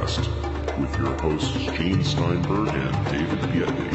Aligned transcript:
Paracast 0.00 0.78
with 0.80 0.96
your 0.98 1.14
hosts 1.20 1.52
Gene 1.76 2.02
Steinberg 2.02 2.68
and 2.68 3.06
David 3.06 3.38
Biedney. 3.50 3.90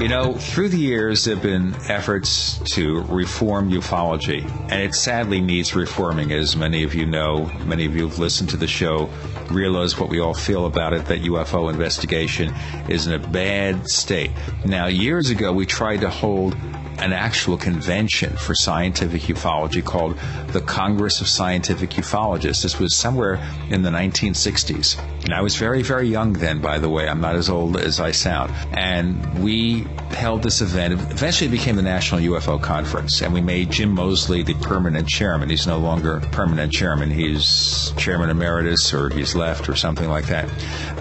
You 0.00 0.08
know, 0.08 0.32
through 0.32 0.70
the 0.70 0.78
years, 0.78 1.24
there 1.24 1.34
have 1.34 1.42
been 1.42 1.74
efforts 1.90 2.58
to 2.74 3.02
reform 3.02 3.70
ufology, 3.70 4.48
and 4.70 4.80
it 4.80 4.94
sadly 4.94 5.42
needs 5.42 5.74
reforming, 5.74 6.32
as 6.32 6.56
many 6.56 6.84
of 6.84 6.94
you 6.94 7.04
know. 7.04 7.52
Many 7.66 7.84
of 7.84 7.94
you 7.94 8.08
have 8.08 8.18
listened 8.18 8.48
to 8.50 8.56
the 8.56 8.66
show, 8.66 9.10
realize 9.50 9.98
what 9.98 10.08
we 10.08 10.18
all 10.18 10.32
feel 10.32 10.64
about 10.64 10.94
it 10.94 11.04
that 11.06 11.20
UFO 11.22 11.68
investigation 11.68 12.54
is 12.88 13.06
in 13.06 13.12
a 13.12 13.18
bad 13.18 13.90
state. 13.90 14.30
Now, 14.64 14.86
years 14.86 15.28
ago, 15.28 15.52
we 15.52 15.66
tried 15.66 16.00
to 16.00 16.08
hold 16.08 16.56
an 17.02 17.12
actual 17.12 17.56
convention 17.56 18.36
for 18.36 18.54
scientific 18.54 19.22
ufology 19.22 19.84
called 19.84 20.18
the 20.48 20.60
Congress 20.60 21.20
of 21.20 21.28
Scientific 21.28 21.90
Ufologists. 21.90 22.62
This 22.62 22.78
was 22.78 22.94
somewhere 22.94 23.40
in 23.70 23.82
the 23.82 23.90
1960s. 23.90 24.98
And 25.24 25.34
I 25.34 25.40
was 25.40 25.56
very, 25.56 25.82
very 25.82 26.08
young 26.08 26.32
then, 26.32 26.60
by 26.60 26.78
the 26.78 26.88
way. 26.88 27.08
I'm 27.08 27.20
not 27.20 27.36
as 27.36 27.48
old 27.48 27.76
as 27.76 28.00
I 28.00 28.10
sound. 28.10 28.52
And 28.72 29.42
we 29.42 29.86
held 30.10 30.42
this 30.42 30.60
event. 30.60 30.94
Eventually, 30.94 31.48
it 31.48 31.52
became 31.52 31.76
the 31.76 31.82
National 31.82 32.20
UFO 32.20 32.60
Conference. 32.60 33.22
And 33.22 33.32
we 33.32 33.40
made 33.40 33.70
Jim 33.70 33.90
Moseley 33.90 34.42
the 34.42 34.54
permanent 34.54 35.08
chairman. 35.08 35.48
He's 35.48 35.66
no 35.66 35.78
longer 35.78 36.20
permanent 36.32 36.72
chairman. 36.72 37.10
He's 37.10 37.92
chairman 37.96 38.30
emeritus 38.30 38.92
or 38.92 39.10
he's 39.10 39.34
left 39.34 39.68
or 39.68 39.76
something 39.76 40.08
like 40.08 40.26
that. 40.26 40.48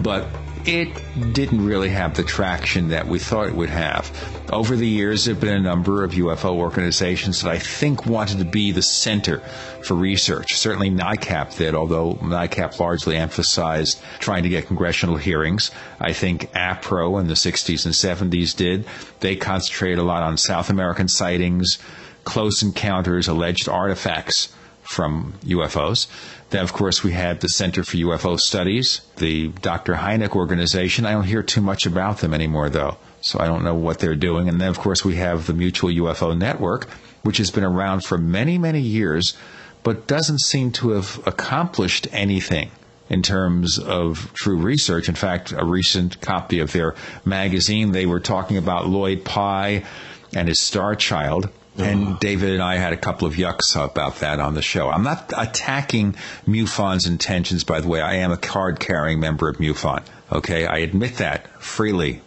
But 0.01 0.27
it 0.65 1.33
didn't 1.33 1.65
really 1.65 1.89
have 1.89 2.15
the 2.15 2.23
traction 2.23 2.89
that 2.89 3.07
we 3.07 3.19
thought 3.19 3.47
it 3.47 3.55
would 3.55 3.69
have. 3.69 4.11
Over 4.51 4.75
the 4.75 4.87
years, 4.87 5.25
there 5.25 5.33
have 5.33 5.41
been 5.41 5.53
a 5.53 5.59
number 5.59 6.03
of 6.03 6.11
UFO 6.11 6.55
organizations 6.55 7.41
that 7.41 7.51
I 7.51 7.59
think 7.59 8.05
wanted 8.05 8.39
to 8.39 8.45
be 8.45 8.71
the 8.71 8.81
center 8.81 9.39
for 9.83 9.95
research. 9.95 10.55
Certainly 10.57 10.91
NICAP 10.91 11.57
did, 11.57 11.75
although 11.75 12.15
NICAP 12.15 12.79
largely 12.79 13.15
emphasized 13.15 14.01
trying 14.19 14.43
to 14.43 14.49
get 14.49 14.67
congressional 14.67 15.17
hearings. 15.17 15.71
I 15.99 16.13
think 16.13 16.51
APRO 16.53 17.19
in 17.19 17.27
the 17.27 17.35
60s 17.35 17.85
and 17.85 18.31
70s 18.31 18.55
did. 18.55 18.85
They 19.19 19.35
concentrated 19.35 19.99
a 19.99 20.03
lot 20.03 20.23
on 20.23 20.37
South 20.37 20.69
American 20.69 21.07
sightings, 21.07 21.77
close 22.23 22.61
encounters, 22.61 23.27
alleged 23.27 23.69
artifacts 23.69 24.49
from 24.81 25.33
UFOs. 25.45 26.07
Then, 26.49 26.63
of 26.63 26.73
course, 26.73 27.03
we 27.03 27.11
had 27.11 27.41
the 27.41 27.49
Center 27.49 27.83
for 27.83 27.97
UFO 27.97 28.39
Studies, 28.39 29.01
the 29.17 29.49
Dr. 29.49 29.93
Hynek 29.93 30.35
organization. 30.35 31.05
I 31.05 31.11
don't 31.11 31.25
hear 31.25 31.43
too 31.43 31.61
much 31.61 31.85
about 31.85 32.19
them 32.19 32.33
anymore, 32.33 32.69
though, 32.69 32.97
so 33.21 33.39
I 33.39 33.45
don't 33.45 33.63
know 33.63 33.75
what 33.75 33.99
they're 33.99 34.15
doing. 34.15 34.49
And 34.49 34.59
then, 34.59 34.69
of 34.69 34.79
course, 34.79 35.05
we 35.05 35.17
have 35.17 35.45
the 35.45 35.53
Mutual 35.53 35.91
UFO 35.91 36.35
Network, 36.35 36.89
which 37.21 37.37
has 37.37 37.51
been 37.51 37.63
around 37.63 38.03
for 38.03 38.17
many, 38.17 38.57
many 38.57 38.81
years, 38.81 39.37
but 39.83 40.07
doesn't 40.07 40.41
seem 40.41 40.71
to 40.71 40.89
have 40.91 41.21
accomplished 41.27 42.07
anything 42.11 42.71
in 43.09 43.21
terms 43.21 43.77
of 43.77 44.31
true 44.33 44.57
research. 44.57 45.07
In 45.07 45.15
fact, 45.15 45.51
a 45.51 45.65
recent 45.65 46.19
copy 46.21 46.59
of 46.59 46.71
their 46.71 46.95
magazine, 47.25 47.91
they 47.91 48.05
were 48.07 48.19
talking 48.19 48.57
about 48.57 48.87
Lloyd 48.87 49.23
Pye 49.23 49.83
and 50.33 50.47
his 50.47 50.59
star 50.59 50.95
child 50.95 51.49
and 51.79 52.03
uh-huh. 52.03 52.17
David 52.19 52.51
and 52.51 52.63
I 52.63 52.75
had 52.75 52.93
a 52.93 52.97
couple 52.97 53.27
of 53.27 53.35
yucks 53.35 53.75
about 53.75 54.17
that 54.17 54.39
on 54.39 54.53
the 54.53 54.61
show. 54.61 54.89
I'm 54.89 55.03
not 55.03 55.33
attacking 55.35 56.15
MUFON's 56.47 57.07
intentions, 57.07 57.63
by 57.63 57.79
the 57.81 57.87
way. 57.87 58.01
I 58.01 58.15
am 58.15 58.31
a 58.31 58.37
card 58.37 58.79
carrying 58.79 59.19
member 59.19 59.49
of 59.49 59.57
MUFON. 59.57 60.03
Okay. 60.31 60.65
I 60.65 60.79
admit 60.79 61.17
that 61.17 61.61
freely 61.61 62.21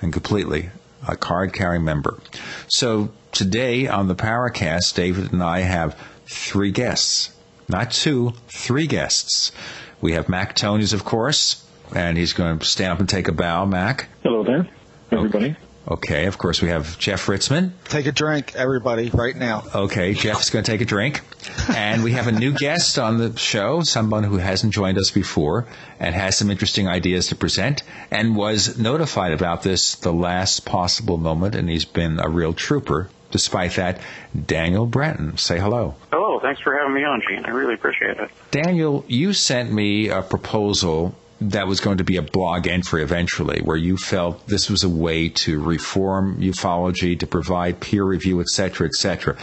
and 0.00 0.12
completely. 0.12 0.70
A 1.06 1.16
card 1.16 1.52
carrying 1.52 1.84
member. 1.84 2.18
So 2.66 3.10
today 3.32 3.86
on 3.86 4.08
the 4.08 4.14
Paracast, 4.14 4.94
David 4.94 5.32
and 5.32 5.42
I 5.42 5.60
have 5.60 5.96
three 6.26 6.70
guests. 6.70 7.30
Not 7.68 7.90
two, 7.90 8.34
three 8.48 8.86
guests. 8.86 9.52
We 10.00 10.12
have 10.12 10.28
Mac 10.28 10.54
Tonnies, 10.54 10.94
of 10.94 11.04
course, 11.04 11.64
and 11.94 12.16
he's 12.16 12.32
going 12.32 12.58
to 12.58 12.64
stand 12.64 12.92
up 12.92 13.00
and 13.00 13.08
take 13.08 13.28
a 13.28 13.32
bow. 13.32 13.66
Mac. 13.66 14.08
Hello 14.22 14.42
there, 14.42 14.68
everybody. 15.12 15.50
Okay. 15.50 15.56
Okay, 15.90 16.26
of 16.26 16.36
course, 16.36 16.60
we 16.60 16.68
have 16.68 16.98
Jeff 16.98 17.26
Ritzmann. 17.26 17.72
Take 17.84 18.04
a 18.04 18.12
drink, 18.12 18.54
everybody, 18.54 19.08
right 19.08 19.34
now. 19.34 19.64
Okay, 19.74 20.12
Jeff's 20.12 20.50
going 20.50 20.62
to 20.62 20.70
take 20.70 20.82
a 20.82 20.84
drink. 20.84 21.22
And 21.74 22.04
we 22.04 22.12
have 22.12 22.28
a 22.28 22.32
new 22.32 22.52
guest 22.52 22.98
on 22.98 23.16
the 23.16 23.34
show, 23.38 23.80
someone 23.82 24.22
who 24.22 24.36
hasn't 24.36 24.74
joined 24.74 24.98
us 24.98 25.10
before 25.10 25.66
and 25.98 26.14
has 26.14 26.36
some 26.36 26.50
interesting 26.50 26.88
ideas 26.88 27.28
to 27.28 27.36
present 27.36 27.84
and 28.10 28.36
was 28.36 28.78
notified 28.78 29.32
about 29.32 29.62
this 29.62 29.94
the 29.94 30.12
last 30.12 30.66
possible 30.66 31.16
moment, 31.16 31.54
and 31.54 31.70
he's 31.70 31.86
been 31.86 32.20
a 32.20 32.28
real 32.28 32.52
trooper. 32.52 33.08
Despite 33.30 33.76
that, 33.76 34.00
Daniel 34.46 34.84
Brenton, 34.84 35.38
say 35.38 35.58
hello. 35.58 35.94
Hello, 36.12 36.38
thanks 36.40 36.60
for 36.60 36.76
having 36.76 36.94
me 36.94 37.04
on, 37.04 37.22
Gene. 37.26 37.46
I 37.46 37.50
really 37.50 37.74
appreciate 37.74 38.18
it. 38.18 38.30
Daniel, 38.50 39.04
you 39.08 39.32
sent 39.32 39.72
me 39.72 40.08
a 40.08 40.20
proposal 40.20 41.14
that 41.40 41.66
was 41.66 41.80
going 41.80 41.98
to 41.98 42.04
be 42.04 42.16
a 42.16 42.22
blog 42.22 42.66
entry 42.66 43.02
eventually, 43.02 43.60
where 43.60 43.76
you 43.76 43.96
felt 43.96 44.46
this 44.46 44.68
was 44.68 44.84
a 44.84 44.88
way 44.88 45.28
to 45.28 45.62
reform 45.62 46.40
ufology, 46.40 47.18
to 47.18 47.26
provide 47.26 47.80
peer 47.80 48.04
review, 48.04 48.40
etc., 48.40 48.88
etc. 48.88 49.36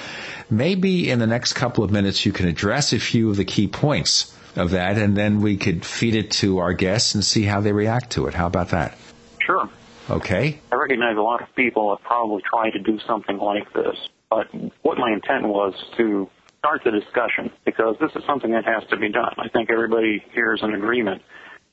Maybe 0.50 1.10
in 1.10 1.20
the 1.20 1.28
next 1.28 1.54
couple 1.54 1.84
of 1.84 1.92
minutes 1.92 2.26
you 2.26 2.32
can 2.32 2.48
address 2.48 2.94
a 2.94 3.00
few 3.00 3.30
of 3.30 3.38
the 3.38 3.46
key 3.46 3.68
points 3.68 4.36
of 4.56 4.72
that, 4.72 4.98
and 4.98 5.16
then 5.16 5.42
we 5.42 5.58
could 5.58 5.86
feed 5.86 6.16
it 6.16 6.32
to 6.32 6.60
our 6.60 6.74
guests 6.74 7.16
and 7.16 7.24
see 7.24 7.44
how 7.44 7.62
they 7.62 7.72
react 7.72 8.12
to 8.12 8.28
it. 8.28 8.34
How 8.34 8.48
about 8.48 8.70
that? 8.70 8.98
Sure. 9.40 9.70
Okay. 10.10 10.60
I 10.72 10.76
recognize 10.76 11.18
a 11.18 11.22
lot 11.22 11.42
of 11.42 11.54
people 11.56 11.96
have 11.96 12.06
probably 12.06 12.42
tried 12.48 12.72
to 12.72 12.80
do 12.80 13.00
something 13.08 13.38
like 13.38 13.72
this, 13.74 13.96
but 14.30 14.48
what 14.82 14.98
my 14.98 15.12
intent 15.12 15.48
was 15.48 15.74
to 15.98 16.30
start 16.60 16.82
the 16.84 16.92
discussion 16.92 17.52
because 17.64 17.96
this 18.00 18.12
is 18.16 18.24
something 18.26 18.52
that 18.52 18.66
has 18.66 18.84
to 18.90 18.98
be 18.98 19.10
done. 19.10 19.34
I 19.38 19.50
think 19.50 19.70
everybody 19.70 20.24
here 20.34 20.54
is 20.54 20.62
in 20.64 20.74
agreement 20.74 21.22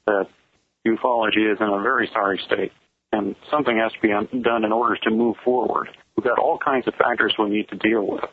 that 0.06 0.26
ufology 0.86 1.52
is 1.52 1.58
in 1.60 1.68
a 1.68 1.82
very 1.82 2.10
sorry 2.12 2.40
state, 2.46 2.72
and 3.12 3.36
something 3.50 3.78
has 3.78 3.92
to 3.92 4.00
be 4.00 4.40
done 4.40 4.64
in 4.64 4.72
order 4.72 4.96
to 5.02 5.10
move 5.10 5.36
forward. 5.44 5.88
We've 6.16 6.24
got 6.24 6.38
all 6.38 6.58
kinds 6.58 6.86
of 6.88 6.94
factors 6.94 7.34
we 7.38 7.50
need 7.50 7.68
to 7.68 7.76
deal 7.76 8.06
with. 8.06 8.24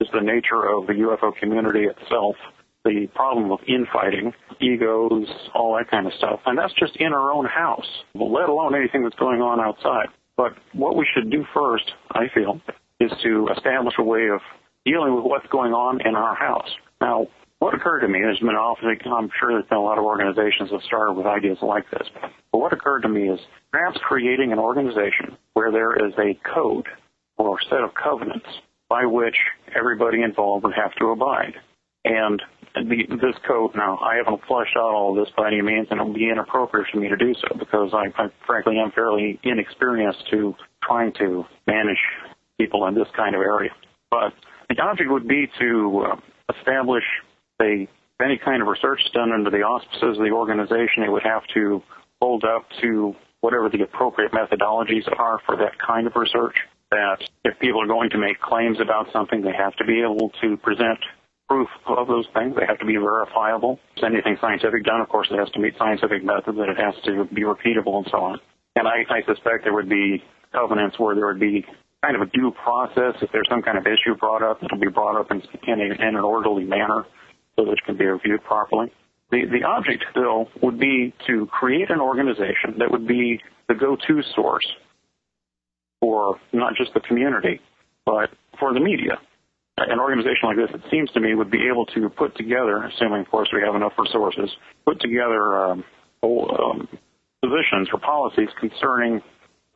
Just 0.00 0.12
the 0.12 0.20
nature 0.20 0.66
of 0.66 0.86
the 0.86 0.94
UFO 0.94 1.34
community 1.36 1.84
itself, 1.84 2.36
the 2.84 3.06
problem 3.14 3.50
of 3.52 3.60
infighting, 3.66 4.32
egos, 4.60 5.26
all 5.54 5.76
that 5.76 5.90
kind 5.90 6.06
of 6.06 6.12
stuff, 6.14 6.40
and 6.46 6.58
that's 6.58 6.74
just 6.74 6.96
in 6.96 7.12
our 7.12 7.30
own 7.30 7.46
house, 7.46 7.86
let 8.14 8.48
alone 8.48 8.74
anything 8.74 9.02
that's 9.02 9.16
going 9.16 9.40
on 9.40 9.60
outside. 9.60 10.08
But 10.36 10.52
what 10.72 10.96
we 10.96 11.06
should 11.14 11.30
do 11.30 11.44
first, 11.54 11.90
I 12.10 12.24
feel, 12.34 12.60
is 13.00 13.10
to 13.22 13.48
establish 13.56 13.94
a 13.98 14.02
way 14.02 14.28
of 14.28 14.40
dealing 14.84 15.14
with 15.14 15.24
what's 15.24 15.46
going 15.46 15.72
on 15.72 16.00
in 16.06 16.14
our 16.14 16.34
house. 16.34 16.68
Now, 17.00 17.28
what 17.64 17.72
occurred 17.72 18.00
to 18.00 18.08
me, 18.08 18.20
there's 18.20 18.38
been 18.40 18.50
often, 18.50 18.94
I'm 19.10 19.30
sure 19.40 19.52
there's 19.52 19.64
been 19.70 19.78
a 19.78 19.82
lot 19.82 19.96
of 19.96 20.04
organizations 20.04 20.68
that 20.70 20.82
started 20.82 21.14
with 21.14 21.24
ideas 21.24 21.56
like 21.62 21.90
this, 21.90 22.06
but 22.52 22.58
what 22.58 22.74
occurred 22.74 23.00
to 23.04 23.08
me 23.08 23.30
is 23.30 23.40
perhaps 23.72 23.96
creating 24.06 24.52
an 24.52 24.58
organization 24.58 25.38
where 25.54 25.72
there 25.72 25.94
is 26.06 26.12
a 26.18 26.38
code 26.54 26.86
or 27.38 27.56
set 27.70 27.80
of 27.80 27.94
covenants 27.94 28.44
by 28.90 29.06
which 29.06 29.36
everybody 29.74 30.20
involved 30.20 30.64
would 30.64 30.74
have 30.74 30.94
to 30.96 31.06
abide. 31.06 31.54
And 32.04 32.42
the, 32.74 33.06
this 33.08 33.34
code, 33.48 33.70
now, 33.74 33.96
I 33.96 34.16
haven't 34.16 34.44
fleshed 34.46 34.76
out 34.76 34.92
all 34.92 35.18
of 35.18 35.24
this 35.24 35.32
by 35.34 35.48
any 35.48 35.62
means, 35.62 35.86
and 35.90 35.98
it 35.98 36.04
would 36.04 36.14
be 36.14 36.28
inappropriate 36.28 36.88
for 36.92 37.00
me 37.00 37.08
to 37.08 37.16
do 37.16 37.32
so 37.32 37.56
because 37.58 37.94
I, 37.94 38.12
I 38.22 38.26
frankly 38.46 38.76
am 38.76 38.92
fairly 38.92 39.40
inexperienced 39.42 40.22
to 40.32 40.54
trying 40.82 41.14
to 41.14 41.46
manage 41.66 41.96
people 42.60 42.86
in 42.88 42.94
this 42.94 43.08
kind 43.16 43.34
of 43.34 43.40
area. 43.40 43.70
But 44.10 44.34
the 44.68 44.78
object 44.82 45.10
would 45.10 45.26
be 45.26 45.48
to 45.58 46.06
uh, 46.12 46.16
establish 46.58 47.04
they 47.58 47.88
any 48.22 48.38
kind 48.38 48.62
of 48.62 48.68
research 48.68 49.00
done 49.12 49.32
under 49.32 49.50
the 49.50 49.62
auspices 49.62 50.16
of 50.16 50.24
the 50.24 50.30
organization, 50.30 51.02
it 51.02 51.10
would 51.10 51.24
have 51.24 51.42
to 51.54 51.82
hold 52.20 52.44
up 52.44 52.64
to 52.80 53.14
whatever 53.40 53.68
the 53.68 53.82
appropriate 53.82 54.32
methodologies 54.32 55.04
are 55.18 55.40
for 55.44 55.56
that 55.56 55.72
kind 55.84 56.06
of 56.06 56.14
research. 56.16 56.54
That 56.90 57.18
if 57.44 57.58
people 57.58 57.82
are 57.82 57.86
going 57.86 58.10
to 58.10 58.18
make 58.18 58.40
claims 58.40 58.78
about 58.80 59.12
something, 59.12 59.42
they 59.42 59.52
have 59.52 59.74
to 59.76 59.84
be 59.84 60.00
able 60.00 60.30
to 60.42 60.56
present 60.58 60.98
proof 61.48 61.68
of 61.86 62.06
those 62.06 62.26
things. 62.34 62.54
They 62.56 62.66
have 62.66 62.78
to 62.78 62.86
be 62.86 62.96
verifiable. 62.96 63.80
If 63.96 64.04
anything 64.04 64.38
scientific 64.40 64.84
done, 64.84 65.00
of 65.00 65.08
course, 65.08 65.28
it 65.30 65.38
has 65.38 65.50
to 65.50 65.58
meet 65.58 65.74
scientific 65.76 66.24
methods, 66.24 66.56
and 66.56 66.70
it 66.70 66.78
has 66.78 66.94
to 67.04 67.24
be 67.34 67.42
repeatable 67.42 67.98
and 67.98 68.06
so 68.10 68.18
on. 68.18 68.40
And 68.76 68.86
I, 68.86 69.04
I 69.10 69.22
suspect 69.26 69.64
there 69.64 69.74
would 69.74 69.88
be 69.88 70.22
covenants 70.52 70.98
where 70.98 71.14
there 71.14 71.26
would 71.26 71.40
be 71.40 71.66
kind 72.02 72.16
of 72.16 72.22
a 72.22 72.26
due 72.26 72.52
process. 72.62 73.20
If 73.20 73.32
there's 73.32 73.48
some 73.50 73.62
kind 73.62 73.76
of 73.76 73.86
issue 73.86 74.14
brought 74.14 74.42
up, 74.42 74.62
it'll 74.62 74.78
be 74.78 74.88
brought 74.88 75.18
up 75.18 75.30
in, 75.30 75.42
in, 75.66 75.80
a, 75.80 75.94
in 75.94 76.16
an 76.16 76.24
orderly 76.24 76.64
manner 76.64 77.04
so 77.56 77.64
that 77.64 77.72
it 77.72 77.84
can 77.84 77.96
be 77.96 78.04
reviewed 78.04 78.42
properly. 78.44 78.92
The, 79.30 79.42
the 79.50 79.64
object 79.66 80.04
still 80.10 80.48
would 80.62 80.78
be 80.78 81.14
to 81.26 81.46
create 81.46 81.90
an 81.90 82.00
organization 82.00 82.78
that 82.78 82.90
would 82.90 83.06
be 83.06 83.40
the 83.68 83.74
go-to 83.74 84.22
source 84.34 84.66
for 86.00 86.38
not 86.52 86.74
just 86.76 86.92
the 86.94 87.00
community, 87.00 87.60
but 88.04 88.30
for 88.58 88.74
the 88.74 88.80
media. 88.80 89.18
An 89.76 89.98
organization 89.98 90.44
like 90.44 90.56
this, 90.56 90.70
it 90.72 90.82
seems 90.90 91.10
to 91.12 91.20
me, 91.20 91.34
would 91.34 91.50
be 91.50 91.66
able 91.68 91.86
to 91.86 92.08
put 92.10 92.36
together, 92.36 92.84
assuming, 92.84 93.22
of 93.22 93.30
course, 93.30 93.48
we 93.52 93.60
have 93.62 93.74
enough 93.74 93.92
resources, 93.98 94.50
put 94.84 95.00
together 95.00 95.58
um, 95.58 95.84
um, 96.22 96.88
positions 97.42 97.88
or 97.92 97.98
policies 97.98 98.48
concerning 98.60 99.20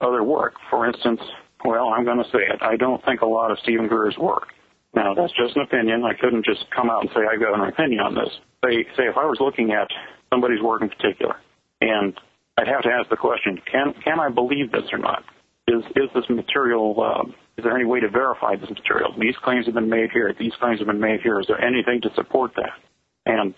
other 0.00 0.22
work. 0.22 0.54
For 0.70 0.86
instance, 0.86 1.20
well, 1.64 1.88
I'm 1.88 2.04
going 2.04 2.18
to 2.18 2.30
say 2.30 2.38
it. 2.38 2.62
I 2.62 2.76
don't 2.76 3.04
think 3.04 3.22
a 3.22 3.26
lot 3.26 3.50
of 3.50 3.58
Stephen 3.62 3.88
Greer's 3.88 4.16
work 4.18 4.48
now, 4.94 5.14
that's 5.14 5.32
just 5.34 5.56
an 5.56 5.62
opinion. 5.62 6.02
I 6.04 6.14
couldn't 6.14 6.44
just 6.44 6.64
come 6.74 6.90
out 6.90 7.02
and 7.02 7.10
say 7.14 7.20
I've 7.20 7.40
got 7.40 7.54
an 7.54 7.68
opinion 7.68 8.00
on 8.00 8.14
this. 8.14 8.32
Say, 8.64 8.84
say 8.96 9.04
if 9.04 9.16
I 9.16 9.24
was 9.24 9.38
looking 9.40 9.72
at 9.72 9.88
somebody's 10.30 10.62
work 10.62 10.82
in 10.82 10.88
particular. 10.88 11.36
And 11.80 12.14
I'd 12.58 12.68
have 12.68 12.82
to 12.82 12.88
ask 12.88 13.08
the 13.08 13.16
question, 13.16 13.60
can, 13.70 13.94
can 14.02 14.18
I 14.18 14.28
believe 14.28 14.72
this 14.72 14.84
or 14.92 14.98
not? 14.98 15.22
Is, 15.68 15.84
is 15.96 16.08
this 16.14 16.24
material, 16.30 16.96
uh, 16.98 17.28
is 17.56 17.64
there 17.64 17.76
any 17.76 17.84
way 17.84 18.00
to 18.00 18.08
verify 18.08 18.56
this 18.56 18.70
material? 18.70 19.14
These 19.18 19.36
claims 19.44 19.66
have 19.66 19.74
been 19.74 19.90
made 19.90 20.10
here. 20.12 20.34
These 20.38 20.54
claims 20.58 20.80
have 20.80 20.88
been 20.88 21.00
made 21.00 21.20
here. 21.20 21.38
Is 21.40 21.46
there 21.46 21.62
anything 21.62 22.00
to 22.02 22.10
support 22.14 22.52
that? 22.56 22.72
And 23.26 23.54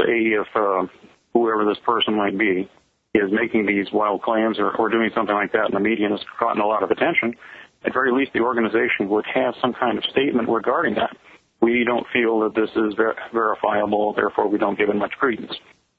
say 0.00 0.34
if 0.34 0.48
uh, 0.54 0.86
whoever 1.32 1.64
this 1.64 1.78
person 1.86 2.16
might 2.16 2.36
be 2.36 2.68
is 3.14 3.30
making 3.30 3.66
these 3.66 3.86
wild 3.92 4.22
claims 4.22 4.58
or, 4.58 4.74
or 4.76 4.88
doing 4.88 5.10
something 5.14 5.34
like 5.34 5.52
that 5.52 5.66
and 5.66 5.74
the 5.74 5.80
media 5.80 6.08
has 6.08 6.20
gotten 6.40 6.60
a 6.60 6.66
lot 6.66 6.82
of 6.82 6.90
attention, 6.90 7.34
at 7.84 7.92
very 7.92 8.12
least 8.12 8.32
the 8.32 8.40
organization 8.40 9.08
would 9.08 9.24
have 9.34 9.54
some 9.60 9.72
kind 9.72 9.98
of 9.98 10.04
statement 10.04 10.48
regarding 10.48 10.94
that. 10.94 11.16
We 11.60 11.84
don't 11.84 12.06
feel 12.12 12.40
that 12.40 12.54
this 12.54 12.70
is 12.70 12.94
ver- 12.96 13.16
verifiable, 13.32 14.14
therefore 14.14 14.48
we 14.48 14.58
don't 14.58 14.76
give 14.78 14.88
it 14.88 14.96
much 14.96 15.12
credence. 15.12 15.52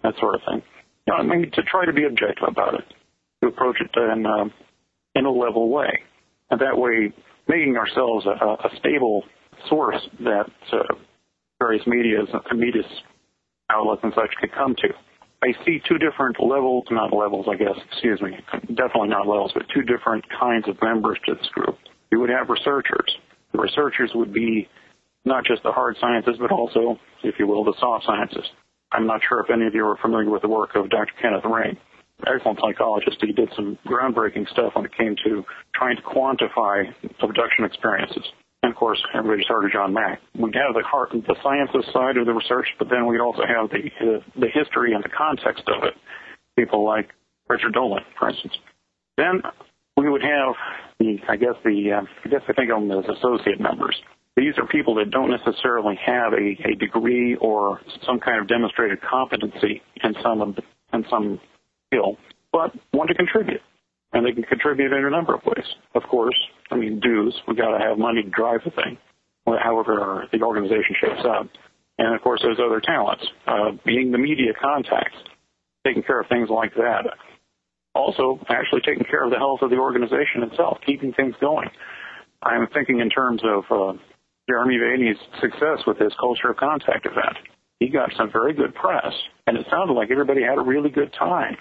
That 0.03 0.13
sort 0.19 0.35
of 0.35 0.41
thing. 0.47 0.61
You 1.07 1.13
know, 1.13 1.19
I 1.19 1.23
mean, 1.23 1.51
to 1.51 1.63
try 1.63 1.85
to 1.85 1.93
be 1.93 2.03
objective 2.03 2.47
about 2.47 2.75
it, 2.75 2.83
to 3.41 3.47
approach 3.47 3.77
it 3.79 3.91
in, 3.95 4.25
uh, 4.25 4.45
in 5.15 5.25
a 5.25 5.31
level 5.31 5.69
way. 5.69 6.03
And 6.49 6.59
that 6.59 6.77
way, 6.77 7.13
making 7.47 7.77
ourselves 7.77 8.25
a, 8.25 8.29
a 8.29 8.69
stable 8.79 9.23
source 9.69 10.01
that 10.19 10.49
uh, 10.71 10.95
various 11.59 11.85
media's, 11.87 12.27
media's 12.53 12.85
outlets 13.69 14.01
and 14.03 14.13
such 14.15 14.29
could 14.39 14.51
come 14.51 14.75
to. 14.75 14.89
I 15.43 15.51
see 15.65 15.81
two 15.89 15.97
different 15.97 16.37
levels, 16.39 16.85
not 16.89 17.11
levels, 17.11 17.47
I 17.51 17.55
guess, 17.55 17.75
excuse 17.91 18.21
me, 18.21 18.31
definitely 18.73 19.09
not 19.09 19.27
levels, 19.27 19.51
but 19.53 19.63
two 19.73 19.81
different 19.81 20.23
kinds 20.39 20.69
of 20.69 20.81
members 20.81 21.17
to 21.25 21.35
this 21.35 21.47
group. 21.49 21.77
You 22.11 22.21
would 22.21 22.29
have 22.29 22.47
researchers. 22.47 23.17
The 23.51 23.59
researchers 23.59 24.11
would 24.15 24.33
be 24.33 24.69
not 25.25 25.43
just 25.43 25.61
the 25.63 25.71
hard 25.71 25.97
sciences, 25.99 26.37
but 26.39 26.51
also, 26.51 26.97
if 27.23 27.35
you 27.39 27.47
will, 27.47 27.65
the 27.65 27.73
soft 27.77 28.05
sciences. 28.05 28.45
I'm 28.93 29.05
not 29.05 29.19
sure 29.27 29.41
if 29.41 29.49
any 29.49 29.67
of 29.67 29.75
you 29.75 29.85
are 29.85 29.97
familiar 29.97 30.29
with 30.29 30.43
the 30.43 30.47
work 30.47 30.75
of 30.75 30.89
Dr. 30.89 31.11
Kenneth 31.21 31.43
Ring. 31.43 31.77
Excellent 32.25 32.59
psychologist. 32.61 33.17
He 33.19 33.33
did 33.33 33.49
some 33.53 33.77
groundbreaking 33.85 34.49
stuff 34.49 34.75
when 34.75 34.85
it 34.85 34.95
came 34.95 35.15
to 35.25 35.43
trying 35.75 35.97
to 35.97 36.03
quantify 36.03 36.85
abduction 37.21 37.65
experiences. 37.65 38.23
And 38.63 38.71
of 38.71 38.77
course, 38.77 39.03
everybody's 39.13 39.45
heard 39.47 39.65
of 39.65 39.71
John 39.71 39.93
Mack. 39.93 40.21
We'd 40.35 40.55
have 40.55 40.73
the 40.73 40.83
heart, 40.83 41.09
the 41.11 41.35
sciences 41.43 41.85
side 41.93 42.15
of 42.15 42.25
the 42.25 42.33
research, 42.33 42.67
but 42.79 42.87
then 42.89 43.05
we'd 43.07 43.19
also 43.19 43.43
have 43.45 43.69
the 43.69 44.23
the 44.39 44.47
history 44.47 44.93
and 44.93 45.03
the 45.03 45.09
context 45.09 45.63
of 45.67 45.83
it. 45.83 45.93
People 46.57 46.85
like 46.85 47.09
Richard 47.49 47.73
Dolan, 47.73 48.03
for 48.17 48.29
instance. 48.29 48.53
Then 49.17 49.41
we 49.97 50.09
would 50.09 50.21
have 50.21 50.55
the, 50.99 51.17
I 51.27 51.35
guess 51.35 51.55
the, 51.63 51.91
uh, 51.91 52.01
I 52.25 52.29
guess 52.29 52.41
I 52.47 52.53
think 52.53 52.71
of 52.71 52.79
them 52.79 52.91
as 52.91 53.05
associate 53.17 53.59
members. 53.59 53.95
These 54.37 54.57
are 54.57 54.65
people 54.65 54.95
that 54.95 55.11
don't 55.11 55.29
necessarily 55.29 55.99
have 56.03 56.33
a, 56.33 56.57
a 56.67 56.75
degree 56.75 57.35
or 57.35 57.81
some 58.05 58.19
kind 58.19 58.39
of 58.39 58.47
demonstrated 58.47 59.01
competency 59.01 59.81
in 60.03 60.15
some 60.23 60.55
in 60.93 61.05
some 61.09 61.39
skill, 61.87 62.17
but 62.51 62.71
want 62.93 63.09
to 63.09 63.15
contribute 63.15 63.61
and 64.13 64.25
they 64.25 64.31
can 64.31 64.43
contribute 64.43 64.93
in 64.93 65.05
a 65.05 65.09
number 65.09 65.33
of 65.35 65.41
ways. 65.45 65.65
Of 65.95 66.03
course, 66.03 66.39
I 66.71 66.75
mean, 66.75 66.99
dues. 66.99 67.35
We 67.47 67.55
got 67.55 67.77
to 67.77 67.83
have 67.83 67.97
money 67.97 68.23
to 68.23 68.29
drive 68.29 68.61
the 68.63 68.71
thing, 68.71 68.97
however 69.45 70.27
the 70.31 70.41
organization 70.41 70.95
shapes 71.01 71.25
up. 71.25 71.47
And 71.97 72.15
of 72.15 72.21
course, 72.21 72.41
there's 72.43 72.59
other 72.59 72.79
talents, 72.79 73.23
uh, 73.47 73.71
being 73.85 74.11
the 74.11 74.17
media 74.17 74.53
contacts, 74.59 75.17
taking 75.85 76.03
care 76.03 76.21
of 76.21 76.27
things 76.27 76.49
like 76.49 76.73
that. 76.75 77.05
Also, 77.95 78.39
actually 78.49 78.81
taking 78.81 79.03
care 79.03 79.23
of 79.23 79.29
the 79.29 79.37
health 79.37 79.61
of 79.61 79.69
the 79.69 79.77
organization 79.77 80.41
itself, 80.49 80.79
keeping 80.85 81.13
things 81.13 81.35
going. 81.39 81.69
I'm 82.41 82.67
thinking 82.73 82.99
in 82.99 83.09
terms 83.09 83.41
of 83.43 83.63
uh, 83.69 83.97
Jeremy 84.49 84.77
Vaeni's 84.77 85.19
success 85.39 85.85
with 85.85 85.97
his 85.99 86.11
Culture 86.19 86.49
of 86.49 86.57
Contact 86.57 87.05
event. 87.05 87.37
He 87.79 87.89
got 87.89 88.09
some 88.17 88.31
very 88.31 88.53
good 88.53 88.73
press, 88.73 89.13
and 89.45 89.57
it 89.57 89.67
sounded 89.69 89.93
like 89.93 90.09
everybody 90.09 90.41
had 90.41 90.57
a 90.57 90.61
really 90.61 90.89
good 90.89 91.13
time. 91.13 91.57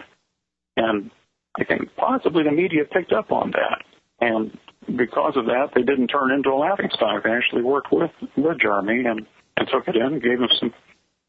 And 0.77 1.11
I 1.59 1.65
think 1.65 1.95
possibly 1.97 2.45
the 2.45 2.51
media 2.51 2.85
picked 2.91 3.13
up 3.13 3.31
on 3.31 3.53
that. 3.53 3.85
And 4.21 4.57
because 4.97 5.37
of 5.37 5.47
that, 5.47 5.71
they 5.75 5.83
didn't 5.83 6.09
turn 6.09 6.31
into 6.33 6.51
a 6.51 6.57
laughing 6.57 6.91
stock. 6.95 7.25
They 7.25 7.31
actually 7.31 7.63
worked 7.63 7.93
with, 7.93 8.11
with 8.37 8.61
Jeremy 8.61 9.05
and, 9.07 9.27
and 9.57 9.69
took 9.69 9.89
it 9.89 9.97
in 9.97 10.15
and 10.15 10.23
gave 10.23 10.39
him 10.39 10.49
some, 10.59 10.73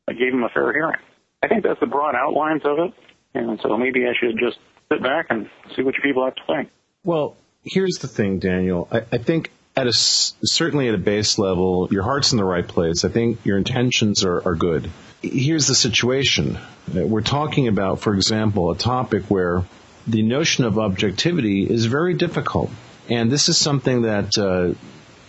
gave 0.08 0.34
him 0.34 0.44
a 0.44 0.50
fair 0.50 0.72
hearing. 0.72 1.00
I 1.42 1.48
think 1.48 1.64
that's 1.64 1.80
the 1.80 1.88
broad 1.88 2.16
outlines 2.16 2.62
of 2.66 2.80
it. 2.80 2.94
And 3.34 3.60
so 3.62 3.78
maybe 3.78 4.06
I 4.06 4.14
should 4.20 4.38
just 4.40 4.58
sit 4.90 5.02
back 5.02 5.28
and 5.30 5.50
see 5.76 5.82
what 5.82 5.96
people 6.02 6.24
have 6.24 6.36
to 6.36 6.42
think. 6.48 6.70
Well, 7.04 7.36
here's 7.64 7.98
the 7.98 8.08
thing, 8.08 8.40
Daniel. 8.40 8.88
I, 8.92 9.02
I 9.12 9.18
think 9.18 9.52
at 9.76 9.88
a 9.88 9.94
certainly 9.94 10.88
at 10.88 10.96
a 10.96 11.00
base 11.00 11.38
level, 11.38 11.90
your 11.92 12.04
heart's 12.04 12.32
in 12.32 12.38
the 12.38 12.46
right 12.46 12.68
place. 12.68 13.04
I 13.04 13.10
think 13.10 13.46
your 13.46 13.58
intentions 13.58 14.24
are, 14.24 14.48
are 14.48 14.56
good. 14.56 14.90
Here's 15.22 15.68
the 15.68 15.76
situation. 15.76 16.60
We're 16.94 17.22
talking 17.22 17.68
about, 17.68 18.02
for 18.02 18.14
example, 18.14 18.72
a 18.72 18.78
topic 18.78 19.24
where 19.24 19.64
the 20.08 20.22
notion 20.22 20.66
of 20.66 20.78
objectivity 20.78 21.70
is 21.70 21.86
very 21.86 22.14
difficult. 22.14 22.70
And 23.10 23.32
this 23.32 23.50
is 23.50 23.58
something 23.58 24.04
that 24.04 24.38
uh, 24.38 24.74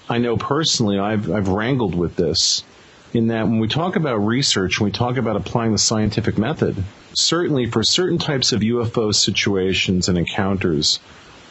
I 0.09 0.19
know 0.19 0.37
personally, 0.37 0.99
I've, 0.99 1.31
I've 1.31 1.49
wrangled 1.49 1.95
with 1.95 2.17
this. 2.17 2.65
In 3.13 3.29
that, 3.29 3.45
when 3.45 3.61
we 3.61 3.69
talk 3.69 3.95
about 3.95 4.17
research, 4.17 4.81
when 4.81 4.87
we 4.87 4.93
talk 4.93 5.17
about 5.17 5.37
applying 5.37 5.71
the 5.71 5.79
scientific 5.79 6.37
method, 6.37 6.83
certainly 7.15 7.67
for 7.67 7.85
certain 7.85 8.19
types 8.19 8.53
of 8.53 8.61
UFO 8.61 9.15
situations 9.15 10.09
and 10.09 10.19
encounters, 10.19 10.99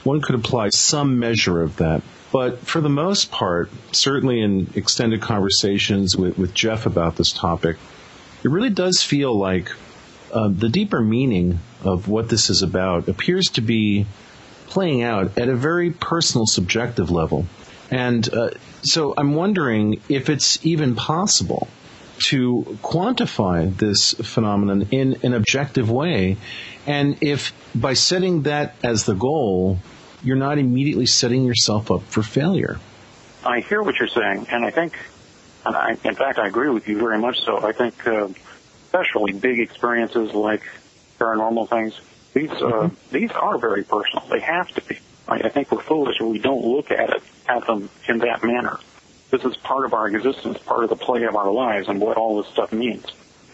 one 0.04 0.20
could 0.20 0.36
apply 0.36 0.70
some 0.70 1.20
measure 1.20 1.62
of 1.62 1.78
that. 1.78 2.02
But 2.34 2.60
for 2.60 2.82
the 2.82 2.90
most 2.90 3.32
part, 3.32 3.72
certainly 3.94 4.42
in 4.42 4.68
extended 4.76 5.22
conversations 5.22 6.18
with, 6.18 6.38
with 6.38 6.54
Jeff 6.54 6.86
about 6.86 7.16
this 7.16 7.32
topic, 7.32 7.78
it 8.44 8.50
really 8.50 8.70
does 8.70 9.02
feel 9.02 9.38
like 9.38 9.72
uh, 10.34 10.50
the 10.50 10.70
deeper 10.70 11.00
meaning 11.00 11.60
of 11.84 12.08
what 12.08 12.28
this 12.28 12.50
is 12.50 12.64
about 12.64 13.08
appears 13.08 13.50
to 13.52 13.62
be 13.62 14.06
playing 14.68 15.04
out 15.04 15.38
at 15.38 15.48
a 15.48 15.56
very 15.56 15.92
personal, 15.92 16.48
subjective 16.48 17.12
level. 17.12 17.46
And 17.92 18.28
uh, 18.34 18.50
so 18.82 19.14
I'm 19.16 19.36
wondering 19.36 20.02
if 20.10 20.30
it's 20.30 20.66
even 20.66 20.96
possible 20.96 21.68
to 22.24 22.78
quantify 22.82 23.76
this 23.78 24.14
phenomenon 24.14 24.88
in 24.92 25.18
an 25.24 25.34
objective 25.34 25.92
way, 25.92 26.38
and 26.88 27.18
if 27.22 27.54
by 27.76 27.94
setting 27.94 28.44
that 28.44 28.76
as 28.84 29.06
the 29.06 29.14
goal, 29.14 29.80
you're 30.24 30.38
not 30.38 30.58
immediately 30.58 31.06
setting 31.06 31.44
yourself 31.44 31.92
up 31.92 32.04
for 32.04 32.24
failure. 32.24 32.80
I 33.46 33.60
hear 33.60 33.82
what 33.82 34.00
you're 34.00 34.08
saying, 34.08 34.48
and 34.50 34.66
I 34.66 34.72
think, 34.72 34.98
and 35.66 35.76
I, 35.76 35.98
in 36.04 36.16
fact, 36.16 36.40
I 36.40 36.48
agree 36.48 36.70
with 36.70 36.88
you 36.88 36.98
very 36.98 37.20
much 37.20 37.42
so. 37.42 37.60
I 37.64 37.74
think. 37.74 38.08
Uh, 38.08 38.30
especially 38.94 39.34
big 39.34 39.60
experiences 39.60 40.34
like 40.34 40.62
paranormal 41.20 41.68
things, 41.70 42.00
these 42.34 42.52
uh, 42.52 42.54
mm-hmm. 42.54 42.96
these 43.12 43.32
are 43.32 43.58
very 43.58 43.84
personal. 43.84 44.26
They 44.28 44.40
have 44.40 44.68
to 44.70 44.82
be. 44.82 45.00
I, 45.28 45.36
I 45.36 45.50
think 45.50 45.72
we're 45.72 45.82
foolish 45.82 46.18
if 46.20 46.26
we 46.26 46.40
don't 46.40 46.64
look 46.64 46.92
at 46.92 47.10
it 47.10 47.24
at 47.48 47.66
them 47.66 47.90
in 48.08 48.20
that 48.20 48.44
manner. 48.44 48.80
This 49.32 49.44
is 49.46 49.58
part 49.58 49.86
of 49.86 49.94
our 49.94 50.08
existence, 50.08 50.60
part 50.60 50.84
of 50.84 50.90
the 50.90 50.96
play 50.96 51.24
of 51.24 51.36
our 51.36 51.52
lives, 51.52 51.88
and 51.88 52.00
what 52.00 52.18
all 52.18 52.42
this 52.42 52.52
stuff 52.52 52.72
means. 52.72 53.06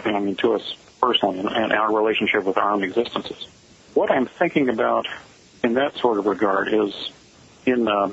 I 0.04 0.20
mean, 0.20 0.36
to 0.38 0.54
us 0.54 0.76
personally, 1.02 1.40
and, 1.40 1.50
and 1.50 1.74
our 1.74 1.94
relationship 1.94 2.44
with 2.44 2.58
our 2.58 2.72
own 2.72 2.84
existences. 2.84 3.48
What 3.94 4.12
I'm 4.12 4.26
thinking 4.26 4.70
about 4.70 5.08
in 5.64 5.74
that 5.76 5.98
sort 5.98 6.20
of 6.20 6.26
regard 6.26 6.74
is 6.74 7.12
in 7.66 7.88
uh, 7.88 8.12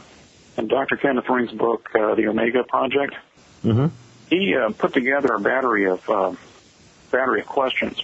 in 0.57 0.69
Dr. 0.69 0.97
Kenneth 0.97 1.29
Ring's 1.29 1.53
book, 1.53 1.91
uh, 1.95 2.15
The 2.15 2.29
Omega 2.29 2.65
Project. 2.65 3.15
Mm-hmm. 3.65 3.87
He 4.31 4.57
uh, 4.57 4.71
put 4.71 4.93
together 4.93 5.35
a 5.35 5.41
battery 5.41 5.85
of 5.85 6.11
uh, 6.11 6.33
battery 7.11 7.41
of 7.41 7.47
questions 7.47 8.03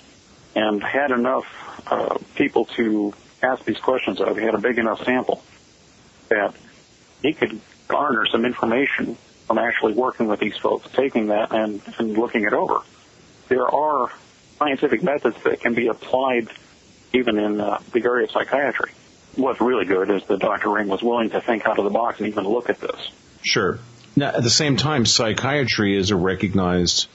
and 0.55 0.83
had 0.83 1.11
enough 1.11 1.45
uh, 1.87 2.19
people 2.35 2.67
to 2.67 3.15
ask 3.43 3.65
these 3.65 3.79
questions 3.79 4.21
of. 4.21 4.37
He 4.37 4.45
had 4.45 4.55
a 4.55 4.59
big 4.59 4.79
enough 4.79 5.05
sample 5.05 5.43
that 6.29 6.55
he 7.23 7.33
could 7.33 7.61
garner 7.89 8.27
some 8.27 8.45
information 8.45 9.17
from 9.47 9.59
actually 9.59 9.93
working 9.95 10.29
with 10.29 10.41
these 10.41 10.57
folks, 10.57 10.89
taking 10.93 11.29
that 11.29 11.53
and, 11.53 11.83
and 11.99 12.17
looking 12.17 12.45
it 12.45 12.53
over. 12.53 12.81
There 13.49 13.67
are 13.67 14.13
scientific 14.59 15.03
methods 15.03 15.37
that 15.45 15.61
can 15.61 15.75
be 15.75 15.89
applied 15.89 16.49
even 17.13 17.39
in 17.39 17.61
uh, 17.61 17.81
the 17.93 18.03
area 18.05 18.25
of 18.25 18.31
psychiatry. 18.31 18.93
What's 19.37 19.61
really 19.61 19.85
good 19.85 20.11
is 20.11 20.25
that 20.25 20.41
Dr. 20.41 20.71
Ring 20.71 20.89
was 20.89 21.03
willing 21.03 21.31
to 21.31 21.41
think 21.41 21.67
out 21.67 21.79
of 21.79 21.85
the 21.85 21.91
box 21.91 22.19
and 22.19 22.29
even 22.29 22.45
look 22.45 22.71
at 22.71 22.81
this. 22.81 23.11
Sure. 23.43 23.79
Now, 24.15 24.29
at 24.29 24.43
the 24.43 24.51
same 24.51 24.77
time, 24.77 25.07
psychiatry 25.07 25.97
is 25.97 26.11
a 26.11 26.17
recognized 26.17 27.09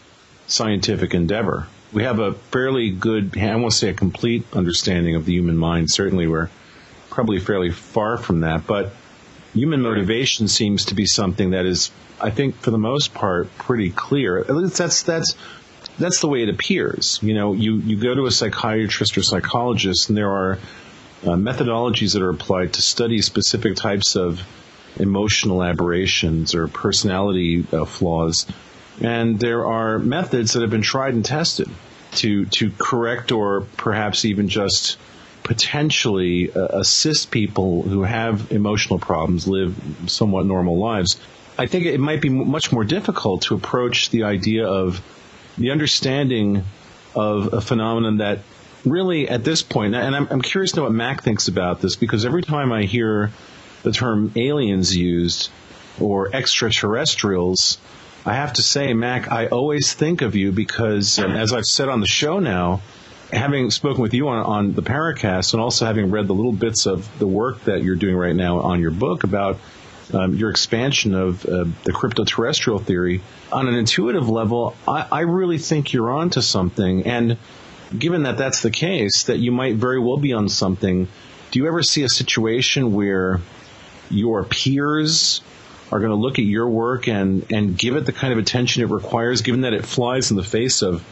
scientific 0.48 1.14
endeavor 1.14 1.68
we 1.94 2.04
have 2.04 2.20
a 2.20 2.34
fairly 2.34 2.90
good, 2.92 3.38
I 3.38 3.56
won't 3.56 3.74
say 3.74 3.90
a 3.90 3.94
complete 3.94 4.46
understanding 4.54 5.16
of 5.16 5.26
the 5.26 5.34
human 5.34 5.58
mind. 5.58 5.90
Certainly, 5.90 6.28
we're 6.28 6.50
probably 7.10 7.40
fairly 7.40 7.72
far 7.72 8.18
from 8.18 8.42
that, 8.42 8.68
but 8.68 8.94
human 9.54 9.82
motivation 9.82 10.48
seems 10.48 10.86
to 10.86 10.96
be 10.96 11.06
something 11.06 11.52
that 11.52 11.66
is, 11.66 11.92
I 12.22 12.30
think, 12.30 12.56
for 12.56 12.72
the 12.72 12.78
most 12.78 13.14
part, 13.14 13.56
pretty 13.58 13.90
clear. 13.90 14.40
At 14.40 14.50
least 14.50 14.78
that's 14.78 15.04
that's 15.04 15.36
that's 15.98 16.20
the 16.20 16.28
way 16.28 16.44
it 16.44 16.50
appears. 16.50 17.20
You 17.22 17.34
know, 17.34 17.54
you 17.54 17.78
you 17.78 17.98
go 17.98 18.14
to 18.14 18.26
a 18.26 18.32
psychiatrist 18.32 19.18
or 19.18 19.24
psychologist, 19.24 20.10
and 20.10 20.18
there 20.18 20.32
are 20.32 20.60
uh, 21.24 21.30
methodologies 21.30 22.14
that 22.14 22.22
are 22.22 22.30
applied 22.30 22.74
to 22.74 22.82
study 22.82 23.22
specific 23.22 23.76
types 23.76 24.16
of 24.16 24.46
emotional 25.00 25.64
aberrations 25.64 26.54
or 26.54 26.68
personality 26.68 27.66
uh, 27.72 27.86
flaws 27.86 28.46
and 29.02 29.40
there 29.40 29.66
are 29.66 30.00
methods 30.00 30.54
that 30.54 30.62
have 30.62 30.72
been 30.72 30.82
tried 30.82 31.14
and 31.14 31.26
tested 31.26 31.70
to 32.12 32.46
to 32.46 32.72
correct 32.78 33.32
or 33.32 33.62
perhaps 33.78 34.26
even 34.26 34.50
just 34.50 34.98
potentially 35.44 36.52
uh, 36.52 36.68
assist 36.80 37.32
people 37.32 37.82
who 37.84 38.04
have 38.04 38.52
emotional 38.52 39.00
problems 39.00 39.48
live 39.48 39.76
somewhat 40.08 40.46
normal 40.46 40.78
lives. 40.78 41.20
I 41.58 41.68
think 41.68 41.86
it 41.86 42.00
might 42.00 42.22
be 42.22 42.30
much 42.30 42.72
more 42.72 42.84
difficult 42.84 43.44
to 43.44 43.56
approach 43.56 44.10
the 44.10 44.24
idea 44.24 44.68
of 44.68 45.02
the 45.58 45.72
understanding 45.72 46.64
of 47.16 47.54
a 47.54 47.62
phenomenon 47.62 48.18
that 48.18 48.40
really 48.86 49.28
at 49.30 49.44
this 49.44 49.64
point, 49.64 49.96
and 49.96 50.16
I'm, 50.16 50.28
I'm 50.30 50.42
curious 50.42 50.72
to 50.72 50.78
know 50.78 50.84
what 50.84 50.92
Mac 50.92 51.24
thinks 51.24 51.48
about 51.48 51.82
this 51.82 51.96
because 51.96 52.26
every 52.26 52.44
time 52.44 52.72
I 52.72 52.84
hear 52.84 53.32
the 53.84 53.92
term 53.92 54.32
aliens 54.36 54.96
used 54.96 55.50
or 56.00 56.36
extraterrestrials, 56.36 57.80
I 58.26 58.34
have 58.34 58.54
to 58.54 58.62
say, 58.62 58.94
Mac, 58.94 59.32
I 59.32 59.48
always 59.48 59.94
think 59.94 60.22
of 60.22 60.36
you 60.36 60.52
because, 60.52 61.18
um, 61.20 61.32
as 61.32 61.54
I've 61.54 61.66
said 61.66 61.88
on 61.88 62.02
the 62.02 62.08
show 62.08 62.40
now, 62.40 62.82
having 63.32 63.72
spoken 63.72 64.02
with 64.02 64.14
you 64.14 64.28
on, 64.28 64.46
on 64.46 64.74
the 64.74 64.82
Paracast 64.82 65.54
and 65.54 65.62
also 65.62 65.86
having 65.86 66.12
read 66.12 66.28
the 66.28 66.34
little 66.34 66.52
bits 66.52 66.86
of 66.86 67.20
the 67.20 67.28
work 67.28 67.64
that 67.66 67.84
you're 67.84 67.96
doing 67.96 68.16
right 68.16 68.36
now 68.36 68.60
on 68.60 68.82
your 68.82 68.92
book 68.92 69.24
about 69.24 69.60
um, 70.14 70.36
your 70.36 70.50
expansion 70.50 71.14
of 71.14 71.46
uh, 71.46 71.66
the 71.84 71.92
crypto-terrestrial 71.92 72.80
theory, 72.80 73.22
on 73.52 73.68
an 73.68 73.76
intuitive 73.76 74.30
level, 74.30 74.76
I, 74.88 75.08
I 75.12 75.20
really 75.22 75.58
think 75.58 75.94
you're 75.94 76.12
onto 76.12 76.42
something. 76.42 77.06
And 77.06 77.38
given 77.98 78.24
that 78.24 78.38
that's 78.38 78.62
the 78.62 78.72
case, 78.72 79.24
that 79.24 79.38
you 79.38 79.52
might 79.52 79.76
very 79.76 80.00
well 80.00 80.18
be 80.18 80.34
on 80.34 80.50
something, 80.50 81.08
do 81.52 81.60
you 81.60 81.68
ever 81.68 81.84
see 81.84 82.04
a 82.04 82.10
situation 82.10 82.94
where 82.94 83.42
your 84.10 84.44
peers 84.46 85.42
are 85.92 86.00
going 86.00 86.12
to 86.12 86.16
look 86.16 86.40
at 86.40 86.46
your 86.46 86.70
work 86.70 87.08
and, 87.08 87.46
and 87.52 87.78
give 87.78 87.96
it 87.96 88.06
the 88.06 88.12
kind 88.12 88.34
of 88.34 88.40
attention 88.40 88.84
it 88.84 88.90
requires, 88.90 89.42
given 89.42 89.62
that 89.62 89.74
it 89.74 89.86
flies 89.86 90.32
in 90.32 90.38
the 90.38 90.44
face 90.44 90.82
of 90.82 91.04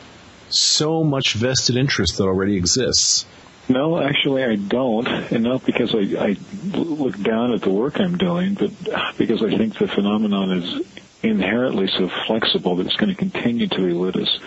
so 0.49 1.03
much 1.03 1.33
vested 1.33 1.75
interest 1.75 2.17
that 2.17 2.25
already 2.25 2.55
exists? 2.55 3.25
No, 3.67 3.99
actually, 3.99 4.43
I 4.43 4.55
don't, 4.55 5.07
and 5.07 5.43
not 5.43 5.65
because 5.65 5.95
I, 5.95 6.27
I 6.27 6.37
look 6.77 7.19
down 7.19 7.53
at 7.53 7.61
the 7.61 7.71
work 7.71 7.99
I'm 7.99 8.17
doing, 8.17 8.53
but 8.53 8.71
because 9.17 9.41
I 9.41 9.57
think 9.57 9.77
the 9.79 9.87
phenomenon 9.87 10.51
is 10.51 10.85
inherently 11.23 11.87
so 11.87 12.07
flexible 12.27 12.75
that 12.75 12.85
it's 12.85 12.95
going 12.95 13.09
to 13.09 13.15
continue 13.15 13.67
to 13.67 13.85
elude 13.85 14.17
us. 14.17 14.39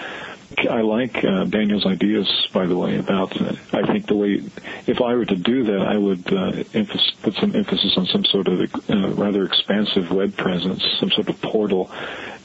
I 0.56 0.80
like 0.80 1.22
uh, 1.24 1.44
Daniel's 1.44 1.84
ideas, 1.84 2.26
by 2.54 2.66
the 2.66 2.76
way, 2.76 2.98
about. 2.98 3.38
Uh, 3.38 3.54
I 3.72 3.86
think 3.86 4.06
the 4.06 4.16
way, 4.16 4.42
if 4.86 5.00
I 5.00 5.14
were 5.14 5.26
to 5.26 5.36
do 5.36 5.64
that, 5.64 5.80
I 5.82 5.96
would 5.96 6.32
uh, 6.32 6.64
emphasis, 6.72 7.12
put 7.22 7.34
some 7.34 7.54
emphasis 7.54 7.94
on 7.96 8.06
some 8.06 8.24
sort 8.24 8.48
of 8.48 8.60
uh, 8.88 9.08
rather 9.10 9.44
expansive 9.44 10.10
web 10.10 10.36
presence, 10.36 10.82
some 10.98 11.10
sort 11.10 11.28
of 11.28 11.40
portal. 11.42 11.90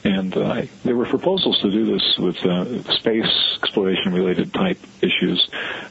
And 0.04 0.36
uh, 0.36 0.62
there 0.84 0.96
were 0.96 1.06
proposals 1.06 1.58
to 1.62 1.70
do 1.70 1.86
this 1.86 2.18
with 2.18 2.36
uh, 2.44 2.82
space 2.92 3.58
exploration 3.62 4.12
related 4.12 4.52
type 4.52 4.78
issues, 5.00 5.48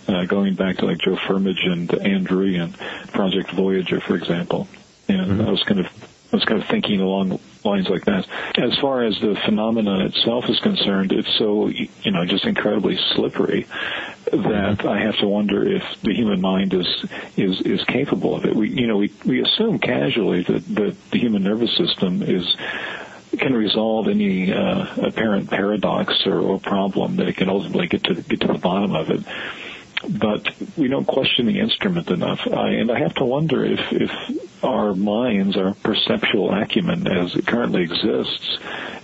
uh, 0.08 0.26
going 0.26 0.54
back 0.54 0.78
to 0.78 0.86
like 0.86 1.00
Joe 1.00 1.16
Firmage 1.16 1.66
and 1.66 1.92
Andrew 2.06 2.54
and 2.62 2.78
Project 3.12 3.52
Voyager, 3.52 4.00
for 4.02 4.16
example. 4.16 4.68
And 5.08 5.32
mm-hmm. 5.32 5.48
I 5.48 5.52
was 5.52 5.64
kind 5.64 5.80
of 5.80 5.88
I 6.32 6.36
was 6.36 6.46
kind 6.46 6.62
of 6.62 6.68
thinking 6.68 7.02
along 7.02 7.40
lines 7.66 7.90
like 7.90 8.06
that. 8.06 8.28
As 8.58 8.78
far 8.80 9.04
as 9.04 9.20
the 9.20 9.36
phenomenon 9.46 10.02
itself 10.02 10.50
is 10.50 10.60
concerned, 10.60 11.12
it's 11.12 11.38
so, 11.38 11.68
you 11.68 12.12
know, 12.12 12.26
just 12.26 12.46
incredibly 12.46 12.98
slippery 13.16 13.68
that 14.32 14.86
I 14.86 15.00
have 15.00 15.18
to 15.18 15.28
wonder 15.28 15.68
if 15.68 15.84
the 16.02 16.14
human 16.14 16.42
mind 16.42 16.74
is 16.74 16.88
is 17.38 17.62
is 17.62 17.84
capable 17.86 18.36
of 18.36 18.46
it. 18.46 18.56
We 18.56 18.70
you 18.70 18.88
know 18.88 18.98
we 18.98 19.14
we 19.26 19.42
assume 19.42 19.80
casually 19.80 20.44
that 20.44 20.66
that 20.76 20.96
the 21.12 21.20
human 21.20 21.44
nervous 21.44 21.76
system 21.78 22.22
is 22.24 22.56
can 23.38 23.54
resolve 23.54 24.08
any 24.08 24.54
uh, 24.54 25.08
apparent 25.08 25.50
paradox 25.50 26.26
or, 26.26 26.40
or 26.40 26.60
problem 26.60 27.16
that 27.18 27.28
it 27.28 27.36
can 27.36 27.50
ultimately 27.50 27.88
get 27.88 28.04
to 28.04 28.16
get 28.16 28.42
to 28.42 28.48
the 28.48 28.60
bottom 28.60 28.96
of 28.96 29.10
it 29.10 29.24
but 30.10 30.48
we 30.78 30.88
don't 30.88 31.06
question 31.06 31.46
the 31.46 31.60
instrument 31.60 32.10
enough. 32.10 32.40
I, 32.52 32.70
and 32.70 32.92
I 32.92 33.00
have 33.00 33.14
to 33.16 33.26
wonder 33.26 33.64
if, 33.64 33.80
if 33.92 34.64
our 34.64 34.94
minds, 34.94 35.58
our 35.58 35.74
perceptual 35.74 36.54
acumen 36.54 37.08
as 37.08 37.36
it 37.36 37.48
currently 37.48 37.84
exists, 37.84 38.58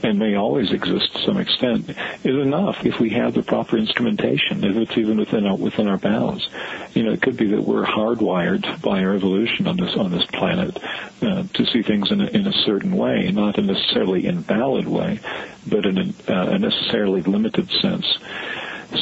and 0.03 0.17
may 0.17 0.35
always 0.35 0.71
exist 0.71 1.13
to 1.13 1.23
some 1.25 1.37
extent, 1.37 1.89
is 1.89 2.35
enough 2.35 2.85
if 2.85 2.99
we 2.99 3.09
have 3.11 3.33
the 3.33 3.43
proper 3.43 3.77
instrumentation, 3.77 4.63
if 4.63 4.75
it's 4.77 4.97
even 4.97 5.17
within 5.17 5.45
our, 5.45 5.55
within 5.55 5.87
our 5.87 5.97
bounds. 5.97 6.47
You 6.93 7.03
know, 7.03 7.11
it 7.11 7.21
could 7.21 7.37
be 7.37 7.47
that 7.47 7.61
we're 7.61 7.85
hardwired 7.85 8.81
by 8.81 9.03
our 9.03 9.15
evolution 9.15 9.67
on 9.67 9.77
this, 9.77 9.95
on 9.95 10.11
this 10.11 10.25
planet 10.25 10.77
uh, 11.21 11.43
to 11.53 11.65
see 11.65 11.81
things 11.81 12.11
in 12.11 12.21
a, 12.21 12.27
in 12.27 12.47
a 12.47 12.53
certain 12.65 12.95
way, 12.95 13.29
not 13.31 13.57
a 13.57 13.61
necessarily 13.61 14.25
invalid 14.25 14.87
way, 14.87 15.19
but 15.67 15.85
in 15.85 15.97
a, 15.97 16.31
uh, 16.31 16.51
a 16.51 16.59
necessarily 16.59 17.21
limited 17.21 17.69
sense. 17.81 18.17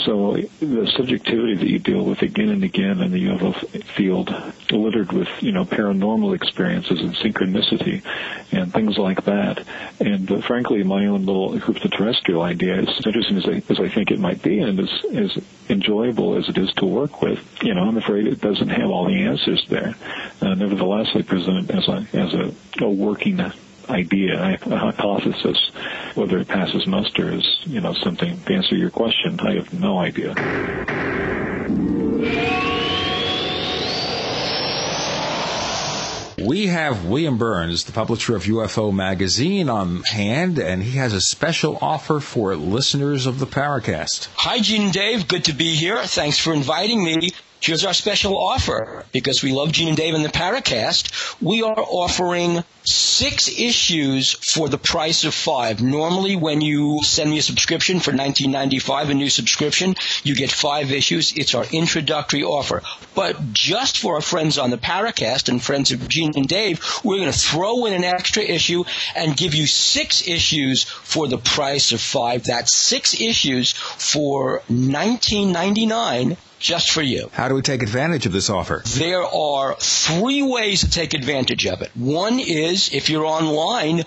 So 0.06 0.36
the 0.60 0.92
subjectivity 0.98 1.56
that 1.56 1.68
you 1.68 1.80
deal 1.80 2.04
with 2.04 2.22
again 2.22 2.50
and 2.50 2.64
again 2.64 3.00
in 3.00 3.12
the 3.12 3.28
UFO 3.28 3.84
field, 3.96 4.30
littered 4.70 5.14
with 5.14 5.30
you 5.40 5.54
know 5.54 5.64
paranormal 5.64 6.36
experiences 6.36 7.00
and 7.00 7.16
synchronicity 7.16 8.04
and 8.52 8.74
things 8.74 8.98
like 8.98 9.24
that, 9.26 9.66
and 10.02 10.30
uh, 10.30 10.42
frankly, 10.42 10.84
my 10.84 11.06
own 11.06 11.26
little 11.26 11.58
crypto-terrestrial 11.60 12.42
idea 12.42 12.82
is 12.82 13.06
interesting 13.06 13.38
as 13.38 13.46
I, 13.46 13.64
as 13.70 13.80
I 13.80 13.88
think 13.88 14.12
it 14.12 14.20
might 14.20 14.42
be, 14.42 14.60
and 14.60 14.78
as 14.78 15.06
as 15.14 15.38
enjoyable 15.70 16.38
as 16.38 16.50
it 16.50 16.58
is 16.58 16.72
to 16.74 16.86
work 16.86 17.22
with. 17.22 17.40
You 17.64 17.74
know, 17.74 17.84
I'm 17.84 17.98
afraid 17.98 18.28
it 18.28 18.42
doesn't 18.42 18.70
have 18.70 18.90
all 18.90 19.06
the 19.06 19.22
answers 19.24 19.66
there. 19.70 19.96
Uh, 20.42 20.54
nevertheless, 20.56 21.08
I 21.16 21.22
present 21.22 21.70
it 21.70 21.76
as 21.76 21.88
a 21.88 22.08
as 22.14 22.34
a, 22.34 22.54
a 22.84 22.90
working 22.90 23.40
idea, 23.90 24.58
a 24.66 24.78
hypothesis. 24.78 25.72
Whether 26.16 26.40
it 26.40 26.48
passes 26.48 26.88
muster 26.88 27.34
is, 27.34 27.60
you 27.66 27.82
know, 27.82 27.94
something 27.94 28.40
to 28.42 28.54
answer 28.54 28.76
your 28.76 28.90
question. 28.90 29.40
I 29.40 29.56
have 29.56 29.74
no 29.74 30.00
idea. 30.00 30.34
We 36.48 36.68
have 36.68 37.06
William 37.06 37.38
Burns, 37.38 37.84
the 37.84 37.92
publisher 37.92 38.36
of 38.36 38.44
UFO 38.44 38.94
Magazine, 38.94 39.70
on 39.70 40.04
hand, 40.04 40.60
and 40.60 40.82
he 40.82 40.98
has 40.98 41.12
a 41.12 41.20
special 41.20 41.78
offer 41.82 42.20
for 42.20 42.56
listeners 42.56 43.26
of 43.26 43.40
the 43.40 43.48
Paracast. 43.48 44.30
Hi, 44.36 44.60
Gene 44.60 44.84
and 44.84 44.94
Dave. 44.94 45.28
Good 45.28 45.46
to 45.46 45.54
be 45.54 45.76
here. 45.76 46.02
Thanks 46.04 46.38
for 46.38 46.54
inviting 46.54 47.04
me. 47.04 47.32
Here's 47.60 47.84
our 47.86 47.94
special 47.94 48.38
offer. 48.38 49.04
Because 49.12 49.42
we 49.42 49.52
love 49.52 49.72
Gene 49.72 49.88
and 49.88 49.98
Dave 49.98 50.14
and 50.14 50.24
the 50.24 50.30
Paracast, 50.30 51.36
we 51.42 51.64
are 51.64 51.80
offering 51.80 52.64
six 52.86 53.50
issues 53.50 54.34
for 54.34 54.70
the 54.70 54.78
price 54.78 55.24
of 55.26 55.34
five. 55.34 55.82
Normally, 55.82 56.36
when 56.36 56.62
you 56.62 57.00
send 57.04 57.30
me 57.32 57.40
a 57.40 57.42
subscription 57.42 58.00
for 58.00 58.12
19.95, 58.12 59.10
a 59.10 59.14
new 59.14 59.30
subscription, 59.30 59.96
you 60.24 60.36
get 60.36 60.52
five 60.52 60.92
issues. 60.92 61.34
It's 61.34 61.56
our 61.56 61.66
introductory 61.72 62.44
offer. 62.44 62.84
But 63.16 63.54
just 63.54 63.98
for 63.98 64.16
our 64.16 64.22
friends 64.22 64.58
on 64.58 64.70
the 64.70 64.78
Paracast 64.78 65.50
and 65.50 65.62
friends 65.62 65.92
of 65.92 66.08
Gene 66.08 66.34
and 66.36 66.48
Dave, 66.48 66.80
we're 67.04 67.18
going 67.18 67.32
to 67.32 67.38
throw 67.38 67.86
in 67.86 67.94
an 67.94 68.04
extra 68.04 68.44
issue 68.44 68.84
and 69.16 69.36
give 69.36 69.56
you 69.56 69.66
six 69.68 70.28
issues 70.28 70.84
for 70.84 71.28
the 71.28 71.38
price 71.40 71.92
of 71.92 72.00
five. 72.00 72.44
That's 72.44 72.74
six 72.74 73.20
issues 73.20 73.74
for 73.74 74.62
19.99 74.70 76.38
just 76.60 76.92
for 76.92 77.02
you. 77.02 77.30
How 77.34 77.48
do 77.48 77.56
we 77.56 77.62
take 77.62 77.84
advantage 77.84 78.26
of 78.26 78.32
this 78.32 78.50
offer? 78.50 78.82
There 78.86 79.24
are 79.24 79.76
three 79.80 80.42
ways 80.42 80.82
to 80.82 80.90
take 80.90 81.14
advantage 81.14 81.68
of 81.68 81.82
it. 81.82 81.92
One 81.96 82.40
is 82.40 82.94
if 82.94 83.10
you're 83.10 83.26
online, 83.26 84.04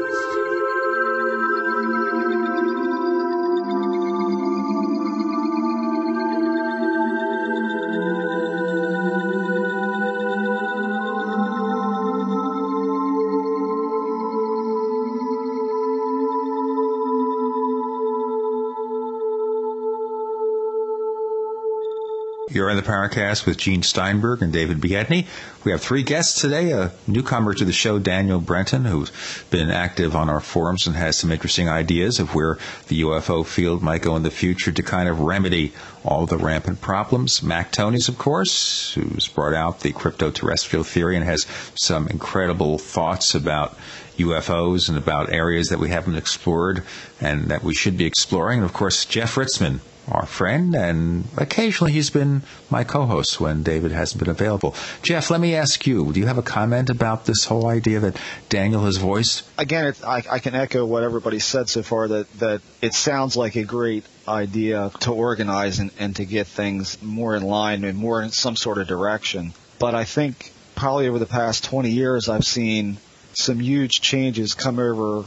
You're 22.61 22.69
in 22.69 22.75
the 22.75 22.83
Paracast 22.83 23.47
with 23.47 23.57
Gene 23.57 23.81
Steinberg 23.81 24.43
and 24.43 24.53
David 24.53 24.79
Biedney. 24.79 25.25
We 25.63 25.71
have 25.71 25.81
three 25.81 26.03
guests 26.03 26.39
today. 26.39 26.69
A 26.73 26.91
newcomer 27.07 27.55
to 27.55 27.65
the 27.65 27.73
show, 27.73 27.97
Daniel 27.97 28.39
Brenton, 28.39 28.85
who's 28.85 29.11
been 29.49 29.71
active 29.71 30.15
on 30.15 30.29
our 30.29 30.39
forums 30.39 30.85
and 30.85 30.95
has 30.95 31.17
some 31.17 31.31
interesting 31.31 31.69
ideas 31.69 32.19
of 32.19 32.35
where 32.35 32.59
the 32.87 33.01
UFO 33.01 33.43
field 33.43 33.81
might 33.81 34.03
go 34.03 34.15
in 34.15 34.21
the 34.21 34.29
future 34.29 34.71
to 34.71 34.83
kind 34.83 35.09
of 35.09 35.21
remedy 35.21 35.73
all 36.05 36.27
the 36.27 36.37
rampant 36.37 36.81
problems. 36.81 37.41
Mac 37.41 37.71
Tonnies, 37.71 38.07
of 38.07 38.19
course, 38.19 38.93
who's 38.93 39.27
brought 39.27 39.55
out 39.55 39.79
the 39.79 39.91
crypto-terrestrial 39.91 40.83
theory 40.83 41.15
and 41.15 41.25
has 41.25 41.47
some 41.73 42.07
incredible 42.09 42.77
thoughts 42.77 43.33
about 43.33 43.75
UFOs 44.17 44.87
and 44.87 44.99
about 44.99 45.31
areas 45.31 45.69
that 45.69 45.79
we 45.79 45.89
haven't 45.89 46.15
explored 46.15 46.83
and 47.19 47.45
that 47.45 47.63
we 47.63 47.73
should 47.73 47.97
be 47.97 48.05
exploring. 48.05 48.59
And 48.59 48.65
of 48.65 48.73
course, 48.73 49.03
Jeff 49.05 49.33
Ritzmann, 49.33 49.79
our 50.07 50.25
friend, 50.25 50.75
and 50.75 51.25
occasionally 51.37 51.91
he's 51.91 52.09
been 52.09 52.41
my 52.69 52.83
co-host 52.83 53.39
when 53.39 53.63
David 53.63 53.91
hasn't 53.91 54.19
been 54.19 54.31
available. 54.31 54.75
Jeff, 55.01 55.29
let 55.29 55.39
me 55.39 55.55
ask 55.55 55.85
you: 55.85 56.11
Do 56.11 56.19
you 56.19 56.27
have 56.27 56.37
a 56.37 56.43
comment 56.43 56.89
about 56.89 57.25
this 57.25 57.45
whole 57.45 57.67
idea 57.67 57.99
that 57.99 58.17
Daniel 58.49 58.85
has 58.85 58.97
voiced? 58.97 59.43
Again, 59.57 59.93
I, 60.05 60.23
I 60.29 60.39
can 60.39 60.55
echo 60.55 60.85
what 60.85 61.03
everybody 61.03 61.39
said 61.39 61.69
so 61.69 61.83
far. 61.83 62.07
That 62.07 62.31
that 62.39 62.61
it 62.81 62.93
sounds 62.93 63.35
like 63.37 63.55
a 63.55 63.63
great 63.63 64.05
idea 64.27 64.91
to 65.01 65.11
organize 65.11 65.79
and, 65.79 65.91
and 65.99 66.15
to 66.15 66.25
get 66.25 66.47
things 66.47 67.01
more 67.01 67.35
in 67.35 67.43
line 67.43 67.83
and 67.83 67.97
more 67.97 68.21
in 68.21 68.31
some 68.31 68.55
sort 68.55 68.77
of 68.77 68.87
direction. 68.87 69.53
But 69.79 69.95
I 69.95 70.03
think 70.03 70.51
probably 70.75 71.07
over 71.07 71.19
the 71.19 71.25
past 71.25 71.63
20 71.65 71.89
years, 71.89 72.29
I've 72.29 72.45
seen 72.45 72.97
some 73.33 73.59
huge 73.59 74.01
changes 74.01 74.53
come 74.53 74.79
over 74.79 75.25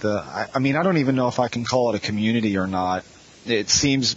the. 0.00 0.48
I 0.54 0.58
mean, 0.60 0.76
I 0.76 0.82
don't 0.82 0.98
even 0.98 1.16
know 1.16 1.28
if 1.28 1.40
I 1.40 1.48
can 1.48 1.64
call 1.64 1.90
it 1.90 1.96
a 1.96 2.00
community 2.00 2.56
or 2.56 2.66
not 2.66 3.04
it 3.46 3.68
seems 3.68 4.16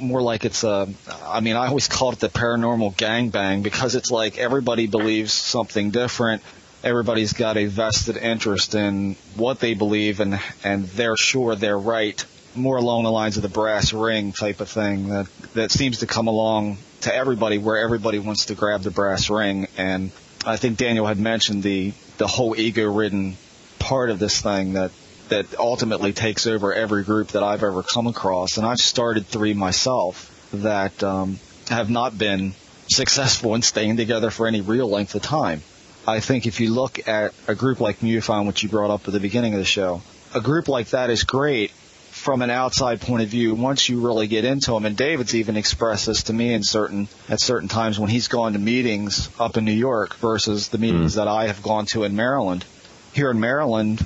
more 0.00 0.22
like 0.22 0.44
it's 0.44 0.64
a. 0.64 0.88
I 1.24 1.40
mean, 1.40 1.56
I 1.56 1.68
always 1.68 1.88
call 1.88 2.12
it 2.12 2.20
the 2.20 2.28
paranormal 2.28 2.96
gangbang 2.96 3.62
because 3.62 3.94
it's 3.94 4.10
like 4.10 4.38
everybody 4.38 4.86
believes 4.86 5.32
something 5.32 5.90
different. 5.90 6.42
Everybody's 6.82 7.32
got 7.32 7.56
a 7.56 7.66
vested 7.66 8.16
interest 8.16 8.74
in 8.74 9.16
what 9.36 9.60
they 9.60 9.74
believe, 9.74 10.20
and 10.20 10.40
and 10.64 10.86
they're 10.86 11.16
sure 11.16 11.54
they're 11.54 11.78
right. 11.78 12.24
More 12.54 12.76
along 12.76 13.04
the 13.04 13.12
lines 13.12 13.36
of 13.36 13.42
the 13.42 13.48
brass 13.48 13.92
ring 13.92 14.32
type 14.32 14.60
of 14.60 14.68
thing 14.68 15.08
that 15.08 15.26
that 15.54 15.70
seems 15.70 15.98
to 15.98 16.06
come 16.06 16.26
along 16.26 16.78
to 17.02 17.14
everybody, 17.14 17.58
where 17.58 17.78
everybody 17.78 18.18
wants 18.18 18.46
to 18.46 18.54
grab 18.54 18.82
the 18.82 18.90
brass 18.90 19.30
ring. 19.30 19.68
And 19.76 20.10
I 20.44 20.56
think 20.56 20.78
Daniel 20.78 21.06
had 21.06 21.18
mentioned 21.18 21.62
the 21.62 21.92
the 22.16 22.26
whole 22.26 22.58
ego-ridden 22.58 23.36
part 23.78 24.10
of 24.10 24.18
this 24.18 24.40
thing 24.40 24.72
that 24.72 24.90
that 25.28 25.58
ultimately 25.58 26.12
takes 26.12 26.46
over 26.46 26.72
every 26.72 27.04
group 27.04 27.28
that 27.28 27.42
I've 27.42 27.62
ever 27.62 27.82
come 27.82 28.06
across. 28.06 28.56
And 28.56 28.66
I've 28.66 28.80
started 28.80 29.26
three 29.26 29.54
myself 29.54 30.34
that 30.52 31.02
um, 31.02 31.38
have 31.68 31.90
not 31.90 32.16
been 32.16 32.54
successful 32.88 33.54
in 33.54 33.62
staying 33.62 33.96
together 33.96 34.30
for 34.30 34.46
any 34.46 34.60
real 34.60 34.88
length 34.88 35.14
of 35.14 35.22
time. 35.22 35.62
I 36.06 36.20
think 36.20 36.46
if 36.46 36.60
you 36.60 36.72
look 36.72 37.06
at 37.06 37.34
a 37.46 37.54
group 37.54 37.80
like 37.80 38.00
MUFON, 38.00 38.46
which 38.46 38.62
you 38.62 38.68
brought 38.68 38.90
up 38.90 39.06
at 39.06 39.12
the 39.12 39.20
beginning 39.20 39.52
of 39.52 39.58
the 39.58 39.66
show, 39.66 40.00
a 40.34 40.40
group 40.40 40.68
like 40.68 40.88
that 40.88 41.10
is 41.10 41.24
great 41.24 41.70
from 42.18 42.42
an 42.42 42.50
outside 42.50 43.00
point 43.00 43.22
of 43.22 43.28
view 43.28 43.54
once 43.54 43.88
you 43.88 44.04
really 44.04 44.26
get 44.26 44.44
into 44.44 44.72
them. 44.72 44.86
And 44.86 44.96
David's 44.96 45.34
even 45.34 45.56
expressed 45.56 46.06
this 46.06 46.24
to 46.24 46.32
me 46.32 46.52
in 46.52 46.62
certain 46.62 47.08
at 47.28 47.40
certain 47.40 47.68
times 47.68 47.98
when 47.98 48.08
he's 48.08 48.28
gone 48.28 48.54
to 48.54 48.58
meetings 48.58 49.28
up 49.38 49.56
in 49.56 49.64
New 49.64 49.72
York 49.72 50.16
versus 50.16 50.68
the 50.68 50.78
meetings 50.78 51.12
mm. 51.12 51.16
that 51.16 51.28
I 51.28 51.46
have 51.46 51.62
gone 51.62 51.86
to 51.86 52.04
in 52.04 52.16
Maryland. 52.16 52.64
Here 53.12 53.30
in 53.30 53.40
Maryland, 53.40 54.04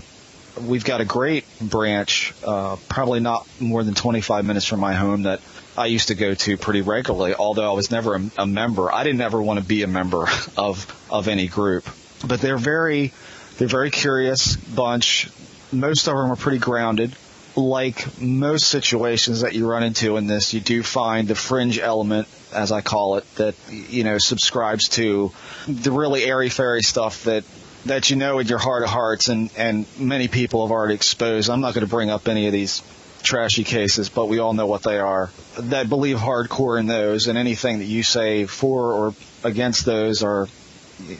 we've 0.61 0.85
got 0.85 1.01
a 1.01 1.05
great 1.05 1.45
branch, 1.61 2.35
uh, 2.45 2.77
probably 2.89 3.21
not 3.21 3.47
more 3.61 3.83
than 3.85 3.95
25 3.95 4.45
minutes 4.45 4.67
from 4.67 4.81
my 4.81 4.95
home 4.95 5.25
that 5.25 5.41
I 5.77 5.87
used 5.87 6.09
to 6.09 6.15
go 6.15 6.35
to 6.35 6.57
pretty 6.57 6.83
regularly, 6.83 7.35
although 7.35 7.71
I 7.71 7.75
was 7.75 7.91
never 7.91 8.17
a, 8.17 8.31
a 8.39 8.47
member. 8.47 8.93
I 8.93 9.05
didn't 9.05 9.23
ever 9.23 9.41
want 9.41 9.59
to 9.59 9.65
be 9.65 9.83
a 9.83 9.87
member 9.87 10.27
of, 10.57 11.07
of 11.11 11.29
any 11.29 11.49
group, 11.49 11.89
but 12.27 12.41
they're 12.41 12.59
very, 12.59 13.13
they're 13.59 13.69
very 13.69 13.91
curious 13.91 14.57
bunch. 14.57 15.31
Most 15.73 16.07
of 16.07 16.15
them 16.15 16.31
are 16.31 16.37
pretty 16.37 16.59
grounded. 16.59 17.15
Like 17.55 18.19
most 18.21 18.69
situations 18.69 19.43
that 19.43 19.55
you 19.55 19.69
run 19.69 19.83
into 19.83 20.17
in 20.17 20.27
this, 20.27 20.55
you 20.55 20.61
do 20.61 20.83
find 20.83 21.29
the 21.29 21.35
fringe 21.35 21.79
element, 21.79 22.27
as 22.55 22.73
I 22.73 22.81
call 22.81 23.19
it, 23.19 23.35
that, 23.35 23.55
you 23.71 24.05
know, 24.05 24.17
subscribes 24.17 24.89
to 24.91 25.33
the 25.69 25.93
really 25.93 26.25
airy 26.25 26.49
fairy 26.49 26.83
stuff 26.83 27.25
that 27.25 27.45
that 27.87 28.11
you 28.11 28.17
know 28.17 28.39
in 28.39 28.47
your 28.47 28.59
heart 28.59 28.83
of 28.83 28.91
hearts, 28.91 29.29
and, 29.29 29.51
and 29.57 29.87
many 29.99 30.29
people 30.29 30.67
have 30.67 30.73
already 30.73 30.95
exposed. 30.95 31.51
I'm 31.51 31.61
not 31.61 31.75
going 31.75 31.87
to 31.87 31.91
bring 31.91 32.11
up 32.11 32.29
any 32.29 32.47
of 32.47 32.53
these 32.53 32.83
trashy 33.23 33.65
cases, 33.65 34.09
but 34.09 34.27
we 34.27 34.39
all 34.39 34.53
know 34.53 34.67
what 34.67 34.83
they 34.83 34.99
are. 34.99 35.31
That 35.59 35.89
believe 35.89 36.17
hardcore 36.17 36.79
in 36.79 36.87
those, 36.87 37.29
and 37.29 37.39
anything 37.39 37.79
that 37.79 37.87
you 37.87 38.03
say 38.03 38.47
for 38.47 38.93
or 38.93 39.15
against 39.45 39.85
those 39.85 40.23
are, 40.23 40.49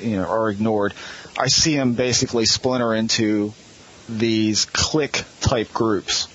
you 0.01 0.17
know, 0.17 0.29
are 0.29 0.51
ignored. 0.51 0.95
I 1.39 1.49
see 1.49 1.77
them 1.77 1.95
basically 1.95 2.45
splinter 2.45 2.95
into 2.95 3.55
these 4.09 4.65
clique 4.67 5.25
type 5.41 5.73
groups, 5.73 6.29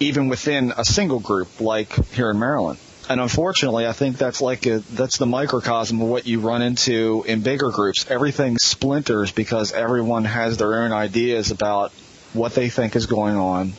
even 0.00 0.28
within 0.28 0.72
a 0.76 0.84
single 0.84 1.20
group, 1.20 1.60
like 1.60 1.92
here 2.12 2.30
in 2.30 2.38
Maryland. 2.38 2.78
And 3.08 3.20
unfortunately, 3.20 3.86
I 3.86 3.92
think 3.92 4.16
that's 4.16 4.40
like 4.40 4.66
a, 4.66 4.78
that's 4.78 5.18
the 5.18 5.26
microcosm 5.26 6.00
of 6.00 6.08
what 6.08 6.26
you 6.26 6.40
run 6.40 6.62
into 6.62 7.24
in 7.26 7.42
bigger 7.42 7.70
groups. 7.70 8.10
Everything 8.10 8.56
splinters 8.58 9.30
because 9.30 9.72
everyone 9.72 10.24
has 10.24 10.56
their 10.56 10.82
own 10.82 10.92
ideas 10.92 11.50
about 11.50 11.92
what 12.32 12.54
they 12.54 12.70
think 12.70 12.96
is 12.96 13.06
going 13.06 13.36
on, 13.36 13.74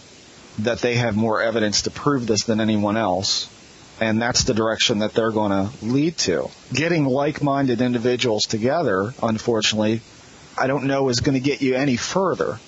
that 0.59 0.79
they 0.79 0.95
have 0.95 1.15
more 1.15 1.41
evidence 1.41 1.83
to 1.83 1.91
prove 1.91 2.27
this 2.27 2.43
than 2.43 2.59
anyone 2.59 2.97
else. 2.97 3.49
And 3.99 4.21
that's 4.21 4.43
the 4.43 4.53
direction 4.53 4.99
that 4.99 5.13
they're 5.13 5.31
going 5.31 5.51
to 5.51 5.85
lead 5.85 6.17
to. 6.19 6.49
Getting 6.73 7.05
like-minded 7.05 7.81
individuals 7.81 8.45
together, 8.45 9.13
unfortunately, 9.23 10.01
I 10.57 10.67
don't 10.67 10.85
know 10.85 11.09
is 11.09 11.21
going 11.21 11.35
to 11.35 11.39
get 11.39 11.61
you 11.61 11.75
any 11.75 11.95
further. 11.95 12.59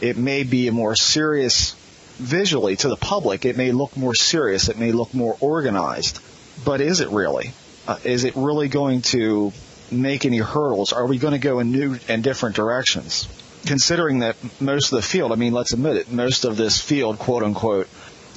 It 0.00 0.16
may 0.16 0.44
be 0.44 0.68
a 0.68 0.72
more 0.72 0.96
serious 0.96 1.74
visually 2.20 2.76
to 2.76 2.88
the 2.88 2.96
public, 2.96 3.44
it 3.44 3.56
may 3.56 3.72
look 3.72 3.96
more 3.96 4.14
serious, 4.14 4.68
it 4.68 4.78
may 4.78 4.92
look 4.92 5.14
more 5.14 5.36
organized, 5.40 6.20
but 6.64 6.80
is 6.80 7.00
it 7.00 7.08
really? 7.08 7.52
Uh, 7.88 7.98
is 8.04 8.24
it 8.24 8.36
really 8.36 8.68
going 8.68 9.02
to 9.02 9.52
make 9.90 10.24
any 10.24 10.38
hurdles? 10.38 10.92
Are 10.92 11.06
we 11.06 11.18
going 11.18 11.32
to 11.32 11.38
go 11.38 11.58
in 11.60 11.72
new 11.72 11.98
and 12.08 12.22
different 12.22 12.56
directions? 12.56 13.28
Considering 13.66 14.20
that 14.20 14.36
most 14.60 14.92
of 14.92 14.96
the 14.96 15.02
field, 15.02 15.32
I 15.32 15.34
mean, 15.34 15.52
let's 15.52 15.72
admit 15.72 15.96
it, 15.96 16.12
most 16.12 16.44
of 16.44 16.56
this 16.56 16.80
field, 16.80 17.18
quote 17.18 17.42
unquote, 17.42 17.88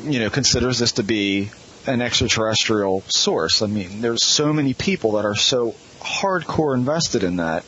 you 0.04 0.20
know, 0.20 0.30
considers 0.30 0.80
this 0.80 0.94
to 0.94 1.04
be 1.04 1.50
an 1.86 2.02
extraterrestrial 2.02 3.02
source. 3.08 3.62
I 3.62 3.68
mean, 3.68 4.02
there's 4.02 4.24
so 4.24 4.54
many 4.54 4.74
people 4.74 5.14
that 5.14 5.26
are 5.26 5.36
so 5.36 5.76
hardcore 6.00 6.76
invested 6.76 7.24
in 7.24 7.38
that 7.38 7.64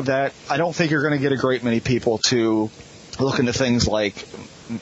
that 0.00 0.32
I 0.50 0.56
don't 0.56 0.74
think 0.74 0.90
you're 0.90 1.02
going 1.02 1.18
to 1.18 1.22
get 1.22 1.32
a 1.32 1.36
great 1.36 1.62
many 1.62 1.80
people 1.80 2.18
to 2.18 2.70
look 3.20 3.38
into 3.38 3.52
things 3.52 3.86
like 3.86 4.14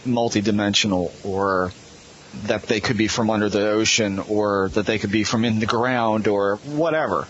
multidimensional 0.06 1.12
or 1.24 1.72
that 2.44 2.62
they 2.62 2.80
could 2.80 2.96
be 2.96 3.08
from 3.08 3.30
under 3.30 3.48
the 3.48 3.70
ocean 3.70 4.18
or 4.18 4.68
that 4.70 4.86
they 4.86 4.98
could 4.98 5.12
be 5.12 5.24
from 5.24 5.44
in 5.44 5.58
the 5.58 5.66
ground 5.66 6.28
or 6.28 6.56
whatever. 6.64 7.26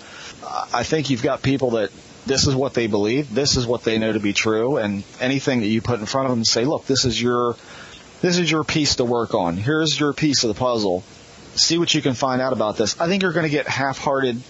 I 0.72 0.82
think 0.82 1.10
you've 1.10 1.22
got 1.22 1.42
people 1.42 1.70
that 1.72 1.90
this 2.26 2.46
is 2.46 2.54
what 2.54 2.74
they 2.74 2.86
believe, 2.86 3.34
this 3.34 3.56
is 3.56 3.66
what 3.66 3.82
they 3.82 3.98
know 3.98 4.12
to 4.12 4.20
be 4.20 4.32
true, 4.32 4.76
and 4.76 5.02
anything 5.20 5.60
that 5.60 5.66
you 5.66 5.82
put 5.82 5.98
in 5.98 6.06
front 6.06 6.26
of 6.26 6.30
them, 6.30 6.40
and 6.40 6.46
say, 6.46 6.64
look, 6.64 6.86
this 6.86 7.04
is 7.04 7.20
your 7.20 7.56
this 8.20 8.38
is 8.38 8.48
your 8.48 8.62
piece 8.62 8.96
to 8.96 9.04
work 9.04 9.34
on. 9.34 9.56
Here's 9.56 9.98
your 9.98 10.12
piece 10.12 10.44
of 10.44 10.48
the 10.48 10.54
puzzle. 10.54 11.02
See 11.56 11.78
what 11.78 11.92
you 11.92 12.00
can 12.00 12.14
find 12.14 12.40
out 12.40 12.52
about 12.52 12.76
this. 12.76 13.00
I 13.00 13.08
think 13.08 13.22
you're 13.24 13.32
going 13.32 13.46
to 13.46 13.50
get 13.50 13.66
half-hearted, 13.66 14.40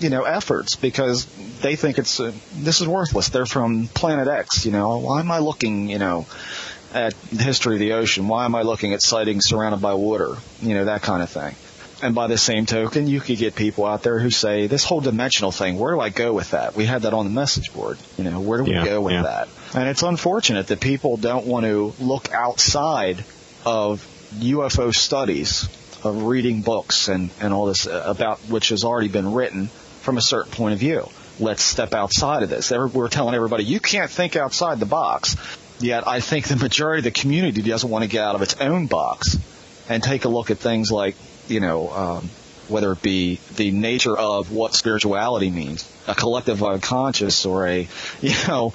you 0.00 0.10
know, 0.10 0.24
efforts 0.24 0.74
because 0.74 1.26
they 1.60 1.76
think 1.76 1.98
it's 1.98 2.18
uh, 2.18 2.32
this 2.54 2.80
is 2.80 2.88
worthless. 2.88 3.28
They're 3.28 3.46
from 3.46 3.86
Planet 3.86 4.26
X. 4.26 4.66
You 4.66 4.72
know, 4.72 4.98
why 4.98 5.20
am 5.20 5.30
I 5.30 5.38
looking, 5.38 5.88
you 5.88 5.98
know, 5.98 6.26
at 6.94 7.14
the 7.32 7.42
history 7.42 7.76
of 7.76 7.80
the 7.80 7.92
ocean? 7.92 8.28
Why 8.28 8.44
am 8.44 8.54
I 8.54 8.62
looking 8.62 8.92
at 8.92 9.02
sightings 9.02 9.46
surrounded 9.46 9.80
by 9.80 9.94
water? 9.94 10.36
You 10.60 10.74
know, 10.74 10.84
that 10.86 11.02
kind 11.02 11.22
of 11.22 11.30
thing. 11.30 11.54
And 12.02 12.16
by 12.16 12.26
the 12.26 12.36
same 12.36 12.66
token, 12.66 13.06
you 13.06 13.20
could 13.20 13.38
get 13.38 13.54
people 13.54 13.86
out 13.86 14.02
there 14.02 14.18
who 14.18 14.30
say, 14.30 14.66
this 14.66 14.82
whole 14.82 15.00
dimensional 15.00 15.52
thing, 15.52 15.78
where 15.78 15.94
do 15.94 16.00
I 16.00 16.08
go 16.08 16.32
with 16.32 16.50
that? 16.50 16.74
We 16.74 16.84
had 16.84 17.02
that 17.02 17.14
on 17.14 17.24
the 17.26 17.30
message 17.30 17.72
board. 17.72 17.96
You 18.18 18.24
know, 18.24 18.40
where 18.40 18.58
do 18.58 18.64
we 18.64 18.72
Yeah, 18.72 18.84
go 18.84 19.00
with 19.00 19.14
yeah. 19.14 19.22
that? 19.22 19.48
And 19.74 19.88
it's 19.88 20.02
unfortunate 20.02 20.66
that 20.66 20.80
people 20.80 21.16
don't 21.16 21.46
want 21.46 21.64
to 21.64 21.94
look 22.00 22.32
outside 22.32 23.24
of 23.64 24.04
UFO 24.34 24.92
studies, 24.92 25.68
of 26.02 26.24
reading 26.24 26.62
books 26.62 27.06
and, 27.06 27.30
and 27.40 27.52
all 27.54 27.66
this 27.66 27.86
uh, 27.86 28.02
about 28.04 28.40
which 28.48 28.70
has 28.70 28.82
already 28.82 29.08
been 29.08 29.32
written 29.32 29.68
from 30.00 30.18
a 30.18 30.22
certain 30.22 30.50
point 30.50 30.74
of 30.74 30.80
view. 30.80 31.08
Let's 31.38 31.62
step 31.62 31.94
outside 31.94 32.42
of 32.42 32.50
this. 32.50 32.70
We're 32.70 33.08
telling 33.08 33.34
everybody, 33.36 33.64
you 33.64 33.78
can't 33.78 34.10
think 34.10 34.34
outside 34.34 34.80
the 34.80 34.86
box. 34.86 35.36
Yet 35.82 36.06
I 36.06 36.20
think 36.20 36.46
the 36.46 36.56
majority 36.56 37.00
of 37.00 37.04
the 37.04 37.20
community 37.20 37.60
doesn't 37.60 37.90
want 37.90 38.04
to 38.04 38.08
get 38.08 38.24
out 38.24 38.36
of 38.36 38.42
its 38.42 38.60
own 38.60 38.86
box 38.86 39.36
and 39.88 40.00
take 40.00 40.24
a 40.24 40.28
look 40.28 40.52
at 40.52 40.58
things 40.58 40.92
like, 40.92 41.16
you 41.48 41.58
know, 41.58 41.90
um, 41.90 42.30
whether 42.68 42.92
it 42.92 43.02
be 43.02 43.40
the 43.56 43.72
nature 43.72 44.16
of 44.16 44.52
what 44.52 44.74
spirituality 44.74 45.50
means, 45.50 45.90
a 46.06 46.14
collective 46.14 46.62
unconscious 46.62 47.44
or 47.44 47.66
a, 47.66 47.88
you 48.20 48.34
know, 48.46 48.72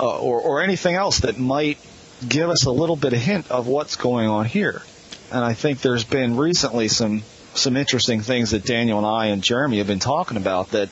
uh, 0.00 0.20
or, 0.20 0.40
or 0.40 0.62
anything 0.62 0.96
else 0.96 1.20
that 1.20 1.38
might 1.38 1.78
give 2.28 2.50
us 2.50 2.64
a 2.64 2.72
little 2.72 2.96
bit 2.96 3.12
of 3.12 3.20
hint 3.20 3.48
of 3.52 3.68
what's 3.68 3.94
going 3.94 4.26
on 4.26 4.44
here. 4.44 4.82
And 5.30 5.44
I 5.44 5.54
think 5.54 5.80
there's 5.80 6.04
been 6.04 6.36
recently 6.36 6.88
some, 6.88 7.22
some 7.54 7.76
interesting 7.76 8.20
things 8.20 8.50
that 8.50 8.64
Daniel 8.64 8.98
and 8.98 9.06
I 9.06 9.26
and 9.26 9.44
Jeremy 9.44 9.78
have 9.78 9.86
been 9.86 10.00
talking 10.00 10.36
about 10.36 10.72
that, 10.72 10.88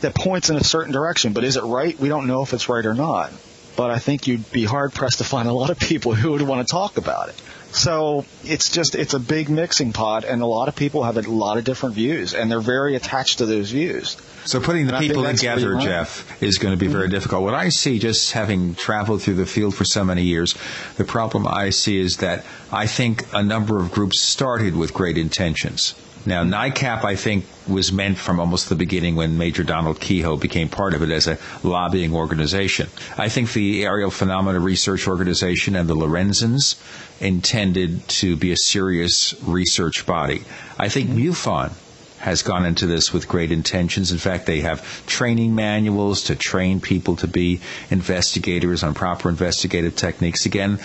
that 0.00 0.14
points 0.14 0.48
in 0.48 0.56
a 0.56 0.64
certain 0.64 0.94
direction. 0.94 1.34
But 1.34 1.44
is 1.44 1.56
it 1.56 1.64
right? 1.64 1.98
We 1.98 2.08
don't 2.08 2.26
know 2.26 2.40
if 2.42 2.54
it's 2.54 2.70
right 2.70 2.86
or 2.86 2.94
not. 2.94 3.32
But 3.76 3.90
I 3.90 3.98
think 3.98 4.26
you'd 4.26 4.50
be 4.50 4.64
hard 4.64 4.94
pressed 4.94 5.18
to 5.18 5.24
find 5.24 5.48
a 5.48 5.52
lot 5.52 5.70
of 5.70 5.78
people 5.78 6.14
who 6.14 6.32
would 6.32 6.42
want 6.42 6.66
to 6.66 6.70
talk 6.70 6.96
about 6.96 7.28
it. 7.28 7.40
So 7.72 8.24
it's 8.42 8.70
just, 8.70 8.94
it's 8.94 9.12
a 9.12 9.18
big 9.18 9.50
mixing 9.50 9.92
pot 9.92 10.24
and 10.24 10.40
a 10.40 10.46
lot 10.46 10.68
of 10.68 10.76
people 10.76 11.02
have 11.02 11.18
a 11.18 11.22
lot 11.30 11.58
of 11.58 11.64
different 11.64 11.94
views 11.94 12.32
and 12.32 12.50
they're 12.50 12.60
very 12.60 12.96
attached 12.96 13.38
to 13.38 13.46
those 13.46 13.70
views. 13.70 14.16
So 14.46 14.60
putting 14.60 14.86
the 14.86 14.94
And 14.94 15.06
people 15.06 15.24
together. 15.24 15.76
Jeff, 15.76 16.42
is 16.42 16.56
going 16.56 16.72
to 16.72 16.78
be 16.78 16.86
very 16.86 17.04
mm-hmm. 17.04 17.10
difficult. 17.12 17.42
What 17.42 17.54
I 17.54 17.68
see, 17.68 17.98
just 17.98 18.32
having 18.32 18.76
traveled 18.76 19.20
through 19.20 19.34
the 19.34 19.46
field 19.46 19.74
for 19.74 19.84
so 19.84 20.04
many 20.04 20.22
years, 20.22 20.54
the 20.96 21.04
problem 21.04 21.46
I 21.46 21.70
see 21.70 21.98
is 21.98 22.18
that 22.18 22.46
I 22.72 22.86
think 22.86 23.26
a 23.34 23.42
number 23.42 23.78
of 23.78 23.92
groups 23.92 24.22
started 24.22 24.74
with 24.74 24.94
great 24.94 25.18
intentions. 25.18 25.94
Now, 26.26 26.42
NICAP, 26.42 27.04
I 27.04 27.14
think, 27.14 27.44
was 27.68 27.92
meant 27.92 28.18
from 28.18 28.40
almost 28.40 28.68
the 28.68 28.74
beginning 28.74 29.14
when 29.14 29.38
Major 29.38 29.62
Donald 29.62 30.00
Keyhoe 30.00 30.36
became 30.36 30.68
part 30.68 30.92
of 30.92 31.02
it 31.02 31.10
as 31.10 31.28
a 31.28 31.38
lobbying 31.62 32.12
organization. 32.12 32.88
I 33.16 33.28
think 33.28 33.52
the 33.52 33.84
Aerial 33.84 34.10
Phenomena 34.10 34.58
Research 34.58 35.06
Organization 35.06 35.76
and 35.76 35.88
the 35.88 35.94
Lorenzens 35.94 36.74
intended 37.20 38.08
to 38.08 38.34
be 38.34 38.50
a 38.50 38.56
serious 38.56 39.40
research 39.44 40.04
body. 40.04 40.42
I 40.78 40.88
think 40.88 41.10
mm-hmm. 41.10 41.28
MUFON 41.28 41.72
has 42.18 42.42
gone 42.42 42.66
into 42.66 42.86
this 42.86 43.12
with 43.12 43.28
great 43.28 43.52
intentions. 43.52 44.10
In 44.10 44.18
fact, 44.18 44.46
they 44.46 44.62
have 44.62 45.06
training 45.06 45.54
manuals 45.54 46.24
to 46.24 46.34
train 46.34 46.80
people 46.80 47.14
to 47.16 47.28
be 47.28 47.60
investigators 47.90 48.82
on 48.82 48.94
proper 48.94 49.28
investigative 49.28 49.94
techniques. 49.94 50.44
Again, 50.44 50.80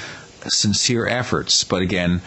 sincere 0.47 1.07
efforts, 1.07 1.63
but 1.63 1.81
again, 1.81 2.21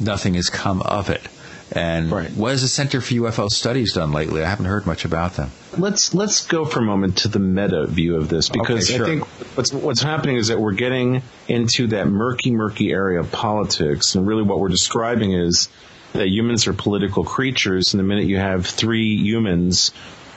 nothing 0.00 0.32
has 0.34 0.48
come 0.48 0.80
of 0.82 1.10
it. 1.10 1.28
And 1.74 2.10
Right. 2.10 2.30
what 2.32 2.52
has 2.52 2.62
the 2.62 2.68
Center 2.68 3.00
for 3.00 3.14
UFO 3.14 3.48
Studies 3.50 3.94
done 3.94 4.12
lately? 4.12 4.44
I 4.44 4.48
haven't 4.48 4.66
heard 4.66 4.86
much 4.86 5.04
about 5.04 5.34
them. 5.34 5.50
let's 5.76 6.14
let's 6.14 6.46
go 6.46 6.64
for 6.64 6.78
a 6.78 6.82
moment 6.84 7.16
to 7.18 7.28
the 7.28 7.40
meta 7.40 7.86
view 7.88 8.16
of 8.16 8.28
this 8.28 8.48
because 8.48 8.84
Okay, 8.88 8.96
sure. 8.96 9.06
I 9.06 9.08
think 9.08 9.24
what's 9.56 9.72
what's 9.72 10.02
happening 10.02 10.36
is 10.36 10.48
that 10.48 10.60
we're 10.60 10.72
getting 10.72 11.22
into 11.48 11.88
that 11.88 12.06
murky, 12.06 12.52
murky 12.52 12.92
area 12.92 13.18
of 13.18 13.32
politics, 13.32 14.14
and 14.14 14.24
really 14.26 14.42
what 14.44 14.60
we're 14.60 14.68
describing 14.68 15.32
is 15.32 15.68
that 16.12 16.28
humans 16.28 16.68
are 16.68 16.72
political 16.72 17.24
creatures, 17.24 17.92
and 17.92 17.98
the 17.98 18.04
minute 18.04 18.26
you 18.26 18.36
have 18.36 18.66
three 18.66 19.16
humans, 19.16 19.90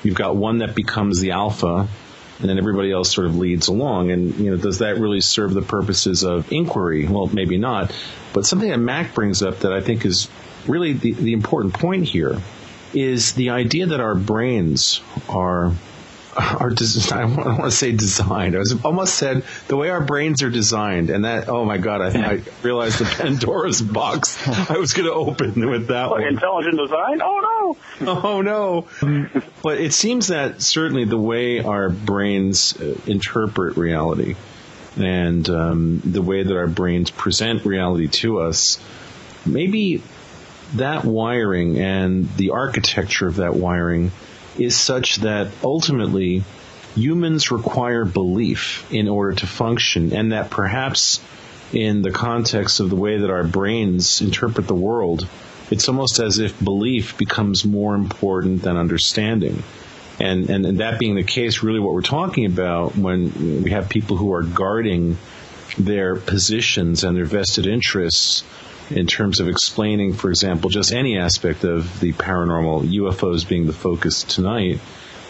you've 0.04 0.15
got 0.15 0.36
one 0.36 0.58
that 0.60 0.73
becomes 0.73 1.19
the 1.19 1.32
alpha. 1.32 1.88
And 2.39 2.47
then 2.47 2.60
everybody 2.60 2.91
else 2.91 3.12
sort 3.12 3.26
of 3.26 3.36
leads 3.36 3.67
along, 3.67 4.12
and 4.12 4.36
you 4.36 4.52
know, 4.52 4.58
does 4.58 4.78
that 4.78 5.00
really 5.00 5.21
serve 5.21 5.56
the 5.56 5.63
purposes 5.63 6.23
of 6.23 6.52
inquiry? 6.52 7.08
Well, 7.08 7.26
maybe 7.34 7.58
not. 7.58 7.91
But 8.32 8.45
something 8.45 8.69
that 8.69 8.78
Mac 8.78 9.15
brings 9.15 9.41
up 9.41 9.62
that 9.62 9.73
I 9.73 9.82
think 9.82 10.06
is 10.06 10.30
really 10.67 10.93
the, 10.93 11.13
the 11.13 11.34
important 11.34 11.73
point 11.73 12.06
here 12.06 12.38
is 12.93 13.34
the 13.34 13.49
idea 13.51 13.88
that 13.88 13.99
our 13.99 14.15
brains 14.15 15.01
are 15.30 15.71
are 16.38 16.69
des- 16.69 17.12
I 17.12 17.21
don't 17.21 17.36
want 17.36 17.63
to 17.63 17.71
say 17.71 17.91
designed. 17.91 18.56
I 18.56 18.60
was 18.60 18.75
almost 18.86 19.15
said 19.15 19.43
the 19.67 19.75
way 19.75 19.89
our 19.89 20.01
brains 20.01 20.43
are 20.43 20.49
designed, 20.51 21.10
and 21.10 21.25
that 21.25 21.49
oh 21.49 21.65
my 21.65 21.77
god, 21.80 22.01
I, 22.01 22.34
I 22.36 22.41
realized 22.62 22.99
the 22.99 23.06
Pandora's 23.17 23.82
box 23.82 24.47
I 24.69 24.77
was 24.77 24.93
going 24.93 25.08
to 25.08 25.13
open 25.13 25.67
with 25.69 25.88
that 25.88 26.06
Like 26.12 26.21
one. 26.21 26.27
intelligent 26.34 26.77
design? 26.77 27.21
Oh 27.23 27.39
no! 27.41 27.77
Oh 28.23 28.41
no! 28.41 28.88
But 29.63 29.80
it 29.82 29.93
seems 29.93 30.27
that 30.27 30.62
certainly 30.62 31.06
the 31.06 31.17
way 31.17 31.60
our 31.63 31.89
brains 31.89 32.80
uh, 32.80 32.95
interpret 33.08 33.75
reality 33.75 34.36
and 34.95 35.47
um, 35.49 36.01
the 36.06 36.21
way 36.21 36.43
that 36.43 36.56
our 36.56 36.67
brains 36.67 37.10
present 37.12 37.65
reality 37.65 38.08
to 38.08 38.39
us, 38.41 38.80
maybe 39.45 40.01
that 40.75 41.06
wiring 41.06 41.80
and 41.80 42.30
the 42.36 42.51
architecture 42.51 43.27
of 43.27 43.38
that 43.38 43.56
wiring 43.56 44.12
is 44.58 44.75
such 44.75 45.17
that 45.17 45.47
ultimately 45.63 46.43
humans 46.95 47.51
require 47.51 48.06
belief 48.06 48.91
in 48.91 49.08
order 49.08 49.34
to 49.36 49.47
function, 49.47 50.13
and 50.13 50.32
that 50.32 50.49
perhaps 50.49 51.21
in 51.71 52.01
the 52.01 52.12
context 52.12 52.80
of 52.80 52.89
the 52.89 52.95
way 52.95 53.19
that 53.19 53.30
our 53.30 53.43
brains 53.43 54.21
interpret 54.21 54.67
the 54.67 54.75
world, 54.75 55.27
it's 55.69 55.88
almost 55.88 56.19
as 56.19 56.39
if 56.39 56.63
belief 56.63 57.17
becomes 57.17 57.65
more 57.65 57.93
important 57.93 58.62
than 58.62 58.77
understanding. 58.77 59.63
And, 60.19 60.49
and, 60.49 60.65
and 60.65 60.80
that 60.80 60.97
being 60.97 61.15
the 61.15 61.23
case, 61.23 61.62
really 61.62 61.80
what 61.80 61.93
we're 61.93 62.01
talking 62.01 62.45
about 62.45 62.97
when 62.97 63.63
we 63.63 63.71
have 63.71 63.89
people 63.89 64.17
who 64.17 64.34
are 64.34 64.43
guarding 64.43 65.17
their 65.77 66.15
positions 66.15 67.03
and 67.03 67.15
their 67.15 67.25
vested 67.25 67.67
interests 67.67 68.43
in 68.89 69.08
terms 69.08 69.39
of 69.39 69.47
explaining, 69.47 70.13
for 70.13 70.30
example, 70.30 70.69
just 70.69 70.93
any 70.93 71.17
aspect 71.17 71.63
of 71.63 72.00
the 72.00 72.13
paranormal, 72.13 72.88
UFOs 72.88 73.47
being 73.47 73.67
the 73.67 73.73
focus 73.73 74.23
tonight. 74.23 74.80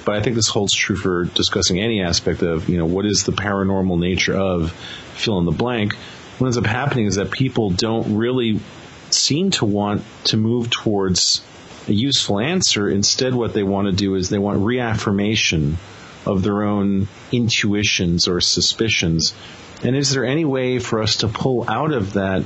But 0.06 0.16
I 0.16 0.22
think 0.22 0.36
this 0.36 0.48
holds 0.48 0.74
true 0.74 0.96
for 0.96 1.26
discussing 1.26 1.80
any 1.80 2.02
aspect 2.02 2.42
of, 2.42 2.70
you 2.70 2.78
know, 2.78 2.86
what 2.86 3.06
is 3.06 3.24
the 3.24 3.32
paranormal 3.32 4.00
nature 4.00 4.38
of 4.38 4.72
fill 4.72 5.40
in 5.40 5.46
the 5.46 5.52
blank. 5.52 5.96
What 6.38 6.48
ends 6.48 6.58
up 6.58 6.66
happening 6.66 7.08
is 7.08 7.16
that 7.16 7.32
people 7.32 7.72
don't 7.72 8.16
really 8.16 8.60
seem 9.10 9.52
to 9.52 9.66
want 9.66 10.04
to 10.26 10.38
move 10.38 10.70
towards 10.70 11.42
a 11.88 11.94
useful 11.94 12.40
answer. 12.40 12.90
Instead, 12.90 13.34
what 13.34 13.54
they 13.54 13.64
want 13.64 13.88
to 13.88 13.94
do 13.94 14.16
is 14.16 14.30
they 14.30 14.38
want 14.38 14.60
reaffirmation 14.60 15.78
of 16.26 16.44
their 16.44 16.64
own 16.64 17.08
intuitions 17.32 18.28
or 18.28 18.40
suspicions. 18.42 19.34
And 19.84 19.96
is 19.96 20.12
there 20.12 20.26
any 20.26 20.46
way 20.46 20.80
for 20.80 21.02
us 21.02 21.18
to 21.18 21.28
pull 21.28 21.70
out 21.70 21.94
of 21.94 22.14
that 22.14 22.44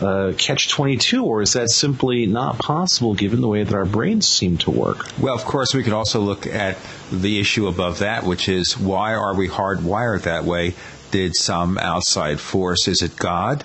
uh, 0.00 0.32
catch 0.36 0.68
22, 0.68 1.24
or 1.24 1.42
is 1.42 1.52
that 1.52 1.70
simply 1.70 2.26
not 2.26 2.58
possible 2.58 3.14
given 3.14 3.40
the 3.40 3.48
way 3.48 3.62
that 3.62 3.74
our 3.74 3.84
brains 3.84 4.28
seem 4.28 4.58
to 4.58 4.70
work? 4.70 5.06
Well, 5.20 5.34
of 5.34 5.44
course, 5.44 5.74
we 5.74 5.82
could 5.82 5.92
also 5.92 6.20
look 6.20 6.46
at 6.46 6.76
the 7.12 7.38
issue 7.40 7.68
above 7.68 8.00
that, 8.00 8.24
which 8.24 8.48
is 8.48 8.78
why 8.78 9.14
are 9.14 9.34
we 9.34 9.48
hardwired 9.48 10.22
that 10.22 10.44
way? 10.44 10.74
Did 11.10 11.36
some 11.36 11.78
outside 11.78 12.40
force? 12.40 12.88
Is 12.88 13.02
it 13.02 13.16
God? 13.16 13.64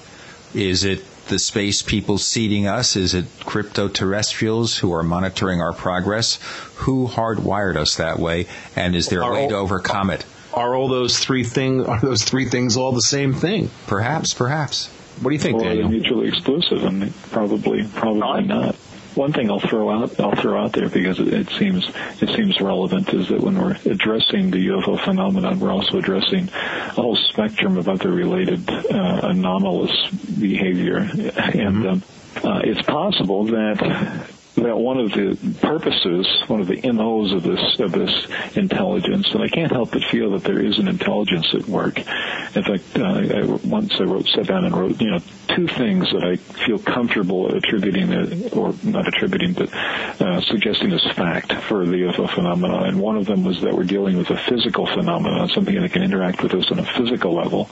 Is 0.54 0.84
it 0.84 1.04
the 1.30 1.40
space 1.40 1.82
people 1.82 2.18
seeding 2.18 2.68
us? 2.68 2.96
Is 2.96 3.14
it 3.14 3.26
crypto 3.42 3.88
terrestrials 3.88 4.78
who 4.78 4.94
are 4.94 5.04
monitoring 5.04 5.62
our 5.62 5.74
progress? 5.74 6.40
Who 6.76 7.08
hardwired 7.08 7.76
us 7.76 7.96
that 7.96 8.20
way? 8.20 8.48
And 8.76 8.96
is 8.96 9.08
there 9.08 9.22
a 9.22 9.32
way 9.32 9.48
to 9.48 9.56
overcome 9.56 10.10
it? 10.10 10.26
Are 10.54 10.76
all 10.76 10.90
those 10.90 11.18
three 11.18 11.44
things? 11.44 11.86
Are 11.88 12.00
those 12.00 12.24
three 12.24 12.46
things 12.46 12.78
all 12.78 12.92
the 12.92 13.02
same 13.02 13.34
thing? 13.34 13.70
Perhaps, 13.88 14.34
perhaps. 14.34 14.90
What 15.22 15.30
do 15.30 15.36
you 15.36 15.40
think, 15.40 15.58
Or 15.58 15.62
are 15.66 15.70
they 15.70 15.82
Daniel? 15.82 15.90
mutually 15.90 16.28
exclusive? 16.30 16.84
And 16.84 17.14
probably, 17.32 17.86
probably 17.96 18.44
not. 18.46 18.76
one 19.16 19.34
thing 19.34 19.50
I'll 19.52 19.60
throw 19.60 19.90
out 19.90 20.18
I'll 20.20 20.36
throw 20.36 20.64
out 20.64 20.72
there 20.74 20.88
because 20.88 21.20
it, 21.20 21.28
it, 21.34 21.50
seems 21.50 21.90
it 22.22 22.30
seems 22.36 22.62
relevant 22.62 23.10
is 23.14 23.28
that 23.30 23.42
when 23.42 23.58
we're 23.60 23.76
addressing 23.86 24.52
the 24.52 24.68
UFO 24.70 25.04
phenomenon, 25.04 25.60
we're 25.60 25.72
also 25.72 25.98
addressing 25.98 26.48
a 26.50 26.92
whole 26.92 27.16
spectrum 27.18 27.78
of 27.78 27.90
other 27.90 28.12
related 28.12 28.70
uh, 28.70 29.20
anomalous 29.24 29.92
behavior, 30.40 30.98
and 31.36 31.88
um, 31.88 32.04
uh, 32.44 32.62
it's 32.64 32.82
possible 32.84 33.46
that 33.46 34.29
that 34.64 34.78
one 34.78 35.00
of 35.00 35.12
the 35.12 35.38
purposes, 35.62 36.28
one 36.48 36.62
of 36.62 36.68
the 36.68 36.92
MOs 36.92 37.34
of 37.34 37.44
this 37.44 37.80
of 37.80 37.92
this 37.92 38.28
intelligence, 38.56 39.28
and 39.34 39.44
I 39.44 39.48
can't 39.48 39.72
help 39.72 39.92
but 39.92 40.04
feel 40.12 40.32
that 40.32 40.44
there 40.44 40.64
is 40.64 40.80
an 40.80 40.88
intelligence 40.88 41.48
at 41.54 41.68
work. 41.68 41.98
In 41.98 42.64
fact, 42.64 42.98
uh, 42.98 43.04
I, 43.04 43.44
once 43.66 43.94
I 44.00 44.04
wrote, 44.04 44.28
sat 44.28 44.48
down 44.48 44.66
and 44.66 44.76
wrote, 44.76 45.00
you 45.02 45.12
know, 45.12 45.20
two 45.48 45.68
things 45.68 46.12
that 46.12 46.24
I 46.24 46.36
feel 46.66 46.80
comfortable 46.80 47.56
attributing, 47.56 48.52
or 48.54 48.74
not 48.84 49.08
attributing, 49.08 49.54
but 49.54 49.74
uh, 49.74 50.42
suggesting 50.42 50.92
as 50.92 51.04
fact 51.16 51.54
for 51.54 51.86
the 51.86 51.96
UFO 51.96 52.30
phenomenon. 52.34 52.88
And 52.88 53.00
one 53.00 53.18
of 53.18 53.26
them 53.26 53.44
was 53.44 53.62
that 53.62 53.74
we're 53.74 53.84
dealing 53.84 54.18
with 54.18 54.30
a 54.30 54.38
physical 54.38 54.86
phenomenon, 54.86 55.50
something 55.50 55.80
that 55.80 55.92
can 55.92 56.04
interact 56.04 56.44
with 56.44 56.54
us 56.54 56.72
on 56.72 56.80
a 56.80 56.86
physical 56.86 57.34
level. 57.34 57.70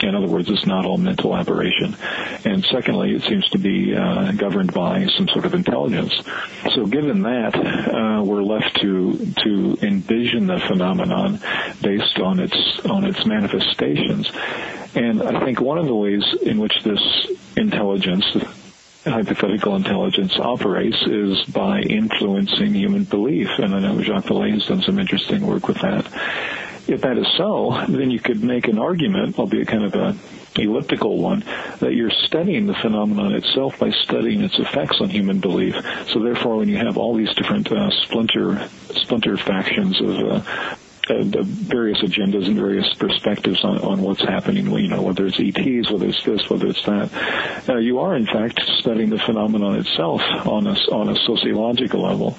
In 0.00 0.14
other 0.14 0.26
words, 0.26 0.50
it's 0.50 0.66
not 0.66 0.84
all 0.84 0.98
mental 0.98 1.34
aberration. 1.36 1.96
And 2.44 2.64
secondly, 2.64 3.14
it 3.14 3.22
seems 3.22 3.48
to 3.50 3.58
be 3.58 3.94
uh, 3.94 4.32
governed 4.32 4.72
by 4.72 5.06
some 5.16 5.28
sort 5.28 5.44
of 5.46 5.54
intelligence. 5.54 6.12
So 6.74 6.86
given 6.86 7.22
that, 7.22 7.54
uh, 7.54 8.22
we're 8.22 8.42
left 8.42 8.80
to 8.80 9.32
to 9.44 9.78
envision 9.82 10.46
the 10.46 10.58
phenomenon 10.66 11.40
based 11.80 12.18
on 12.18 12.40
its 12.40 12.80
on 12.86 13.04
its 13.04 13.24
manifestations. 13.24 14.30
And 14.94 15.22
I 15.22 15.44
think 15.44 15.60
one 15.60 15.78
of 15.78 15.86
the 15.86 15.94
ways 15.94 16.24
in 16.42 16.58
which 16.58 16.82
this 16.82 17.00
intelligence 17.56 18.24
hypothetical 19.04 19.76
intelligence 19.76 20.36
operates 20.38 21.00
is 21.02 21.44
by 21.44 21.80
influencing 21.80 22.74
human 22.74 23.04
belief. 23.04 23.48
And 23.58 23.74
I 23.74 23.78
know 23.78 24.02
Jacques 24.02 24.24
Vallée 24.24 24.52
has 24.52 24.66
done 24.66 24.82
some 24.82 24.98
interesting 24.98 25.46
work 25.46 25.68
with 25.68 25.78
that 25.78 26.06
if 26.88 27.00
that 27.02 27.18
is 27.18 27.26
so, 27.36 27.84
then 27.88 28.10
you 28.10 28.20
could 28.20 28.42
make 28.42 28.68
an 28.68 28.78
argument, 28.78 29.38
albeit 29.38 29.68
kind 29.68 29.84
of 29.84 29.94
a 29.94 30.16
elliptical 30.58 31.18
one, 31.18 31.44
that 31.80 31.94
you're 31.94 32.10
studying 32.10 32.66
the 32.66 32.74
phenomenon 32.74 33.32
itself 33.34 33.78
by 33.78 33.90
studying 33.90 34.42
its 34.42 34.58
effects 34.58 35.00
on 35.00 35.08
human 35.08 35.38
belief. 35.38 35.74
So 36.08 36.20
therefore, 36.20 36.56
when 36.56 36.68
you 36.68 36.78
have 36.78 36.96
all 36.96 37.14
these 37.14 37.34
different 37.34 37.70
uh, 37.70 37.90
splinter 38.02 38.68
splinter 38.94 39.36
factions 39.36 40.00
of 40.00 40.18
uh, 40.18 40.76
uh, 41.08 41.22
various 41.22 41.98
agendas 42.02 42.46
and 42.46 42.56
various 42.56 42.92
perspectives 42.94 43.62
on, 43.64 43.78
on 43.78 44.02
what's 44.02 44.22
happening. 44.22 44.66
You 44.66 44.88
know, 44.88 45.02
whether 45.02 45.26
it's 45.26 45.38
ETs, 45.38 45.88
whether 45.90 46.08
it's 46.08 46.24
this, 46.24 46.50
whether 46.50 46.66
it's 46.66 46.84
that. 46.84 47.68
Uh, 47.68 47.76
you 47.76 48.00
are 48.00 48.16
in 48.16 48.26
fact 48.26 48.60
studying 48.80 49.10
the 49.10 49.18
phenomenon 49.18 49.78
itself 49.78 50.20
on 50.46 50.66
a 50.66 50.74
on 50.90 51.08
a 51.08 51.16
sociological 51.26 52.02
level. 52.02 52.36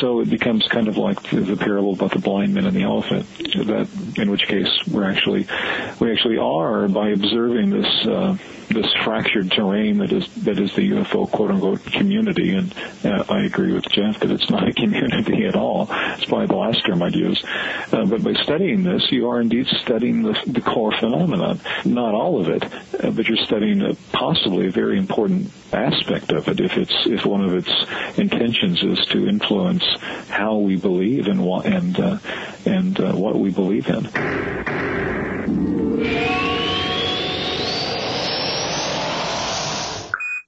So 0.00 0.20
it 0.20 0.30
becomes 0.30 0.66
kind 0.68 0.88
of 0.88 0.96
like 0.96 1.22
the, 1.30 1.40
the 1.40 1.56
parable 1.56 1.92
about 1.92 2.12
the 2.12 2.18
blind 2.18 2.54
man 2.54 2.66
and 2.66 2.76
the 2.76 2.82
elephant. 2.82 3.26
That 3.38 3.88
in 4.16 4.30
which 4.30 4.46
case 4.46 4.68
we're 4.90 5.08
actually 5.08 5.46
we 6.00 6.12
actually 6.12 6.38
are 6.38 6.88
by 6.88 7.10
observing 7.10 7.70
this. 7.70 8.06
Uh, 8.06 8.36
this 8.68 8.92
fractured 9.04 9.50
terrain 9.50 9.98
that 9.98 10.12
is 10.12 10.26
that 10.44 10.58
is 10.58 10.74
the 10.74 10.90
UFO 10.90 11.30
quote 11.30 11.50
unquote 11.50 11.84
community, 11.84 12.54
and 12.54 12.74
uh, 13.04 13.24
I 13.28 13.44
agree 13.44 13.72
with 13.72 13.88
Jeff 13.88 14.20
that 14.20 14.30
it's 14.30 14.50
not 14.50 14.68
a 14.68 14.72
community 14.74 15.46
at 15.46 15.54
all. 15.54 15.88
It's 15.90 16.24
probably 16.24 16.46
the 16.46 16.56
last 16.56 16.84
term 16.86 17.02
I'd 17.02 17.14
use. 17.14 17.42
Uh, 17.92 18.04
but 18.04 18.22
by 18.22 18.32
studying 18.42 18.82
this, 18.82 19.10
you 19.10 19.28
are 19.30 19.40
indeed 19.40 19.66
studying 19.66 20.22
the, 20.22 20.38
the 20.46 20.60
core 20.60 20.92
phenomenon, 20.98 21.60
not 21.84 22.14
all 22.14 22.40
of 22.40 22.48
it, 22.48 22.64
uh, 22.64 23.10
but 23.10 23.28
you're 23.28 23.44
studying 23.44 23.96
possibly 24.12 24.66
a 24.66 24.70
very 24.70 24.98
important 24.98 25.50
aspect 25.74 26.32
of 26.32 26.48
it. 26.48 26.60
If 26.60 26.76
it's 26.76 26.94
if 27.06 27.26
one 27.26 27.42
of 27.42 27.54
its 27.54 27.70
intentions 28.18 28.82
is 28.82 29.04
to 29.06 29.28
influence 29.28 29.84
how 30.28 30.56
we 30.56 30.76
believe 30.76 31.26
and 31.26 31.44
what 31.44 31.66
and 31.66 31.98
uh, 31.98 32.18
and 32.64 32.98
uh, 33.00 33.12
what 33.12 33.38
we 33.38 33.50
believe 33.50 33.88
in. 33.88 34.04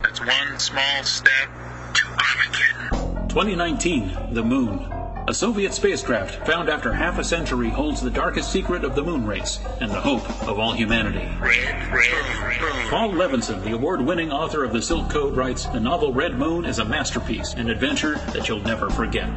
That's 0.00 0.20
one 0.20 0.58
small 0.58 1.02
step 1.04 1.48
to 1.94 2.06
Armageddon. 2.08 3.28
2019, 3.28 4.34
the 4.34 4.42
moon. 4.42 5.06
A 5.28 5.34
Soviet 5.34 5.74
spacecraft 5.74 6.46
found 6.46 6.68
after 6.68 6.92
half 6.92 7.18
a 7.18 7.24
century 7.24 7.68
holds 7.68 8.00
the 8.00 8.10
darkest 8.10 8.52
secret 8.52 8.84
of 8.84 8.94
the 8.94 9.02
moon 9.02 9.26
race 9.26 9.58
and 9.80 9.90
the 9.90 10.00
hope 10.00 10.22
of 10.46 10.60
all 10.60 10.72
humanity. 10.72 11.28
Red, 11.40 11.92
red, 11.92 11.92
red. 11.92 12.88
Paul 12.88 13.10
Levinson, 13.10 13.64
the 13.64 13.72
award 13.72 14.00
winning 14.00 14.30
author 14.30 14.62
of 14.62 14.72
The 14.72 14.80
Silk 14.80 15.10
Code, 15.10 15.34
writes 15.36 15.66
The 15.66 15.80
novel 15.80 16.12
Red 16.12 16.38
Moon 16.38 16.64
is 16.64 16.78
a 16.78 16.84
masterpiece, 16.84 17.54
an 17.54 17.68
adventure 17.68 18.14
that 18.32 18.48
you'll 18.48 18.60
never 18.60 18.88
forget. 18.88 19.36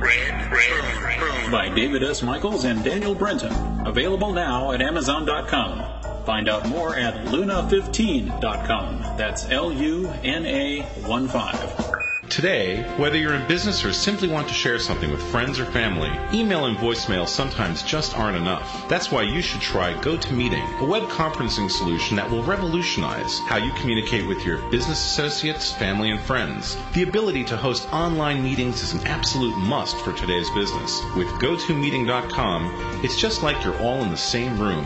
By 1.51 1.71
David 1.75 2.03
S. 2.03 2.21
Michaels 2.21 2.65
and 2.65 2.83
Daniel 2.83 3.15
Brenton. 3.15 3.51
Available 3.87 4.31
now 4.31 4.71
at 4.71 4.83
Amazon.com. 4.83 6.23
Find 6.23 6.47
out 6.47 6.69
more 6.69 6.95
at 6.95 7.25
luna15.com. 7.25 9.17
That's 9.17 9.49
L 9.49 9.73
U 9.73 10.07
N 10.23 10.45
A 10.45 10.83
1 10.83 11.27
5. 11.27 12.08
Today, 12.29 12.83
whether 12.97 13.17
you're 13.17 13.33
in 13.33 13.47
business 13.47 13.83
or 13.83 13.91
simply 13.91 14.27
want 14.27 14.47
to 14.47 14.53
share 14.53 14.77
something 14.77 15.09
with 15.09 15.31
friends 15.31 15.59
or 15.59 15.65
family, 15.65 16.11
email 16.31 16.65
and 16.65 16.77
voicemail 16.77 17.27
sometimes 17.27 17.81
just 17.81 18.15
aren't 18.15 18.37
enough. 18.37 18.87
That's 18.87 19.11
why 19.11 19.23
you 19.23 19.41
should 19.41 19.61
try 19.61 19.95
GoToMeeting, 19.95 20.79
a 20.79 20.85
web 20.85 21.03
conferencing 21.09 21.71
solution 21.71 22.15
that 22.17 22.29
will 22.29 22.43
revolutionize 22.43 23.39
how 23.47 23.57
you 23.57 23.71
communicate 23.73 24.27
with 24.27 24.45
your 24.45 24.59
business 24.69 25.03
associates, 25.03 25.71
family, 25.73 26.11
and 26.11 26.19
friends. 26.19 26.77
The 26.93 27.01
ability 27.01 27.45
to 27.45 27.57
host 27.57 27.91
online 27.91 28.43
meetings 28.43 28.83
is 28.83 28.93
an 28.93 29.07
absolute 29.07 29.57
must 29.57 29.97
for 29.97 30.13
today's 30.13 30.49
business. 30.51 31.01
With 31.17 31.27
GoToMeeting.com, 31.41 33.01
it's 33.03 33.19
just 33.19 33.41
like 33.41 33.63
you're 33.63 33.81
all 33.81 34.03
in 34.03 34.11
the 34.11 34.17
same 34.17 34.61
room. 34.61 34.85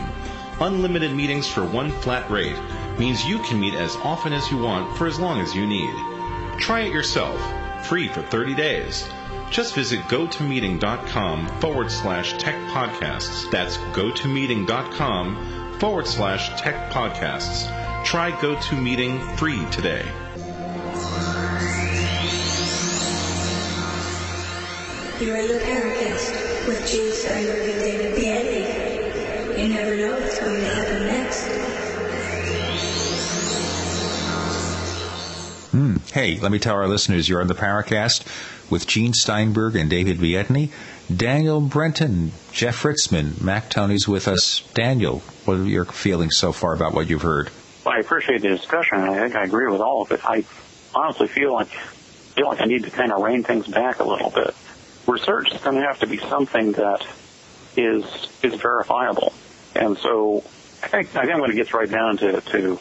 Unlimited 0.60 1.12
meetings 1.12 1.46
for 1.46 1.64
one 1.66 1.90
flat 1.90 2.28
rate 2.30 2.56
means 2.98 3.26
you 3.26 3.38
can 3.40 3.60
meet 3.60 3.74
as 3.74 3.96
often 3.96 4.32
as 4.32 4.50
you 4.50 4.56
want 4.56 4.96
for 4.96 5.06
as 5.06 5.20
long 5.20 5.40
as 5.40 5.54
you 5.54 5.66
need. 5.66 6.13
Try 6.58 6.80
it 6.82 6.92
yourself, 6.92 7.40
free 7.86 8.08
for 8.08 8.22
30 8.22 8.54
days. 8.54 9.08
Just 9.50 9.74
visit 9.74 10.00
gotomeeting.com 10.00 11.60
forward 11.60 11.90
slash 11.90 12.32
tech 12.38 12.54
podcasts. 12.70 13.50
That's 13.50 13.76
gotomeeting.com 13.76 15.78
forward 15.78 16.06
slash 16.06 16.60
tech 16.60 16.90
podcasts. 16.90 17.66
Try 18.04 18.32
GoToMeeting 18.32 19.38
free 19.38 19.64
today. 19.70 20.04
You're 25.20 25.46
the 25.48 25.54
Paracast 25.54 26.66
with 26.66 26.86
Steinberg 26.86 27.68
and 27.68 27.80
David 27.80 28.14
Biedney. 28.14 29.62
You 29.62 29.68
never 29.68 29.96
know 29.96 30.03
Hey, 36.14 36.38
let 36.38 36.52
me 36.52 36.60
tell 36.60 36.76
our 36.76 36.86
listeners 36.86 37.28
you're 37.28 37.40
on 37.40 37.48
the 37.48 37.56
Paracast 37.56 38.24
with 38.70 38.86
Gene 38.86 39.14
Steinberg 39.14 39.74
and 39.74 39.90
David 39.90 40.18
Biedney. 40.18 40.70
Daniel 41.12 41.60
Brenton, 41.60 42.30
Jeff 42.52 42.84
Ritzmann, 42.84 43.42
Mac 43.42 43.68
Tonnies 43.68 44.06
with 44.06 44.28
us. 44.28 44.60
Daniel, 44.74 45.24
what 45.44 45.56
are 45.56 45.64
your 45.64 45.84
feelings 45.84 46.36
so 46.36 46.52
far 46.52 46.72
about 46.72 46.94
what 46.94 47.10
you've 47.10 47.22
heard? 47.22 47.50
Well, 47.84 47.96
I 47.96 47.98
appreciate 47.98 48.42
the 48.42 48.50
discussion. 48.50 49.00
I 49.00 49.18
think 49.18 49.34
I 49.34 49.42
agree 49.42 49.68
with 49.68 49.80
all 49.80 50.02
of 50.02 50.12
it. 50.12 50.20
I 50.24 50.44
honestly 50.94 51.26
feel 51.26 51.52
like 51.52 51.70
feel 52.36 52.46
like 52.46 52.60
I 52.60 52.66
need 52.66 52.84
to 52.84 52.92
kind 52.92 53.10
of 53.10 53.20
rein 53.20 53.42
things 53.42 53.66
back 53.66 53.98
a 53.98 54.04
little 54.04 54.30
bit. 54.30 54.54
Research 55.08 55.52
is 55.52 55.60
going 55.62 55.80
to 55.80 55.82
have 55.82 55.98
to 55.98 56.06
be 56.06 56.18
something 56.18 56.70
that 56.74 57.04
is 57.76 58.04
is 58.40 58.54
verifiable. 58.54 59.32
And 59.74 59.98
so 59.98 60.44
I 60.80 60.86
think, 60.86 61.16
I 61.16 61.26
think 61.26 61.40
when 61.40 61.50
it 61.50 61.54
gets 61.54 61.74
right 61.74 61.90
down 61.90 62.18
to, 62.18 62.40
to 62.40 62.78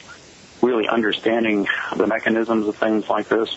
really 0.63 0.87
understanding 0.87 1.67
the 1.95 2.07
mechanisms 2.07 2.67
of 2.67 2.75
things 2.77 3.09
like 3.09 3.27
this, 3.27 3.55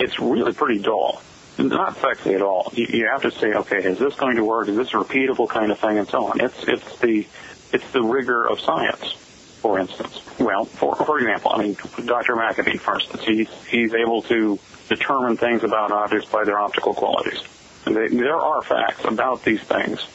it's 0.00 0.18
really 0.18 0.52
pretty 0.52 0.80
dull. 0.80 1.20
Not 1.58 1.96
sexy 1.98 2.34
at 2.34 2.42
all. 2.42 2.72
You, 2.72 2.86
you 2.88 3.08
have 3.08 3.22
to 3.22 3.32
say, 3.32 3.52
okay, 3.52 3.78
is 3.78 3.98
this 3.98 4.14
going 4.14 4.36
to 4.36 4.44
work? 4.44 4.68
Is 4.68 4.76
this 4.76 4.90
a 4.90 4.96
repeatable 4.96 5.48
kind 5.48 5.72
of 5.72 5.78
thing, 5.78 5.98
and 5.98 6.08
so 6.08 6.26
on. 6.26 6.40
It's 6.40 6.64
it's 6.68 6.98
the 7.00 7.26
it's 7.72 7.90
the 7.90 8.02
rigor 8.02 8.46
of 8.46 8.60
science, 8.60 9.12
for 9.60 9.78
instance. 9.80 10.20
Well, 10.38 10.66
for 10.66 10.94
for 10.94 11.18
example, 11.18 11.50
I 11.52 11.62
mean, 11.62 11.76
Dr. 12.04 12.36
Maccabee, 12.36 12.76
for 12.76 12.94
instance, 12.94 13.24
he's 13.24 13.48
he's 13.66 13.92
able 13.92 14.22
to 14.22 14.58
determine 14.88 15.36
things 15.36 15.64
about 15.64 15.90
objects 15.90 16.30
by 16.30 16.44
their 16.44 16.60
optical 16.60 16.94
qualities. 16.94 17.42
They, 17.84 18.06
there 18.06 18.36
are 18.36 18.62
facts 18.62 19.04
about 19.04 19.44
these 19.44 19.60
things 19.60 20.06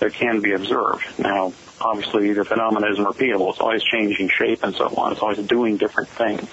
that 0.00 0.12
can 0.12 0.40
be 0.40 0.52
observed. 0.52 1.06
Now, 1.18 1.54
obviously, 1.84 2.32
the 2.32 2.44
phenomenon 2.44 2.92
isn't 2.92 3.04
repeatable. 3.04 3.50
It's 3.50 3.60
always 3.60 3.82
changing 3.82 4.28
shape 4.28 4.62
and 4.62 4.74
so 4.74 4.86
on. 4.96 5.12
It's 5.12 5.20
always 5.20 5.38
doing 5.38 5.76
different 5.76 6.08
things. 6.10 6.48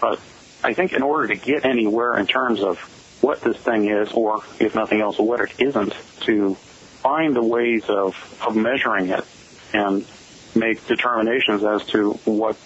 But 0.00 0.20
I 0.62 0.74
think 0.74 0.92
in 0.92 1.02
order 1.02 1.28
to 1.28 1.36
get 1.36 1.64
anywhere 1.64 2.16
in 2.18 2.26
terms 2.26 2.62
of 2.62 2.78
what 3.20 3.40
this 3.42 3.56
thing 3.56 3.88
is, 3.88 4.12
or 4.12 4.42
if 4.58 4.74
nothing 4.74 5.00
else, 5.00 5.18
what 5.18 5.40
it 5.40 5.52
isn't, 5.58 5.94
to 6.20 6.54
find 6.54 7.34
the 7.34 7.42
ways 7.42 7.84
of, 7.88 8.14
of 8.46 8.56
measuring 8.56 9.08
it 9.08 9.24
and 9.72 10.06
make 10.54 10.86
determinations 10.86 11.64
as 11.64 11.84
to 11.86 12.12
what 12.24 12.56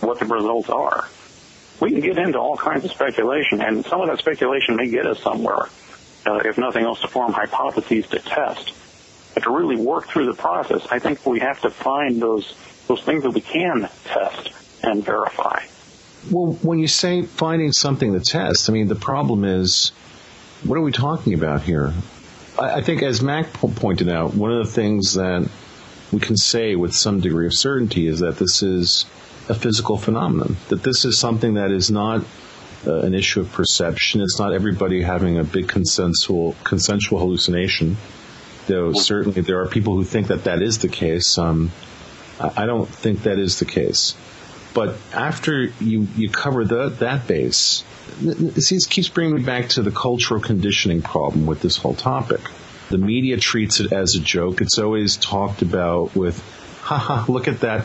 what 0.00 0.18
the 0.18 0.24
results 0.24 0.68
are. 0.70 1.08
we 1.80 1.90
can 1.90 2.00
get 2.00 2.18
into 2.18 2.38
all 2.38 2.56
kinds 2.56 2.84
of 2.84 2.90
speculation, 2.90 3.60
and 3.60 3.84
some 3.84 4.00
of 4.00 4.08
that 4.08 4.18
speculation 4.18 4.76
may 4.76 4.88
get 4.88 5.06
us 5.06 5.22
somewhere, 5.22 5.66
uh, 6.26 6.40
if 6.44 6.56
nothing 6.58 6.84
else, 6.84 7.00
to 7.00 7.08
form 7.08 7.32
hypotheses 7.32 8.06
to 8.08 8.18
test. 8.18 8.72
But 9.34 9.44
to 9.44 9.50
really 9.50 9.76
work 9.76 10.08
through 10.08 10.26
the 10.26 10.34
process, 10.34 10.86
I 10.90 10.98
think 10.98 11.24
we 11.24 11.40
have 11.40 11.60
to 11.62 11.70
find 11.70 12.20
those 12.20 12.54
those 12.88 13.02
things 13.02 13.22
that 13.22 13.30
we 13.30 13.40
can 13.40 13.88
test 14.04 14.50
and 14.82 15.04
verify. 15.04 15.62
Well, 16.30 16.52
when 16.62 16.78
you 16.78 16.88
say 16.88 17.22
finding 17.22 17.72
something 17.72 18.12
to 18.12 18.20
test, 18.20 18.68
I 18.68 18.72
mean 18.72 18.88
the 18.88 18.96
problem 18.96 19.44
is, 19.44 19.92
what 20.64 20.76
are 20.76 20.82
we 20.82 20.92
talking 20.92 21.34
about 21.34 21.62
here? 21.62 21.94
I, 22.58 22.76
I 22.76 22.80
think, 22.82 23.02
as 23.02 23.22
Mac 23.22 23.52
po- 23.52 23.68
pointed 23.68 24.08
out, 24.08 24.34
one 24.34 24.52
of 24.52 24.66
the 24.66 24.70
things 24.70 25.14
that 25.14 25.48
we 26.12 26.18
can 26.18 26.36
say 26.36 26.74
with 26.74 26.92
some 26.92 27.20
degree 27.20 27.46
of 27.46 27.54
certainty 27.54 28.06
is 28.06 28.20
that 28.20 28.36
this 28.36 28.62
is 28.62 29.06
a 29.48 29.54
physical 29.54 29.96
phenomenon. 29.96 30.56
That 30.68 30.82
this 30.82 31.04
is 31.04 31.18
something 31.18 31.54
that 31.54 31.70
is 31.70 31.90
not 31.90 32.24
uh, 32.86 33.00
an 33.00 33.14
issue 33.14 33.40
of 33.40 33.52
perception. 33.52 34.20
It's 34.20 34.38
not 34.38 34.52
everybody 34.52 35.02
having 35.02 35.38
a 35.38 35.44
big 35.44 35.68
consensual 35.68 36.56
consensual 36.64 37.20
hallucination. 37.20 37.96
Though 38.66 38.92
certainly 38.92 39.40
there 39.40 39.60
are 39.60 39.66
people 39.66 39.96
who 39.96 40.04
think 40.04 40.28
that 40.28 40.44
that 40.44 40.62
is 40.62 40.78
the 40.78 40.88
case. 40.88 41.38
Um, 41.38 41.72
I 42.38 42.66
don't 42.66 42.88
think 42.88 43.24
that 43.24 43.38
is 43.38 43.58
the 43.58 43.64
case. 43.64 44.14
But 44.72 44.96
after 45.12 45.64
you, 45.80 46.06
you 46.16 46.30
cover 46.30 46.64
the, 46.64 46.90
that 47.00 47.26
base, 47.26 47.84
see, 48.20 48.76
this 48.76 48.86
keeps 48.86 49.08
bringing 49.08 49.36
me 49.36 49.42
back 49.42 49.70
to 49.70 49.82
the 49.82 49.90
cultural 49.90 50.40
conditioning 50.40 51.02
problem 51.02 51.46
with 51.46 51.60
this 51.60 51.76
whole 51.76 51.94
topic. 51.94 52.40
The 52.88 52.98
media 52.98 53.36
treats 53.36 53.80
it 53.80 53.92
as 53.92 54.14
a 54.14 54.20
joke. 54.20 54.60
It's 54.60 54.78
always 54.78 55.16
talked 55.16 55.62
about 55.62 56.14
with, 56.14 56.38
haha, 56.82 57.30
look 57.30 57.48
at 57.48 57.60
that. 57.60 57.84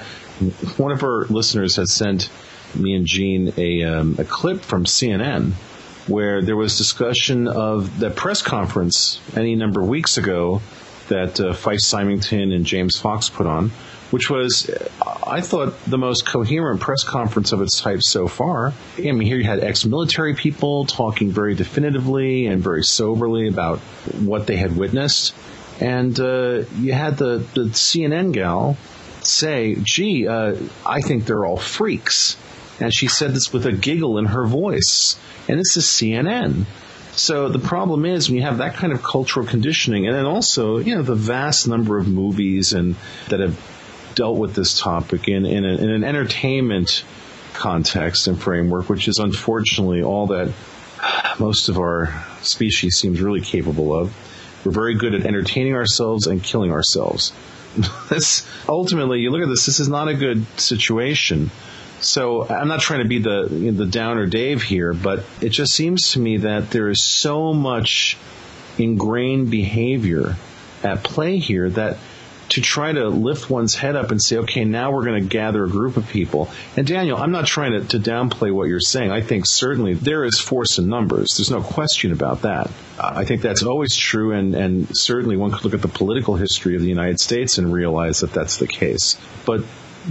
One 0.77 0.91
of 0.91 1.03
our 1.03 1.25
listeners 1.25 1.77
has 1.77 1.91
sent 1.91 2.29
me 2.75 2.93
and 2.93 3.05
Gene 3.05 3.53
a, 3.57 3.83
um, 3.83 4.15
a 4.19 4.25
clip 4.25 4.61
from 4.61 4.85
CNN 4.85 5.53
where 6.07 6.41
there 6.41 6.55
was 6.55 6.77
discussion 6.77 7.47
of 7.47 7.99
the 7.99 8.09
press 8.09 8.41
conference 8.41 9.19
any 9.35 9.55
number 9.55 9.81
of 9.81 9.87
weeks 9.87 10.17
ago 10.17 10.61
that 11.07 11.39
uh, 11.39 11.53
Fife 11.53 11.79
Symington 11.79 12.51
and 12.51 12.65
James 12.65 12.97
Fox 12.97 13.29
put 13.29 13.45
on, 13.45 13.69
which 14.11 14.29
was, 14.29 14.69
I 15.25 15.41
thought, 15.41 15.83
the 15.85 15.97
most 15.97 16.25
coherent 16.25 16.79
press 16.79 17.03
conference 17.03 17.51
of 17.51 17.61
its 17.61 17.79
type 17.79 18.01
so 18.01 18.27
far. 18.27 18.73
I 18.97 19.01
mean, 19.01 19.21
here 19.21 19.37
you 19.37 19.43
had 19.43 19.63
ex-military 19.63 20.35
people 20.35 20.85
talking 20.85 21.31
very 21.31 21.55
definitively 21.55 22.47
and 22.47 22.61
very 22.61 22.83
soberly 22.83 23.47
about 23.47 23.79
what 24.19 24.47
they 24.47 24.55
had 24.55 24.75
witnessed, 24.75 25.35
and 25.79 26.19
uh, 26.19 26.63
you 26.79 26.93
had 26.93 27.17
the, 27.17 27.45
the 27.53 27.65
CNN 27.71 28.31
gal 28.31 28.77
say, 29.21 29.75
"Gee, 29.81 30.27
uh, 30.27 30.55
I 30.85 31.01
think 31.01 31.25
they're 31.25 31.45
all 31.45 31.57
freaks," 31.57 32.37
and 32.79 32.93
she 32.93 33.07
said 33.07 33.33
this 33.33 33.53
with 33.53 33.65
a 33.65 33.71
giggle 33.71 34.17
in 34.17 34.25
her 34.25 34.45
voice, 34.45 35.17
and 35.47 35.59
this 35.59 35.77
is 35.77 35.85
CNN. 35.85 36.65
So 37.13 37.47
the 37.47 37.59
problem 37.59 38.05
is 38.05 38.27
when 38.27 38.35
you 38.35 38.43
have 38.43 38.57
that 38.57 38.75
kind 38.75 38.91
of 38.91 39.01
cultural 39.01 39.45
conditioning, 39.45 40.05
and 40.05 40.15
then 40.15 40.25
also, 40.25 40.77
you 40.77 40.95
know, 40.95 41.01
the 41.01 41.15
vast 41.15 41.67
number 41.67 41.97
of 41.97 42.07
movies 42.07 42.73
and 42.73 42.95
that 43.29 43.39
have 43.39 43.57
dealt 44.15 44.37
with 44.37 44.53
this 44.53 44.79
topic 44.79 45.27
in, 45.27 45.45
in, 45.45 45.63
a, 45.65 45.75
in 45.75 45.89
an 45.89 46.03
entertainment 46.03 47.05
context 47.53 48.27
and 48.27 48.41
framework, 48.41 48.89
which 48.89 49.07
is 49.07 49.19
unfortunately 49.19 50.03
all 50.03 50.27
that 50.27 50.53
most 51.39 51.69
of 51.69 51.77
our 51.77 52.25
species 52.41 52.97
seems 52.97 53.21
really 53.21 53.41
capable 53.41 53.93
of. 53.93 54.13
We're 54.65 54.71
very 54.71 54.95
good 54.95 55.13
at 55.13 55.25
entertaining 55.25 55.75
ourselves 55.75 56.27
and 56.27 56.43
killing 56.43 56.71
ourselves. 56.71 57.31
this 58.09 58.47
ultimately, 58.67 59.19
you 59.19 59.29
look 59.29 59.41
at 59.41 59.49
this. 59.49 59.65
This 59.65 59.79
is 59.79 59.89
not 59.89 60.07
a 60.07 60.15
good 60.15 60.45
situation. 60.59 61.51
So 62.01 62.47
I'm 62.47 62.67
not 62.67 62.81
trying 62.81 62.99
to 62.99 63.07
be 63.07 63.19
the 63.19 63.47
you 63.49 63.71
know, 63.71 63.77
the 63.77 63.85
downer 63.85 64.25
Dave 64.25 64.61
here, 64.61 64.93
but 64.93 65.23
it 65.41 65.49
just 65.49 65.73
seems 65.73 66.11
to 66.11 66.19
me 66.19 66.37
that 66.37 66.71
there 66.71 66.89
is 66.89 67.01
so 67.01 67.53
much 67.53 68.17
ingrained 68.77 69.49
behavior 69.49 70.35
at 70.83 71.03
play 71.03 71.37
here 71.37 71.69
that 71.69 71.97
to 72.49 72.61
try 72.61 72.91
to 72.91 73.07
lift 73.07 73.49
one's 73.49 73.73
head 73.73 73.95
up 73.95 74.11
and 74.11 74.21
say, 74.21 74.37
okay, 74.37 74.65
now 74.65 74.91
we're 74.91 75.05
going 75.05 75.21
to 75.21 75.27
gather 75.27 75.63
a 75.63 75.69
group 75.69 75.97
of 75.97 76.07
people. 76.09 76.49
And 76.77 76.85
Daniel, 76.85 77.17
I'm 77.17 77.31
not 77.31 77.47
trying 77.47 77.71
to, 77.71 77.87
to 77.97 77.99
downplay 77.99 78.53
what 78.53 78.67
you're 78.67 78.79
saying. 78.79 79.11
I 79.11 79.21
think 79.21 79.45
certainly 79.47 79.95
there 79.95 80.23
is 80.23 80.39
force 80.39 80.77
in 80.77 80.87
numbers. 80.87 81.37
There's 81.37 81.49
no 81.49 81.61
question 81.61 82.11
about 82.11 82.43
that. 82.43 82.69
I 82.99 83.25
think 83.25 83.41
that's 83.41 83.63
always 83.63 83.95
true, 83.95 84.31
and, 84.31 84.53
and 84.53 84.95
certainly 84.95 85.37
one 85.37 85.51
could 85.51 85.63
look 85.63 85.73
at 85.73 85.81
the 85.81 85.87
political 85.87 86.35
history 86.35 86.75
of 86.75 86.81
the 86.81 86.87
United 86.87 87.19
States 87.19 87.57
and 87.57 87.73
realize 87.73 88.19
that 88.19 88.31
that's 88.31 88.57
the 88.57 88.67
case. 88.67 89.17
But 89.45 89.63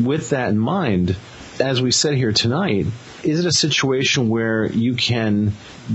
with 0.02 0.30
that 0.30 0.48
in 0.48 0.58
mind, 0.58 1.16
as 1.60 1.80
we 1.80 1.90
said 1.90 2.14
here 2.14 2.32
tonight, 2.32 2.86
is 3.22 3.40
it 3.40 3.46
a 3.46 3.52
situation 3.52 4.28
where 4.28 4.66
you 4.66 4.94
can 4.94 5.52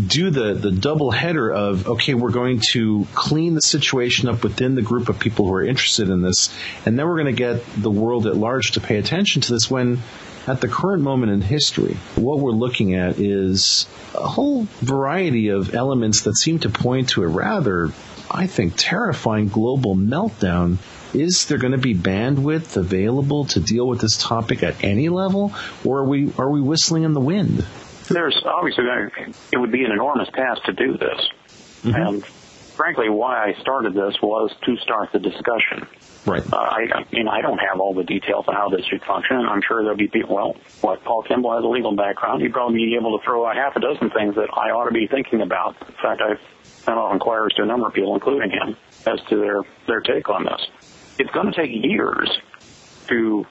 do 0.07 0.29
the, 0.29 0.53
the 0.53 0.71
double 0.71 1.11
header 1.11 1.51
of, 1.51 1.87
okay, 1.87 2.13
we're 2.13 2.31
going 2.31 2.59
to 2.59 3.07
clean 3.13 3.55
the 3.55 3.61
situation 3.61 4.29
up 4.29 4.43
within 4.43 4.75
the 4.75 4.81
group 4.81 5.09
of 5.09 5.19
people 5.19 5.45
who 5.45 5.53
are 5.53 5.63
interested 5.63 6.09
in 6.09 6.21
this, 6.21 6.53
and 6.85 6.97
then 6.97 7.07
we're 7.07 7.21
going 7.21 7.33
to 7.35 7.39
get 7.39 7.63
the 7.77 7.91
world 7.91 8.25
at 8.27 8.35
large 8.35 8.71
to 8.71 8.81
pay 8.81 8.97
attention 8.97 9.41
to 9.41 9.53
this 9.53 9.69
when 9.69 9.99
at 10.47 10.61
the 10.61 10.67
current 10.67 11.03
moment 11.03 11.31
in 11.31 11.41
history, 11.41 11.95
what 12.15 12.39
we're 12.39 12.51
looking 12.51 12.95
at 12.95 13.19
is 13.19 13.85
a 14.15 14.27
whole 14.27 14.63
variety 14.79 15.49
of 15.49 15.75
elements 15.75 16.23
that 16.23 16.35
seem 16.35 16.59
to 16.59 16.69
point 16.69 17.09
to 17.09 17.23
a 17.23 17.27
rather, 17.27 17.91
I 18.31 18.47
think, 18.47 18.73
terrifying 18.75 19.49
global 19.49 19.95
meltdown 19.95 20.77
is 21.13 21.45
there 21.45 21.57
going 21.57 21.71
to 21.71 21.77
be 21.77 21.95
bandwidth 21.95 22.77
available 22.77 23.45
to 23.45 23.59
deal 23.59 23.87
with 23.87 24.01
this 24.01 24.17
topic 24.17 24.63
at 24.63 24.83
any 24.83 25.09
level, 25.09 25.53
or 25.83 25.99
are 25.99 26.05
we 26.05 26.31
are 26.37 26.49
we 26.49 26.61
whistling 26.61 27.03
in 27.03 27.13
the 27.13 27.19
wind? 27.21 27.65
There's 28.07 28.41
obviously 28.45 28.85
it 29.51 29.57
would 29.57 29.71
be 29.71 29.83
an 29.85 29.91
enormous 29.91 30.29
task 30.29 30.63
to 30.65 30.73
do 30.73 30.97
this, 30.97 31.29
Mm-hmm. 31.83 31.95
and 31.95 32.25
frankly, 32.25 33.07
why 33.09 33.41
I 33.49 33.61
started 33.61 33.93
this 33.93 34.15
was 34.21 34.51
to 34.65 34.75
start 34.77 35.11
the 35.13 35.19
discussion. 35.19 35.87
Right. 36.25 36.43
Uh, 36.51 36.57
I, 36.57 36.87
I 36.93 37.05
mean, 37.11 37.27
I 37.29 37.41
don't 37.41 37.57
have 37.59 37.79
all 37.79 37.93
the 37.93 38.03
details 38.03 38.45
on 38.49 38.53
how 38.55 38.67
this 38.69 38.85
should 38.85 39.01
function, 39.03 39.37
and 39.37 39.47
I'm 39.47 39.61
sure 39.65 39.81
there'll 39.83 39.97
be 39.97 40.09
people. 40.09 40.35
Well, 40.35 40.55
what 40.81 41.03
Paul 41.05 41.23
Kimball 41.23 41.55
has 41.55 41.63
a 41.63 41.67
legal 41.67 41.95
background. 41.95 42.41
He'd 42.41 42.51
probably 42.51 42.77
be 42.79 42.95
able 42.95 43.17
to 43.17 43.23
throw 43.23 43.49
a 43.49 43.53
half 43.53 43.75
a 43.77 43.79
dozen 43.79 44.09
things 44.09 44.35
that 44.35 44.49
I 44.53 44.71
ought 44.71 44.85
to 44.85 44.91
be 44.93 45.07
thinking 45.07 45.41
about. 45.41 45.75
In 45.87 45.93
fact, 46.01 46.21
I've 46.21 46.39
sent 46.63 46.97
off 46.97 47.13
inquiries 47.13 47.55
to 47.55 47.63
a 47.63 47.65
number 47.65 47.87
of 47.87 47.93
people, 47.93 48.13
including 48.15 48.51
him, 48.51 48.75
as 49.07 49.21
to 49.29 49.37
their 49.37 49.61
their 49.87 50.01
take 50.01 50.27
on 50.29 50.43
this. 50.43 50.67
It's 51.19 51.31
going 51.31 51.51
to 51.51 51.53
take 51.53 51.71
years 51.71 52.29
to 53.07 53.45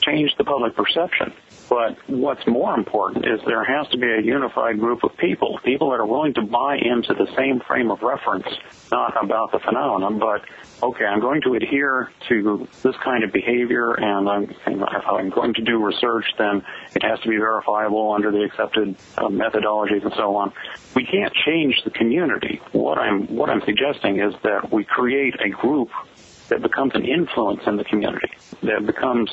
change 0.00 0.34
the 0.36 0.44
public 0.44 0.74
perception. 0.74 1.32
But 1.68 1.96
what's 2.06 2.46
more 2.46 2.74
important 2.74 3.24
is 3.24 3.40
there 3.46 3.64
has 3.64 3.88
to 3.92 3.96
be 3.96 4.06
a 4.06 4.20
unified 4.20 4.78
group 4.78 5.04
of 5.04 5.16
people, 5.16 5.58
people 5.64 5.90
that 5.90 6.00
are 6.00 6.06
willing 6.06 6.34
to 6.34 6.42
buy 6.42 6.76
into 6.76 7.14
the 7.14 7.26
same 7.34 7.60
frame 7.60 7.90
of 7.90 8.02
reference, 8.02 8.46
not 8.90 9.14
about 9.24 9.52
the 9.52 9.58
phenomenon, 9.60 10.18
but 10.18 10.42
okay, 10.82 11.04
I'm 11.04 11.20
going 11.20 11.40
to 11.42 11.54
adhere 11.54 12.10
to 12.28 12.68
this 12.82 12.96
kind 13.02 13.24
of 13.24 13.32
behavior, 13.32 13.92
and 13.92 14.28
I'm, 14.28 14.54
and 14.66 14.82
if 14.82 15.06
I'm 15.06 15.30
going 15.30 15.54
to 15.54 15.62
do 15.62 15.82
research, 15.82 16.26
then 16.36 16.62
it 16.94 17.02
has 17.04 17.20
to 17.20 17.28
be 17.28 17.36
verifiable 17.36 18.12
under 18.12 18.30
the 18.30 18.42
accepted 18.42 18.96
uh, 19.16 19.28
methodologies 19.28 20.02
and 20.02 20.12
so 20.14 20.36
on. 20.36 20.52
We 20.94 21.06
can't 21.06 21.32
change 21.32 21.80
the 21.84 21.90
community. 21.90 22.60
What 22.72 22.98
I'm 22.98 23.28
what 23.28 23.48
I'm 23.48 23.62
suggesting 23.62 24.20
is 24.20 24.34
that 24.42 24.70
we 24.70 24.84
create 24.84 25.36
a 25.40 25.48
group 25.48 25.88
that 26.52 26.60
becomes 26.62 26.94
an 26.94 27.06
influence 27.06 27.62
in 27.66 27.76
the 27.76 27.84
community, 27.84 28.30
that 28.62 28.84
becomes 28.84 29.30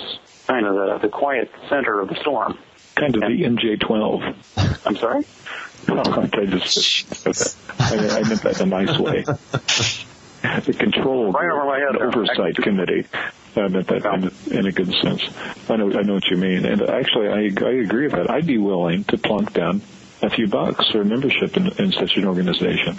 kind 0.48 0.66
of 0.66 0.74
the, 0.76 1.00
the 1.02 1.10
quiet 1.10 1.52
center 1.68 2.00
of 2.00 2.08
the 2.08 2.16
storm. 2.16 2.58
Kind 2.96 3.16
of 3.16 3.22
the 3.22 3.44
MJ12. 3.44 4.86
I'm 4.86 4.96
sorry? 4.96 5.26
Oh, 5.90 6.30
I 6.34 6.46
just, 6.46 7.58
I, 7.80 7.96
I 7.96 8.24
meant 8.24 8.42
that 8.44 8.62
in 8.62 8.68
a 8.74 8.84
nice 8.84 8.98
way. 8.98 9.24
The 9.24 10.74
control 10.74 11.34
Right 11.34 11.52
over 11.52 11.66
my 11.66 11.80
head. 11.80 11.96
the 11.96 12.06
oversight 12.06 12.56
committee. 12.56 13.06
I 13.58 13.68
meant 13.68 13.88
that 13.88 14.06
in, 14.06 14.58
in 14.58 14.66
a 14.68 14.72
good 14.72 14.94
sense. 14.94 15.22
I 15.70 15.76
know, 15.76 15.92
I 15.92 16.04
know 16.04 16.14
what 16.16 16.26
you 16.28 16.38
mean. 16.38 16.66
And 16.66 16.82
actually, 16.82 17.28
I, 17.28 17.40
I 17.66 17.72
agree 17.84 18.04
with 18.04 18.14
that. 18.14 18.30
I'd 18.30 18.48
be 18.48 18.58
willing 18.58 19.04
to 19.06 19.18
plunk 19.18 19.54
down 19.54 19.82
a 20.22 20.30
few 20.30 20.48
bucks 20.48 20.90
for 20.92 21.04
membership 21.04 21.58
in, 21.58 21.68
in 21.84 21.92
such 21.92 22.16
an 22.16 22.26
organization 22.26 22.98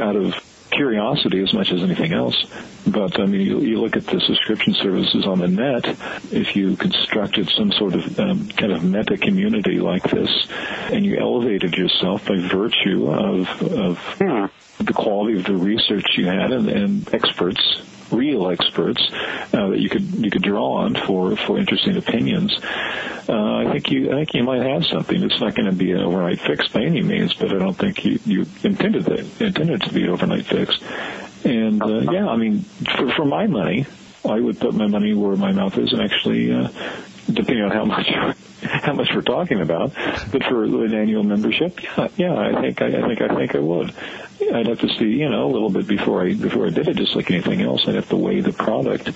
out 0.00 0.16
of 0.16 0.34
curiosity 0.72 1.42
as 1.42 1.52
much 1.52 1.70
as 1.70 1.82
anything 1.82 2.12
else. 2.12 2.36
But 2.86 3.20
I 3.20 3.26
mean, 3.26 3.40
you, 3.42 3.60
you 3.60 3.80
look 3.80 3.96
at 3.96 4.06
the 4.06 4.20
subscription 4.20 4.74
services 4.74 5.26
on 5.26 5.38
the 5.38 5.48
net. 5.48 5.86
If 6.32 6.56
you 6.56 6.76
constructed 6.76 7.48
some 7.50 7.70
sort 7.72 7.94
of 7.94 8.18
um, 8.18 8.48
kind 8.48 8.72
of 8.72 8.82
meta 8.82 9.16
community 9.16 9.78
like 9.78 10.02
this, 10.02 10.30
and 10.90 11.04
you 11.04 11.18
elevated 11.18 11.74
yourself 11.74 12.26
by 12.26 12.36
virtue 12.38 13.08
of 13.08 13.48
of 13.62 13.98
the 14.78 14.92
quality 14.92 15.38
of 15.38 15.44
the 15.44 15.54
research 15.54 16.06
you 16.16 16.26
had 16.26 16.52
and, 16.52 16.68
and 16.68 17.14
experts, 17.14 17.82
real 18.12 18.48
experts 18.48 19.00
uh, 19.52 19.68
that 19.68 19.78
you 19.78 19.88
could 19.88 20.02
you 20.02 20.30
could 20.30 20.42
draw 20.42 20.84
on 20.84 20.94
for 20.94 21.36
for 21.36 21.58
interesting 21.58 21.96
opinions. 21.96 22.56
Uh, 23.28 23.56
I 23.56 23.72
think 23.72 23.90
you 23.90 24.10
I 24.10 24.16
think 24.16 24.34
you 24.34 24.44
might 24.44 24.62
have 24.62 24.84
something. 24.86 25.22
It's 25.22 25.40
not 25.40 25.54
going 25.54 25.70
to 25.70 25.76
be 25.76 25.92
an 25.92 26.00
overnight 26.00 26.40
fix 26.40 26.68
by 26.68 26.82
any 26.82 27.02
means, 27.02 27.34
but 27.34 27.52
I 27.52 27.58
don't 27.58 27.76
think 27.76 28.04
you 28.04 28.18
you 28.24 28.46
intended 28.62 29.04
that 29.04 29.40
intended 29.40 29.82
to 29.82 29.94
be 29.94 30.04
an 30.04 30.10
overnight 30.10 30.46
fix. 30.46 30.78
And 31.44 31.82
uh, 31.82 32.12
yeah, 32.12 32.28
I 32.28 32.36
mean, 32.36 32.60
for, 32.96 33.10
for 33.12 33.24
my 33.24 33.46
money, 33.46 33.86
I 34.24 34.38
would 34.38 34.60
put 34.60 34.74
my 34.74 34.86
money 34.86 35.14
where 35.14 35.36
my 35.36 35.52
mouth 35.52 35.76
is, 35.78 35.92
and 35.92 36.00
actually, 36.00 36.52
uh, 36.52 36.68
depending 37.26 37.64
on 37.64 37.70
how 37.70 37.84
much 37.84 38.06
how 38.62 38.92
much 38.92 39.08
we're 39.14 39.22
talking 39.22 39.60
about. 39.60 39.92
But 40.30 40.44
for 40.44 40.64
an 40.64 40.94
annual 40.94 41.24
membership, 41.24 41.82
yeah, 41.82 42.08
yeah, 42.16 42.34
I 42.34 42.60
think 42.60 42.82
I, 42.82 42.86
I 42.86 43.02
think 43.08 43.20
I 43.20 43.34
think 43.34 43.54
I 43.54 43.58
would. 43.58 43.94
I'd 44.52 44.66
have 44.66 44.80
to 44.80 44.88
see, 44.88 45.04
you 45.04 45.28
know, 45.28 45.46
a 45.46 45.52
little 45.52 45.70
bit 45.70 45.86
before 45.86 46.24
I 46.24 46.34
before 46.34 46.66
I 46.66 46.70
did 46.70 46.88
it. 46.88 46.96
Just 46.96 47.14
like 47.14 47.30
anything 47.30 47.60
else, 47.60 47.86
I'd 47.86 47.94
have 47.94 48.08
to 48.08 48.16
weigh 48.16 48.40
the 48.40 48.52
product. 48.52 49.10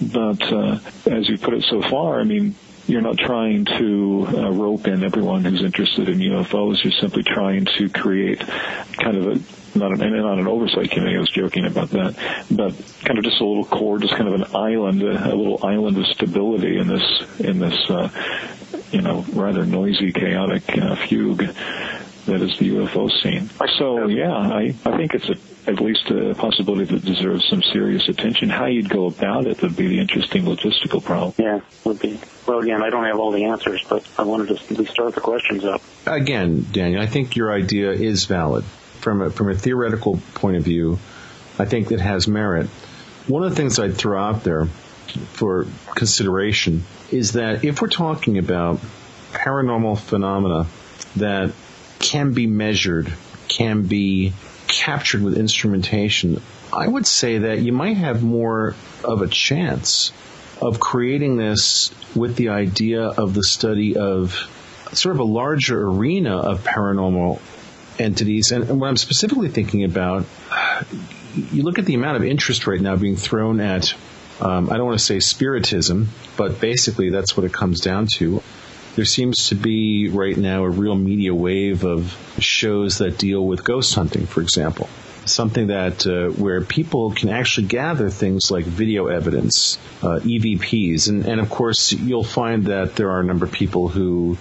But 0.00 0.42
uh, 0.52 0.78
as 1.10 1.28
you 1.28 1.38
put 1.38 1.54
it 1.54 1.64
so 1.64 1.82
far, 1.82 2.20
I 2.20 2.24
mean, 2.24 2.54
you're 2.86 3.02
not 3.02 3.18
trying 3.18 3.64
to 3.64 4.26
uh, 4.28 4.50
rope 4.50 4.86
in 4.86 5.04
everyone 5.04 5.44
who's 5.44 5.62
interested 5.62 6.08
in 6.08 6.18
UFOs. 6.18 6.82
You're 6.82 6.92
simply 6.92 7.22
trying 7.22 7.66
to 7.78 7.88
create 7.88 8.40
kind 8.40 9.16
of 9.16 9.26
a 9.26 9.63
not 9.74 9.92
an, 9.92 10.16
not 10.16 10.38
an 10.38 10.46
oversight 10.46 10.90
committee. 10.90 11.16
I 11.16 11.20
was 11.20 11.30
joking 11.30 11.66
about 11.66 11.90
that, 11.90 12.16
but 12.50 12.74
kind 13.04 13.18
of 13.18 13.24
just 13.24 13.40
a 13.40 13.44
little 13.44 13.64
core, 13.64 13.98
just 13.98 14.14
kind 14.14 14.28
of 14.28 14.34
an 14.34 14.56
island, 14.56 15.02
a, 15.02 15.32
a 15.32 15.34
little 15.34 15.64
island 15.64 15.98
of 15.98 16.06
stability 16.06 16.78
in 16.78 16.88
this 16.88 17.40
in 17.40 17.58
this 17.58 17.90
uh, 17.90 18.08
you 18.90 19.02
know 19.02 19.24
rather 19.32 19.64
noisy, 19.64 20.12
chaotic 20.12 20.62
uh, 20.78 20.96
fugue 21.06 21.44
that 22.26 22.40
is 22.40 22.58
the 22.58 22.70
UFO 22.70 23.10
scene. 23.22 23.50
So 23.78 24.06
yeah, 24.08 24.32
I 24.32 24.74
I 24.84 24.96
think 24.96 25.14
it's 25.14 25.28
a 25.28 25.36
at 25.66 25.80
least 25.80 26.10
a 26.10 26.34
possibility 26.34 26.84
that 26.94 27.04
deserves 27.04 27.46
some 27.48 27.62
serious 27.62 28.08
attention. 28.08 28.50
How 28.50 28.66
you'd 28.66 28.88
go 28.88 29.06
about 29.06 29.46
it 29.46 29.62
would 29.62 29.76
be 29.76 29.88
the 29.88 29.98
interesting 29.98 30.44
logistical 30.44 31.02
problem. 31.02 31.34
Yeah, 31.38 31.60
would 31.84 32.00
be. 32.00 32.20
Well, 32.46 32.58
again, 32.58 32.82
I 32.82 32.90
don't 32.90 33.04
have 33.04 33.18
all 33.18 33.32
the 33.32 33.44
answers, 33.44 33.82
but 33.88 34.06
I 34.18 34.22
wanted 34.22 34.48
to 34.48 34.54
at 34.54 34.78
least 34.78 34.92
start 34.92 35.14
the 35.14 35.22
questions 35.22 35.64
up. 35.64 35.80
Again, 36.06 36.66
Daniel, 36.70 37.00
I 37.00 37.06
think 37.06 37.36
your 37.36 37.52
idea 37.52 37.92
is 37.92 38.26
valid 38.26 38.64
from 39.04 39.20
a, 39.20 39.30
from 39.30 39.50
a 39.50 39.54
theoretical 39.54 40.18
point 40.34 40.56
of 40.56 40.64
view. 40.64 40.98
I 41.58 41.66
think 41.66 41.92
it 41.92 42.00
has 42.00 42.26
merit. 42.26 42.66
One 43.28 43.44
of 43.44 43.50
the 43.50 43.56
things 43.56 43.78
I'd 43.78 43.96
throw 43.96 44.18
out 44.18 44.42
there 44.42 44.64
for 45.34 45.66
consideration 45.94 46.84
is 47.12 47.32
that 47.32 47.64
if 47.64 47.82
we're 47.82 47.88
talking 47.88 48.38
about 48.38 48.80
paranormal 49.32 49.98
phenomena 49.98 50.66
that 51.16 51.52
can 51.98 52.32
be 52.32 52.46
measured, 52.46 53.12
can 53.46 53.82
be 53.82 54.32
captured 54.68 55.22
with 55.22 55.36
instrumentation, 55.36 56.40
I 56.72 56.88
would 56.88 57.06
say 57.06 57.38
that 57.38 57.60
you 57.60 57.72
might 57.72 57.98
have 57.98 58.22
more 58.22 58.74
of 59.04 59.20
a 59.20 59.28
chance 59.28 60.12
of 60.62 60.80
creating 60.80 61.36
this 61.36 61.92
with 62.16 62.36
the 62.36 62.48
idea 62.48 63.02
of 63.02 63.34
the 63.34 63.44
study 63.44 63.96
of 63.96 64.32
sort 64.92 65.14
of 65.14 65.20
a 65.20 65.24
larger 65.24 65.86
arena 65.86 66.38
of 66.38 66.64
paranormal 66.64 67.40
entities. 67.98 68.50
And, 68.50 68.68
and 68.68 68.80
what 68.80 68.88
I'm 68.88 68.96
specifically 68.96 69.48
thinking 69.48 69.84
about, 69.84 70.24
you 71.34 71.62
look 71.62 71.78
at 71.78 71.86
the 71.86 71.94
amount 71.94 72.16
of 72.16 72.24
interest 72.24 72.66
right 72.66 72.80
now 72.80 72.96
being 72.96 73.16
thrown 73.16 73.60
at, 73.60 73.94
um, 74.40 74.70
I 74.70 74.76
don't 74.76 74.86
want 74.86 74.98
to 74.98 75.04
say 75.04 75.20
spiritism, 75.20 76.08
but 76.36 76.60
basically 76.60 77.10
that's 77.10 77.36
what 77.36 77.44
it 77.44 77.52
comes 77.52 77.80
down 77.80 78.06
to. 78.16 78.42
There 78.96 79.04
seems 79.04 79.48
to 79.48 79.56
be 79.56 80.08
right 80.08 80.36
now 80.36 80.64
a 80.64 80.70
real 80.70 80.94
media 80.94 81.34
wave 81.34 81.84
of 81.84 82.16
shows 82.38 82.98
that 82.98 83.18
deal 83.18 83.44
with 83.44 83.64
ghost 83.64 83.94
hunting, 83.94 84.26
for 84.26 84.40
example. 84.40 84.88
Something 85.26 85.68
that 85.68 86.06
uh, 86.06 86.28
where 86.28 86.60
people 86.60 87.10
can 87.10 87.30
actually 87.30 87.66
gather 87.66 88.10
things 88.10 88.50
like 88.50 88.66
video 88.66 89.06
evidence, 89.06 89.78
uh, 90.02 90.20
EVPs, 90.22 91.08
and, 91.08 91.26
and 91.26 91.40
of 91.40 91.48
course 91.48 91.92
you'll 91.92 92.22
find 92.22 92.66
that 92.66 92.94
there 92.94 93.10
are 93.10 93.20
a 93.20 93.24
number 93.24 93.46
of 93.46 93.52
people 93.52 93.88
who 93.88 94.36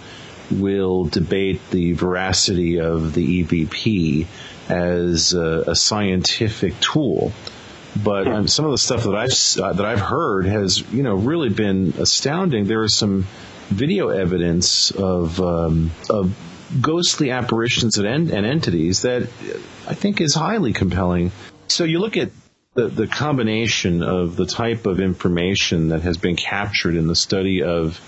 will 0.51 1.05
debate 1.05 1.61
the 1.71 1.93
veracity 1.93 2.79
of 2.79 3.13
the 3.13 3.43
EVP 3.43 4.27
as 4.69 5.33
a, 5.33 5.63
a 5.67 5.75
scientific 5.75 6.79
tool. 6.79 7.31
But 8.01 8.27
um, 8.27 8.47
some 8.47 8.65
of 8.65 8.71
the 8.71 8.77
stuff 8.77 9.03
that 9.03 9.15
I've 9.15 9.63
uh, 9.63 9.73
that 9.73 9.85
I've 9.85 9.99
heard 9.99 10.47
has 10.47 10.81
you 10.91 11.03
know 11.03 11.15
really 11.15 11.49
been 11.49 11.93
astounding. 11.99 12.65
There 12.65 12.83
is 12.83 12.95
some 12.95 13.27
video 13.69 14.09
evidence 14.09 14.89
of 14.91 15.39
um, 15.39 15.91
of 16.09 16.35
ghostly 16.81 17.29
apparitions 17.29 17.97
and, 17.97 18.31
and 18.31 18.45
entities 18.45 19.03
that 19.03 19.23
I 19.87 19.93
think 19.93 20.21
is 20.21 20.33
highly 20.33 20.73
compelling. 20.73 21.31
So 21.67 21.83
you 21.83 21.99
look 21.99 22.17
at 22.17 22.31
the, 22.73 22.87
the 22.87 23.07
combination 23.07 24.01
of 24.01 24.35
the 24.35 24.45
type 24.47 24.87
of 24.87 24.99
information 24.99 25.89
that 25.89 26.01
has 26.01 26.17
been 26.17 26.35
captured 26.35 26.95
in 26.95 27.07
the 27.07 27.15
study 27.15 27.61
of 27.61 28.01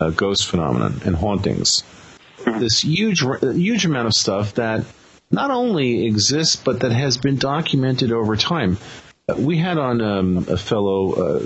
uh, 0.00 0.10
ghost 0.10 0.46
phenomenon 0.46 1.00
and 1.04 1.16
hauntings. 1.16 1.82
This 2.44 2.80
huge, 2.80 3.20
huge 3.42 3.84
amount 3.84 4.06
of 4.06 4.14
stuff 4.14 4.54
that 4.54 4.84
not 5.30 5.50
only 5.50 6.06
exists, 6.06 6.56
but 6.56 6.80
that 6.80 6.92
has 6.92 7.18
been 7.18 7.36
documented 7.36 8.12
over 8.12 8.36
time. 8.36 8.78
We 9.36 9.58
had 9.58 9.76
on 9.76 10.00
um, 10.00 10.46
a 10.48 10.56
fellow, 10.56 11.12
uh, 11.12 11.40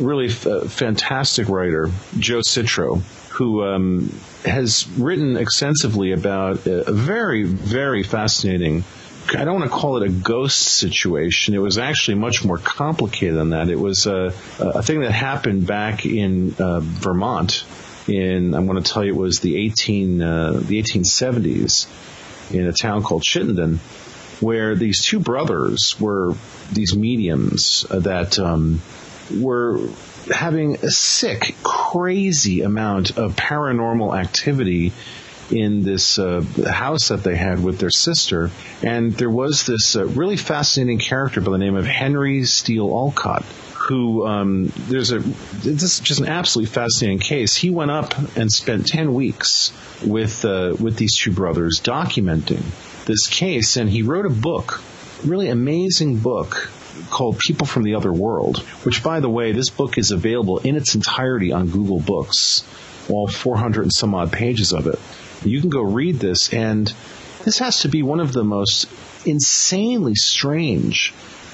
really 0.00 0.26
f- 0.26 0.46
uh, 0.46 0.64
fantastic 0.66 1.48
writer, 1.48 1.90
Joe 2.18 2.40
Citro, 2.40 3.00
who 3.30 3.64
um, 3.64 4.14
has 4.44 4.86
written 4.98 5.38
extensively 5.38 6.12
about 6.12 6.66
a 6.66 6.92
very, 6.92 7.44
very 7.44 8.02
fascinating. 8.02 8.84
I 9.30 9.44
don't 9.46 9.60
want 9.60 9.70
to 9.70 9.74
call 9.74 10.02
it 10.02 10.06
a 10.06 10.12
ghost 10.12 10.58
situation. 10.58 11.54
It 11.54 11.58
was 11.58 11.78
actually 11.78 12.16
much 12.16 12.44
more 12.44 12.58
complicated 12.58 13.36
than 13.36 13.50
that. 13.50 13.70
It 13.70 13.78
was 13.78 14.04
a, 14.06 14.34
a 14.58 14.82
thing 14.82 15.00
that 15.00 15.12
happened 15.12 15.66
back 15.66 16.04
in 16.04 16.54
uh, 16.58 16.80
Vermont. 16.80 17.64
In 18.08 18.54
I'm 18.54 18.66
going 18.66 18.82
to 18.82 18.92
tell 18.92 19.04
you, 19.04 19.12
it 19.12 19.18
was 19.18 19.40
the 19.40 19.56
18 19.56 20.22
uh, 20.22 20.52
the 20.52 20.82
1870s 20.82 21.86
in 22.52 22.66
a 22.66 22.72
town 22.72 23.02
called 23.02 23.22
Chittenden, 23.22 23.78
where 24.40 24.74
these 24.74 25.04
two 25.04 25.20
brothers 25.20 25.98
were 26.00 26.34
these 26.72 26.96
mediums 26.96 27.86
that 27.90 28.38
um, 28.38 28.82
were 29.30 29.88
having 30.32 30.76
a 30.76 30.90
sick, 30.90 31.54
crazy 31.62 32.62
amount 32.62 33.18
of 33.18 33.36
paranormal 33.36 34.18
activity 34.18 34.92
in 35.50 35.82
this 35.82 36.18
uh, 36.18 36.42
house 36.66 37.08
that 37.08 37.22
they 37.22 37.36
had 37.36 37.62
with 37.62 37.78
their 37.78 37.90
sister. 37.90 38.50
And 38.82 39.12
there 39.12 39.30
was 39.30 39.64
this 39.64 39.96
uh, 39.96 40.06
really 40.06 40.36
fascinating 40.36 40.98
character 40.98 41.40
by 41.40 41.52
the 41.52 41.58
name 41.58 41.76
of 41.76 41.84
Henry 41.84 42.44
Steele 42.44 42.88
Olcott. 42.88 43.44
Who 43.88 44.24
um, 44.26 44.72
there's 44.76 45.10
a 45.10 45.18
this 45.18 45.82
is 45.82 46.00
just 46.00 46.20
an 46.20 46.28
absolutely 46.28 46.72
fascinating 46.72 47.18
case. 47.18 47.56
He 47.56 47.70
went 47.70 47.90
up 47.90 48.14
and 48.36 48.52
spent 48.52 48.86
ten 48.86 49.12
weeks 49.12 49.72
with 50.04 50.44
uh, 50.44 50.76
with 50.78 50.96
these 50.96 51.16
two 51.16 51.32
brothers 51.32 51.80
documenting 51.82 52.62
this 53.06 53.26
case, 53.26 53.76
and 53.76 53.90
he 53.90 54.02
wrote 54.02 54.26
a 54.26 54.30
book, 54.30 54.82
really 55.24 55.48
amazing 55.48 56.18
book 56.18 56.70
called 57.10 57.38
People 57.38 57.66
from 57.66 57.82
the 57.82 57.94
Other 57.94 58.12
World, 58.12 58.58
which, 58.84 59.02
by 59.02 59.20
the 59.20 59.28
way, 59.28 59.52
this 59.52 59.70
book 59.70 59.98
is 59.98 60.10
available 60.10 60.58
in 60.58 60.76
its 60.76 60.94
entirety 60.94 61.52
on 61.52 61.68
Google 61.68 62.00
Books, 62.00 62.64
all 63.08 63.26
400 63.26 63.82
and 63.82 63.92
some 63.92 64.14
odd 64.14 64.32
pages 64.32 64.72
of 64.72 64.86
it. 64.86 64.98
You 65.44 65.60
can 65.60 65.70
go 65.70 65.82
read 65.82 66.16
this, 66.16 66.52
and 66.52 66.92
this 67.44 67.58
has 67.58 67.80
to 67.80 67.88
be 67.88 68.02
one 68.02 68.20
of 68.20 68.32
the 68.32 68.44
most 68.44 68.88
insanely 69.26 70.14
strange 70.14 71.12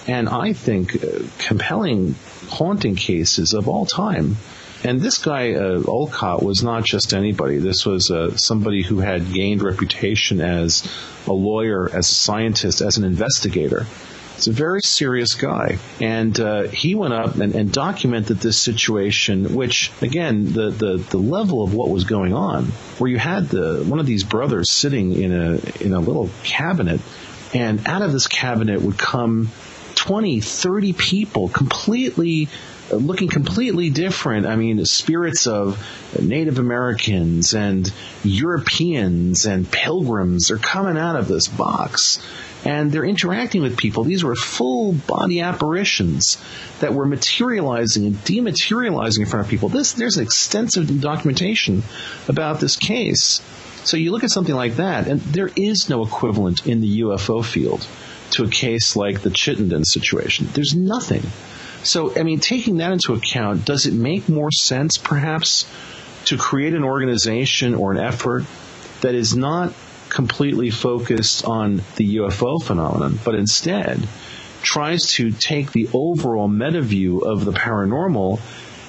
and 0.09 0.29
I 0.29 0.55
think 0.55 1.05
uh, 1.05 1.21
compelling 1.39 2.15
haunting 2.49 2.97
cases 2.97 3.53
of 3.53 3.69
all 3.69 3.87
time. 3.87 4.37
And 4.85 5.01
this 5.01 5.19
guy, 5.19 5.55
uh, 5.55 5.83
Olcott, 5.87 6.43
was 6.43 6.63
not 6.63 6.85
just 6.85 7.13
anybody. 7.13 7.59
This 7.59 7.85
was 7.85 8.11
uh, 8.11 8.37
somebody 8.37 8.83
who 8.83 9.01
had 9.01 9.33
gained 9.33 9.63
reputation 9.63 10.41
as 10.41 10.89
a 11.27 11.33
lawyer, 11.33 11.89
as 11.89 12.09
a 12.09 12.15
scientist, 12.15 12.81
as 12.81 12.97
an 12.97 13.05
investigator. 13.05 13.87
It's 14.37 14.47
a 14.47 14.53
very 14.53 14.83
serious 14.83 15.35
guy. 15.35 15.79
And 16.01 16.39
uh, 16.39 16.69
he 16.69 16.95
went 16.95 17.13
up 17.13 17.35
and, 17.35 17.57
and, 17.57 17.73
documented 17.73 18.39
this 18.39 18.57
situation, 18.57 19.53
which, 19.57 19.91
again, 20.01 20.53
the, 20.53 20.71
the, 20.71 20.97
the 20.99 21.19
level 21.19 21.65
of 21.65 21.75
what 21.75 21.91
was 21.91 22.05
going 22.05 22.33
on, 22.33 22.67
where 22.99 23.11
you 23.11 23.19
had 23.19 23.49
the 23.49 23.85
one 23.85 23.99
of 23.99 24.07
these 24.07 24.23
brothers 24.23 24.71
sitting 24.71 25.13
in 25.13 25.33
a 25.33 25.85
in 25.85 25.93
a 25.93 25.99
little 25.99 26.31
cabinet, 26.45 27.01
and 27.53 27.85
out 27.89 28.03
of 28.03 28.13
this 28.13 28.29
cabinet 28.29 28.81
would 28.81 28.97
come 28.97 29.51
20, 29.99 30.41
30 30.41 30.93
people 30.93 31.49
completely 31.49 32.49
looking 32.91 33.29
completely 33.29 33.91
different. 33.91 34.47
I 34.47 34.57
mean, 34.57 34.85
spirits 34.87 35.47
of 35.47 35.85
Native 36.21 36.59
Americans 36.59 37.55
and 37.55 37.93
Europeans 38.25 39.45
and 39.45 39.71
pilgrims 39.71 40.51
are 40.51 40.59
coming 40.59 40.97
out 40.97 41.17
of 41.17 41.29
this 41.29 41.49
box. 41.49 42.19
And 42.65 42.91
they're 42.91 43.05
interacting 43.05 43.63
with 43.63 43.77
people. 43.77 44.05
These 44.05 44.25
were 44.25 44.35
full 44.35 44.93
body 44.93 45.41
apparitions 45.41 46.39
that 46.81 46.95
were 46.95 47.07
materializing 47.07 48.07
and 48.07 48.17
dematerializing 48.17 49.21
in 49.21 49.27
front 49.27 49.47
of 49.47 49.51
people. 49.51 49.69
This, 49.69 49.93
there's 49.93 50.19
extensive 50.19 51.01
documentation 51.01 51.83
about 52.27 52.61
this 52.61 52.77
case. 52.77 53.41
So 53.85 53.97
you 53.97 54.11
look 54.11 54.25
at 54.25 54.31
something 54.31 54.55
like 54.55 54.77
that, 54.77 55.07
and 55.07 55.21
there 55.21 55.51
is 55.55 55.89
no 55.89 56.03
equivalent 56.05 56.67
in 56.67 56.81
the 56.81 57.01
UFO 57.03 57.45
field 57.45 57.87
to 58.33 58.45
a 58.45 58.49
case 58.49 58.97
like 58.97 59.21
the 59.21 59.31
Chittenden 59.31 59.85
situation. 59.85 60.49
There's 60.53 60.75
nothing. 60.75 61.23
So, 61.83 62.19
I 62.19 62.23
mean, 62.23 62.41
taking 62.41 62.79
that 62.79 62.93
into 62.93 63.15
account, 63.15 63.65
does 63.65 63.87
it 63.87 63.95
make 63.95 64.29
more 64.29 64.51
sense, 64.51 64.99
perhaps, 64.99 65.67
to 66.27 66.37
create 66.37 66.75
an 66.75 66.85
organization 66.85 67.75
or 67.75 67.93
an 67.93 67.99
effort 67.99 68.45
that 69.01 69.15
is 69.15 69.37
not 69.37 69.73
completely 70.09 70.71
focused 70.71 71.45
on 71.45 71.83
the 71.97 72.17
UFO 72.17 72.63
phenomenon, 72.63 73.19
but 73.25 73.35
instead 73.35 74.07
tries 74.63 75.13
to 75.13 75.31
take 75.31 75.73
the 75.73 75.89
overall 75.93 76.49
meta 76.49 76.83
view 76.83 77.21
of 77.21 77.45
the 77.45 77.53
paranormal 77.53 78.41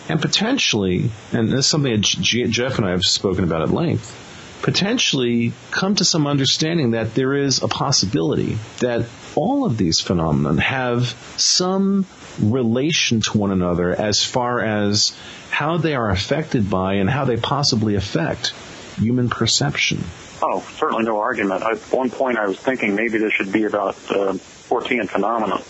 and 0.09 0.19
potentially, 0.19 1.11
and 1.31 1.49
this 1.49 1.59
is 1.59 1.67
something 1.67 1.91
that 1.91 2.01
G- 2.01 2.47
Jeff 2.47 2.77
and 2.77 2.87
I 2.87 2.91
have 2.91 3.03
spoken 3.03 3.43
about 3.43 3.61
at 3.61 3.69
length, 3.69 4.15
potentially 4.63 5.53
come 5.69 5.95
to 5.95 6.03
some 6.03 6.25
understanding 6.25 6.91
that 6.91 7.13
there 7.13 7.35
is 7.35 7.61
a 7.61 7.67
possibility 7.67 8.57
that 8.79 9.05
all 9.35 9.65
of 9.65 9.77
these 9.77 9.99
phenomena 9.99 10.59
have 10.61 11.07
some 11.37 12.05
relation 12.41 13.21
to 13.21 13.37
one 13.37 13.51
another 13.51 13.91
as 13.93 14.23
far 14.23 14.61
as 14.61 15.15
how 15.49 15.77
they 15.77 15.95
are 15.95 16.09
affected 16.09 16.69
by 16.69 16.95
and 16.95 17.09
how 17.09 17.25
they 17.25 17.37
possibly 17.37 17.95
affect 17.95 18.53
human 18.97 19.29
perception. 19.29 20.03
Oh, 20.41 20.65
certainly 20.77 21.03
no 21.03 21.19
argument. 21.19 21.63
At 21.63 21.77
one 21.91 22.09
point, 22.09 22.37
I 22.37 22.47
was 22.47 22.57
thinking 22.57 22.95
maybe 22.95 23.17
this 23.17 23.33
should 23.33 23.51
be 23.51 23.63
about 23.65 23.95
uh, 24.09 24.33
Fortean 24.69 25.09
phenomena 25.09 25.61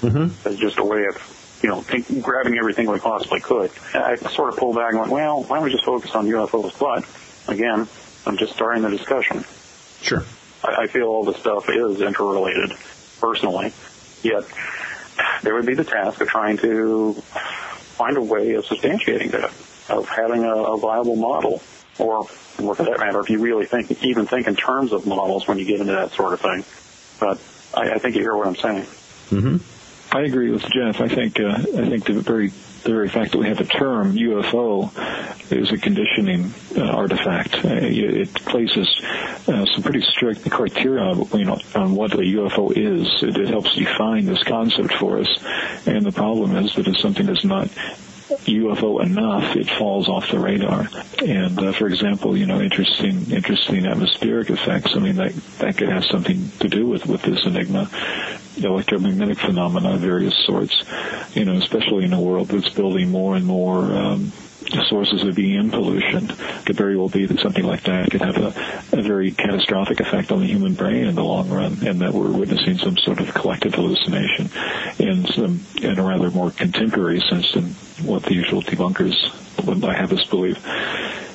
Mm-hmm. 0.00 0.48
as 0.48 0.56
just 0.58 0.78
a 0.78 0.84
way 0.84 1.06
of, 1.06 1.58
you 1.60 1.68
know, 1.68 1.80
think, 1.80 2.22
grabbing 2.22 2.56
everything 2.56 2.88
we 2.88 3.00
possibly 3.00 3.40
could. 3.40 3.72
I 3.94 4.14
sort 4.14 4.50
of 4.52 4.58
pulled 4.60 4.76
back 4.76 4.90
and 4.92 5.00
went, 5.00 5.10
well, 5.10 5.42
why 5.42 5.56
don't 5.56 5.64
we 5.64 5.72
just 5.72 5.84
focus 5.84 6.12
on 6.14 6.26
UFOs? 6.28 6.78
But 6.78 7.04
again, 7.52 7.88
I'm 8.24 8.36
just 8.36 8.52
starting 8.54 8.82
the 8.84 8.90
discussion. 8.90 9.44
Sure. 10.00 10.22
I, 10.62 10.82
I 10.82 10.86
feel 10.86 11.06
all 11.08 11.24
this 11.24 11.38
stuff 11.38 11.68
is 11.68 12.00
interrelated, 12.00 12.74
personally. 13.20 13.72
Yet, 14.22 14.44
there 15.42 15.54
would 15.54 15.66
be 15.66 15.74
the 15.74 15.84
task 15.84 16.20
of 16.20 16.28
trying 16.28 16.58
to 16.58 17.14
find 17.14 18.16
a 18.16 18.22
way 18.22 18.54
of 18.54 18.64
substantiating 18.64 19.32
that, 19.32 19.52
of 19.94 20.08
having 20.08 20.44
a, 20.44 20.54
a 20.54 20.78
viable 20.78 21.16
model, 21.16 21.62
or, 21.98 22.26
or 22.62 22.74
for 22.74 22.84
that 22.84 22.98
matter, 23.00 23.20
if 23.20 23.30
you 23.30 23.40
really 23.40 23.66
think, 23.66 23.90
even 24.04 24.26
think 24.26 24.46
in 24.46 24.56
terms 24.56 24.92
of 24.92 25.06
models 25.06 25.48
when 25.48 25.58
you 25.58 25.64
get 25.64 25.80
into 25.80 25.92
that 25.92 26.12
sort 26.12 26.32
of 26.32 26.40
thing. 26.40 26.64
But 27.20 27.40
I, 27.74 27.94
I 27.94 27.98
think 27.98 28.14
you 28.14 28.22
hear 28.22 28.36
what 28.36 28.46
I'm 28.46 28.56
saying. 28.56 28.82
Mm-hmm. 29.30 30.16
I 30.16 30.22
agree 30.22 30.50
with 30.50 30.62
Jeff. 30.70 31.00
I 31.00 31.08
think 31.08 31.38
uh, 31.38 31.48
I 31.48 31.88
think 31.88 32.06
the 32.06 32.14
very 32.14 32.50
the 32.82 32.90
very 32.90 33.08
fact 33.08 33.32
that 33.32 33.38
we 33.38 33.46
have 33.48 33.60
a 33.60 33.64
term 33.64 34.14
UFO 34.14 34.92
is 35.52 35.72
a 35.72 35.78
conditioning 35.78 36.52
uh, 36.76 36.82
artifact. 36.82 37.54
Uh, 37.64 37.78
it 37.80 38.32
places 38.34 38.88
uh, 39.48 39.64
some 39.66 39.82
pretty 39.82 40.02
strict 40.02 40.48
criteria, 40.50 41.14
you 41.34 41.44
know, 41.44 41.58
on 41.74 41.94
what 41.94 42.12
a 42.14 42.18
UFO 42.18 42.70
is. 42.70 43.22
It, 43.22 43.36
it 43.36 43.48
helps 43.48 43.74
define 43.74 44.26
this 44.26 44.42
concept 44.44 44.94
for 44.94 45.18
us. 45.18 45.38
And 45.86 46.04
the 46.04 46.12
problem 46.12 46.56
is 46.56 46.74
that 46.74 46.86
if 46.86 46.98
something 46.98 47.28
is 47.28 47.44
not 47.44 47.68
UFO 48.28 49.02
enough, 49.02 49.56
it 49.56 49.68
falls 49.70 50.08
off 50.08 50.30
the 50.30 50.38
radar. 50.38 50.88
And 51.24 51.58
uh, 51.58 51.72
for 51.72 51.86
example, 51.86 52.36
you 52.36 52.46
know, 52.46 52.60
interesting, 52.60 53.30
interesting 53.30 53.86
atmospheric 53.86 54.50
effects. 54.50 54.94
I 54.94 54.98
mean, 54.98 55.16
that 55.16 55.34
that 55.58 55.76
could 55.76 55.88
have 55.88 56.04
something 56.04 56.50
to 56.60 56.68
do 56.68 56.86
with 56.86 57.06
with 57.06 57.22
this 57.22 57.44
enigma. 57.46 57.90
Electromagnetic 58.56 59.38
phenomena 59.38 59.94
of 59.94 60.00
various 60.00 60.36
sorts. 60.44 60.84
You 61.34 61.44
know, 61.44 61.54
especially 61.54 62.04
in 62.04 62.12
a 62.12 62.20
world 62.20 62.48
that's 62.48 62.68
building 62.68 63.10
more 63.10 63.36
and 63.36 63.46
more. 63.46 63.84
Um, 63.84 64.32
sources 64.88 65.22
of 65.24 65.38
EM 65.38 65.70
pollution 65.70 66.28
could 66.64 66.76
very 66.76 66.96
well 66.96 67.08
be 67.08 67.26
that 67.26 67.40
something 67.40 67.64
like 67.64 67.82
that 67.84 68.10
could 68.10 68.20
have 68.20 68.36
a, 68.36 68.48
a 68.96 69.02
very 69.02 69.30
catastrophic 69.30 70.00
effect 70.00 70.32
on 70.32 70.40
the 70.40 70.46
human 70.46 70.74
brain 70.74 71.06
in 71.06 71.14
the 71.14 71.24
long 71.24 71.48
run, 71.50 71.78
and 71.86 72.00
that 72.00 72.12
we're 72.12 72.30
witnessing 72.32 72.78
some 72.78 72.96
sort 72.96 73.20
of 73.20 73.32
collective 73.34 73.74
hallucination 73.74 74.50
in 74.98 75.26
some 75.26 75.60
in 75.82 75.98
a 75.98 76.02
rather 76.02 76.30
more 76.30 76.50
contemporary 76.50 77.20
sense 77.20 77.52
than 77.52 77.64
what 78.04 78.22
the 78.24 78.34
usual 78.34 78.62
debunkers 78.62 79.14
would 79.64 79.82
have 79.82 80.12
us 80.12 80.24
believe. 80.26 80.58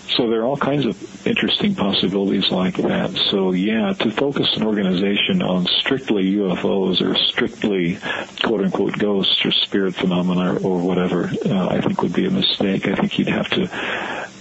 So 0.10 0.30
there 0.30 0.41
are 0.41 0.45
all 0.45 0.58
kinds 0.58 0.86
of 0.86 1.26
interesting 1.28 1.76
possibilities 1.76 2.51
like 2.51 2.76
that. 2.78 3.12
So 3.32 3.51
yeah, 3.51 3.93
to 3.93 4.12
focus 4.12 4.47
an 4.56 4.64
organization 4.64 5.41
on 5.41 5.66
strictly 5.66 6.34
UFOs 6.34 7.01
or 7.01 7.16
strictly 7.16 7.97
quote 8.43 8.62
unquote 8.62 8.97
ghosts 8.99 9.43
or 9.45 9.51
spirit 9.51 9.95
phenomena 9.95 10.56
or 10.56 10.80
whatever, 10.80 11.32
uh, 11.45 11.68
I 11.70 11.82
think 11.82 12.01
would 12.01 12.14
be 12.14 12.26
a 12.26 12.32
mistake. 12.32 12.88
I 12.88 12.95
think 12.95 13.18
you'd 13.18 13.30
have 13.30 13.49
to, 13.51 13.68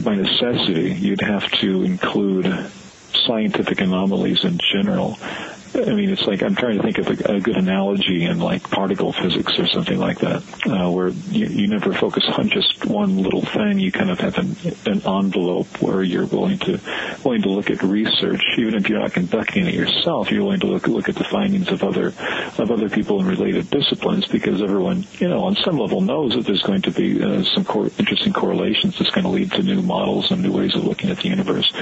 by 0.03 0.15
necessity, 0.17 0.93
you'd 0.95 1.23
have 1.23 1.51
to 1.53 1.83
include 1.85 2.71
scientific 3.27 3.81
anomalies 3.81 4.45
in 4.45 4.59
general. 4.73 5.19
I 5.75 5.95
mean, 5.95 6.11
it's 6.11 6.27
like 6.27 6.43
I'm 6.43 6.55
trying 6.55 6.77
to 6.77 6.83
think 6.83 6.99
of 6.99 7.09
a, 7.09 7.37
a 7.37 7.41
good 7.41 7.57
analogy 7.57 8.25
in 8.25 8.39
like 8.39 8.69
particle 8.69 9.13
physics 9.13 9.59
or 9.59 9.67
something 9.67 9.99
like 9.99 10.19
that, 10.19 10.43
uh, 10.67 10.91
where 10.91 11.09
you, 11.09 11.47
you 11.47 11.67
never 11.67 11.95
focus 11.95 12.25
on 12.29 12.51
just 12.51 12.85
one 12.85 13.17
little 13.17 13.41
thing. 13.41 13.79
You 13.79 13.91
kind 13.91 14.11
of 14.11 14.21
have 14.21 14.37
an, 14.37 14.57
an 14.85 15.03
envelope 15.07 15.81
where 15.81 16.03
you're 16.03 16.27
willing 16.27 16.59
to 16.61 16.79
willing 17.25 17.43
to 17.43 17.51
look 17.51 17.71
at 17.71 17.83
research, 17.83 18.43
even 18.59 18.75
if 18.75 18.89
you're 18.89 18.99
not 18.99 19.15
conducting 19.15 19.67
it 19.67 19.73
yourself. 19.75 20.31
You're 20.31 20.43
willing 20.43 20.61
to 20.61 20.67
look 20.67 20.87
look 20.89 21.09
at 21.09 21.15
the 21.15 21.25
findings 21.25 21.69
of 21.69 21.83
other 21.83 22.09
of 22.59 22.71
other 22.71 22.91
people 22.91 23.21
in 23.21 23.27
related 23.27 23.71
disciplines 23.71 24.27
because 24.27 24.63
everyone, 24.63 25.07
you 25.19 25.29
know, 25.29 25.45
on 25.45 25.57
some 25.57 25.79
level 25.79 26.03
knows 26.03 26.35
that 26.35 26.45
there's 26.45 26.63
going 26.63 26.83
to 26.83 26.91
be 26.91 27.23
uh, 27.23 27.43
some 27.45 27.65
cor- 27.65 27.91
interesting 27.99 28.35
correlations 28.35 28.99
that's 28.99 29.11
going 29.11 29.25
to 29.25 29.31
lead 29.31 29.51
to 29.53 29.63
new 29.63 29.81
models 29.81 30.31
and 30.31 30.43
new 30.43 30.53
ways 30.53 30.75
of 30.75 30.85
looking 30.85 31.11
at 31.11 31.19
the 31.19 31.29
universe. 31.29 31.73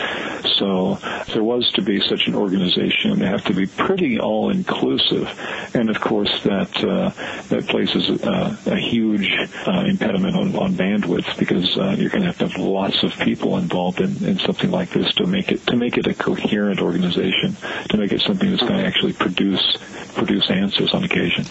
So, 0.58 0.98
if 1.02 1.34
there 1.34 1.42
was 1.42 1.70
to 1.72 1.82
be 1.82 2.00
such 2.00 2.28
an 2.28 2.34
organization, 2.34 3.18
they 3.18 3.26
have 3.26 3.44
to 3.46 3.54
be 3.54 3.66
pretty 3.86 4.20
all 4.20 4.50
inclusive, 4.50 5.28
and 5.74 5.90
of 5.90 6.00
course 6.00 6.30
that 6.44 6.84
uh, 6.84 7.10
that 7.48 7.66
places 7.68 8.22
uh, 8.22 8.56
a 8.66 8.76
huge 8.76 9.30
uh, 9.66 9.84
impediment 9.86 10.36
on, 10.36 10.54
on 10.56 10.74
bandwidth 10.74 11.38
because 11.38 11.76
uh, 11.78 11.96
you're 11.98 12.10
going 12.10 12.22
to 12.22 12.28
have 12.28 12.38
to 12.38 12.48
have 12.48 12.60
lots 12.60 13.02
of 13.02 13.12
people 13.18 13.56
involved 13.56 14.00
in, 14.00 14.24
in 14.24 14.38
something 14.38 14.70
like 14.70 14.90
this 14.90 15.12
to 15.14 15.26
make 15.26 15.50
it 15.50 15.66
to 15.66 15.76
make 15.76 15.96
it 15.96 16.06
a 16.06 16.14
coherent 16.14 16.80
organization, 16.80 17.56
to 17.88 17.96
make 17.96 18.12
it 18.12 18.20
something 18.20 18.50
that's 18.50 18.62
going 18.62 18.78
to 18.78 18.86
actually 18.86 19.14
produce 19.14 19.76
produce 20.14 20.50
answers 20.50 20.92
on 20.92 21.04
occasion. 21.04 21.44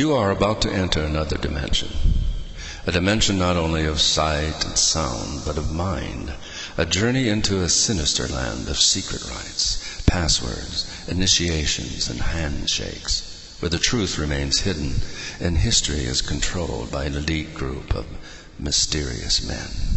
You 0.00 0.14
are 0.14 0.30
about 0.30 0.62
to 0.62 0.72
enter 0.72 1.04
another 1.04 1.36
dimension. 1.36 1.90
A 2.86 2.90
dimension 2.90 3.36
not 3.36 3.58
only 3.58 3.84
of 3.84 4.00
sight 4.00 4.64
and 4.64 4.78
sound, 4.78 5.42
but 5.44 5.58
of 5.58 5.74
mind. 5.74 6.32
A 6.78 6.86
journey 6.86 7.28
into 7.28 7.60
a 7.60 7.68
sinister 7.68 8.26
land 8.26 8.70
of 8.70 8.80
secret 8.80 9.22
rites, 9.28 10.00
passwords, 10.06 10.86
initiations, 11.06 12.08
and 12.08 12.18
handshakes, 12.18 13.58
where 13.60 13.68
the 13.68 13.78
truth 13.78 14.16
remains 14.16 14.60
hidden 14.60 14.94
and 15.38 15.58
history 15.58 16.06
is 16.06 16.22
controlled 16.22 16.90
by 16.90 17.04
an 17.04 17.14
elite 17.14 17.52
group 17.52 17.94
of 17.94 18.06
mysterious 18.58 19.46
men. 19.46 19.89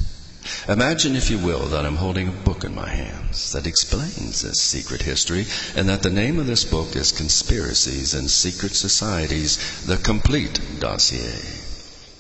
Imagine, 0.68 1.16
if 1.16 1.30
you 1.30 1.38
will, 1.38 1.68
that 1.68 1.86
I'm 1.86 1.96
holding 1.96 2.28
a 2.28 2.32
book 2.32 2.64
in 2.64 2.76
my 2.76 2.90
hands 2.90 3.54
that 3.54 3.66
explains 3.66 4.42
this 4.42 4.60
secret 4.60 5.02
history, 5.02 5.46
and 5.76 5.88
that 5.88 6.04
the 6.04 6.10
name 6.10 6.40
of 6.40 6.48
this 6.48 6.66
book 6.66 6.96
is 6.96 7.12
Conspiracies 7.12 8.14
and 8.14 8.30
Secret 8.30 8.76
Societies, 8.76 9.86
the 9.86 9.98
Complete 9.98 10.60
Dossier. 10.80 11.40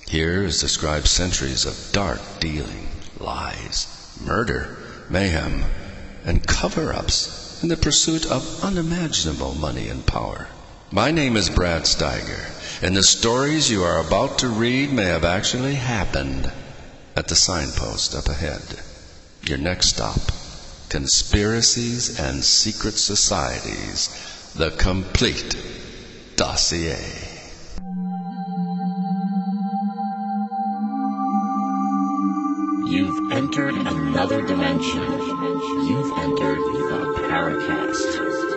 Here 0.07 0.43
is 0.43 0.61
described 0.61 1.07
centuries 1.07 1.65
of 1.65 1.91
dark 1.91 2.21
dealing, 2.39 2.87
lies, 3.19 3.87
murder, 4.21 4.77
mayhem, 5.09 5.65
and 6.23 6.47
cover 6.47 6.93
ups 6.93 7.61
in 7.61 7.69
the 7.69 7.75
pursuit 7.75 8.25
of 8.25 8.63
unimaginable 8.63 9.53
money 9.55 9.89
and 9.89 10.05
power. 10.05 10.47
My 10.91 11.11
name 11.11 11.35
is 11.35 11.49
Brad 11.49 11.83
Steiger, 11.83 12.81
and 12.81 12.95
the 12.95 13.03
stories 13.03 13.69
you 13.69 13.83
are 13.83 13.99
about 13.99 14.39
to 14.39 14.47
read 14.47 14.93
may 14.93 15.05
have 15.05 15.25
actually 15.25 15.75
happened 15.75 16.51
at 17.15 17.27
the 17.27 17.35
signpost 17.35 18.15
up 18.15 18.27
ahead. 18.27 18.61
Your 19.43 19.57
next 19.57 19.87
stop 19.89 20.19
Conspiracies 20.89 22.19
and 22.19 22.43
Secret 22.43 22.93
Societies, 22.93 24.53
the 24.55 24.69
complete 24.69 25.57
dossier. 26.35 26.99
You've 32.85 33.31
entered 33.31 33.73
another 33.73 34.45
dimension. 34.45 35.01
You've 35.01 36.17
entered 36.19 36.59
the 36.59 37.23
Paracast. 37.27 38.52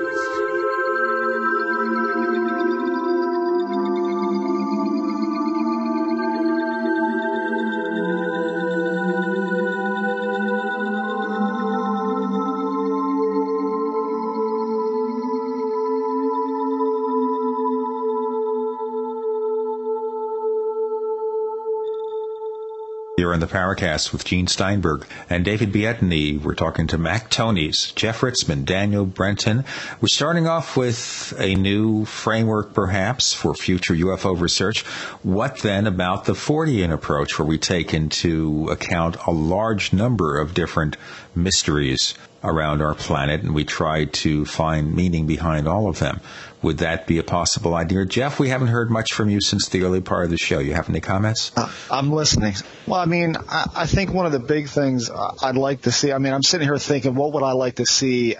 In 23.36 23.40
the 23.40 23.46
Paracast 23.46 24.14
with 24.14 24.24
Gene 24.24 24.46
Steinberg 24.46 25.06
and 25.28 25.44
David 25.44 25.70
Biedney. 25.70 26.38
We're 26.38 26.54
talking 26.54 26.86
to 26.86 26.96
Mac 26.96 27.28
Tonnies, 27.28 27.94
Jeff 27.94 28.22
Ritzmann, 28.22 28.64
Daniel 28.64 29.04
Brenton. 29.04 29.66
We're 30.00 30.08
starting 30.08 30.46
off 30.46 30.74
with 30.74 31.34
a 31.38 31.54
new 31.54 32.06
framework, 32.06 32.72
perhaps, 32.72 33.34
for 33.34 33.54
future 33.54 33.92
UFO 33.92 34.40
research. 34.40 34.86
What 35.22 35.58
then 35.58 35.86
about 35.86 36.24
the 36.24 36.32
Fortean 36.32 36.90
approach, 36.90 37.38
where 37.38 37.44
we 37.44 37.58
take 37.58 37.92
into 37.92 38.70
account 38.70 39.16
a 39.26 39.32
large 39.32 39.92
number 39.92 40.38
of 40.38 40.54
different 40.54 40.96
mysteries 41.34 42.14
around 42.42 42.82
our 42.82 42.94
planet 42.94 43.42
and 43.42 43.54
we 43.54 43.64
try 43.64 44.04
to 44.04 44.44
find 44.44 44.94
meaning 44.94 45.26
behind 45.26 45.66
all 45.66 45.88
of 45.88 45.98
them? 45.98 46.20
Would 46.62 46.78
that 46.78 47.06
be 47.06 47.18
a 47.18 47.22
possible 47.22 47.74
idea? 47.74 48.04
Jeff, 48.04 48.40
we 48.40 48.48
haven't 48.48 48.68
heard 48.68 48.90
much 48.90 49.12
from 49.12 49.28
you 49.28 49.40
since 49.40 49.68
the 49.68 49.82
early 49.82 50.00
part 50.00 50.24
of 50.24 50.30
the 50.30 50.38
show. 50.38 50.58
You 50.58 50.74
have 50.74 50.88
any 50.88 51.00
comments? 51.00 51.52
Uh, 51.56 51.70
I'm 51.90 52.10
listening. 52.10 52.54
Well, 52.86 52.98
I 52.98 53.04
mean, 53.04 53.36
I, 53.48 53.66
I 53.74 53.86
think 53.86 54.12
one 54.12 54.26
of 54.26 54.32
the 54.32 54.40
big 54.40 54.68
things 54.68 55.10
I'd 55.10 55.56
like 55.56 55.82
to 55.82 55.92
see, 55.92 56.12
I 56.12 56.18
mean, 56.18 56.32
I'm 56.32 56.42
sitting 56.42 56.66
here 56.66 56.78
thinking, 56.78 57.14
what 57.14 57.32
would 57.34 57.42
I 57.42 57.52
like 57.52 57.76
to 57.76 57.86
see 57.86 58.36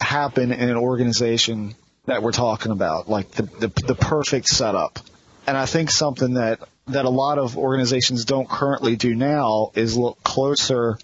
happen 0.00 0.52
in 0.52 0.68
an 0.68 0.76
organization 0.76 1.74
that 2.06 2.22
we're 2.22 2.32
talking 2.32 2.72
about? 2.72 3.08
Like 3.08 3.30
the, 3.30 3.42
the, 3.42 3.68
the 3.68 3.94
perfect 3.94 4.48
setup. 4.48 4.98
And 5.46 5.56
I 5.56 5.66
think 5.66 5.90
something 5.90 6.34
that, 6.34 6.60
that 6.88 7.04
a 7.04 7.10
lot 7.10 7.38
of 7.38 7.56
organizations 7.56 8.24
don't 8.24 8.48
currently 8.48 8.96
do 8.96 9.14
now 9.14 9.70
is 9.74 9.96
look 9.96 10.22
closer 10.22 10.98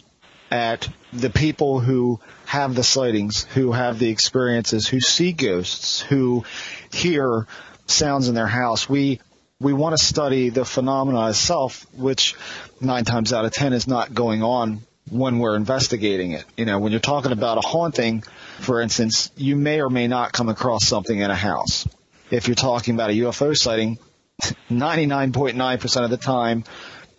at 0.51 0.88
the 1.12 1.30
people 1.30 1.80
who 1.80 2.20
have 2.44 2.74
the 2.74 2.84
sightings, 2.84 3.44
who 3.44 3.72
have 3.72 3.99
the 3.99 4.11
experiences, 4.11 4.86
who 4.86 5.01
see 5.01 5.32
ghosts, 5.32 6.01
who 6.01 6.44
hear 6.92 7.47
sounds 7.86 8.28
in 8.28 8.34
their 8.34 8.47
house. 8.47 8.88
We 8.88 9.20
we 9.59 9.72
want 9.72 9.97
to 9.97 10.05
study 10.05 10.51
the 10.51 10.64
phenomena 10.64 11.28
itself, 11.30 11.86
which 11.94 12.34
nine 12.80 13.05
times 13.05 13.32
out 13.32 13.44
of 13.44 13.53
ten 13.53 13.72
is 13.72 13.88
not 13.88 14.12
going 14.12 14.42
on 14.42 14.80
when 15.11 15.38
we're 15.38 15.57
investigating 15.57 16.32
it. 16.32 16.44
You 16.57 16.66
know, 16.66 16.78
when 16.78 16.92
you're 16.92 17.01
talking 17.01 17.32
about 17.32 17.59
a 17.59 17.66
haunting, 17.66 18.22
for 18.59 18.82
instance, 18.82 19.30
you 19.36 19.57
may 19.57 19.80
or 19.80 19.88
may 19.88 20.09
not 20.09 20.32
come 20.32 20.49
across 20.49 20.86
something 20.86 21.18
in 21.18 21.30
a 21.30 21.36
house. 21.36 21.88
If 22.30 22.49
you're 22.49 22.57
talking 22.57 22.94
about 22.94 23.11
a 23.11 23.14
UFO 23.14 23.57
sighting, 23.57 23.99
99.9% 24.70 26.05
of 26.05 26.11
the 26.11 26.16
time, 26.16 26.64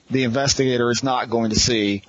the 0.09 0.23
investigator 0.23 0.91
is 0.91 1.03
not 1.03 1.29
going 1.29 1.49
to 1.49 1.59
see 1.59 2.03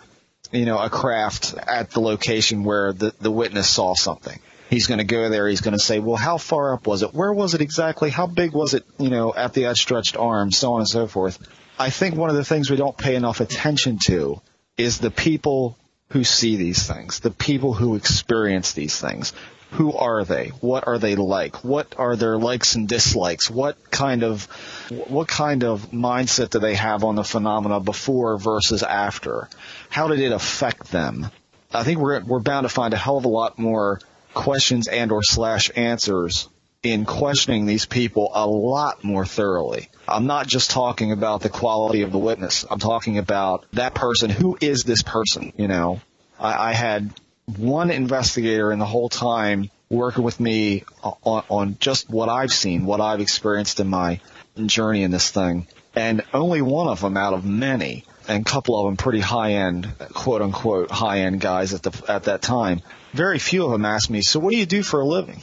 you 0.52 0.64
know, 0.64 0.78
a 0.78 0.90
craft 0.90 1.54
at 1.54 1.90
the 1.90 2.00
location 2.00 2.64
where 2.64 2.92
the, 2.92 3.14
the 3.20 3.30
witness 3.30 3.68
saw 3.68 3.94
something. 3.94 4.38
He's 4.70 4.86
going 4.86 4.98
to 4.98 5.04
go 5.04 5.30
there. 5.30 5.48
He's 5.48 5.62
going 5.62 5.76
to 5.76 5.82
say, 5.82 5.98
well, 5.98 6.16
how 6.16 6.36
far 6.36 6.74
up 6.74 6.86
was 6.86 7.02
it? 7.02 7.14
Where 7.14 7.32
was 7.32 7.54
it 7.54 7.62
exactly? 7.62 8.10
How 8.10 8.26
big 8.26 8.52
was 8.52 8.74
it, 8.74 8.84
you 8.98 9.08
know, 9.08 9.34
at 9.34 9.54
the 9.54 9.66
outstretched 9.66 10.16
arm, 10.16 10.52
so 10.52 10.74
on 10.74 10.80
and 10.80 10.88
so 10.88 11.06
forth. 11.06 11.38
I 11.78 11.90
think 11.90 12.16
one 12.16 12.28
of 12.28 12.36
the 12.36 12.44
things 12.44 12.70
we 12.70 12.76
don't 12.76 12.96
pay 12.96 13.14
enough 13.14 13.40
attention 13.40 13.98
to 14.06 14.40
is 14.76 14.98
the 14.98 15.10
people 15.10 15.78
who 16.10 16.24
see 16.24 16.56
these 16.56 16.86
things, 16.86 17.20
the 17.20 17.30
people 17.30 17.72
who 17.72 17.94
experience 17.94 18.72
these 18.72 18.98
things. 18.98 19.32
Who 19.72 19.92
are 19.92 20.24
they? 20.24 20.48
What 20.60 20.86
are 20.86 20.98
they 20.98 21.14
like? 21.14 21.62
What 21.62 21.94
are 21.98 22.16
their 22.16 22.38
likes 22.38 22.74
and 22.74 22.88
dislikes? 22.88 23.50
What 23.50 23.90
kind 23.90 24.22
of 24.22 24.48
what 24.90 25.28
kind 25.28 25.64
of 25.64 25.90
mindset 25.90 26.50
do 26.50 26.58
they 26.58 26.74
have 26.74 27.04
on 27.04 27.14
the 27.14 27.24
phenomena 27.24 27.80
before 27.80 28.38
versus 28.38 28.82
after? 28.82 29.48
How 29.88 30.08
did 30.08 30.20
it 30.20 30.32
affect 30.32 30.90
them? 30.90 31.30
I 31.72 31.84
think 31.84 31.98
we're 31.98 32.24
we're 32.24 32.40
bound 32.40 32.64
to 32.64 32.68
find 32.68 32.94
a 32.94 32.96
hell 32.96 33.18
of 33.18 33.24
a 33.24 33.28
lot 33.28 33.58
more 33.58 34.00
questions 34.34 34.88
and 34.88 35.12
or 35.12 35.22
slash 35.22 35.70
answers 35.76 36.48
in 36.82 37.04
questioning 37.04 37.66
these 37.66 37.86
people 37.86 38.30
a 38.34 38.46
lot 38.46 39.02
more 39.02 39.26
thoroughly. 39.26 39.88
I'm 40.06 40.26
not 40.26 40.46
just 40.46 40.70
talking 40.70 41.12
about 41.12 41.42
the 41.42 41.48
quality 41.48 42.02
of 42.02 42.12
the 42.12 42.18
witness. 42.18 42.64
I'm 42.70 42.78
talking 42.78 43.18
about 43.18 43.66
that 43.72 43.94
person. 43.94 44.30
Who 44.30 44.56
is 44.60 44.84
this 44.84 45.02
person? 45.02 45.52
You 45.56 45.68
know, 45.68 46.00
I, 46.38 46.70
I 46.70 46.72
had 46.72 47.12
one 47.56 47.90
investigator 47.90 48.72
in 48.72 48.78
the 48.78 48.86
whole 48.86 49.08
time 49.08 49.70
working 49.90 50.22
with 50.22 50.38
me 50.38 50.84
on, 51.02 51.44
on 51.48 51.76
just 51.80 52.08
what 52.10 52.28
I've 52.28 52.52
seen, 52.52 52.86
what 52.86 53.00
I've 53.00 53.20
experienced 53.20 53.80
in 53.80 53.88
my 53.88 54.20
journey 54.66 55.02
in 55.02 55.10
this 55.10 55.30
thing. 55.30 55.66
And 55.94 56.22
only 56.34 56.62
one 56.62 56.88
of 56.88 57.00
them 57.00 57.16
out 57.16 57.34
of 57.34 57.44
many, 57.44 58.04
and 58.28 58.46
a 58.46 58.48
couple 58.48 58.78
of 58.78 58.86
them 58.86 58.96
pretty 58.96 59.20
high 59.20 59.52
end, 59.52 59.88
quote 60.12 60.42
unquote, 60.42 60.90
high 60.90 61.20
end 61.20 61.40
guys 61.40 61.74
at 61.74 61.82
the, 61.82 62.12
at 62.12 62.24
that 62.24 62.42
time. 62.42 62.82
Very 63.12 63.38
few 63.38 63.64
of 63.64 63.70
them 63.70 63.84
asked 63.84 64.10
me, 64.10 64.22
so 64.22 64.38
what 64.38 64.50
do 64.50 64.56
you 64.56 64.66
do 64.66 64.82
for 64.82 65.00
a 65.00 65.06
living? 65.06 65.40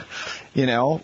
you 0.54 0.66
know, 0.66 1.02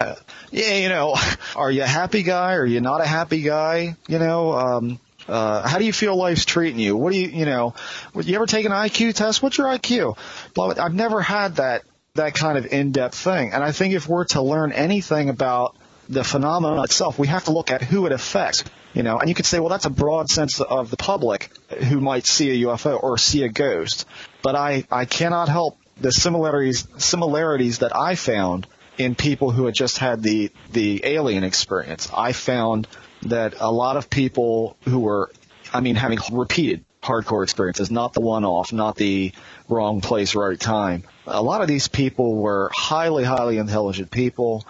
uh, 0.00 0.14
yeah, 0.50 0.74
you 0.76 0.88
know, 0.88 1.16
are 1.56 1.70
you 1.70 1.82
a 1.82 1.86
happy 1.86 2.22
guy? 2.22 2.54
Are 2.54 2.66
you 2.66 2.80
not 2.80 3.00
a 3.00 3.06
happy 3.06 3.42
guy? 3.42 3.96
You 4.08 4.18
know, 4.18 4.52
um, 4.52 5.00
uh, 5.28 5.66
how 5.66 5.78
do 5.78 5.84
you 5.84 5.92
feel 5.92 6.16
life's 6.16 6.44
treating 6.44 6.80
you? 6.80 6.96
What 6.96 7.12
do 7.12 7.18
you, 7.18 7.28
you 7.28 7.46
know, 7.46 7.74
would 8.14 8.26
you 8.26 8.34
ever 8.34 8.46
take 8.46 8.66
an 8.66 8.72
IQ 8.72 9.14
test? 9.14 9.42
What's 9.42 9.58
your 9.58 9.68
IQ? 9.68 10.16
But 10.54 10.78
I've 10.78 10.94
never 10.94 11.20
had 11.20 11.56
that, 11.56 11.82
that 12.14 12.34
kind 12.34 12.58
of 12.58 12.66
in-depth 12.66 13.14
thing. 13.14 13.52
And 13.52 13.62
I 13.62 13.72
think 13.72 13.94
if 13.94 14.08
we're 14.08 14.24
to 14.26 14.42
learn 14.42 14.72
anything 14.72 15.28
about 15.28 15.76
the 16.10 16.24
phenomenon 16.24 16.84
itself, 16.84 17.18
we 17.18 17.28
have 17.28 17.44
to 17.44 17.52
look 17.52 17.70
at 17.70 17.82
who 17.82 18.04
it 18.04 18.12
affects. 18.12 18.64
You 18.92 19.04
know, 19.04 19.18
and 19.18 19.28
you 19.28 19.36
could 19.36 19.46
say, 19.46 19.60
well, 19.60 19.68
that's 19.68 19.86
a 19.86 19.90
broad 19.90 20.28
sense 20.28 20.60
of 20.60 20.90
the 20.90 20.96
public 20.96 21.50
who 21.68 22.00
might 22.00 22.26
see 22.26 22.50
a 22.50 22.66
UFO 22.66 23.00
or 23.00 23.16
see 23.16 23.44
a 23.44 23.48
ghost. 23.48 24.04
But 24.42 24.56
I, 24.56 24.84
I 24.90 25.04
cannot 25.04 25.48
help 25.48 25.78
the 26.00 26.10
similarities, 26.10 26.88
similarities 26.98 27.78
that 27.78 27.94
I 27.94 28.16
found 28.16 28.66
in 28.98 29.14
people 29.14 29.52
who 29.52 29.66
had 29.66 29.74
just 29.74 29.98
had 29.98 30.24
the, 30.24 30.50
the 30.72 31.02
alien 31.04 31.44
experience. 31.44 32.08
I 32.12 32.32
found 32.32 32.88
that 33.22 33.54
a 33.60 33.70
lot 33.70 33.96
of 33.96 34.10
people 34.10 34.76
who 34.86 34.98
were, 34.98 35.30
I 35.72 35.80
mean, 35.80 35.94
having 35.94 36.18
repeated 36.32 36.84
hardcore 37.00 37.44
experiences, 37.44 37.92
not 37.92 38.12
the 38.12 38.20
one 38.20 38.44
off, 38.44 38.72
not 38.72 38.96
the 38.96 39.32
wrong 39.68 40.00
place, 40.00 40.34
right 40.34 40.58
time. 40.58 41.04
A 41.26 41.42
lot 41.42 41.62
of 41.62 41.68
these 41.68 41.86
people 41.86 42.34
were 42.34 42.70
highly, 42.74 43.22
highly 43.22 43.58
intelligent 43.58 44.10
people 44.10 44.66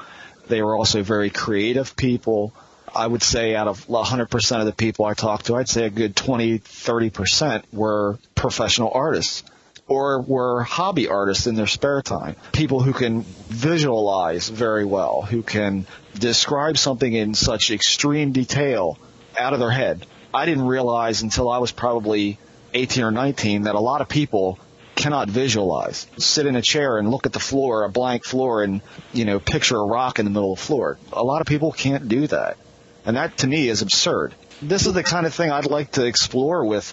they 0.51 0.63
were 0.63 0.77
also 0.77 1.03
very 1.03 1.31
creative 1.31 1.97
people. 1.97 2.53
I 2.95 3.07
would 3.07 3.23
say 3.23 3.55
out 3.55 3.69
of 3.69 3.87
100% 3.87 4.61
of 4.61 4.67
the 4.67 4.73
people 4.73 5.05
I 5.05 5.15
talked 5.15 5.47
to, 5.47 5.55
I'd 5.55 5.69
say 5.69 5.87
a 5.87 5.91
good 5.91 6.17
20, 6.17 6.59
30% 6.59 7.63
were 7.73 8.19
professional 8.35 8.91
artists 8.93 9.45
or 9.87 10.21
were 10.21 10.63
hobby 10.63 11.09
artists 11.09 11.47
in 11.47 11.57
their 11.57 11.67
spare 11.67 12.03
time. 12.03 12.37
People 12.53 12.81
who 12.81 12.93
can 12.93 13.23
visualize 13.23 14.49
very 14.49 14.85
well, 14.85 15.23
who 15.23 15.43
can 15.43 15.87
describe 16.19 16.79
something 16.79 17.13
in 17.13 17.35
such 17.35 17.71
extreme 17.71 18.33
detail 18.33 18.99
out 19.39 19.53
of 19.53 19.61
their 19.61 19.71
head. 19.71 20.07
I 20.33 20.47
didn't 20.47 20.67
realize 20.67 21.23
until 21.23 21.51
I 21.51 21.59
was 21.59 21.73
probably 21.73 22.39
18 22.73 23.03
or 23.03 23.11
19 23.11 23.63
that 23.63 23.75
a 23.75 23.81
lot 23.81 24.01
of 24.01 24.09
people 24.09 24.59
cannot 25.01 25.29
visualize. 25.29 26.07
Sit 26.19 26.47
in 26.47 26.57
a 26.57 26.63
chair 26.63 26.99
and 26.99 27.11
look 27.11 27.27
at 27.27 27.33
the 27.33 27.41
floor, 27.41 27.85
a 27.85 27.89
blank 27.89 28.25
floor, 28.25 28.63
and, 28.63 28.83
you 29.13 29.25
know, 29.25 29.41
picture 29.41 29.77
a 29.77 29.85
rock 29.85 30.19
in 30.19 30.27
the 30.27 30.31
middle 30.31 30.53
of 30.53 30.59
the 30.59 30.65
floor. 30.65 30.99
A 31.13 31.25
lot 31.25 31.41
of 31.41 31.47
people 31.47 31.73
can't 31.73 32.07
do 32.09 32.27
that. 32.27 32.59
And 33.07 33.17
that 33.17 33.39
to 33.39 33.47
me 33.47 33.69
is 33.69 33.81
absurd. 33.81 34.35
This 34.61 34.87
is 34.87 34.93
the 34.93 35.03
kind 35.03 35.25
of 35.25 35.33
thing 35.33 35.51
I'd 35.51 35.65
like 35.65 35.93
to 35.93 36.05
explore 36.05 36.67
with, 36.67 36.93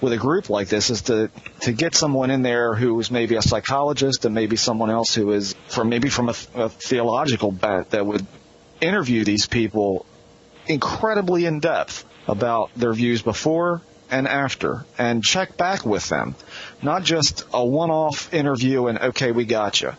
with 0.00 0.14
a 0.14 0.16
group 0.16 0.48
like 0.48 0.68
this 0.68 0.88
is 0.88 1.02
to, 1.02 1.30
to 1.60 1.72
get 1.72 1.94
someone 1.94 2.30
in 2.30 2.40
there 2.40 2.74
who 2.74 2.98
is 2.98 3.10
maybe 3.10 3.36
a 3.36 3.42
psychologist 3.42 4.24
and 4.24 4.34
maybe 4.34 4.56
someone 4.56 4.88
else 4.88 5.14
who 5.14 5.30
is 5.32 5.54
from 5.68 5.90
maybe 5.90 6.08
from 6.08 6.30
a, 6.30 6.34
a 6.54 6.68
theological 6.70 7.52
bent 7.52 7.90
that 7.90 8.06
would 8.06 8.26
interview 8.80 9.24
these 9.24 9.46
people 9.46 10.06
incredibly 10.66 11.44
in 11.44 11.60
depth 11.60 12.06
about 12.26 12.70
their 12.74 12.94
views 12.94 13.20
before 13.20 13.82
and 14.10 14.28
after 14.28 14.84
and 14.98 15.24
check 15.24 15.56
back 15.56 15.84
with 15.84 16.08
them. 16.08 16.34
Not 16.82 17.04
just 17.04 17.44
a 17.52 17.64
one-off 17.64 18.34
interview 18.34 18.86
and 18.86 18.98
okay, 18.98 19.32
we 19.32 19.44
got 19.44 19.80
you. 19.80 19.92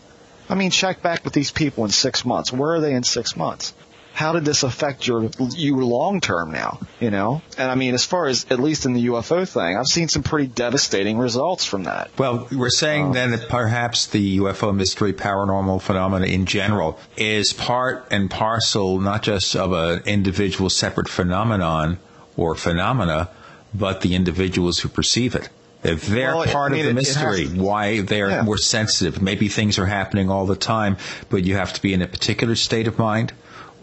I 0.48 0.54
mean, 0.54 0.70
check 0.70 1.02
back 1.02 1.24
with 1.24 1.32
these 1.32 1.50
people 1.50 1.84
in 1.84 1.90
six 1.90 2.24
months. 2.24 2.52
Where 2.52 2.74
are 2.74 2.80
they 2.80 2.92
in 2.92 3.02
six 3.02 3.36
months? 3.36 3.72
How 4.12 4.32
did 4.32 4.44
this 4.44 4.62
affect 4.62 5.08
your 5.08 5.28
you 5.56 5.84
long 5.84 6.20
term 6.20 6.52
now? 6.52 6.78
You 7.00 7.10
know, 7.10 7.42
and 7.58 7.68
I 7.68 7.74
mean, 7.74 7.94
as 7.94 8.04
far 8.04 8.26
as 8.26 8.46
at 8.48 8.60
least 8.60 8.86
in 8.86 8.92
the 8.92 9.06
UFO 9.06 9.48
thing, 9.48 9.76
I've 9.76 9.88
seen 9.88 10.06
some 10.06 10.22
pretty 10.22 10.46
devastating 10.46 11.18
results 11.18 11.64
from 11.64 11.84
that. 11.84 12.12
Well, 12.16 12.46
we're 12.52 12.70
saying 12.70 13.06
um, 13.06 13.12
then 13.12 13.32
that 13.32 13.48
perhaps 13.48 14.06
the 14.06 14.38
UFO 14.38 14.72
mystery, 14.72 15.14
paranormal 15.14 15.82
phenomena 15.82 16.26
in 16.26 16.46
general, 16.46 17.00
is 17.16 17.52
part 17.52 18.06
and 18.12 18.30
parcel 18.30 19.00
not 19.00 19.24
just 19.24 19.56
of 19.56 19.72
an 19.72 20.02
individual 20.06 20.70
separate 20.70 21.08
phenomenon 21.08 21.98
or 22.36 22.54
phenomena, 22.54 23.30
but 23.74 24.02
the 24.02 24.14
individuals 24.14 24.78
who 24.78 24.88
perceive 24.88 25.34
it. 25.34 25.48
If 25.84 26.06
they're 26.06 26.34
Well, 26.34 26.42
I 26.42 26.46
part 26.46 26.72
mean, 26.72 26.80
of 26.80 26.84
the 26.86 26.90
it- 26.90 26.92
it 26.92 26.94
mystery, 26.94 27.42
has- 27.46 27.52
why 27.52 28.00
they're 28.00 28.30
Yeah. 28.30 28.42
more 28.42 28.56
sensitive. 28.58 29.20
Maybe 29.20 29.48
things 29.48 29.78
are 29.78 29.86
happening 29.86 30.30
all 30.30 30.46
the 30.46 30.56
time, 30.56 30.96
but 31.28 31.44
you 31.44 31.56
have 31.56 31.74
to 31.74 31.82
be 31.82 31.92
in 31.92 32.00
a 32.02 32.06
particular 32.06 32.56
state 32.56 32.86
of 32.88 32.98
mind, 32.98 33.32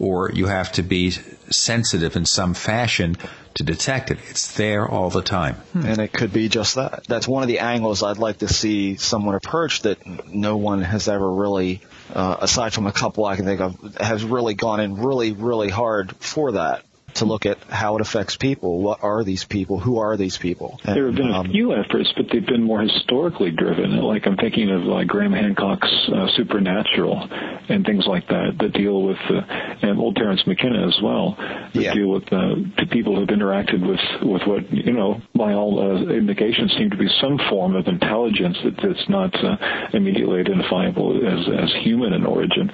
or 0.00 0.30
you 0.34 0.46
have 0.46 0.72
to 0.72 0.82
be 0.82 1.14
sensitive 1.50 2.16
in 2.16 2.24
some 2.26 2.54
fashion 2.54 3.16
to 3.54 3.62
detect 3.62 4.10
it. 4.10 4.18
It's 4.30 4.50
there 4.52 4.88
all 4.88 5.10
the 5.10 5.22
time. 5.22 5.56
And 5.74 5.98
it 6.00 6.12
could 6.12 6.32
be 6.32 6.48
just 6.48 6.74
that. 6.74 7.04
That's 7.06 7.28
one 7.28 7.42
of 7.42 7.48
the 7.48 7.58
angles 7.60 8.02
I'd 8.02 8.18
like 8.18 8.38
to 8.38 8.48
see 8.48 8.96
someone 8.96 9.34
approach 9.34 9.82
that 9.82 9.98
no 10.32 10.56
one 10.56 10.82
has 10.82 11.06
ever 11.06 11.30
really, 11.30 11.82
uh, 12.14 12.36
aside 12.40 12.72
from 12.72 12.86
a 12.86 12.92
couple 12.92 13.26
I 13.26 13.36
can 13.36 13.44
think 13.44 13.60
of, 13.60 13.76
has 14.00 14.24
really 14.24 14.54
gone 14.54 14.80
in 14.80 14.96
really, 14.96 15.32
really 15.32 15.68
hard 15.68 16.14
for 16.18 16.52
that. 16.52 16.82
To 17.16 17.24
look 17.26 17.46
at 17.46 17.58
how 17.64 17.96
it 17.96 18.00
affects 18.00 18.36
people. 18.36 18.80
What 18.80 19.02
are 19.02 19.22
these 19.22 19.44
people? 19.44 19.78
Who 19.78 19.98
are 19.98 20.16
these 20.16 20.38
people? 20.38 20.80
And, 20.84 20.96
There 20.96 21.06
have 21.06 21.14
been 21.14 21.30
a 21.30 21.40
um, 21.40 21.50
few 21.50 21.74
efforts, 21.74 22.12
but 22.16 22.26
they've 22.32 22.44
been 22.44 22.62
more 22.62 22.80
historically 22.80 23.50
driven. 23.50 23.96
Like 24.00 24.26
I'm 24.26 24.36
thinking 24.36 24.70
of 24.70 24.82
like 24.82 25.08
Graham 25.08 25.32
Hancock's 25.32 25.92
uh, 26.08 26.26
Supernatural 26.36 27.28
and 27.68 27.84
things 27.84 28.06
like 28.06 28.26
that 28.28 28.56
that 28.58 28.72
deal 28.72 29.02
with, 29.02 29.18
uh, 29.30 29.40
and 29.82 29.98
old 29.98 30.16
Terence 30.16 30.42
McKenna 30.46 30.86
as 30.86 30.98
well, 31.02 31.36
that 31.38 31.74
Yeah. 31.74 31.94
deal 31.94 32.08
with 32.08 32.24
uh, 32.32 32.56
the 32.78 32.86
people 32.90 33.16
who've 33.16 33.28
interacted 33.28 33.86
with 33.86 34.00
with 34.22 34.42
what 34.46 34.72
you 34.72 34.92
know 34.92 35.20
by 35.34 35.52
all 35.52 35.80
uh, 35.80 36.12
indications 36.12 36.72
seem 36.78 36.90
to 36.90 36.96
be 36.96 37.08
some 37.20 37.38
form 37.50 37.76
of 37.76 37.86
intelligence 37.88 38.56
that, 38.64 38.76
that's 38.82 39.08
not 39.08 39.34
uh, 39.44 39.56
immediately 39.92 40.40
identifiable 40.40 41.16
as 41.26 41.46
as 41.64 41.70
human 41.84 42.12
in 42.14 42.24
origin, 42.24 42.70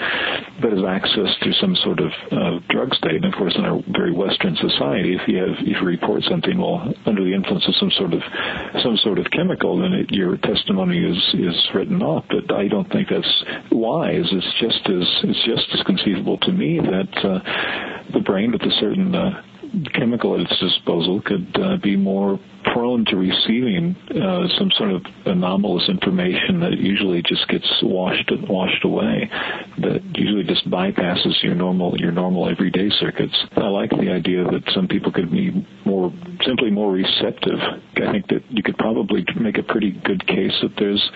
but 0.62 0.72
has 0.72 0.84
access 0.86 1.30
to 1.42 1.52
some 1.60 1.74
sort 1.82 2.00
of 2.00 2.10
uh, 2.30 2.58
drug 2.70 2.94
state. 2.94 3.16
And 3.16 3.26
of 3.26 3.34
course, 3.34 3.54
in 3.56 3.64
a 3.64 3.82
very 3.92 4.12
Western 4.28 4.56
society, 4.56 5.16
if 5.16 5.26
you 5.26 5.38
have 5.38 5.56
if 5.60 5.80
you 5.80 5.86
report 5.86 6.22
something 6.28 6.58
while 6.58 6.92
under 7.06 7.24
the 7.24 7.32
influence 7.32 7.66
of 7.66 7.74
some 7.76 7.90
sort 7.92 8.12
of 8.12 8.20
some 8.82 8.96
sort 8.98 9.18
of 9.18 9.24
chemical, 9.32 9.80
then 9.80 9.94
it, 9.94 10.10
your 10.10 10.36
testimony 10.36 10.98
is 10.98 11.16
is 11.32 11.56
written 11.74 12.02
off. 12.02 12.24
But 12.28 12.54
I 12.54 12.68
don't 12.68 12.90
think 12.92 13.08
that's 13.08 13.44
wise. 13.72 14.28
It's 14.30 14.52
just 14.60 14.84
as 14.84 15.06
it's 15.24 15.44
just 15.46 15.66
as 15.72 15.82
conceivable 15.86 16.36
to 16.44 16.52
me 16.52 16.78
that 16.78 17.24
uh, 17.24 17.40
the 18.12 18.20
brain 18.20 18.52
with 18.52 18.60
a 18.62 18.74
certain 18.78 19.14
uh, 19.14 19.42
chemical 19.94 20.34
at 20.34 20.40
its 20.42 20.60
disposal 20.60 21.22
could 21.24 21.48
uh, 21.56 21.76
be 21.82 21.96
more 21.96 22.38
prone 22.72 23.04
to 23.06 23.16
receiving 23.16 23.96
uh, 24.10 24.48
some 24.58 24.70
sort 24.76 24.90
of 24.90 25.04
anomalous 25.26 25.88
information 25.88 26.60
that 26.60 26.78
usually 26.78 27.22
just 27.22 27.46
gets 27.48 27.66
washed 27.82 28.30
washed 28.48 28.84
away, 28.84 29.30
that 29.78 30.02
usually 30.14 30.44
just 30.44 30.68
bypasses 30.70 31.42
your 31.42 31.54
normal 31.54 31.96
your 31.98 32.12
normal 32.12 32.48
everyday 32.48 32.90
circuits. 33.00 33.34
I 33.56 33.68
like 33.68 33.90
the 33.90 34.10
idea 34.10 34.44
that 34.44 34.62
some 34.74 34.88
people 34.88 35.12
could 35.12 35.30
be 35.30 35.66
more 35.84 36.12
simply 36.44 36.70
more 36.70 36.92
receptive. 36.92 37.58
I 37.96 38.12
think 38.12 38.28
that 38.28 38.42
you 38.50 38.62
could 38.62 38.78
probably 38.78 39.24
make 39.38 39.58
a 39.58 39.62
pretty 39.62 39.92
good 39.92 40.26
case 40.26 40.52
that 40.62 40.76
there's 40.78 41.10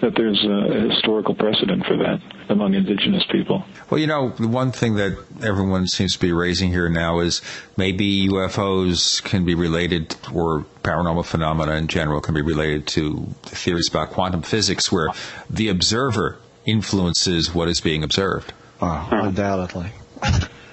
that 0.00 0.14
there's 0.16 0.42
a 0.44 0.88
historical 0.90 1.34
precedent 1.34 1.86
for 1.86 1.96
that 1.98 2.20
among 2.48 2.74
indigenous 2.74 3.24
people. 3.30 3.64
Well, 3.90 4.00
you 4.00 4.06
know, 4.06 4.30
the 4.30 4.48
one 4.48 4.72
thing 4.72 4.96
that 4.96 5.18
everyone 5.42 5.86
seems 5.86 6.14
to 6.14 6.18
be 6.18 6.32
raising 6.32 6.70
here 6.70 6.88
now 6.88 7.20
is 7.20 7.42
maybe 7.76 8.28
UFOs 8.28 9.22
can 9.22 9.44
be 9.44 9.54
related, 9.54 10.16
or 10.32 10.66
paranormal 10.82 11.24
phenomena 11.24 11.72
in 11.72 11.86
general 11.88 12.20
can 12.20 12.34
be 12.34 12.42
related 12.42 12.86
to 12.88 13.26
theories 13.42 13.88
about 13.88 14.10
quantum 14.10 14.42
physics, 14.42 14.90
where 14.92 15.08
the 15.48 15.68
observer 15.68 16.38
influences 16.66 17.54
what 17.54 17.68
is 17.68 17.80
being 17.80 18.02
observed. 18.04 18.52
Oh, 18.80 19.08
undoubtedly. 19.10 19.90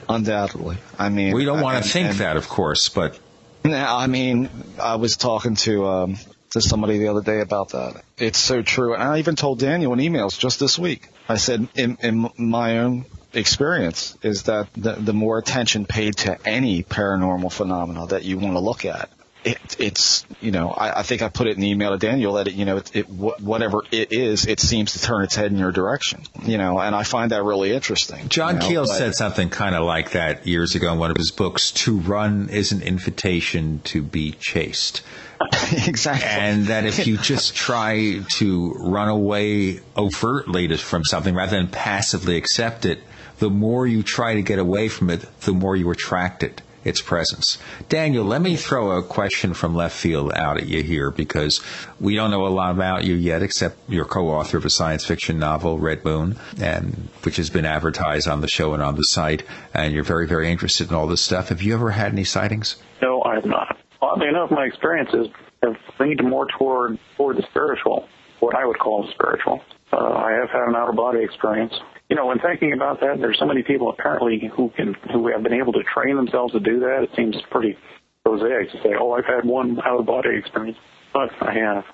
undoubtedly. 0.08 0.78
I 0.98 1.10
mean, 1.10 1.34
We 1.34 1.46
don't 1.46 1.62
want 1.62 1.78
and- 1.78 1.86
to 1.86 1.92
think 1.92 2.10
and- 2.10 2.18
that, 2.20 2.38
of 2.38 2.48
course, 2.50 2.90
but 2.90 3.18
Now, 3.64 3.98
I 3.98 4.08
mean, 4.08 4.50
I 4.82 4.96
was 4.96 5.18
talking 5.18 5.56
to 5.58 5.86
um, 5.88 6.18
to 6.52 6.62
somebody 6.62 6.98
the 6.98 7.10
other 7.10 7.22
day 7.22 7.42
about 7.42 7.70
that. 7.70 8.02
It's 8.18 8.40
so 8.40 8.62
true, 8.62 8.94
and 8.96 9.04
I 9.04 9.20
even 9.20 9.36
told 9.36 9.60
Daniel 9.60 9.94
in 9.94 10.00
emails 10.00 10.40
just 10.40 10.60
this 10.60 10.80
week. 10.80 11.08
I 11.28 11.36
said, 11.38 11.68
in, 11.76 11.98
in 12.02 12.30
my 12.38 12.80
own 12.80 13.06
experience, 13.34 14.18
is 14.24 14.44
that 14.44 14.68
the, 14.76 14.94
the 14.94 15.14
more 15.14 15.38
attention 15.38 15.86
paid 15.86 16.16
to 16.18 16.38
any 16.48 16.82
paranormal 16.84 17.52
phenomena 17.52 18.08
that 18.08 18.24
you 18.24 18.40
want 18.40 18.56
to 18.56 18.60
look 18.60 18.86
at, 18.86 19.12
it, 19.44 19.58
it's 19.80 20.26
you 20.42 20.52
know, 20.52 20.70
I, 20.70 21.00
I 21.00 21.04
think 21.04 21.22
I 21.22 21.30
put 21.30 21.48
it 21.48 21.56
in 21.56 21.62
the 21.62 21.70
email 21.70 21.92
to 21.92 21.98
Daniel 21.98 22.34
that 22.34 22.48
it, 22.48 22.54
you 22.54 22.66
know, 22.66 22.78
it, 22.78 22.96
it 22.96 23.10
whatever 23.10 23.82
it 23.92 24.12
is, 24.12 24.46
it 24.46 24.60
seems 24.60 24.94
to 24.94 25.02
turn 25.02 25.24
its 25.24 25.36
head 25.36 25.52
in 25.52 25.58
your 25.58 25.72
direction, 25.72 26.24
you 26.44 26.58
know, 26.58 26.80
and 26.80 26.96
I 26.96 27.04
find 27.04 27.32
that 27.32 27.44
really 27.44 27.72
interesting. 27.72 28.28
John 28.30 28.56
you 28.56 28.60
know, 28.60 28.68
Keel 28.68 28.86
said 28.86 29.16
something 29.16 29.50
kind 29.50 29.76
of 29.76 29.84
like 29.86 30.12
that 30.12 30.46
years 30.46 30.76
ago 30.76 30.92
in 30.92 31.00
one 31.00 31.12
of 31.12 31.18
his 31.18 31.32
books. 31.32 31.72
To 31.72 31.98
run 31.98 32.50
is 32.50 32.72
an 32.72 32.82
invitation 32.82 33.82
to 33.86 34.02
be 34.02 34.34
chased. 34.34 35.02
exactly. 35.88 36.28
And 36.28 36.68
that 36.68 36.86
if 36.86 37.08
you 37.08 37.18
just 37.18 37.56
try 37.56 38.22
to 38.34 38.74
run 38.74 39.08
away 39.08 39.80
overtly 39.96 40.68
to, 40.68 40.78
from 40.78 41.06
something 41.06 41.34
rather 41.34 41.56
than 41.56 41.68
passively 41.68 42.36
accept 42.36 42.86
it, 42.86 43.00
the 43.40 43.50
more 43.50 43.88
you 43.88 44.04
try 44.04 44.34
to 44.36 44.42
get 44.42 44.60
away 44.60 44.90
from 44.90 45.10
it, 45.10 45.22
the 45.42 45.54
more 45.54 45.78
you 45.78 45.90
attract 45.92 46.44
it, 46.44 46.62
its 46.84 47.02
presence. 47.02 47.58
Daniel, 47.88 48.26
let 48.26 48.42
me 48.42 48.56
throw 48.56 48.92
a 48.92 49.04
question 49.04 49.54
from 49.54 49.76
left 49.76 49.96
field 49.96 50.34
out 50.34 50.58
at 50.58 50.68
you 50.68 50.84
here 50.84 51.12
because 51.12 51.62
we 52.00 52.16
don't 52.16 52.32
know 52.32 52.46
a 52.46 52.50
lot 52.50 52.72
about 52.72 53.04
you 53.04 53.16
yet 53.16 53.42
except 53.44 53.78
you're 53.88 54.06
co-author 54.06 54.58
of 54.58 54.66
a 54.66 54.70
science 54.70 55.06
fiction 55.06 55.40
novel, 55.40 55.80
Red 55.80 56.04
Moon, 56.04 56.38
and 56.60 57.10
which 57.24 57.38
has 57.38 57.50
been 57.50 57.66
advertised 57.66 58.28
on 58.28 58.42
the 58.42 58.48
show 58.48 58.74
and 58.74 58.82
on 58.82 58.96
the 58.96 59.04
site, 59.04 59.44
and 59.74 59.94
you're 59.94 60.04
very, 60.04 60.28
very 60.28 60.50
interested 60.52 60.90
in 60.90 60.96
all 60.96 61.08
this 61.08 61.22
stuff. 61.22 61.50
Have 61.50 61.62
you 61.62 61.74
ever 61.74 61.92
had 61.92 62.12
any 62.12 62.24
sightings? 62.24 62.78
No, 63.02 63.22
I 63.24 63.36
have 63.36 63.46
not. 63.46 63.78
Oddly 64.02 64.28
enough, 64.28 64.50
my 64.52 64.66
experiences 64.66 65.28
have 65.64 65.76
leaned 66.00 66.24
more 66.24 66.48
toward 66.58 66.98
toward 67.18 67.38
the 67.38 67.44
spiritual, 67.50 68.08
what 68.40 68.56
I 68.56 68.66
would 68.66 68.80
call 68.80 69.04
the 69.06 69.12
spiritual. 69.12 69.62
Uh, 69.92 69.98
I 69.98 70.32
have 70.32 70.50
had 70.50 70.68
an 70.68 70.76
out 70.76 70.90
of 70.90 70.96
body 70.96 71.24
experience. 71.24 71.74
You 72.10 72.16
know, 72.16 72.26
when 72.26 72.40
thinking 72.40 72.74
about 72.74 73.00
that, 73.02 73.18
there's 73.20 73.38
so 73.38 73.46
many 73.46 73.62
people 73.62 73.90
apparently 73.92 74.52
who 74.56 74.70
can 74.76 74.96
who 75.14 75.28
have 75.32 75.44
been 75.44 75.54
able 75.54 75.74
to 75.74 75.84
train 75.84 76.16
themselves 76.16 76.54
to 76.54 76.60
do 76.60 76.80
that. 76.80 77.04
It 77.04 77.12
seems 77.16 77.36
pretty 77.52 77.78
prosaic 78.26 78.72
to 78.72 78.78
say, 78.82 78.96
"Oh, 79.00 79.12
I've 79.12 79.26
had 79.26 79.46
one 79.46 79.80
out 79.86 80.00
of 80.00 80.06
body 80.08 80.36
experience," 80.36 80.78
but 81.14 81.30
I 81.42 81.54
have. 81.54 81.86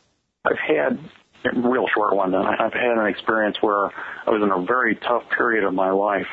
I've 0.46 0.58
had 0.58 1.00
a 1.46 1.60
real 1.60 1.86
short 1.94 2.16
one. 2.16 2.32
Then 2.32 2.46
I've 2.46 2.74
had 2.74 2.98
an 2.98 3.08
experience 3.08 3.58
where 3.62 3.92
I 4.26 4.32
was 4.32 4.42
in 4.42 4.52
a 4.52 4.66
very 4.66 4.96
tough 4.96 5.24
period 5.36 5.66
of 5.66 5.74
my 5.74 5.90
life, 5.92 6.28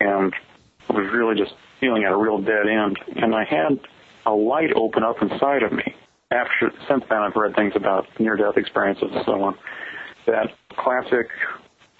and 0.00 0.34
I 0.88 0.92
was 0.92 1.06
really 1.12 1.36
just 1.36 1.54
feeling 1.78 2.04
at 2.04 2.12
a 2.12 2.16
real 2.16 2.38
dead 2.38 2.66
end. 2.66 2.98
And 3.16 3.34
I 3.34 3.44
had 3.44 3.78
a 4.26 4.32
light 4.32 4.72
open 4.74 5.04
up 5.04 5.22
inside 5.22 5.62
of 5.62 5.72
me. 5.72 5.94
After 6.32 6.72
since 6.88 7.04
then, 7.08 7.18
I've 7.18 7.36
read 7.36 7.54
things 7.54 7.74
about 7.76 8.06
near-death 8.18 8.56
experiences 8.56 9.10
and 9.12 9.24
so 9.24 9.42
on. 9.42 9.58
That 10.26 10.52
classic 10.76 11.28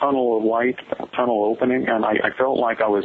tunnel 0.00 0.38
of 0.38 0.44
light, 0.44 0.76
tunnel 1.14 1.44
opening, 1.44 1.86
and 1.88 2.04
I, 2.04 2.12
I 2.24 2.30
felt 2.36 2.58
like 2.58 2.80
I 2.80 2.88
was 2.88 3.04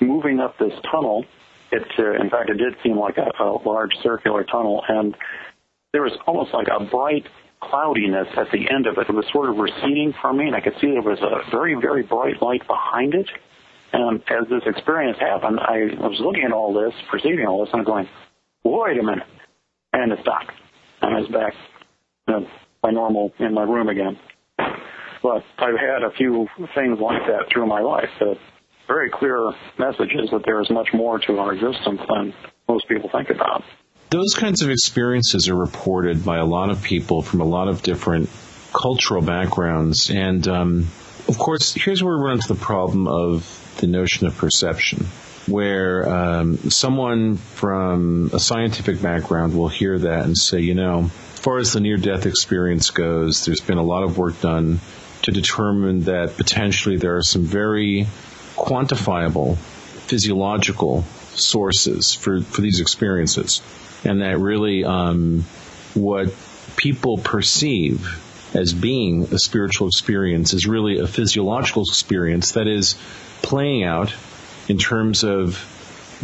moving 0.00 0.40
up 0.40 0.58
this 0.58 0.72
tunnel. 0.90 1.24
It, 1.70 1.82
uh, 1.98 2.12
in 2.22 2.30
fact, 2.30 2.48
it 2.50 2.54
did 2.54 2.74
seem 2.82 2.98
like 2.98 3.16
a, 3.18 3.42
a 3.42 3.58
large 3.68 3.92
circular 4.02 4.44
tunnel, 4.44 4.82
and 4.88 5.14
there 5.92 6.02
was 6.02 6.12
almost 6.26 6.54
like 6.54 6.68
a 6.68 6.84
bright 6.84 7.26
cloudiness 7.60 8.28
at 8.36 8.50
the 8.52 8.70
end 8.70 8.86
of 8.86 8.98
it. 8.98 9.08
It 9.08 9.14
was 9.14 9.26
sort 9.32 9.50
of 9.50 9.56
receding 9.56 10.14
from 10.20 10.38
me, 10.38 10.46
and 10.46 10.56
I 10.56 10.60
could 10.60 10.74
see 10.80 10.88
there 10.88 11.02
was 11.02 11.18
a 11.20 11.50
very, 11.50 11.74
very 11.74 12.02
bright 12.02 12.40
light 12.40 12.66
behind 12.66 13.14
it. 13.14 13.28
And 13.92 14.20
as 14.28 14.48
this 14.50 14.62
experience 14.66 15.18
happened, 15.18 15.58
I, 15.60 15.96
was 15.98 16.20
looking 16.20 16.44
at 16.44 16.52
all 16.52 16.74
this, 16.74 16.92
perceiving 17.10 17.46
all 17.46 17.64
this, 17.64 17.70
and 17.72 17.80
I'm 17.80 17.86
going, 17.86 18.08
wait 18.64 18.98
a 18.98 19.02
minute. 19.02 19.26
And 19.92 20.12
it 20.12 20.18
stopped. 20.20 20.52
And 21.00 21.16
I 21.16 21.20
was 21.20 21.28
back 21.28 21.54
uh, 22.28 22.40
my 22.82 22.90
normal 22.90 23.32
in 23.38 23.54
my 23.54 23.62
room 23.62 23.88
again. 23.88 24.18
But 25.22 25.44
I've 25.58 25.78
had 25.78 26.02
a 26.04 26.10
few 26.10 26.48
things 26.74 26.98
like 27.00 27.26
that 27.26 27.46
through 27.52 27.66
my 27.66 27.80
life 27.80 28.10
that 28.20 28.38
very 28.86 29.10
clear 29.10 29.52
messages 29.78 30.30
that 30.30 30.42
there 30.44 30.60
is 30.60 30.70
much 30.70 30.88
more 30.92 31.18
to 31.18 31.38
our 31.38 31.52
existence 31.52 32.00
than 32.08 32.34
most 32.68 32.88
people 32.88 33.10
think 33.10 33.30
about. 33.30 33.62
Those 34.10 34.34
kinds 34.34 34.62
of 34.62 34.70
experiences 34.70 35.48
are 35.48 35.54
reported 35.54 36.24
by 36.24 36.38
a 36.38 36.44
lot 36.44 36.70
of 36.70 36.82
people 36.82 37.20
from 37.20 37.40
a 37.40 37.44
lot 37.44 37.68
of 37.68 37.82
different 37.82 38.30
cultural 38.72 39.22
backgrounds. 39.22 40.10
And 40.10 40.46
um, 40.48 40.88
of 41.28 41.38
course, 41.38 41.74
here's 41.74 42.02
where 42.02 42.16
we 42.16 42.24
run 42.24 42.36
into 42.36 42.48
the 42.48 42.60
problem 42.60 43.06
of 43.06 43.74
the 43.80 43.86
notion 43.86 44.26
of 44.26 44.36
perception, 44.36 45.06
where 45.46 46.08
um, 46.08 46.56
someone 46.70 47.36
from 47.36 48.30
a 48.32 48.40
scientific 48.40 49.02
background 49.02 49.56
will 49.56 49.68
hear 49.68 49.98
that 49.98 50.24
and 50.24 50.36
say, 50.36 50.60
you 50.60 50.74
know, 50.74 51.10
as 51.34 51.38
far 51.38 51.58
as 51.58 51.74
the 51.74 51.80
near 51.80 51.98
death 51.98 52.24
experience 52.24 52.90
goes, 52.90 53.44
there's 53.44 53.60
been 53.60 53.78
a 53.78 53.82
lot 53.82 54.04
of 54.04 54.16
work 54.16 54.40
done 54.40 54.80
to 55.28 55.40
determine 55.40 56.00
that 56.04 56.36
potentially 56.36 56.96
there 56.96 57.16
are 57.16 57.22
some 57.22 57.44
very 57.44 58.06
quantifiable 58.56 59.56
physiological 60.08 61.02
sources 61.34 62.14
for, 62.14 62.40
for 62.40 62.62
these 62.62 62.80
experiences. 62.80 63.60
And 64.04 64.22
that 64.22 64.38
really 64.38 64.84
um, 64.84 65.44
what 65.92 66.34
people 66.76 67.18
perceive 67.18 68.24
as 68.54 68.72
being 68.72 69.24
a 69.24 69.38
spiritual 69.38 69.88
experience 69.88 70.54
is 70.54 70.66
really 70.66 70.98
a 70.98 71.06
physiological 71.06 71.82
experience 71.82 72.52
that 72.52 72.66
is 72.66 72.96
playing 73.42 73.84
out 73.84 74.14
in 74.68 74.78
terms 74.78 75.24
of 75.24 75.62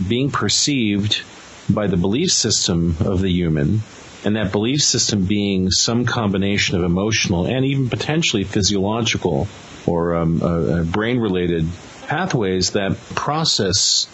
being 0.08 0.30
perceived 0.30 1.22
by 1.68 1.88
the 1.88 1.98
belief 1.98 2.32
system 2.32 2.96
of 3.00 3.20
the 3.20 3.30
human 3.30 3.82
and 4.24 4.36
that 4.36 4.52
belief 4.52 4.82
system 4.82 5.26
being 5.26 5.70
some 5.70 6.06
combination 6.06 6.76
of 6.76 6.82
emotional 6.82 7.46
and 7.46 7.64
even 7.64 7.90
potentially 7.90 8.44
physiological 8.44 9.46
or 9.86 10.14
um, 10.14 10.42
uh, 10.42 10.46
uh, 10.46 10.82
brain 10.84 11.18
related 11.18 11.66
pathways 12.06 12.70
that 12.70 12.96
process 13.14 14.08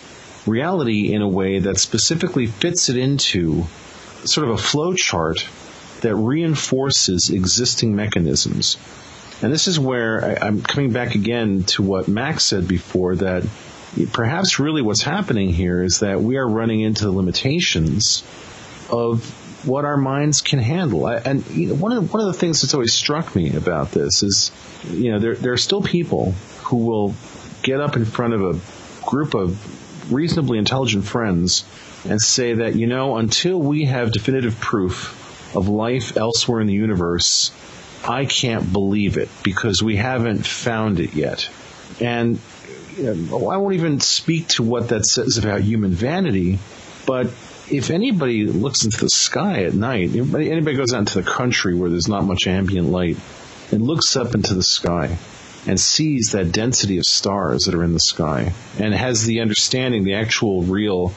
reality 0.46 1.12
in 1.12 1.22
a 1.22 1.28
way 1.28 1.60
that 1.60 1.78
specifically 1.78 2.46
fits 2.46 2.88
it 2.88 2.96
into 2.96 3.64
sort 4.24 4.48
of 4.48 4.54
a 4.54 4.58
flow 4.58 4.94
chart 4.94 5.46
that 6.00 6.14
reinforces 6.14 7.30
existing 7.30 7.94
mechanisms. 7.94 8.76
And 9.42 9.52
this 9.52 9.68
is 9.68 9.78
where 9.78 10.24
I, 10.42 10.46
am 10.48 10.62
coming 10.62 10.92
back 10.92 11.14
again 11.14 11.64
to 11.64 11.82
what 11.82 12.08
Max 12.08 12.44
said 12.44 12.66
before 12.66 13.16
that 13.16 13.44
perhaps 14.12 14.58
really 14.58 14.82
what's 14.82 15.02
happening 15.02 15.48
here 15.50 15.82
is 15.82 16.00
that 16.00 16.20
we 16.20 16.36
are 16.36 16.46
running 16.46 16.80
into 16.80 17.04
the 17.04 17.10
limitations 17.10 18.22
of 18.90 19.34
what 19.64 19.84
our 19.84 19.96
minds 19.96 20.40
can 20.40 20.58
handle. 20.58 21.06
and 21.06 21.46
you 21.50 21.68
know, 21.68 21.74
one 21.74 21.92
of 21.92 22.02
the, 22.02 22.12
one 22.12 22.20
of 22.20 22.32
the 22.32 22.38
things 22.38 22.62
that's 22.62 22.74
always 22.74 22.92
struck 22.92 23.34
me 23.34 23.54
about 23.54 23.90
this 23.90 24.22
is, 24.22 24.50
you 24.90 25.12
know, 25.12 25.18
there 25.18 25.34
there 25.34 25.52
are 25.52 25.58
still 25.58 25.82
people 25.82 26.32
who 26.64 26.78
will 26.78 27.14
get 27.62 27.80
up 27.80 27.96
in 27.96 28.04
front 28.04 28.34
of 28.34 28.42
a 28.42 29.04
group 29.04 29.34
of 29.34 30.12
reasonably 30.12 30.58
intelligent 30.58 31.04
friends 31.04 31.64
and 32.08 32.20
say 32.20 32.54
that 32.54 32.74
you 32.74 32.86
know 32.86 33.16
until 33.16 33.60
we 33.60 33.84
have 33.84 34.12
definitive 34.12 34.58
proof 34.60 35.16
of 35.54 35.68
life 35.68 36.16
elsewhere 36.16 36.60
in 36.60 36.66
the 36.66 36.74
universe, 36.74 37.50
I 38.04 38.24
can't 38.24 38.72
believe 38.72 39.18
it 39.18 39.28
because 39.42 39.82
we 39.82 39.96
haven't 39.96 40.46
found 40.46 41.00
it 41.00 41.14
yet. 41.14 41.48
And 42.00 42.38
you 42.96 43.14
know, 43.14 43.50
I 43.50 43.56
won't 43.56 43.74
even 43.74 44.00
speak 44.00 44.48
to 44.48 44.62
what 44.62 44.88
that 44.88 45.04
says 45.04 45.38
about 45.38 45.60
human 45.60 45.90
vanity, 45.90 46.58
but 47.06 47.30
if 47.70 47.90
anybody 47.90 48.46
looks 48.46 48.84
into 48.84 48.98
the 48.98 49.10
sky 49.10 49.64
at 49.64 49.74
night, 49.74 50.14
anybody, 50.14 50.74
goes 50.74 50.92
out 50.92 51.00
into 51.00 51.20
the 51.20 51.28
country 51.28 51.74
where 51.74 51.88
there's 51.88 52.08
not 52.08 52.24
much 52.24 52.46
ambient 52.46 52.88
light 52.88 53.16
and 53.70 53.82
looks 53.82 54.16
up 54.16 54.34
into 54.34 54.54
the 54.54 54.62
sky 54.62 55.16
and 55.66 55.78
sees 55.78 56.32
that 56.32 56.52
density 56.52 56.98
of 56.98 57.04
stars 57.04 57.64
that 57.64 57.74
are 57.74 57.84
in 57.84 57.92
the 57.92 58.00
sky 58.00 58.52
and 58.78 58.94
has 58.94 59.24
the 59.24 59.40
understanding, 59.40 60.04
the 60.04 60.14
actual 60.14 60.62
real 60.62 61.12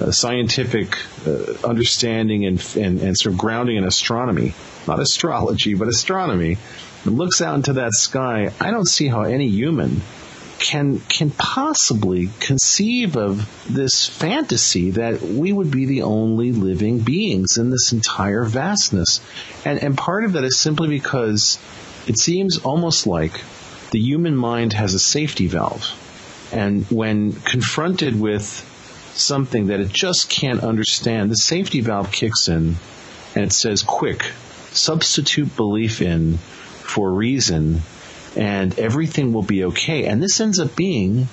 uh, 0.00 0.10
scientific 0.10 0.98
uh, 1.26 1.66
understanding 1.66 2.44
and, 2.46 2.64
and, 2.76 3.00
and 3.00 3.16
sort 3.16 3.32
of 3.32 3.38
grounding 3.38 3.76
in 3.76 3.84
astronomy, 3.84 4.54
not 4.88 4.98
astrology, 4.98 5.74
but 5.74 5.86
astronomy, 5.86 6.56
and 7.04 7.16
looks 7.16 7.40
out 7.40 7.54
into 7.54 7.74
that 7.74 7.92
sky, 7.92 8.50
I 8.60 8.70
don't 8.70 8.88
see 8.88 9.06
how 9.06 9.22
any 9.22 9.48
human 9.48 10.00
can 10.58 11.00
can 11.00 11.30
possibly 11.30 12.30
conceive 12.40 13.16
of 13.16 13.48
this 13.68 14.06
fantasy 14.06 14.90
that 14.92 15.20
we 15.20 15.52
would 15.52 15.70
be 15.70 15.86
the 15.86 16.02
only 16.02 16.52
living 16.52 17.00
beings 17.00 17.58
in 17.58 17.70
this 17.70 17.92
entire 17.92 18.44
vastness. 18.44 19.20
And 19.64 19.82
and 19.82 19.96
part 19.96 20.24
of 20.24 20.34
that 20.34 20.44
is 20.44 20.58
simply 20.58 20.88
because 20.88 21.58
it 22.06 22.18
seems 22.18 22.58
almost 22.58 23.06
like 23.06 23.40
the 23.90 24.00
human 24.00 24.36
mind 24.36 24.72
has 24.72 24.94
a 24.94 24.98
safety 24.98 25.46
valve. 25.46 25.88
And 26.52 26.84
when 26.86 27.32
confronted 27.32 28.18
with 28.18 28.44
something 29.14 29.68
that 29.68 29.80
it 29.80 29.90
just 29.92 30.28
can't 30.28 30.62
understand, 30.62 31.30
the 31.30 31.36
safety 31.36 31.80
valve 31.80 32.12
kicks 32.12 32.48
in 32.48 32.76
and 33.34 33.44
it 33.44 33.52
says, 33.52 33.82
quick, 33.82 34.22
substitute 34.72 35.56
belief 35.56 36.02
in 36.02 36.38
for 36.38 37.12
reason 37.12 37.82
and 38.36 38.78
everything 38.78 39.32
will 39.32 39.42
be 39.42 39.64
okay. 39.64 40.06
And 40.06 40.22
this 40.22 40.40
ends 40.40 40.58
up 40.58 40.74
being 40.76 41.28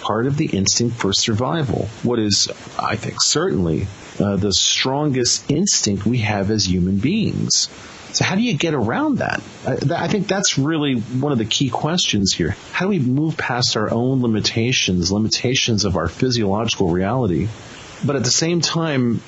part 0.00 0.26
of 0.26 0.36
the 0.36 0.46
instinct 0.46 0.96
for 0.96 1.12
survival. 1.12 1.88
What 2.02 2.18
is, 2.18 2.48
I 2.78 2.96
think, 2.96 3.20
certainly 3.20 3.86
uh, 4.20 4.36
the 4.36 4.52
strongest 4.52 5.50
instinct 5.50 6.06
we 6.06 6.18
have 6.18 6.50
as 6.50 6.66
human 6.66 6.98
beings. 6.98 7.68
So 8.12 8.24
how 8.24 8.34
do 8.34 8.42
you 8.42 8.54
get 8.54 8.72
around 8.72 9.18
that? 9.18 9.42
I, 9.66 10.04
I, 10.04 10.08
think 10.08 10.26
that's 10.26 10.56
really 10.56 10.94
one 10.94 11.32
of 11.32 11.38
the 11.38 11.44
key 11.44 11.68
questions 11.68 12.32
here. 12.32 12.56
How 12.72 12.86
do 12.86 12.90
we 12.90 12.98
move 12.98 13.36
past 13.36 13.76
our 13.76 13.90
own 13.90 14.22
limitations, 14.22 15.12
limitations 15.12 15.84
of 15.84 15.96
our 15.96 16.08
physiological 16.08 16.88
reality, 16.88 17.48
but 18.04 18.16
at 18.16 18.24
the 18.24 18.30
same 18.30 18.60
time, 18.60 19.20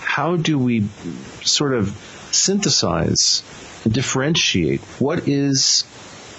how 0.00 0.36
do 0.36 0.58
we 0.58 0.88
sort 1.42 1.74
of 1.74 1.88
synthesize 2.30 3.42
and 3.84 3.92
differentiate 3.92 4.80
what 4.98 5.28
is 5.28 5.84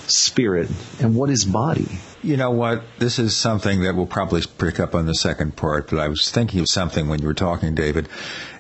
spirit 0.08 0.70
and 1.00 1.16
what 1.16 1.30
is 1.30 1.46
body? 1.46 1.88
You 2.24 2.38
know 2.38 2.52
what? 2.52 2.84
This 3.00 3.18
is 3.18 3.36
something 3.36 3.82
that 3.82 3.96
we'll 3.96 4.06
probably 4.06 4.44
pick 4.58 4.80
up 4.80 4.94
on 4.94 5.06
the 5.06 5.16
second 5.16 5.56
part, 5.56 5.90
but 5.90 6.00
I 6.00 6.08
was 6.08 6.30
thinking 6.30 6.60
of 6.60 6.70
something 6.70 7.08
when 7.08 7.20
you 7.20 7.28
were 7.28 7.34
talking, 7.34 7.74
David, 7.74 8.08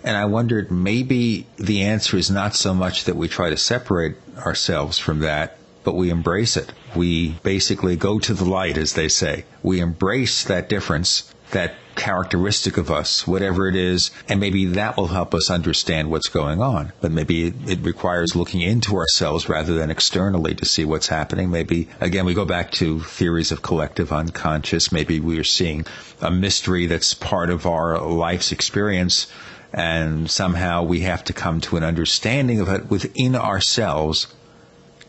and 0.04 0.18
I 0.18 0.26
wondered 0.26 0.72
maybe 0.72 1.46
the 1.58 1.84
answer 1.84 2.18
is 2.18 2.32
not 2.32 2.56
so 2.56 2.74
much 2.74 3.04
that 3.04 3.16
we 3.16 3.28
try 3.28 3.52
to 3.52 3.58
separate 3.58 4.16
ourselves 4.38 4.98
from 4.98 5.20
that, 5.20 5.58
but 5.84 5.96
we 5.96 6.10
embrace 6.10 6.58
it. 6.58 6.74
We 6.96 7.36
basically 7.44 7.96
go 7.96 8.20
to 8.20 8.34
the 8.34 8.46
light, 8.46 8.78
as 8.78 8.94
they 8.94 9.08
say. 9.08 9.46
We 9.62 9.80
embrace 9.80 10.44
that 10.46 10.68
difference, 10.70 11.31
that 11.52 11.76
characteristic 11.95 12.78
of 12.78 12.89
us, 12.89 13.28
whatever 13.28 13.68
it 13.68 13.76
is, 13.76 14.12
and 14.28 14.39
maybe 14.39 14.66
that 14.66 14.97
will 14.97 15.08
help 15.08 15.34
us 15.34 15.49
understand 15.49 16.10
what's 16.10 16.30
going 16.30 16.62
on. 16.62 16.93
But 17.02 17.12
maybe 17.12 17.47
it, 17.47 17.80
requires 17.82 18.36
looking 18.36 18.62
into 18.62 18.95
ourselves 18.95 19.49
rather 19.49 19.74
than 19.74 19.91
externally 19.91 20.56
to 20.56 20.66
see 20.66 20.86
what's 20.86 21.08
happening. 21.08 21.52
Maybe, 21.52 21.89
again, 21.99 22.26
we 22.26 22.34
go 22.34 22.45
back 22.45 22.72
to 22.74 23.02
theories 23.02 23.52
of 23.52 23.62
collective 23.62 24.12
unconscious. 24.12 24.91
Maybe 24.91 25.20
we 25.20 25.38
are 25.39 25.43
seeing 25.43 25.86
a 26.22 26.32
mystery 26.32 26.86
that's 26.86 27.14
part 27.14 27.49
of 27.49 27.66
our 27.66 27.99
life's 27.99 28.52
experience 28.52 29.28
and 29.74 30.30
somehow 30.30 30.84
we 30.84 31.02
have 31.02 31.24
to 31.26 31.34
come 31.34 31.62
to 31.62 31.78
an 31.78 31.84
understanding 31.84 32.60
of 32.60 32.70
it 32.70 32.89
within 32.89 33.36
ourselves, 33.36 34.28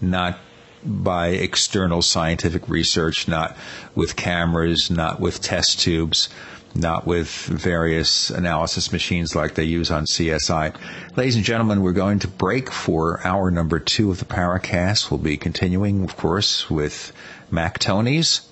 not 0.00 0.38
by 0.84 1.28
external 1.28 2.02
scientific 2.02 2.68
research, 2.68 3.28
not 3.28 3.56
with 3.94 4.16
cameras, 4.16 4.90
not 4.90 5.20
with 5.20 5.40
test 5.40 5.80
tubes, 5.80 6.28
not 6.74 7.06
with 7.06 7.28
various 7.28 8.30
analysis 8.30 8.92
machines 8.92 9.34
like 9.34 9.54
they 9.54 9.64
use 9.64 9.90
on 9.90 10.06
CSI. 10.06 10.74
Ladies 11.16 11.36
and 11.36 11.44
gentlemen, 11.44 11.82
we're 11.82 11.92
going 11.92 12.18
to 12.20 12.28
break 12.28 12.70
for 12.70 13.24
hour 13.26 13.50
number 13.50 13.78
two 13.78 14.10
of 14.10 14.18
the 14.18 14.24
Paracast. 14.24 15.10
We'll 15.10 15.18
be 15.18 15.36
continuing, 15.36 16.04
of 16.04 16.16
course, 16.16 16.70
with 16.70 17.12
Mac 17.50 17.78
Tonnies, 17.78 18.42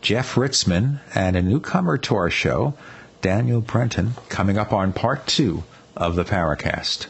Jeff 0.00 0.34
Ritzmann, 0.34 1.00
and 1.14 1.36
a 1.36 1.42
newcomer 1.42 1.98
to 1.98 2.16
our 2.16 2.30
show, 2.30 2.74
Daniel 3.22 3.60
Brenton, 3.60 4.14
coming 4.28 4.58
up 4.58 4.72
on 4.72 4.92
part 4.92 5.26
two 5.26 5.64
of 5.96 6.16
the 6.16 6.24
Paracast. 6.24 7.06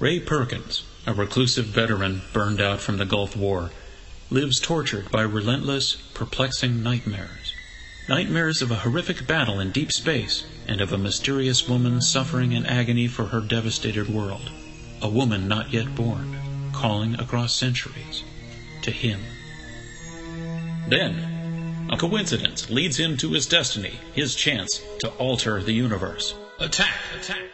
Ray 0.00 0.18
Perkins, 0.18 0.82
a 1.06 1.14
reclusive 1.14 1.66
veteran 1.66 2.22
burned 2.32 2.60
out 2.60 2.80
from 2.80 2.96
the 2.96 3.04
Gulf 3.04 3.36
War, 3.36 3.70
lives 4.28 4.58
tortured 4.58 5.08
by 5.12 5.22
relentless, 5.22 5.96
perplexing 6.14 6.82
nightmares. 6.82 7.54
Nightmares 8.08 8.60
of 8.60 8.72
a 8.72 8.80
horrific 8.80 9.24
battle 9.28 9.60
in 9.60 9.70
deep 9.70 9.92
space 9.92 10.46
and 10.66 10.80
of 10.80 10.92
a 10.92 10.98
mysterious 10.98 11.68
woman 11.68 12.00
suffering 12.00 12.50
in 12.50 12.66
agony 12.66 13.06
for 13.06 13.26
her 13.26 13.40
devastated 13.40 14.08
world. 14.08 14.50
A 15.00 15.08
woman 15.08 15.46
not 15.46 15.72
yet 15.72 15.94
born, 15.94 16.38
calling 16.72 17.14
across 17.20 17.54
centuries 17.54 18.24
to 18.82 18.90
him. 18.90 19.20
Then, 20.88 21.86
a 21.88 21.96
coincidence 21.96 22.68
leads 22.68 22.98
him 22.98 23.16
to 23.18 23.30
his 23.30 23.46
destiny, 23.46 24.00
his 24.12 24.34
chance 24.34 24.82
to 24.98 25.10
alter 25.10 25.62
the 25.62 25.72
universe. 25.72 26.34
Attack! 26.58 26.98
Attack! 27.16 27.53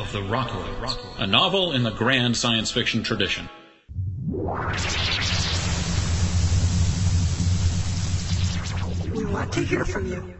of 0.00 0.12
the 0.12 0.20
Rockoids, 0.20 0.96
a 1.18 1.26
novel 1.26 1.72
in 1.72 1.82
the 1.82 1.90
grand 1.90 2.34
science 2.34 2.70
fiction 2.70 3.02
tradition. 3.02 3.46
We 9.14 9.26
want 9.26 9.52
to 9.52 9.60
hear 9.60 9.84
from 9.84 10.06
you. 10.06 10.34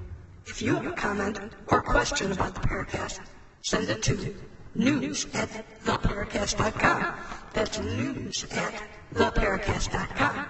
If 0.46 0.62
you 0.62 0.76
have 0.76 0.86
a 0.86 0.92
comment 0.92 1.40
or 1.66 1.82
question 1.82 2.32
about 2.32 2.54
the 2.54 2.60
Paracast, 2.60 3.20
send 3.60 3.90
it 3.90 4.02
to 4.04 4.34
news 4.74 5.26
at 5.34 5.50
theparacast.com. 5.84 7.14
That's 7.52 7.78
news 7.80 8.46
at 8.52 8.82
theparacast.com. 9.14 10.46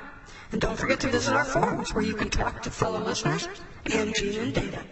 And 0.52 0.60
don't 0.60 0.78
forget 0.78 1.00
to 1.00 1.08
visit 1.08 1.34
our 1.34 1.44
forums 1.44 1.92
where 1.92 2.04
you 2.04 2.14
can 2.14 2.30
talk 2.30 2.62
to 2.62 2.70
fellow 2.70 3.00
listeners 3.00 3.48
and 3.92 4.14
Gene 4.14 4.40
and 4.40 4.54
Data. 4.54 4.84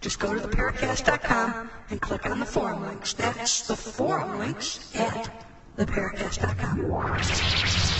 Just 0.00 0.18
go 0.18 0.32
to 0.32 0.40
theparacast.com 0.40 1.70
and 1.90 2.00
click 2.00 2.24
on 2.24 2.40
the 2.40 2.46
forum 2.46 2.82
links. 2.82 3.12
That's 3.12 3.66
the 3.66 3.76
forum 3.76 4.38
links 4.38 4.96
at 4.96 5.30
theparacast.com. 5.76 7.90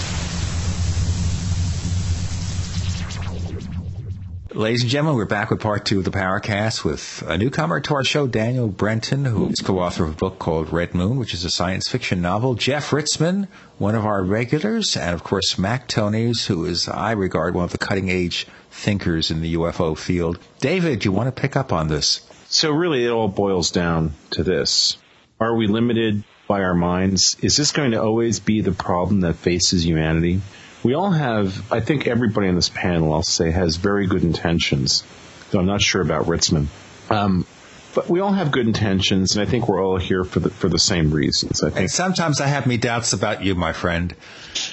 Ladies 4.53 4.82
and 4.82 4.90
gentlemen, 4.90 5.16
we're 5.16 5.26
back 5.26 5.51
with 5.51 5.61
part 5.61 5.84
two 5.84 5.98
of 5.98 6.05
the 6.05 6.11
Paracast 6.11 6.84
with 6.84 7.22
a 7.26 7.38
newcomer 7.38 7.78
to 7.80 7.94
our 7.94 8.03
show, 8.03 8.26
Daniel 8.26 8.66
Brenton, 8.66 9.26
who 9.26 9.48
is 9.48 9.61
co-author 9.61 10.05
of 10.05 10.11
a 10.11 10.16
book 10.16 10.40
called 10.40 10.72
Red 10.72 10.92
Moon, 10.92 11.18
which 11.18 11.34
is 11.34 11.44
a 11.44 11.51
science 11.51 11.86
fiction 11.86 12.20
novel. 12.20 12.55
Jeff 12.55 12.90
Ritzmann, 12.90 13.46
one 13.78 13.94
of 13.94 14.05
our 14.05 14.24
regulars, 14.24 14.96
and 14.96 15.14
of 15.14 15.22
course 15.22 15.57
Mac 15.57 15.86
Tonnies, 15.86 16.46
who 16.46 16.64
is, 16.64 16.88
I 16.88 17.12
regard, 17.12 17.55
one 17.55 17.64
of 17.64 17.70
the 17.70 17.78
cutting 17.78 18.11
edge 18.11 18.48
thinkers 18.80 19.30
in 19.30 19.42
the 19.42 19.54
UFO 19.54 19.96
field. 19.96 20.38
David, 20.58 21.04
you 21.04 21.12
want 21.12 21.34
to 21.34 21.40
pick 21.40 21.56
up 21.56 21.72
on 21.72 21.88
this? 21.88 22.20
So 22.48 22.70
really 22.70 23.04
it 23.04 23.10
all 23.10 23.28
boils 23.28 23.70
down 23.70 24.14
to 24.30 24.42
this. 24.42 24.96
Are 25.38 25.54
we 25.54 25.66
limited 25.66 26.24
by 26.48 26.62
our 26.62 26.74
minds? 26.74 27.36
Is 27.40 27.56
this 27.56 27.72
going 27.72 27.92
to 27.92 28.02
always 28.02 28.40
be 28.40 28.60
the 28.60 28.72
problem 28.72 29.20
that 29.20 29.34
faces 29.34 29.86
humanity? 29.86 30.40
We 30.82 30.94
all 30.94 31.10
have, 31.10 31.70
I 31.70 31.80
think 31.80 32.06
everybody 32.06 32.48
on 32.48 32.54
this 32.54 32.70
panel, 32.70 33.12
I'll 33.12 33.22
say, 33.22 33.50
has 33.50 33.76
very 33.76 34.06
good 34.06 34.24
intentions, 34.24 35.04
though 35.50 35.60
I'm 35.60 35.66
not 35.66 35.82
sure 35.82 36.00
about 36.00 36.24
Ritzmann. 36.24 36.66
Um, 37.10 37.46
but 37.94 38.08
we 38.08 38.20
all 38.20 38.32
have 38.32 38.50
good 38.50 38.66
intentions, 38.66 39.36
and 39.36 39.46
I 39.46 39.50
think 39.50 39.68
we're 39.68 39.84
all 39.84 39.98
here 39.98 40.24
for 40.24 40.38
the 40.38 40.50
for 40.50 40.68
the 40.68 40.78
same 40.78 41.10
reasons. 41.10 41.62
I 41.62 41.70
think. 41.70 41.80
And 41.80 41.90
sometimes 41.90 42.40
I 42.40 42.46
have 42.46 42.66
me 42.66 42.76
doubts 42.76 43.12
about 43.12 43.44
you, 43.44 43.56
my 43.56 43.72
friend. 43.72 44.14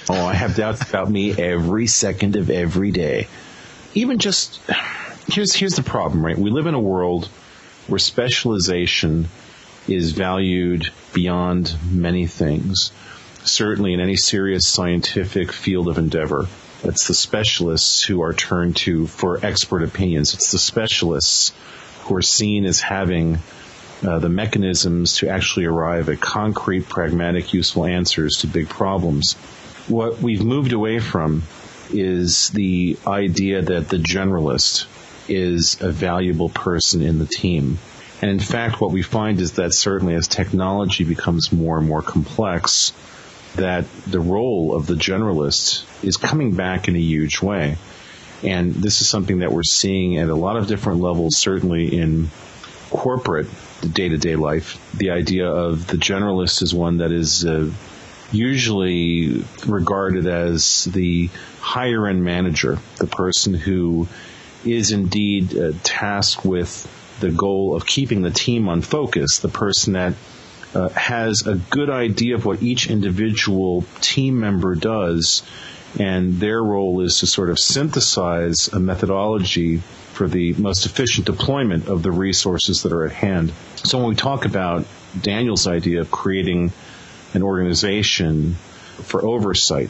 Oh, 0.08 0.26
I 0.26 0.36
have 0.36 0.56
doubts 0.56 0.88
about 0.88 1.10
me 1.10 1.32
every 1.32 1.88
second 1.88 2.36
of 2.36 2.52
every 2.52 2.92
day. 2.92 3.28
Even 3.98 4.20
just 4.20 4.60
here's 5.32 5.54
here's 5.54 5.76
the 5.76 5.84
problem, 5.84 6.26
right? 6.26 6.38
We 6.38 6.50
live 6.50 6.68
in 6.68 6.74
a 6.74 6.80
world 6.80 7.28
where 7.88 8.00
specialization 8.00 9.28
is 9.88 10.12
valued 10.12 10.90
beyond 11.14 11.76
many 11.92 12.28
things 12.28 12.92
certainly 13.48 13.94
in 13.94 14.00
any 14.00 14.16
serious 14.16 14.68
scientific 14.68 15.52
field 15.52 15.88
of 15.88 15.98
endeavor. 15.98 16.48
It's 16.84 17.08
the 17.08 17.14
specialists 17.14 18.04
who 18.04 18.22
are 18.22 18.34
turned 18.34 18.76
to 18.78 19.08
for 19.08 19.44
expert 19.44 19.84
opinions. 19.84 20.34
It's 20.34 20.52
the 20.52 20.60
specialists 20.60 21.54
who 22.04 22.16
are 22.16 22.22
seen 22.22 22.66
as 22.66 22.82
having 22.82 23.40
uh, 24.06 24.20
the 24.20 24.30
mechanisms 24.30 25.18
to 25.18 25.30
actually 25.30 25.66
arrive 25.66 26.10
at 26.10 26.22
concrete, 26.22 26.88
pragmatic, 26.88 27.54
useful 27.54 27.86
answers 27.86 28.38
to 28.38 28.48
big 28.48 28.70
problems. 28.70 29.34
What 29.88 30.22
we've 30.22 30.44
moved 30.44 30.74
away 30.74 31.00
from 31.00 31.44
is 31.92 32.50
the 32.50 32.98
idea 33.06 33.62
that 33.62 33.90
the 33.90 33.98
generalist 33.98 34.88
is 35.30 35.82
a 35.82 35.92
valuable 35.92 36.50
person 36.50 37.02
in 37.02 37.20
the 37.20 37.26
team. 37.26 37.80
And 38.22 38.32
in 38.32 38.40
fact, 38.40 38.82
what 38.82 38.92
we 38.92 39.04
find 39.04 39.40
is 39.40 39.54
that 39.54 39.74
certainly 39.74 40.16
as 40.16 40.28
technology 40.28 41.04
becomes 41.04 41.52
more 41.52 41.78
and 41.78 41.88
more 41.88 42.02
complex, 42.02 42.94
that 43.56 43.86
the 44.06 44.20
role 44.20 44.76
of 44.76 44.88
the 44.88 44.96
generalist 44.96 45.86
is 46.04 46.18
coming 46.18 46.56
back 46.56 46.88
in 46.88 46.96
a 46.96 47.00
huge 47.00 47.42
way. 47.42 47.78
And 48.44 48.74
this 48.74 49.02
is 49.02 49.10
something 49.10 49.40
that 49.40 49.52
we're 49.52 49.64
seeing 49.64 50.18
at 50.18 50.30
a 50.30 50.36
lot 50.36 50.58
of 50.58 50.68
different 50.68 51.02
levels, 51.02 51.38
certainly 51.38 51.98
in 51.98 52.30
corporate 52.90 53.48
day 53.82 54.10
to 54.10 54.18
day 54.18 54.36
life. 54.36 54.80
The 54.96 55.12
idea 55.12 55.50
of 55.50 55.88
the 55.88 55.98
generalist 55.98 56.62
is 56.62 56.74
one 56.74 56.98
that 56.98 57.12
is 57.12 57.46
uh, 57.46 57.70
usually 58.32 59.44
regarded 59.66 60.28
as 60.28 60.86
the 60.86 61.30
higher 61.60 62.08
end 62.08 62.24
manager, 62.24 62.78
the 62.98 63.08
person 63.08 63.54
who 63.54 64.08
is 64.66 64.92
indeed 64.92 65.58
uh, 65.58 65.72
tasked 65.84 66.46
with 66.46 66.94
the 67.20 67.32
goal 67.32 67.76
of 67.76 67.86
keeping 67.86 68.22
the 68.22 68.32
team 68.32 68.70
on 68.70 68.82
focus, 68.82 69.40
the 69.40 69.50
person 69.50 69.94
that 69.94 70.14
uh, 70.76 70.90
has 70.90 71.48
a 71.48 71.56
good 71.56 71.90
idea 71.90 72.36
of 72.36 72.46
what 72.46 72.62
each 72.62 72.90
individual 72.90 73.86
team 74.02 74.40
member 74.40 74.76
does, 74.76 75.44
and 76.00 76.40
their 76.40 76.62
role 76.62 77.02
is 77.02 77.20
to 77.20 77.28
sort 77.28 77.50
of 77.50 77.58
synthesize 77.58 78.68
a 78.74 78.80
methodology 78.80 79.78
for 80.14 80.28
the 80.28 80.54
most 80.54 80.86
efficient 80.86 81.26
deployment 81.26 81.88
of 81.88 82.04
the 82.04 82.12
resources 82.12 82.84
that 82.84 82.92
are 82.92 83.06
at 83.06 83.14
hand. 83.14 83.54
So 83.76 84.00
when 84.00 84.10
we 84.10 84.16
talk 84.16 84.46
about 84.46 84.86
Daniel's 85.20 85.68
idea 85.68 86.02
of 86.02 86.12
creating 86.12 86.72
an 87.34 87.44
organization 87.44 88.56
for 89.04 89.26
oversight 89.26 89.90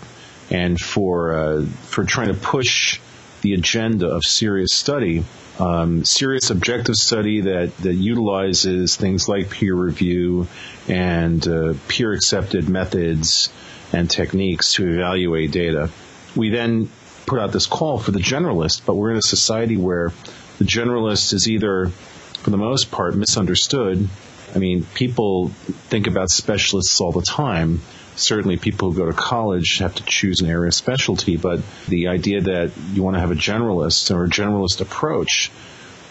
and 0.50 0.80
for 0.80 1.34
uh, 1.34 1.66
for 1.66 2.04
trying 2.04 2.28
to 2.30 2.34
push 2.34 3.00
the 3.42 3.54
agenda 3.54 4.08
of 4.08 4.24
serious 4.24 4.74
study, 4.74 5.24
um, 5.60 6.04
serious 6.04 6.50
objective 6.50 6.96
study 6.96 7.42
that, 7.42 7.76
that 7.78 7.94
utilizes 7.94 8.96
things 8.96 9.28
like 9.28 9.50
peer 9.50 9.74
review 9.74 10.48
and 10.88 11.48
uh, 11.48 11.74
peer 11.88 12.14
accepted 12.14 12.68
methods 12.70 13.50
and 13.94 14.10
techniques 14.10 14.74
to 14.74 14.88
evaluate 14.88 15.52
data. 15.52 15.90
We 16.36 16.50
then 16.50 16.90
put 17.26 17.40
out 17.40 17.52
this 17.52 17.66
call 17.66 18.00
for 18.00 18.12
the 18.12 18.20
generalist, 18.20 18.86
but 18.86 18.96
we're 18.96 19.12
in 19.12 19.18
a 19.18 19.22
society 19.22 19.78
where 19.78 20.12
the 20.58 20.66
generalist 20.66 21.34
is 21.34 21.48
either, 21.48 21.88
for 21.88 22.50
the 22.50 22.58
most 22.58 22.92
part, 22.92 23.16
misunderstood. 23.16 24.08
I 24.56 24.60
mean, 24.60 24.84
people 24.96 25.50
think 25.90 26.08
about 26.08 26.30
specialists 26.30 27.02
all 27.02 27.12
the 27.12 27.22
time 27.22 27.82
certainly 28.18 28.58
people 28.58 28.92
who 28.92 28.98
go 28.98 29.06
to 29.06 29.14
college 29.14 29.78
have 29.78 29.96
to 29.96 30.04
choose 30.04 30.42
an 30.42 30.50
area 30.50 30.68
of 30.68 30.74
specialty, 30.74 31.38
but 31.38 31.62
the 31.88 32.08
idea 32.08 32.42
that 32.42 32.72
you 32.92 33.04
want 33.04 33.16
to 33.16 33.20
have 33.20 33.32
a 33.32 33.36
generalist 33.36 34.14
or 34.14 34.26
a 34.26 34.28
generalist 34.28 34.82
approach 34.82 35.52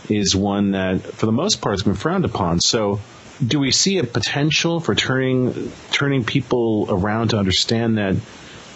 is 0.09 0.35
one 0.35 0.73
that, 0.73 1.03
for 1.03 1.27
the 1.27 1.33
most 1.33 1.61
part, 1.61 1.75
has 1.75 1.83
been 1.83 1.95
frowned 1.95 2.25
upon. 2.25 2.61
So, 2.61 3.01
do 3.45 3.59
we 3.59 3.71
see 3.71 3.99
a 3.99 4.05
potential 4.05 4.81
for 4.81 4.95
turning 4.95 5.71
turning 5.91 6.25
people 6.25 6.87
around 6.89 7.29
to 7.29 7.39
understand 7.39 7.99
that 7.99 8.17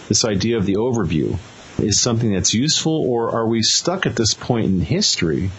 this 0.07 0.23
idea 0.23 0.57
of 0.57 0.65
the 0.65 0.75
overview 0.75 1.39
is 1.79 1.99
something 1.99 2.31
that's 2.31 2.53
useful, 2.53 3.05
or 3.09 3.31
are 3.31 3.47
we 3.47 3.63
stuck 3.63 4.05
at 4.05 4.15
this 4.15 4.33
point 4.33 4.65
in 4.65 4.81
history 4.81 5.49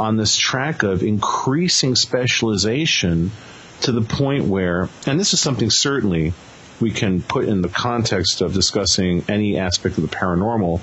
on 0.00 0.16
this 0.16 0.34
track 0.34 0.82
of 0.82 1.02
increasing 1.02 1.94
specialization 1.94 3.30
to 3.82 3.92
the 3.92 4.00
point 4.00 4.46
where, 4.46 4.88
and 5.06 5.20
this 5.20 5.34
is 5.34 5.40
something 5.40 5.68
certainly 5.68 6.32
we 6.80 6.90
can 6.90 7.20
put 7.20 7.44
in 7.44 7.60
the 7.60 7.68
context 7.68 8.40
of 8.40 8.54
discussing 8.54 9.22
any 9.28 9.58
aspect 9.58 9.98
of 9.98 10.10
the 10.10 10.16
paranormal 10.16 10.80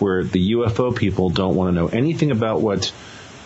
where 0.00 0.24
the 0.24 0.52
UFO 0.52 0.94
people 0.94 1.30
don't 1.30 1.54
want 1.54 1.68
to 1.68 1.80
know 1.80 1.86
anything 1.86 2.32
about 2.32 2.60
what 2.60 2.92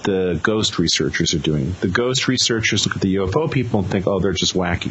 the 0.04 0.40
ghost 0.42 0.78
researchers 0.78 1.34
are 1.34 1.38
doing. 1.38 1.74
The 1.80 1.88
ghost 1.88 2.26
researchers 2.26 2.86
look 2.86 2.96
at 2.96 3.02
the 3.02 3.16
UFO 3.16 3.50
people 3.50 3.80
and 3.80 3.90
think, 3.90 4.06
oh, 4.06 4.20
they're 4.20 4.32
just 4.32 4.54
wacky. 4.54 4.90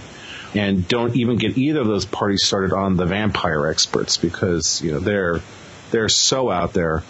And 0.56 0.88
don't 0.88 1.16
even 1.16 1.38
get 1.38 1.58
either 1.58 1.82
of 1.82 1.88
those 1.88 2.06
parties 2.06 2.44
started 2.46 2.72
on 2.72 2.98
the 2.98 3.06
vampire 3.06 3.66
experts 3.68 4.18
because, 4.18 4.82
you 4.84 4.92
know, 4.92 5.00
they're, 5.00 5.42
they're 5.90 6.10
so 6.10 6.52
out 6.52 6.74
there. 6.74 7.04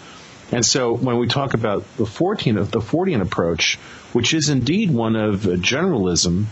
And 0.52 0.64
so 0.64 0.94
when 0.94 1.18
we 1.18 1.28
talk 1.28 1.54
about 1.54 1.84
the 1.96 2.06
14, 2.06 2.56
the 2.56 2.80
Fortean 2.80 3.20
approach, 3.20 3.76
which 4.12 4.34
is 4.34 4.48
indeed 4.48 4.90
one 4.90 5.16
of 5.16 5.46
uh, 5.46 5.50
generalism, 5.50 6.46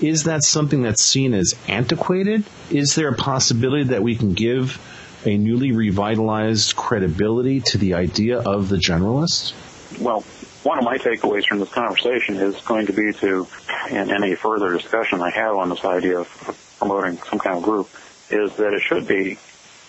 is 0.00 0.24
that 0.24 0.42
something 0.42 0.82
that's 0.82 1.02
seen 1.02 1.34
as 1.34 1.54
antiquated? 1.68 2.44
Is 2.70 2.94
there 2.94 3.08
a 3.08 3.14
possibility 3.14 3.84
that 3.84 4.02
we 4.02 4.16
can 4.16 4.32
give 4.32 4.80
a 5.24 5.36
newly 5.36 5.72
revitalized 5.72 6.74
credibility 6.74 7.60
to 7.60 7.78
the 7.78 7.94
idea 7.94 8.38
of 8.38 8.68
the 8.68 8.76
generalist? 8.76 9.52
Well, 10.00 10.22
one 10.62 10.78
of 10.78 10.84
my 10.84 10.98
takeaways 10.98 11.46
from 11.46 11.58
this 11.58 11.70
conversation 11.70 12.36
is 12.36 12.56
going 12.62 12.86
to 12.86 12.92
be 12.92 13.12
to, 13.14 13.46
in 13.90 14.10
any 14.10 14.34
further 14.34 14.72
discussion 14.72 15.20
I 15.20 15.30
have 15.30 15.56
on 15.56 15.68
this 15.68 15.84
idea 15.84 16.20
of 16.20 16.74
promoting 16.78 17.18
some 17.18 17.38
kind 17.38 17.58
of 17.58 17.62
group, 17.62 17.88
is 18.30 18.56
that 18.56 18.72
it 18.72 18.80
should 18.80 19.06
be 19.06 19.38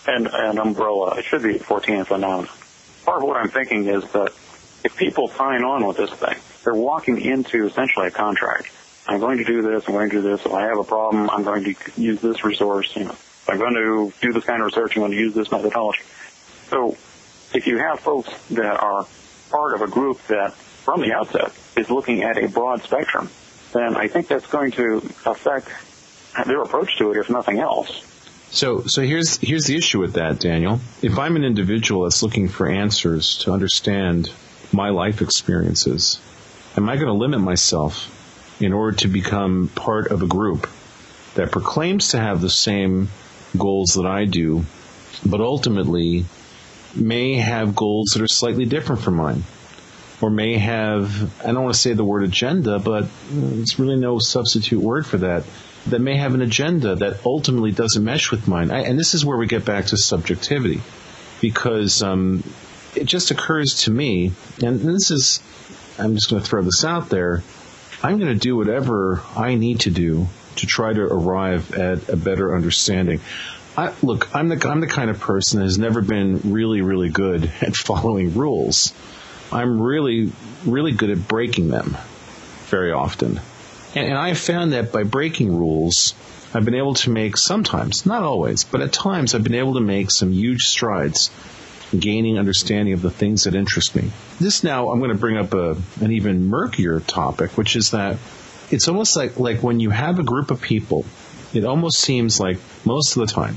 an, 0.07 0.27
an 0.27 0.59
umbrella. 0.59 1.17
It 1.17 1.25
should 1.25 1.43
be 1.43 1.55
a 1.55 1.59
Fortean 1.59 2.05
phenomenon. 2.05 2.49
Part 3.11 3.23
of 3.23 3.27
what 3.27 3.37
I'm 3.37 3.49
thinking 3.49 3.87
is 3.87 4.03
that 4.11 4.31
if 4.83 4.95
people 4.95 5.27
sign 5.27 5.63
on 5.63 5.85
with 5.85 5.97
this 5.97 6.11
thing, 6.11 6.35
they're 6.63 6.73
walking 6.73 7.19
into 7.19 7.65
essentially 7.65 8.07
a 8.07 8.11
contract 8.11 8.71
I'm 9.07 9.19
going 9.19 9.39
to 9.39 9.43
do 9.43 9.61
this, 9.61 9.83
I'm 9.87 9.93
going 9.93 10.09
to 10.09 10.21
do 10.21 10.21
this. 10.21 10.45
If 10.45 10.53
I 10.53 10.61
have 10.61 10.77
a 10.77 10.83
problem, 10.83 11.29
I'm 11.29 11.43
going 11.43 11.63
to 11.63 11.75
use 11.97 12.21
this 12.21 12.43
resource. 12.43 12.95
You 12.95 13.05
know, 13.05 13.11
if 13.11 13.49
I'm 13.49 13.57
going 13.57 13.73
to 13.73 14.13
do 14.21 14.31
this 14.31 14.45
kind 14.45 14.61
of 14.61 14.67
research, 14.67 14.95
I'm 14.95 15.01
going 15.01 15.11
to 15.11 15.17
use 15.17 15.33
this 15.33 15.51
methodology. 15.51 16.03
So 16.69 16.95
if 17.53 17.67
you 17.67 17.77
have 17.79 17.99
folks 17.99 18.29
that 18.51 18.79
are 18.79 19.05
part 19.49 19.73
of 19.73 19.81
a 19.81 19.87
group 19.87 20.21
that 20.27 20.53
from 20.53 21.01
the 21.01 21.13
outset 21.13 21.51
is 21.75 21.89
looking 21.89 22.23
at 22.23 22.37
a 22.37 22.47
broad 22.47 22.83
spectrum, 22.83 23.29
then 23.73 23.97
I 23.97 24.07
think 24.07 24.27
that's 24.27 24.47
going 24.47 24.71
to 24.73 24.97
affect 25.25 25.67
their 26.45 26.61
approach 26.61 26.97
to 26.99 27.11
it, 27.11 27.17
if 27.17 27.29
nothing 27.29 27.59
else. 27.59 28.05
So, 28.53 28.83
so 28.85 29.01
here's 29.01 29.37
here's 29.37 29.65
the 29.65 29.77
issue 29.77 29.99
with 29.99 30.13
that, 30.13 30.39
Daniel. 30.39 30.81
If 31.01 31.17
I'm 31.17 31.37
an 31.37 31.43
individual 31.45 32.03
that's 32.03 32.21
looking 32.21 32.49
for 32.49 32.69
answers 32.69 33.37
to 33.39 33.53
understand 33.53 34.29
my 34.73 34.89
life 34.89 35.21
experiences, 35.21 36.19
am 36.75 36.89
I 36.89 36.95
going 36.95 37.07
to 37.07 37.13
limit 37.13 37.39
myself 37.39 38.09
in 38.61 38.73
order 38.73 38.97
to 38.97 39.07
become 39.07 39.69
part 39.73 40.11
of 40.11 40.21
a 40.21 40.27
group 40.27 40.69
that 41.35 41.51
proclaims 41.51 42.09
to 42.09 42.19
have 42.19 42.41
the 42.41 42.49
same 42.49 43.07
goals 43.57 43.93
that 43.93 44.05
I 44.05 44.25
do, 44.25 44.65
but 45.25 45.39
ultimately 45.39 46.25
may 46.93 47.35
have 47.35 47.73
goals 47.73 48.11
that 48.13 48.21
are 48.21 48.27
slightly 48.27 48.65
different 48.65 49.01
from 49.01 49.15
mine. 49.15 49.43
or 50.21 50.29
may 50.29 50.57
have, 50.57 51.41
I 51.41 51.47
don't 51.47 51.63
want 51.63 51.73
to 51.73 51.79
say 51.79 51.93
the 51.93 52.03
word 52.03 52.23
agenda, 52.23 52.79
but 52.79 53.03
uh, 53.03 53.07
it's 53.31 53.79
really 53.79 53.95
no 53.95 54.19
substitute 54.19 54.79
word 54.79 55.05
for 55.05 55.17
that, 55.17 55.43
that 55.87 55.99
may 55.99 56.17
have 56.17 56.33
an 56.33 56.41
agenda 56.41 56.95
that 56.95 57.25
ultimately 57.25 57.71
doesn't 57.71 58.03
mesh 58.03 58.31
with 58.31 58.47
mine. 58.47 58.71
I, 58.71 58.81
and 58.81 58.99
this 58.99 59.13
is 59.13 59.25
where 59.25 59.37
we 59.37 59.47
get 59.47 59.65
back 59.65 59.87
to 59.87 59.97
subjectivity 59.97 60.81
because 61.39 62.03
um, 62.03 62.43
it 62.95 63.05
just 63.05 63.31
occurs 63.31 63.83
to 63.83 63.91
me, 63.91 64.31
and 64.61 64.79
this 64.79 65.11
is, 65.11 65.41
I'm 65.97 66.15
just 66.15 66.29
going 66.29 66.41
to 66.41 66.47
throw 66.47 66.61
this 66.61 66.85
out 66.85 67.09
there. 67.09 67.43
I'm 68.03 68.19
going 68.19 68.33
to 68.33 68.39
do 68.39 68.55
whatever 68.55 69.21
I 69.35 69.55
need 69.55 69.81
to 69.81 69.91
do 69.91 70.27
to 70.57 70.67
try 70.67 70.93
to 70.93 71.01
arrive 71.01 71.73
at 71.73 72.09
a 72.09 72.15
better 72.15 72.55
understanding. 72.55 73.21
I, 73.77 73.93
look, 74.01 74.35
I'm 74.35 74.49
the 74.49 74.67
I'm 74.67 74.81
the 74.81 74.87
kind 74.87 75.09
of 75.09 75.19
person 75.19 75.59
that 75.59 75.65
has 75.65 75.77
never 75.77 76.01
been 76.01 76.51
really 76.51 76.81
really 76.81 77.09
good 77.09 77.45
at 77.61 77.75
following 77.75 78.33
rules. 78.33 78.93
I'm 79.51 79.81
really 79.81 80.31
really 80.65 80.91
good 80.91 81.09
at 81.09 81.27
breaking 81.27 81.69
them 81.69 81.97
very 82.65 82.91
often, 82.91 83.39
and, 83.95 84.07
and 84.07 84.17
I 84.17 84.33
found 84.33 84.73
that 84.73 84.91
by 84.91 85.03
breaking 85.03 85.55
rules, 85.57 86.13
I've 86.53 86.65
been 86.65 86.75
able 86.75 86.95
to 86.95 87.09
make 87.09 87.37
sometimes, 87.37 88.05
not 88.05 88.23
always, 88.23 88.63
but 88.63 88.81
at 88.81 88.91
times, 88.91 89.33
I've 89.33 89.43
been 89.43 89.55
able 89.55 89.75
to 89.75 89.81
make 89.81 90.11
some 90.11 90.31
huge 90.31 90.63
strides 90.63 91.31
gaining 91.97 92.37
understanding 92.37 92.93
of 92.93 93.01
the 93.01 93.11
things 93.11 93.43
that 93.43 93.55
interest 93.55 93.95
me. 93.95 94.11
This 94.39 94.63
now, 94.63 94.89
I'm 94.89 94.99
going 94.99 95.11
to 95.11 95.17
bring 95.17 95.37
up 95.37 95.53
a, 95.53 95.75
an 96.01 96.11
even 96.11 96.45
murkier 96.45 96.99
topic, 97.01 97.57
which 97.57 97.75
is 97.75 97.91
that 97.91 98.17
it's 98.69 98.87
almost 98.87 99.15
like, 99.15 99.39
like 99.39 99.61
when 99.61 99.79
you 99.79 99.89
have 99.89 100.19
a 100.19 100.23
group 100.23 100.51
of 100.51 100.61
people, 100.61 101.05
it 101.53 101.65
almost 101.65 101.99
seems 101.99 102.39
like 102.39 102.57
most 102.85 103.15
of 103.15 103.27
the 103.27 103.33
time, 103.33 103.55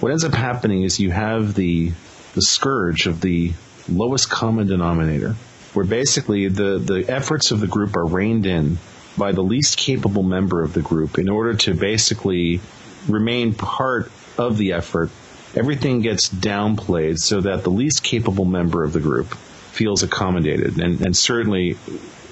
what 0.00 0.10
ends 0.10 0.24
up 0.24 0.34
happening 0.34 0.82
is 0.82 0.98
you 0.98 1.10
have 1.10 1.54
the, 1.54 1.92
the 2.34 2.42
scourge 2.42 3.06
of 3.06 3.20
the 3.20 3.52
lowest 3.88 4.28
common 4.28 4.66
denominator, 4.66 5.36
where 5.72 5.84
basically 5.84 6.48
the, 6.48 6.78
the 6.78 7.04
efforts 7.08 7.50
of 7.52 7.60
the 7.60 7.66
group 7.66 7.96
are 7.96 8.04
reined 8.04 8.46
in 8.46 8.78
by 9.16 9.32
the 9.32 9.42
least 9.42 9.76
capable 9.76 10.22
member 10.22 10.62
of 10.62 10.72
the 10.72 10.82
group 10.82 11.18
in 11.18 11.28
order 11.28 11.54
to 11.54 11.74
basically 11.74 12.60
remain 13.08 13.54
part 13.54 14.10
of 14.38 14.58
the 14.58 14.72
effort. 14.72 15.10
Everything 15.54 16.02
gets 16.02 16.28
downplayed 16.28 17.18
so 17.18 17.40
that 17.40 17.64
the 17.64 17.70
least 17.70 18.02
capable 18.02 18.44
member 18.44 18.84
of 18.84 18.92
the 18.92 19.00
group 19.00 19.34
feels 19.72 20.02
accommodated. 20.02 20.78
And, 20.78 21.00
and 21.00 21.16
certainly, 21.16 21.76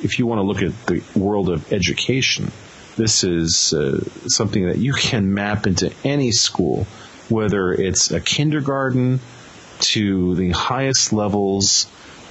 if 0.03 0.19
you 0.19 0.27
want 0.27 0.39
to 0.39 0.43
look 0.43 0.63
at 0.63 0.87
the 0.87 1.03
world 1.19 1.49
of 1.49 1.73
education, 1.73 2.53
this 2.97 3.25
is 3.25 3.73
uh, 3.73 4.05
something 4.29 4.67
that 4.67 4.79
you 4.79 4.93
can 4.93 5.33
map 5.33 5.67
into 5.67 5.93
any 6.05 6.33
school, 6.33 6.87
whether 7.29 7.73
it's 7.73 8.11
a 8.11 8.21
kindergarten 8.21 9.21
to 9.81 10.35
the 10.35 10.51
highest 10.51 11.13
levels 11.13 11.87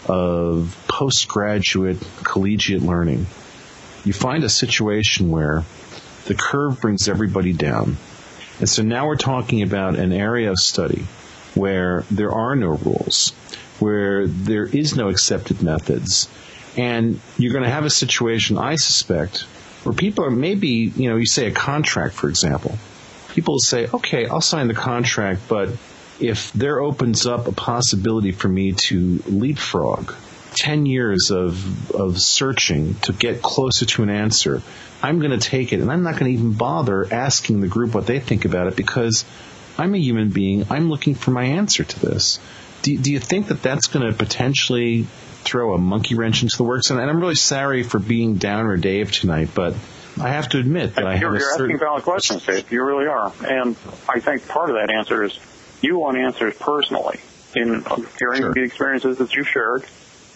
of 0.08 0.84
postgraduate 0.88 1.98
collegiate 2.24 2.82
learning 2.82 3.26
you 4.04 4.14
find 4.14 4.44
a 4.44 4.50
situation 4.50 5.32
where 5.32 5.64
the 6.26 6.36
curve 6.36 6.82
brings 6.82 7.08
everybody 7.08 7.54
down. 7.54 7.98
And 8.60 8.70
so 8.70 8.84
now 8.84 9.08
we're 9.08 9.16
talking 9.16 9.62
about 9.62 9.98
an 9.98 10.12
area 10.12 10.52
of 10.52 10.58
study 10.58 11.06
where 11.56 12.04
there 12.10 12.32
are 12.32 12.56
no 12.56 12.70
rules, 12.70 13.32
where 13.80 14.28
there 14.28 14.66
is 14.66 14.96
no 14.96 15.10
accepted 15.10 15.62
methods. 15.62 16.30
And 16.78 17.20
you're 17.38 17.52
going 17.52 17.64
to 17.64 17.70
have 17.70 17.86
a 17.86 17.90
situation, 17.90 18.58
I 18.58 18.76
suspect, 18.76 19.42
where 19.84 19.94
people 19.94 20.26
are 20.26 20.32
maybe, 20.32 20.92
you 20.96 21.10
know, 21.10 21.18
you 21.18 21.26
say 21.26 21.48
a 21.48 21.52
contract, 21.52 22.16
for 22.16 22.30
example. 22.30 22.78
People 23.30 23.60
say, 23.60 23.88
okay, 23.88 24.28
I'll 24.28 24.42
sign 24.42 24.68
the 24.68 24.74
contract, 24.74 25.42
but 25.48 25.70
if 26.20 26.54
there 26.54 26.80
opens 26.80 27.26
up 27.26 27.48
a 27.48 27.52
possibility 27.52 28.32
for 28.32 28.48
me 28.48 28.74
to 28.74 29.22
leapfrog 29.28 30.14
10 30.56 30.86
years 30.86 31.32
of, 31.32 31.92
of 31.92 32.20
searching 32.20 32.96
to 33.02 33.14
get 33.14 33.42
closer 33.42 33.86
to 33.86 34.04
an 34.04 34.10
answer, 34.10 34.62
I'm 35.02 35.20
going 35.20 35.38
to 35.38 35.50
take 35.50 35.74
it 35.74 35.82
and 35.82 35.92
I'm 35.92 36.04
not 36.04 36.18
going 36.18 36.32
to 36.32 36.40
even 36.40 36.54
bother 36.54 37.12
asking 37.14 37.62
the 37.62 37.68
group 37.68 37.94
what 37.94 38.06
they 38.06 38.20
think 38.20 38.46
about 38.46 38.68
it 38.68 38.76
because 38.76 39.26
I'm 39.78 39.94
a 39.94 39.98
human 39.98 40.30
being. 40.30 40.66
I'm 40.70 40.90
looking 40.90 41.16
for 41.16 41.32
my 41.32 41.44
answer 41.44 41.84
to 41.84 42.00
this. 42.00 42.40
Do, 42.84 42.98
do 42.98 43.12
you 43.12 43.20
think 43.20 43.48
that 43.48 43.62
that's 43.62 43.88
going 43.88 44.06
to 44.06 44.14
potentially 44.14 45.04
throw 45.44 45.74
a 45.74 45.78
monkey 45.78 46.16
wrench 46.16 46.44
into 46.44 46.58
the 46.58 46.64
works? 46.64 46.90
And, 46.90 47.00
I'm 47.00 47.20
really 47.20 47.36
sorry 47.36 47.84
for 47.84 48.00
being 48.00 48.36
downer 48.36 48.78
Dave 48.78 49.12
tonight, 49.12 49.50
but 49.54 49.76
I 50.22 50.30
have 50.30 50.50
to 50.50 50.60
admit 50.60 50.96
that 50.96 51.06
I 51.06 51.16
you're, 51.16 51.32
have 51.32 51.42
you're 51.42 51.52
certain... 51.52 51.76
asking 51.76 51.80
valid 51.80 52.04
questions, 52.04 52.46
Dave. 52.46 52.72
You 52.72 52.84
really 52.84 53.08
are. 53.08 53.32
And 53.46 53.76
I 54.08 54.20
think 54.20 54.48
part 54.48 54.70
of 54.70 54.76
that 54.76 54.90
answer 54.90 55.24
is 55.24 55.38
you 55.82 55.98
want 55.98 56.18
answers 56.18 56.56
personally 56.58 57.20
in 57.56 57.84
uh, 57.86 57.96
hearing 58.20 58.42
Sure. 58.42 58.54
the 58.54 58.64
experiences 58.64 59.18
that 59.18 59.34
you've 59.36 59.48
shared 59.48 59.86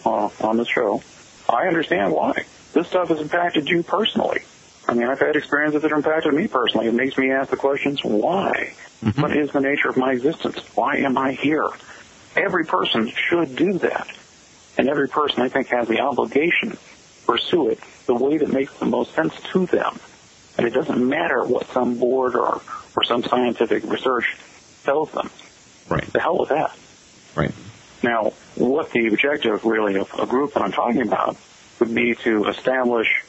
uh, 0.08 0.30
on 0.42 0.58
the 0.58 0.66
show. 0.66 1.02
I 1.50 1.68
understand 1.68 2.14
why. 2.14 2.46
This 2.74 2.88
stuff 2.88 3.10
has 3.10 3.20
impacted 3.20 3.68
you 3.68 3.84
personally. 3.84 4.42
I 4.88 4.94
mean, 4.94 5.08
I've 5.08 5.20
had 5.20 5.36
experiences 5.36 5.82
that 5.82 5.92
have 5.92 5.98
impacted 5.98 6.34
me 6.34 6.48
personally. 6.48 6.88
It 6.88 6.94
makes 6.94 7.18
me 7.18 7.32
ask 7.32 7.50
the 7.50 7.58
questions, 7.58 8.04
why? 8.04 8.74
What 9.22 9.36
is 9.36 9.52
the 9.52 9.60
nature 9.60 9.90
of 9.90 9.98
my 9.98 10.12
existence? 10.14 10.58
Why 10.76 10.98
am 10.98 11.18
I 11.18 11.34
here? 11.34 11.68
Every 12.36 12.66
person 12.66 13.10
should 13.10 13.56
do 13.56 13.74
that. 13.80 14.08
And 14.78 14.90
every 14.90 15.08
person, 15.08 15.42
I 15.42 15.50
think, 15.50 15.68
has 15.68 15.88
the 15.88 16.00
obligation 16.00 16.72
to 16.72 16.78
pursue 17.26 17.70
it 17.70 17.80
the 18.06 18.16
way 18.16 18.38
that 18.38 18.50
makes 18.50 18.74
the 18.80 18.86
most 18.86 19.14
sense 19.14 19.34
to 19.52 19.66
them. 19.66 20.00
And 20.58 20.66
it 20.66 20.74
doesn't 20.74 21.08
matter 21.08 21.44
what 21.44 21.68
some 21.68 22.00
board 22.00 22.36
or, 22.36 22.62
or 22.96 23.04
some 23.04 23.24
scientific 23.24 23.84
research 23.84 24.38
tells 24.84 25.12
them. 25.12 25.30
Right. 25.90 26.06
The 26.14 26.20
hell 26.20 26.38
with 26.38 26.50
that. 26.50 26.76
Now, 28.08 28.32
what 28.56 28.92
the 28.92 29.08
objective 29.08 29.66
really 29.66 29.96
of 29.98 30.10
a 30.18 30.26
group 30.26 30.54
that 30.54 30.64
I'm 30.64 30.72
talking 30.72 31.02
about 31.02 31.36
would 31.82 31.94
be 31.94 32.16
to 32.16 32.46
establish 32.46 33.22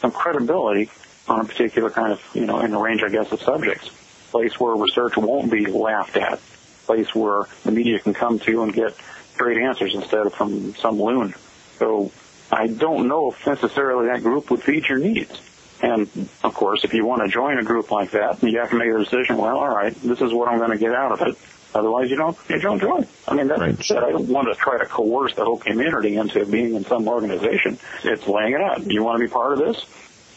some 0.00 0.10
credibility 0.10 0.90
on 1.26 1.40
a 1.40 1.44
particular 1.44 1.88
kind 1.88 2.12
of, 2.12 2.20
you 2.34 2.44
know, 2.44 2.60
in 2.60 2.72
the 2.72 2.78
range, 2.78 3.02
I 3.02 3.08
guess, 3.08 3.32
of 3.32 3.40
subjects. 3.40 3.88
Place 4.30 4.60
where 4.60 4.76
research 4.76 5.16
won't 5.16 5.50
be 5.50 5.64
laughed 5.64 6.18
at. 6.18 6.38
Place 6.84 7.14
where 7.14 7.44
the 7.64 7.70
media 7.70 7.98
can 7.98 8.12
come 8.12 8.38
to 8.40 8.62
and 8.62 8.74
get 8.74 8.94
straight 9.32 9.56
answers 9.56 9.94
instead 9.94 10.26
of 10.26 10.34
from 10.34 10.74
some 10.74 11.00
loon. 11.00 11.34
So 11.78 12.12
I 12.52 12.66
don't 12.66 13.08
know 13.08 13.30
if 13.30 13.46
necessarily 13.46 14.08
that 14.08 14.22
group 14.22 14.50
would 14.50 14.62
feed 14.62 14.86
your 14.86 14.98
needs. 14.98 15.40
And 15.80 16.10
of 16.44 16.52
course, 16.52 16.84
if 16.84 16.92
you 16.92 17.06
want 17.06 17.22
to 17.22 17.28
join 17.28 17.56
a 17.56 17.64
group 17.64 17.90
like 17.90 18.10
that, 18.10 18.42
you 18.42 18.58
have 18.58 18.68
to 18.68 18.76
make 18.76 18.90
a 18.90 18.98
decision. 18.98 19.38
Well, 19.38 19.56
all 19.56 19.74
right, 19.74 19.94
this 20.02 20.20
is 20.20 20.34
what 20.34 20.48
I'm 20.48 20.58
going 20.58 20.72
to 20.72 20.78
get 20.78 20.94
out 20.94 21.12
of 21.12 21.26
it. 21.26 21.38
Otherwise, 21.74 22.10
you 22.10 22.16
don't 22.16 22.36
you 22.48 22.58
don't 22.58 22.80
join. 22.80 23.06
I 23.28 23.34
mean, 23.34 23.48
that's 23.48 23.86
said, 23.86 24.02
I 24.02 24.10
don't 24.10 24.28
want 24.28 24.48
to 24.48 24.54
try 24.54 24.78
to 24.78 24.86
coerce 24.86 25.34
the 25.34 25.44
whole 25.44 25.58
community 25.58 26.16
into 26.16 26.46
being 26.46 26.74
in 26.74 26.84
some 26.84 27.06
organization. 27.06 27.78
It's 28.02 28.26
laying 28.26 28.54
it 28.54 28.60
out. 28.60 28.86
Do 28.86 28.94
you 28.94 29.04
want 29.04 29.20
to 29.20 29.26
be 29.26 29.30
part 29.30 29.52
of 29.54 29.58
this? 29.58 29.84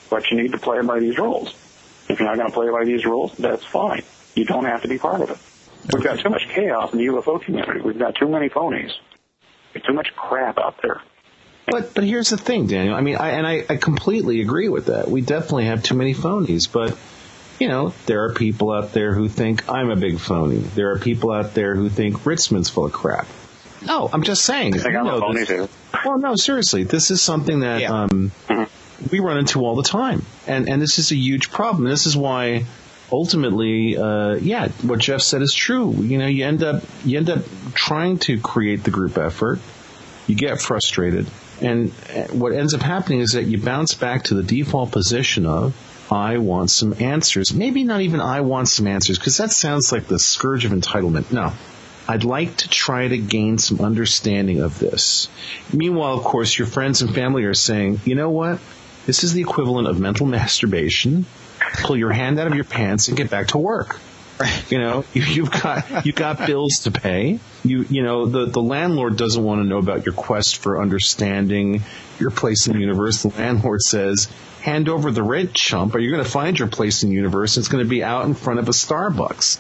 But 0.10 0.30
you 0.32 0.42
need 0.42 0.52
to 0.52 0.58
play 0.58 0.82
by 0.82 1.00
these 1.00 1.18
rules. 1.18 1.54
If 2.10 2.20
you're 2.20 2.28
not 2.28 2.38
going 2.38 2.50
to 2.50 2.54
play 2.54 2.70
by 2.72 2.84
these 2.84 3.06
rules, 3.06 3.36
that's 3.38 3.64
fine. 3.64 4.02
You 4.36 4.46
don't 4.46 4.66
have 4.66 4.82
to 4.82 4.88
be 4.88 4.98
part 4.98 5.22
of 5.22 5.30
it. 5.30 5.38
We've 5.94 6.04
got 6.04 6.20
too 6.20 6.30
much 6.30 6.48
chaos 6.50 6.92
in 6.92 7.00
the 7.00 7.06
UFO 7.06 7.42
community. 7.42 7.82
We've 7.82 7.98
got 7.98 8.16
too 8.16 8.28
many 8.28 8.50
phonies. 8.50 8.92
There's 9.74 9.86
too 9.86 9.94
much 9.94 10.14
crap 10.16 10.58
out 10.58 10.82
there. 10.82 11.02
But 11.68 11.94
but 11.94 12.04
here's 12.04 12.30
the 12.30 12.38
thing, 12.38 12.68
Daniel. 12.68 12.96
I 12.96 13.02
mean, 13.02 13.16
I, 13.16 13.32
and 13.32 13.46
I, 13.46 13.64
I 13.70 13.78
completely 13.78 14.42
agree 14.42 14.70
with 14.70 14.88
that. 14.88 15.08
We 15.08 15.22
definitely 15.22 15.66
have 15.66 15.84
too 15.84 15.96
many 15.96 16.14
phonies. 16.14 16.72
But 16.72 16.98
you 17.60 17.68
know, 17.68 17.94
there 18.06 18.24
are 18.24 18.34
people 18.34 18.72
out 18.72 18.94
there 18.94 19.14
who 19.14 19.28
think 19.28 19.70
I'm 19.70 19.90
a 19.90 19.96
big 19.96 20.20
phony. 20.20 20.58
There 20.58 20.92
are 20.92 21.00
people 21.00 21.32
out 21.32 21.54
there 21.54 21.76
who 21.76 21.90
think 21.90 22.24
Ritzmann's 22.24 22.70
full 22.70 22.86
of 22.86 22.94
crap. 22.94 23.28
No, 23.86 24.10
I'm 24.12 24.24
just 24.24 24.44
saying. 24.44 24.76
I 24.76 24.78
think 24.80 24.96
I'm 24.96 25.08
a 25.08 25.20
phony 25.20 25.40
this- 25.40 25.48
too. 25.48 25.70
Well, 26.06 26.20
no, 26.20 26.36
seriously, 26.36 26.84
this 26.84 27.12
is 27.12 27.22
something 27.22 27.62
that 27.62 27.84
um, 27.84 28.32
we 29.12 29.20
run 29.20 29.38
into 29.38 29.66
all 29.66 29.76
the 29.76 29.84
time, 29.84 30.24
and 30.48 30.70
and 30.70 30.82
this 30.82 31.00
is 31.00 31.12
a 31.12 31.16
huge 31.16 31.52
problem. 31.52 31.86
This 31.86 32.06
is 32.06 32.16
why 32.16 32.66
ultimately, 33.12 33.98
uh, 33.98 34.36
yeah, 34.36 34.68
what 34.84 35.00
Jeff 35.00 35.22
said 35.22 35.42
is 35.42 35.54
true. 35.54 35.94
You 35.94 36.20
know, 36.20 36.28
you 36.28 36.46
end 36.46 36.64
up 36.64 36.84
you 37.04 37.18
end 37.18 37.30
up 37.30 37.40
trying 37.74 38.20
to 38.20 38.40
create 38.40 38.84
the 38.84 38.92
group 38.92 39.18
effort. 39.18 39.60
You 40.28 40.36
get 40.36 40.62
frustrated, 40.62 41.28
and 41.60 41.92
uh, 42.16 42.26
what 42.34 42.54
ends 42.54 42.74
up 42.74 42.82
happening 42.82 43.20
is 43.22 43.32
that 43.32 43.46
you 43.46 43.58
bounce 43.60 43.96
back 43.96 44.26
to 44.26 44.36
the 44.36 44.44
default 44.44 44.92
position 44.92 45.46
of 45.46 45.76
I 46.12 46.38
want 46.38 46.72
some 46.72 46.96
answers. 47.00 47.54
Maybe 47.54 47.84
not 47.84 48.02
even 48.02 48.20
I 48.20 48.42
want 48.42 48.68
some 48.68 48.88
answers, 48.88 49.18
because 49.18 49.38
that 49.38 49.52
sounds 49.52 49.92
like 49.92 50.08
the 50.08 50.20
scourge 50.20 50.66
of 50.66 50.72
entitlement. 50.72 51.32
No. 51.32 51.54
I'd 52.08 52.24
like 52.24 52.58
to 52.58 52.70
try 52.70 53.08
to 53.08 53.18
gain 53.20 53.60
some 53.60 53.82
understanding 53.82 54.62
of 54.62 54.80
this. 54.80 55.30
Meanwhile, 55.72 56.18
of 56.18 56.24
course, 56.24 56.58
your 56.58 56.68
friends 56.68 57.04
and 57.04 57.14
family 57.14 57.44
are 57.44 57.54
saying, 57.54 58.02
you 58.04 58.16
know 58.16 58.32
what? 58.32 58.60
This 59.06 59.24
is 59.24 59.34
the 59.34 59.42
equivalent 59.42 59.88
of 59.88 60.00
mental 60.00 60.26
masturbation. 60.38 61.28
Pull 61.84 61.98
your 61.98 62.12
hand 62.12 62.40
out 62.40 62.48
of 62.48 62.56
your 62.56 62.64
pants 62.64 63.10
and 63.10 63.18
get 63.18 63.30
back 63.30 63.50
to 63.50 63.60
work. 63.60 64.00
You 64.70 64.80
know, 64.80 65.06
you, 65.14 65.22
you've 65.24 65.52
got 65.52 66.06
you've 66.06 66.16
got 66.16 66.48
bills 66.48 66.80
to 66.86 66.92
pay. 66.92 67.40
You 67.64 67.86
you 67.90 68.02
know 68.02 68.26
the 68.26 68.46
the 68.46 68.62
landlord 68.62 69.18
doesn't 69.18 69.44
want 69.44 69.62
to 69.62 69.68
know 69.68 69.78
about 69.78 70.06
your 70.06 70.16
quest 70.16 70.58
for 70.58 70.82
understanding 70.82 71.84
your 72.20 72.32
place 72.32 72.66
in 72.66 72.74
the 72.74 72.80
universe. 72.80 73.22
The 73.22 73.30
landlord 73.30 73.82
says, 73.82 74.30
"Hand 74.62 74.90
over 74.90 75.12
the 75.12 75.24
rent, 75.24 75.54
chump, 75.54 75.96
or 75.96 76.00
you're 76.00 76.12
going 76.12 76.24
to 76.24 76.30
find 76.30 76.58
your 76.58 76.68
place 76.68 77.04
in 77.04 77.10
the 77.10 77.16
universe. 77.16 77.58
It's 77.58 77.68
going 77.68 77.84
to 77.84 77.90
be 77.90 78.04
out 78.04 78.26
in 78.26 78.34
front 78.34 78.60
of 78.60 78.68
a 78.68 78.72
Starbucks 78.72 79.60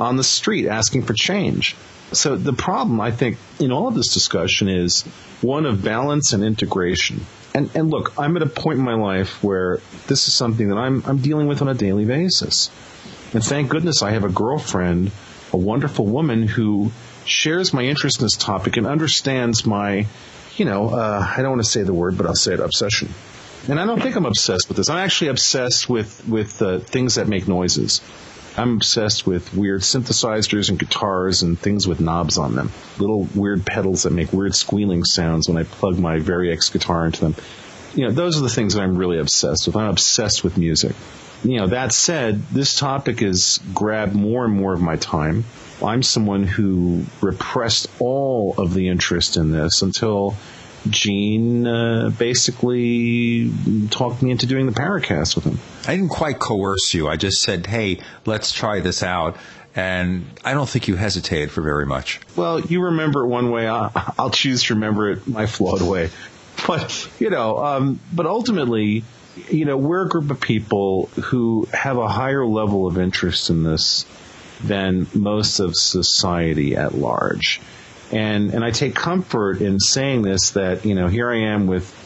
on 0.00 0.16
the 0.16 0.24
street 0.24 0.68
asking 0.68 1.02
for 1.02 1.14
change." 1.14 1.76
So 2.12 2.34
the 2.34 2.52
problem, 2.52 3.00
I 3.00 3.12
think, 3.12 3.38
in 3.60 3.70
all 3.70 3.86
of 3.86 3.94
this 3.94 4.12
discussion 4.12 4.68
is 4.68 5.02
one 5.42 5.64
of 5.64 5.84
balance 5.84 6.32
and 6.32 6.42
integration. 6.42 7.24
And, 7.54 7.70
and 7.74 7.90
look, 7.90 8.18
I'm 8.18 8.36
at 8.36 8.42
a 8.42 8.46
point 8.46 8.78
in 8.78 8.84
my 8.84 8.94
life 8.94 9.42
where 9.44 9.78
this 10.08 10.26
is 10.26 10.34
something 10.34 10.68
that 10.68 10.76
I'm, 10.76 11.04
I'm 11.06 11.18
dealing 11.18 11.46
with 11.46 11.62
on 11.62 11.68
a 11.68 11.74
daily 11.74 12.04
basis. 12.04 12.70
And 13.32 13.44
thank 13.44 13.70
goodness 13.70 14.02
I 14.02 14.10
have 14.10 14.24
a 14.24 14.28
girlfriend, 14.28 15.12
a 15.52 15.56
wonderful 15.56 16.06
woman 16.06 16.48
who 16.48 16.90
shares 17.24 17.72
my 17.72 17.82
interest 17.82 18.18
in 18.18 18.24
this 18.24 18.36
topic 18.36 18.76
and 18.76 18.86
understands 18.86 19.64
my, 19.64 20.06
you 20.56 20.64
know, 20.64 20.90
uh, 20.90 21.24
I 21.36 21.42
don't 21.42 21.52
want 21.52 21.62
to 21.62 21.70
say 21.70 21.82
the 21.82 21.94
word, 21.94 22.16
but 22.16 22.26
I'll 22.26 22.34
say 22.34 22.54
it, 22.54 22.60
obsession. 22.60 23.08
And 23.70 23.78
I 23.78 23.86
don't 23.86 24.02
think 24.02 24.16
I'm 24.16 24.26
obsessed 24.26 24.66
with 24.66 24.76
this. 24.78 24.90
I'm 24.90 24.98
actually 24.98 25.28
obsessed 25.28 25.88
with, 25.88 26.26
with 26.28 26.60
uh, 26.60 26.80
things 26.80 27.14
that 27.14 27.28
make 27.28 27.46
noises. 27.46 28.00
I'm 28.56 28.74
obsessed 28.74 29.28
with 29.28 29.54
weird 29.54 29.82
synthesizers 29.82 30.70
and 30.70 30.78
guitars 30.78 31.42
and 31.42 31.56
things 31.56 31.86
with 31.86 32.00
knobs 32.00 32.36
on 32.36 32.56
them. 32.56 32.72
Little 32.98 33.28
weird 33.32 33.64
pedals 33.64 34.02
that 34.02 34.10
make 34.10 34.32
weird 34.32 34.56
squealing 34.56 35.04
sounds 35.04 35.48
when 35.48 35.56
I 35.56 35.62
plug 35.62 36.00
my 36.00 36.18
Variax 36.18 36.72
guitar 36.72 37.06
into 37.06 37.20
them. 37.20 37.36
You 37.94 38.06
know, 38.06 38.10
those 38.10 38.36
are 38.36 38.40
the 38.40 38.48
things 38.48 38.74
that 38.74 38.82
I'm 38.82 38.96
really 38.96 39.20
obsessed 39.20 39.68
with. 39.68 39.76
I'm 39.76 39.88
obsessed 39.88 40.42
with 40.42 40.58
music. 40.58 40.96
You 41.44 41.58
know, 41.58 41.68
that 41.68 41.92
said, 41.92 42.42
this 42.48 42.76
topic 42.76 43.20
has 43.20 43.60
grabbed 43.72 44.16
more 44.16 44.44
and 44.44 44.52
more 44.52 44.72
of 44.72 44.80
my 44.80 44.96
time. 44.96 45.44
I'm 45.80 46.02
someone 46.02 46.42
who 46.42 47.04
repressed 47.20 47.86
all 48.00 48.56
of 48.58 48.74
the 48.74 48.88
interest 48.88 49.36
in 49.36 49.52
this 49.52 49.82
until 49.82 50.34
Gene 50.88 51.66
uh, 51.66 52.10
basically 52.10 53.52
talked 53.90 54.22
me 54.22 54.30
into 54.30 54.46
doing 54.46 54.66
the 54.66 54.72
Paracast 54.72 55.34
with 55.34 55.44
him. 55.44 55.58
I 55.86 55.96
didn't 55.96 56.10
quite 56.10 56.38
coerce 56.38 56.94
you. 56.94 57.08
I 57.08 57.16
just 57.16 57.42
said, 57.42 57.66
hey, 57.66 58.00
let's 58.26 58.52
try 58.52 58.80
this 58.80 59.02
out. 59.02 59.36
And 59.76 60.26
I 60.44 60.54
don't 60.54 60.68
think 60.68 60.88
you 60.88 60.96
hesitated 60.96 61.50
for 61.50 61.60
very 61.60 61.86
much. 61.86 62.20
Well, 62.34 62.60
you 62.60 62.82
remember 62.82 63.24
it 63.24 63.28
one 63.28 63.50
way. 63.50 63.68
I'll, 63.68 63.92
I'll 64.18 64.30
choose 64.30 64.64
to 64.64 64.74
remember 64.74 65.10
it 65.10 65.26
my 65.26 65.46
flawed 65.46 65.82
way. 65.82 66.10
But, 66.66 67.08
you 67.18 67.30
know, 67.30 67.56
um, 67.64 68.00
but 68.12 68.26
ultimately, 68.26 69.02
you 69.48 69.64
know, 69.64 69.78
we're 69.78 70.04
a 70.04 70.08
group 70.10 70.30
of 70.30 70.40
people 70.40 71.06
who 71.06 71.66
have 71.72 71.96
a 71.96 72.06
higher 72.06 72.44
level 72.44 72.86
of 72.86 72.98
interest 72.98 73.48
in 73.48 73.62
this 73.62 74.04
than 74.62 75.06
most 75.14 75.60
of 75.60 75.74
society 75.74 76.76
at 76.76 76.94
large. 76.94 77.62
And, 78.12 78.52
and 78.52 78.64
I 78.64 78.70
take 78.70 78.94
comfort 78.94 79.60
in 79.60 79.78
saying 79.78 80.22
this 80.22 80.50
that, 80.52 80.84
you 80.84 80.94
know, 80.94 81.06
here 81.06 81.30
I 81.30 81.52
am 81.52 81.66
with 81.66 81.96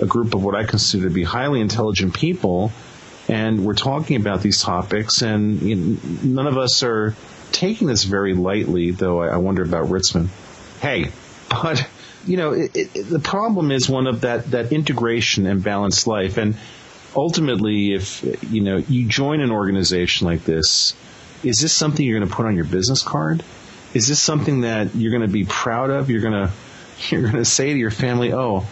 a 0.00 0.06
group 0.06 0.34
of 0.34 0.42
what 0.42 0.54
I 0.54 0.64
consider 0.64 1.04
to 1.04 1.14
be 1.14 1.22
highly 1.22 1.60
intelligent 1.60 2.14
people, 2.14 2.72
and 3.28 3.64
we're 3.64 3.74
talking 3.74 4.16
about 4.20 4.42
these 4.42 4.60
topics, 4.60 5.22
and 5.22 5.62
you 5.62 5.76
know, 5.76 5.98
none 6.22 6.46
of 6.46 6.58
us 6.58 6.82
are 6.82 7.14
taking 7.52 7.86
this 7.86 8.04
very 8.04 8.34
lightly, 8.34 8.90
though 8.90 9.22
I, 9.22 9.28
I 9.28 9.36
wonder 9.36 9.62
about 9.62 9.86
Ritzmann. 9.86 10.28
Hey, 10.80 11.12
but, 11.48 11.86
you 12.26 12.36
know, 12.36 12.52
it, 12.52 12.74
it, 12.74 12.92
the 12.94 13.20
problem 13.20 13.70
is 13.70 13.88
one 13.88 14.06
of 14.06 14.22
that, 14.22 14.50
that 14.50 14.72
integration 14.72 15.46
and 15.46 15.62
balanced 15.62 16.06
life. 16.06 16.38
And 16.38 16.56
ultimately, 17.14 17.94
if, 17.94 18.24
you 18.50 18.62
know, 18.62 18.78
you 18.78 19.06
join 19.06 19.40
an 19.40 19.50
organization 19.50 20.26
like 20.26 20.44
this, 20.44 20.94
is 21.44 21.60
this 21.60 21.72
something 21.72 22.04
you're 22.04 22.18
going 22.18 22.28
to 22.28 22.34
put 22.34 22.46
on 22.46 22.56
your 22.56 22.64
business 22.64 23.02
card? 23.02 23.42
Is 23.94 24.08
this 24.08 24.20
something 24.20 24.62
that 24.62 24.94
you're 24.94 25.10
going 25.10 25.26
to 25.26 25.32
be 25.32 25.44
proud 25.44 25.90
of? 25.90 26.10
You're 26.10 26.20
going 26.20 26.32
to 26.46 26.52
you're 27.08 27.22
going 27.22 27.34
to 27.34 27.44
say 27.44 27.72
to 27.72 27.78
your 27.78 27.90
family, 27.90 28.32
"Oh, 28.32 28.66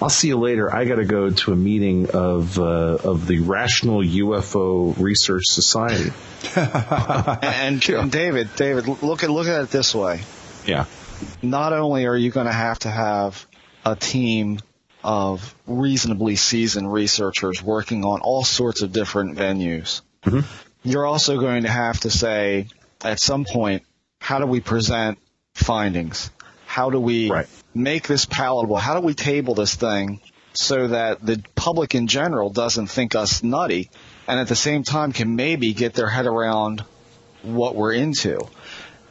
I'll 0.00 0.10
see 0.10 0.28
you 0.28 0.38
later. 0.38 0.72
I 0.72 0.84
got 0.84 0.96
to 0.96 1.04
go 1.04 1.30
to 1.30 1.52
a 1.52 1.56
meeting 1.56 2.10
of 2.10 2.58
uh, 2.58 2.62
of 2.62 3.26
the 3.26 3.40
Rational 3.40 4.00
UFO 4.00 4.98
Research 4.98 5.44
Society." 5.46 6.12
and, 6.56 7.88
and 7.88 8.12
David, 8.12 8.54
David, 8.56 8.86
look 9.02 9.22
at 9.22 9.30
look 9.30 9.46
at 9.46 9.62
it 9.62 9.70
this 9.70 9.94
way. 9.94 10.22
Yeah. 10.66 10.84
Not 11.42 11.72
only 11.72 12.06
are 12.06 12.16
you 12.16 12.30
going 12.30 12.46
to 12.46 12.52
have 12.52 12.78
to 12.80 12.90
have 12.90 13.44
a 13.84 13.96
team 13.96 14.60
of 15.02 15.54
reasonably 15.66 16.36
seasoned 16.36 16.92
researchers 16.92 17.62
working 17.62 18.04
on 18.04 18.20
all 18.20 18.44
sorts 18.44 18.82
of 18.82 18.92
different 18.92 19.36
venues, 19.36 20.02
mm-hmm. 20.22 20.40
you're 20.88 21.06
also 21.06 21.40
going 21.40 21.64
to 21.64 21.70
have 21.70 21.98
to 22.00 22.10
say 22.10 22.66
at 23.02 23.20
some 23.20 23.44
point, 23.44 23.84
how 24.28 24.38
do 24.38 24.44
we 24.44 24.60
present 24.60 25.18
findings? 25.54 26.30
How 26.66 26.90
do 26.90 27.00
we 27.00 27.30
right. 27.30 27.46
make 27.74 28.06
this 28.06 28.26
palatable? 28.26 28.76
How 28.76 29.00
do 29.00 29.06
we 29.06 29.14
table 29.14 29.54
this 29.54 29.74
thing 29.74 30.20
so 30.52 30.88
that 30.88 31.24
the 31.24 31.42
public 31.54 31.94
in 31.94 32.08
general 32.08 32.50
doesn't 32.50 32.88
think 32.88 33.14
us 33.14 33.42
nutty 33.42 33.88
and 34.26 34.38
at 34.38 34.46
the 34.46 34.54
same 34.54 34.82
time 34.82 35.12
can 35.12 35.34
maybe 35.34 35.72
get 35.72 35.94
their 35.94 36.10
head 36.10 36.26
around 36.26 36.84
what 37.40 37.74
we're 37.74 37.94
into? 37.94 38.46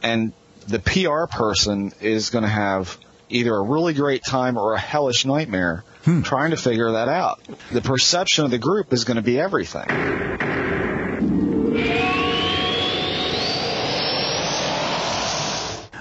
And 0.04 0.32
the 0.68 0.78
PR 0.78 1.26
person 1.26 1.90
is 2.00 2.30
going 2.30 2.44
to 2.44 2.48
have 2.48 2.96
either 3.28 3.52
a 3.52 3.62
really 3.62 3.94
great 3.94 4.24
time 4.24 4.56
or 4.56 4.74
a 4.74 4.78
hellish 4.78 5.24
nightmare 5.24 5.82
hmm. 6.04 6.22
trying 6.22 6.52
to 6.52 6.56
figure 6.56 6.92
that 6.92 7.08
out. 7.08 7.40
The 7.72 7.82
perception 7.82 8.44
of 8.44 8.52
the 8.52 8.58
group 8.58 8.92
is 8.92 9.02
going 9.02 9.16
to 9.16 9.22
be 9.22 9.40
everything. 9.40 9.88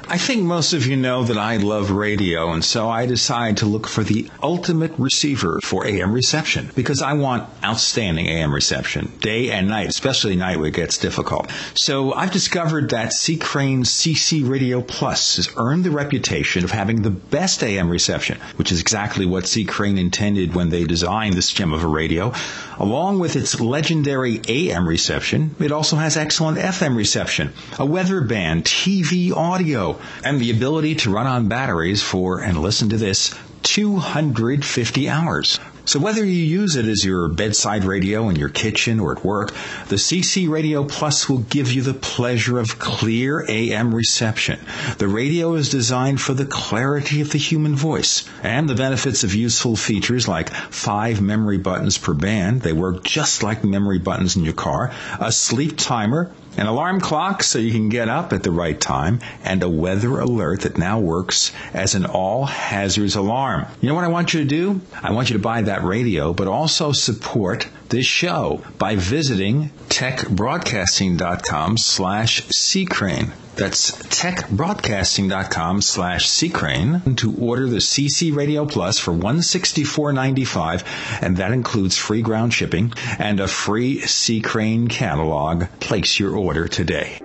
I 0.09 0.17
think 0.17 0.43
most 0.43 0.71
of 0.71 0.87
you 0.87 0.95
know 0.95 1.23
that 1.25 1.37
I 1.37 1.57
love 1.57 1.91
radio, 1.91 2.53
and 2.53 2.63
so 2.63 2.87
I 2.87 3.05
decided 3.05 3.57
to 3.57 3.65
look 3.65 3.87
for 3.87 4.05
the 4.05 4.31
ultimate 4.41 4.93
receiver 4.97 5.59
for 5.61 5.85
AM 5.85 6.13
reception 6.13 6.71
because 6.75 7.01
I 7.01 7.11
want 7.11 7.49
outstanding 7.61 8.27
AM 8.27 8.53
reception, 8.53 9.11
day 9.19 9.51
and 9.51 9.67
night, 9.67 9.89
especially 9.89 10.37
night 10.37 10.59
where 10.59 10.67
it 10.67 10.75
gets 10.75 10.97
difficult. 10.97 11.51
So 11.73 12.13
I've 12.13 12.31
discovered 12.31 12.91
that 12.91 13.11
C 13.11 13.35
Crane 13.35 13.83
CC 13.83 14.49
Radio 14.49 14.81
Plus 14.81 15.35
has 15.35 15.49
earned 15.57 15.83
the 15.83 15.91
reputation 15.91 16.63
of 16.63 16.71
having 16.71 17.01
the 17.01 17.09
best 17.09 17.61
AM 17.61 17.89
reception, 17.89 18.39
which 18.55 18.71
is 18.71 18.79
exactly 18.79 19.25
what 19.25 19.45
C 19.45 19.65
Crane 19.65 19.97
intended 19.97 20.55
when 20.55 20.69
they 20.69 20.85
designed 20.85 21.33
this 21.33 21.51
gem 21.51 21.73
of 21.73 21.83
a 21.83 21.87
radio. 21.87 22.31
Along 22.79 23.19
with 23.19 23.35
its 23.35 23.59
legendary 23.59 24.39
AM 24.47 24.87
reception, 24.87 25.53
it 25.59 25.73
also 25.73 25.97
has 25.97 26.15
excellent 26.15 26.59
FM 26.59 26.95
reception, 26.95 27.51
a 27.77 27.85
weather 27.85 28.21
band, 28.21 28.63
TV 28.63 29.35
audio, 29.35 29.96
and 30.23 30.39
the 30.39 30.51
ability 30.51 30.95
to 30.95 31.11
run 31.11 31.27
on 31.27 31.47
batteries 31.47 32.01
for, 32.01 32.39
and 32.39 32.61
listen 32.61 32.89
to 32.89 32.97
this, 32.97 33.33
250 33.63 35.09
hours. 35.09 35.59
So 35.87 35.99
whether 35.99 36.25
you 36.25 36.33
use 36.33 36.75
it 36.75 36.83
as 36.83 37.05
your 37.05 37.29
bedside 37.29 37.85
radio 37.85 38.27
in 38.27 38.35
your 38.35 38.49
kitchen 38.49 38.99
or 38.99 39.13
at 39.13 39.23
work, 39.23 39.53
the 39.87 39.95
CC 39.95 40.49
Radio 40.49 40.83
Plus 40.83 41.29
will 41.29 41.37
give 41.37 41.71
you 41.71 41.81
the 41.81 41.93
pleasure 41.93 42.59
of 42.59 42.77
clear 42.77 43.45
AM 43.47 43.95
reception. 43.95 44.59
The 44.97 45.07
radio 45.07 45.53
is 45.53 45.69
designed 45.69 46.19
for 46.19 46.33
the 46.33 46.45
clarity 46.45 47.21
of 47.21 47.31
the 47.31 47.37
human 47.37 47.73
voice 47.73 48.27
and 48.43 48.69
the 48.69 48.75
benefits 48.75 49.23
of 49.23 49.33
useful 49.33 49.77
features 49.77 50.27
like 50.27 50.49
five 50.49 51.21
memory 51.21 51.57
buttons 51.57 51.97
per 51.97 52.13
band. 52.13 52.63
They 52.63 52.73
work 52.73 53.05
just 53.05 53.41
like 53.41 53.63
memory 53.63 53.99
buttons 53.99 54.35
in 54.35 54.43
your 54.43 54.55
car. 54.55 54.91
A 55.21 55.31
sleep 55.31 55.77
timer, 55.77 56.33
an 56.57 56.67
alarm 56.67 56.99
clock 56.99 57.43
so 57.43 57.59
you 57.59 57.71
can 57.71 57.89
get 57.89 58.09
up 58.09 58.33
at 58.33 58.43
the 58.43 58.51
right 58.51 58.79
time, 58.79 59.19
and 59.43 59.63
a 59.63 59.69
weather 59.69 60.19
alert 60.19 60.61
that 60.61 60.77
now 60.77 60.99
works 60.99 61.53
as 61.73 61.95
an 61.95 62.05
all 62.05 62.45
hazards 62.45 63.15
alarm. 63.15 63.65
You 63.79 63.89
know 63.89 63.95
what 63.95 64.03
I 64.03 64.09
want 64.09 64.33
you 64.33 64.41
to 64.41 64.47
do? 64.47 64.81
I 65.01 65.11
want 65.11 65.29
you 65.29 65.33
to 65.33 65.41
buy 65.41 65.61
that 65.61 65.83
radio, 65.83 66.33
but 66.33 66.47
also 66.47 66.91
support 66.91 67.67
this 67.89 68.05
show 68.05 68.63
by 68.77 68.95
visiting 68.95 69.69
techbroadcasting.com 69.89 71.77
slash 71.77 72.43
ccrane. 72.43 73.31
That's 73.55 73.91
techbroadcasting.com 73.91 75.81
slash 75.81 76.27
ccrane 76.27 77.17
to 77.17 77.35
order 77.35 77.67
the 77.67 77.77
CC 77.77 78.35
Radio 78.35 78.65
Plus 78.65 78.99
for 78.99 79.13
$164.95, 79.13 81.23
and 81.23 81.37
that 81.37 81.51
includes 81.51 81.97
free 81.97 82.21
ground 82.21 82.53
shipping 82.53 82.93
and 83.17 83.39
a 83.39 83.47
free 83.47 84.01
C 84.01 84.41
Crane 84.41 84.87
catalog. 84.87 85.65
Place 85.79 86.19
your 86.19 86.35
order 86.35 86.67
today. 86.67 87.19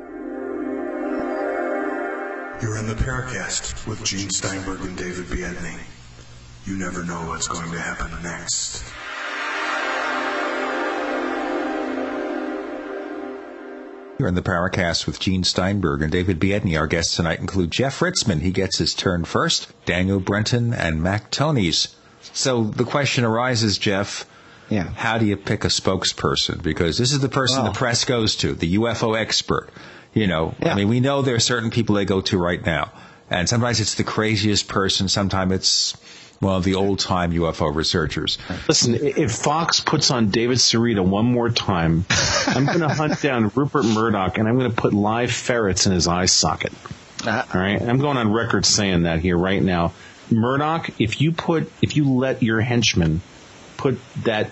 You're 2.62 2.78
in 2.78 2.86
the 2.86 2.94
Paracast 2.94 3.86
with 3.86 4.02
Gene 4.04 4.30
Steinberg 4.30 4.80
and 4.82 4.96
David 4.96 5.26
Biedney. 5.26 5.78
You 6.64 6.78
never 6.78 7.04
know 7.04 7.26
what's 7.26 7.48
going 7.48 7.70
to 7.72 7.78
happen 7.78 8.10
next. 8.22 8.84
You're 14.22 14.28
in 14.28 14.36
the 14.36 14.40
Paracast 14.40 15.04
with 15.04 15.18
Gene 15.18 15.42
Steinberg 15.42 16.00
and 16.00 16.12
David 16.12 16.38
Biedney. 16.38 16.76
Our 16.78 16.86
guests 16.86 17.16
tonight 17.16 17.40
include 17.40 17.72
Jeff 17.72 17.98
Ritzmann. 17.98 18.40
He 18.40 18.52
gets 18.52 18.78
his 18.78 18.94
turn 18.94 19.24
first. 19.24 19.66
Daniel 19.84 20.20
Brenton 20.20 20.72
and 20.72 21.02
Mac 21.02 21.32
Tonnies. 21.32 21.88
So 22.32 22.62
the 22.62 22.84
question 22.84 23.24
arises, 23.24 23.78
Jeff. 23.78 24.24
Yeah. 24.70 24.84
How 24.90 25.18
do 25.18 25.26
you 25.26 25.36
pick 25.36 25.64
a 25.64 25.68
spokesperson? 25.68 26.62
Because 26.62 26.98
this 26.98 27.10
is 27.10 27.18
the 27.18 27.28
person 27.28 27.64
the 27.64 27.72
press 27.72 28.04
goes 28.04 28.36
to, 28.36 28.54
the 28.54 28.76
UFO 28.76 29.18
expert. 29.20 29.70
You 30.14 30.28
know, 30.28 30.54
Yeah. 30.60 30.70
I 30.72 30.76
mean, 30.76 30.88
we 30.88 31.00
know 31.00 31.22
there 31.22 31.34
are 31.34 31.40
certain 31.40 31.70
people 31.70 31.96
they 31.96 32.04
go 32.04 32.20
to 32.20 32.38
right 32.38 32.64
now. 32.64 32.92
And 33.28 33.48
sometimes 33.48 33.80
it's 33.80 33.96
the 33.96 34.04
craziest 34.04 34.68
person. 34.68 35.08
Sometimes 35.08 35.50
it's, 35.52 35.96
well, 36.42 36.60
the 36.60 36.74
old 36.74 36.98
time 36.98 37.30
UFO 37.32 37.72
researchers. 37.72 38.36
Listen, 38.68 38.96
if 38.96 39.30
Fox 39.30 39.78
puts 39.78 40.10
on 40.10 40.28
David 40.30 40.58
Sereda 40.58 41.02
one 41.02 41.26
more 41.26 41.48
time, 41.48 42.04
I'm 42.48 42.66
going 42.66 42.80
to 42.80 42.88
hunt 42.88 43.22
down 43.22 43.52
Rupert 43.54 43.84
Murdoch 43.84 44.38
and 44.38 44.48
I'm 44.48 44.58
going 44.58 44.68
to 44.68 44.76
put 44.76 44.92
live 44.92 45.30
ferrets 45.30 45.86
in 45.86 45.92
his 45.92 46.08
eye 46.08 46.26
socket. 46.26 46.72
Uh-huh. 47.24 47.44
All 47.54 47.60
right, 47.60 47.80
I'm 47.80 47.98
going 47.98 48.16
on 48.16 48.32
record 48.32 48.66
saying 48.66 49.04
that 49.04 49.20
here 49.20 49.38
right 49.38 49.62
now. 49.62 49.92
Murdoch, 50.30 50.90
if 51.00 51.20
you 51.20 51.30
put, 51.30 51.70
if 51.80 51.96
you 51.96 52.12
let 52.12 52.42
your 52.42 52.60
henchman 52.60 53.20
put 53.76 53.98
that 54.24 54.50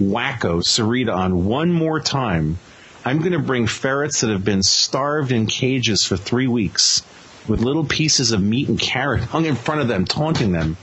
wacko 0.00 0.62
Sereda 0.62 1.12
on 1.12 1.44
one 1.44 1.72
more 1.72 1.98
time, 1.98 2.58
I'm 3.04 3.18
going 3.18 3.32
to 3.32 3.40
bring 3.40 3.66
ferrets 3.66 4.20
that 4.20 4.30
have 4.30 4.44
been 4.44 4.62
starved 4.62 5.32
in 5.32 5.46
cages 5.46 6.04
for 6.04 6.16
three 6.16 6.46
weeks 6.46 7.02
with 7.48 7.60
little 7.60 7.84
pieces 7.84 8.30
of 8.30 8.40
meat 8.40 8.68
and 8.68 8.78
carrot 8.78 9.24
hung 9.24 9.44
in 9.44 9.56
front 9.56 9.80
of 9.80 9.88
them, 9.88 10.04
taunting 10.04 10.52
them, 10.52 10.76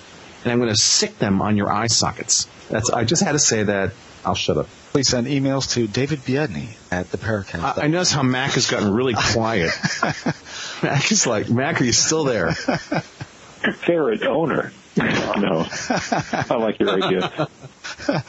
and 0.44 0.52
I'm 0.52 0.60
going 0.60 0.70
to 0.70 0.78
sick 0.78 1.18
them 1.20 1.42
on 1.42 1.58
your 1.58 1.72
eye 1.72 1.88
sockets. 1.88 2.48
That's. 2.70 2.90
I 2.90 3.04
just 3.04 3.24
had 3.24 3.34
to 3.34 3.40
say 3.40 3.64
that. 3.64 3.92
I'll 4.26 4.36
shut 4.36 4.58
up. 4.58 4.68
Please 4.92 5.08
send 5.08 5.28
emails 5.28 5.74
to 5.76 5.88
David 5.88 6.20
Biedney 6.20 6.76
at 6.92 7.10
the 7.10 7.18
Paracast. 7.18 7.78
I, 7.78 7.84
I 7.84 7.88
notice 7.88 8.12
how 8.12 8.22
Mac 8.24 8.52
has 8.52 8.70
gotten 8.70 8.94
really 8.94 9.14
quiet. 9.14 9.72
Mac 10.84 11.12
is 11.12 11.26
like, 11.26 11.50
Mac, 11.50 11.80
are 11.80 11.86
you 11.86 11.94
still 11.94 12.26
there? 12.26 12.52
Ferret 12.52 14.24
owner. 14.24 14.74
no, 14.98 15.66
I 15.70 16.56
like 16.56 16.80
your 16.80 17.02
idea. 17.02 17.48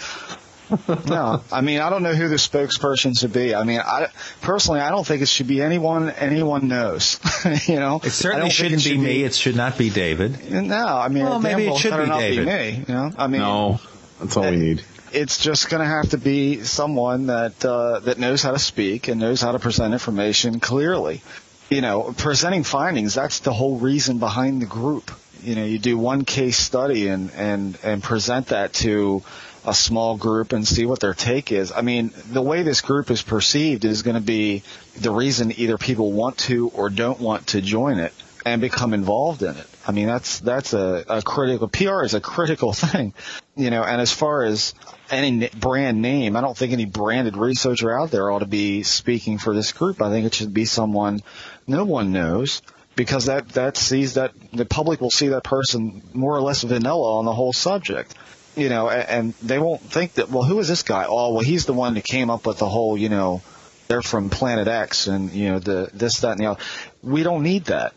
no, 1.06 1.42
I 1.52 1.60
mean 1.60 1.80
I 1.80 1.90
don't 1.90 2.02
know 2.02 2.14
who 2.14 2.28
the 2.28 2.36
spokesperson 2.36 3.18
should 3.18 3.32
be. 3.32 3.54
I 3.54 3.64
mean, 3.64 3.80
I 3.80 4.08
personally 4.40 4.80
I 4.80 4.90
don't 4.90 5.06
think 5.06 5.22
it 5.22 5.28
should 5.28 5.46
be 5.48 5.62
anyone 5.62 6.10
anyone 6.10 6.68
knows. 6.68 7.18
you 7.68 7.76
know, 7.76 8.00
It 8.02 8.10
certainly 8.10 8.50
shouldn't 8.50 8.84
be 8.84 8.96
me. 8.98 9.22
It 9.24 9.34
should 9.34 9.56
not 9.56 9.76
be 9.78 9.90
David. 9.90 10.50
No, 10.50 10.86
I 10.86 11.08
mean, 11.08 11.24
Well, 11.24 11.40
maybe 11.40 11.66
it 11.66 11.76
should 11.78 11.90
better 11.90 12.02
be 12.04 12.08
not 12.08 12.20
David. 12.20 12.46
me. 12.46 12.84
You 12.88 12.94
know, 12.94 13.12
I 13.16 13.26
mean, 13.26 13.40
no, 13.40 13.80
that's 14.20 14.36
all 14.36 14.50
we 14.50 14.56
need. 14.56 14.82
it's 15.12 15.38
just 15.38 15.68
going 15.70 15.80
to 15.82 15.88
have 15.88 16.10
to 16.10 16.18
be 16.18 16.62
someone 16.62 17.26
that 17.26 17.64
uh, 17.64 18.00
that 18.00 18.18
knows 18.18 18.42
how 18.42 18.52
to 18.52 18.58
speak 18.58 19.08
and 19.08 19.20
knows 19.20 19.40
how 19.40 19.52
to 19.52 19.58
present 19.58 19.92
information 19.92 20.60
clearly. 20.60 21.22
You 21.68 21.80
know, 21.82 22.12
presenting 22.16 22.64
findings. 22.64 23.14
That's 23.14 23.40
the 23.40 23.52
whole 23.52 23.76
reason 23.78 24.18
behind 24.18 24.60
the 24.60 24.66
group. 24.66 25.10
You 25.42 25.54
know, 25.54 25.64
you 25.64 25.78
do 25.78 25.96
one 25.96 26.24
case 26.24 26.58
study 26.58 27.06
and 27.08 27.30
and 27.32 27.78
and 27.84 28.02
present 28.02 28.48
that 28.48 28.72
to 28.84 29.22
a 29.64 29.74
small 29.74 30.16
group 30.16 30.52
and 30.52 30.66
see 30.66 30.86
what 30.86 31.00
their 31.00 31.14
take 31.14 31.52
is. 31.52 31.72
I 31.72 31.82
mean, 31.82 32.12
the 32.30 32.42
way 32.42 32.62
this 32.62 32.80
group 32.80 33.10
is 33.10 33.22
perceived 33.22 33.84
is 33.84 34.02
going 34.02 34.14
to 34.14 34.22
be 34.22 34.62
the 34.98 35.10
reason 35.10 35.52
either 35.56 35.76
people 35.78 36.12
want 36.12 36.38
to 36.38 36.68
or 36.70 36.90
don't 36.90 37.20
want 37.20 37.48
to 37.48 37.60
join 37.60 37.98
it 37.98 38.14
and 38.44 38.60
become 38.60 38.94
involved 38.94 39.42
in 39.42 39.54
it. 39.56 39.66
I 39.86 39.92
mean, 39.92 40.06
that's 40.06 40.40
that's 40.40 40.72
a, 40.72 41.04
a 41.08 41.22
critical 41.22 41.68
PR 41.68 42.02
is 42.04 42.14
a 42.14 42.20
critical 42.20 42.72
thing, 42.74 43.12
you 43.56 43.70
know. 43.70 43.82
And 43.82 44.00
as 44.00 44.12
far 44.12 44.44
as 44.44 44.74
any 45.10 45.48
brand 45.48 46.00
name, 46.00 46.36
I 46.36 46.40
don't 46.40 46.56
think 46.56 46.72
any 46.72 46.84
branded 46.86 47.36
researcher 47.36 47.90
out 47.90 48.10
there 48.10 48.30
ought 48.30 48.40
to 48.40 48.46
be 48.46 48.82
speaking 48.82 49.38
for 49.38 49.54
this 49.54 49.72
group. 49.72 50.00
I 50.00 50.10
think 50.10 50.26
it 50.26 50.34
should 50.34 50.54
be 50.54 50.64
someone 50.64 51.20
no 51.66 51.84
one 51.84 52.12
knows 52.12 52.62
because 52.96 53.26
that 53.26 53.48
that 53.50 53.76
sees 53.76 54.14
that 54.14 54.32
the 54.52 54.64
public 54.64 55.00
will 55.00 55.10
see 55.10 55.28
that 55.28 55.44
person 55.44 56.02
more 56.12 56.36
or 56.36 56.40
less 56.40 56.62
vanilla 56.62 57.18
on 57.18 57.24
the 57.24 57.32
whole 57.32 57.52
subject. 57.52 58.14
You 58.56 58.68
know, 58.68 58.90
and 58.90 59.32
they 59.42 59.58
won't 59.58 59.80
think 59.80 60.14
that, 60.14 60.28
well, 60.28 60.42
who 60.42 60.58
is 60.58 60.68
this 60.68 60.82
guy? 60.82 61.06
Oh, 61.08 61.34
well, 61.34 61.44
he's 61.44 61.66
the 61.66 61.72
one 61.72 61.94
that 61.94 62.04
came 62.04 62.30
up 62.30 62.46
with 62.46 62.58
the 62.58 62.68
whole, 62.68 62.98
you 62.98 63.08
know, 63.08 63.42
they're 63.88 64.02
from 64.02 64.28
Planet 64.28 64.68
X 64.68 65.06
and, 65.06 65.30
you 65.32 65.50
know, 65.50 65.58
the, 65.60 65.90
this, 65.92 66.20
that, 66.20 66.32
and 66.32 66.40
the 66.40 66.46
other. 66.46 66.62
We 67.02 67.22
don't 67.22 67.42
need 67.42 67.66
that. 67.66 67.94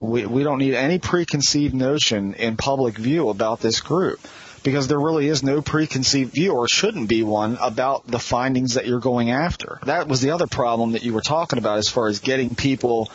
We, 0.00 0.26
we 0.26 0.42
don't 0.42 0.58
need 0.58 0.74
any 0.74 0.98
preconceived 0.98 1.74
notion 1.74 2.34
in 2.34 2.56
public 2.56 2.96
view 2.96 3.30
about 3.30 3.60
this 3.60 3.80
group 3.80 4.20
because 4.62 4.88
there 4.88 4.98
really 4.98 5.28
is 5.28 5.42
no 5.42 5.62
preconceived 5.62 6.32
view 6.32 6.52
or 6.52 6.68
shouldn't 6.68 7.08
be 7.08 7.22
one 7.22 7.56
about 7.60 8.06
the 8.06 8.18
findings 8.18 8.74
that 8.74 8.86
you're 8.86 9.00
going 9.00 9.30
after. 9.30 9.78
That 9.84 10.08
was 10.08 10.20
the 10.20 10.32
other 10.32 10.46
problem 10.46 10.92
that 10.92 11.02
you 11.02 11.14
were 11.14 11.20
talking 11.20 11.58
about 11.58 11.78
as 11.78 11.88
far 11.88 12.08
as 12.08 12.20
getting 12.20 12.54
people 12.54 13.10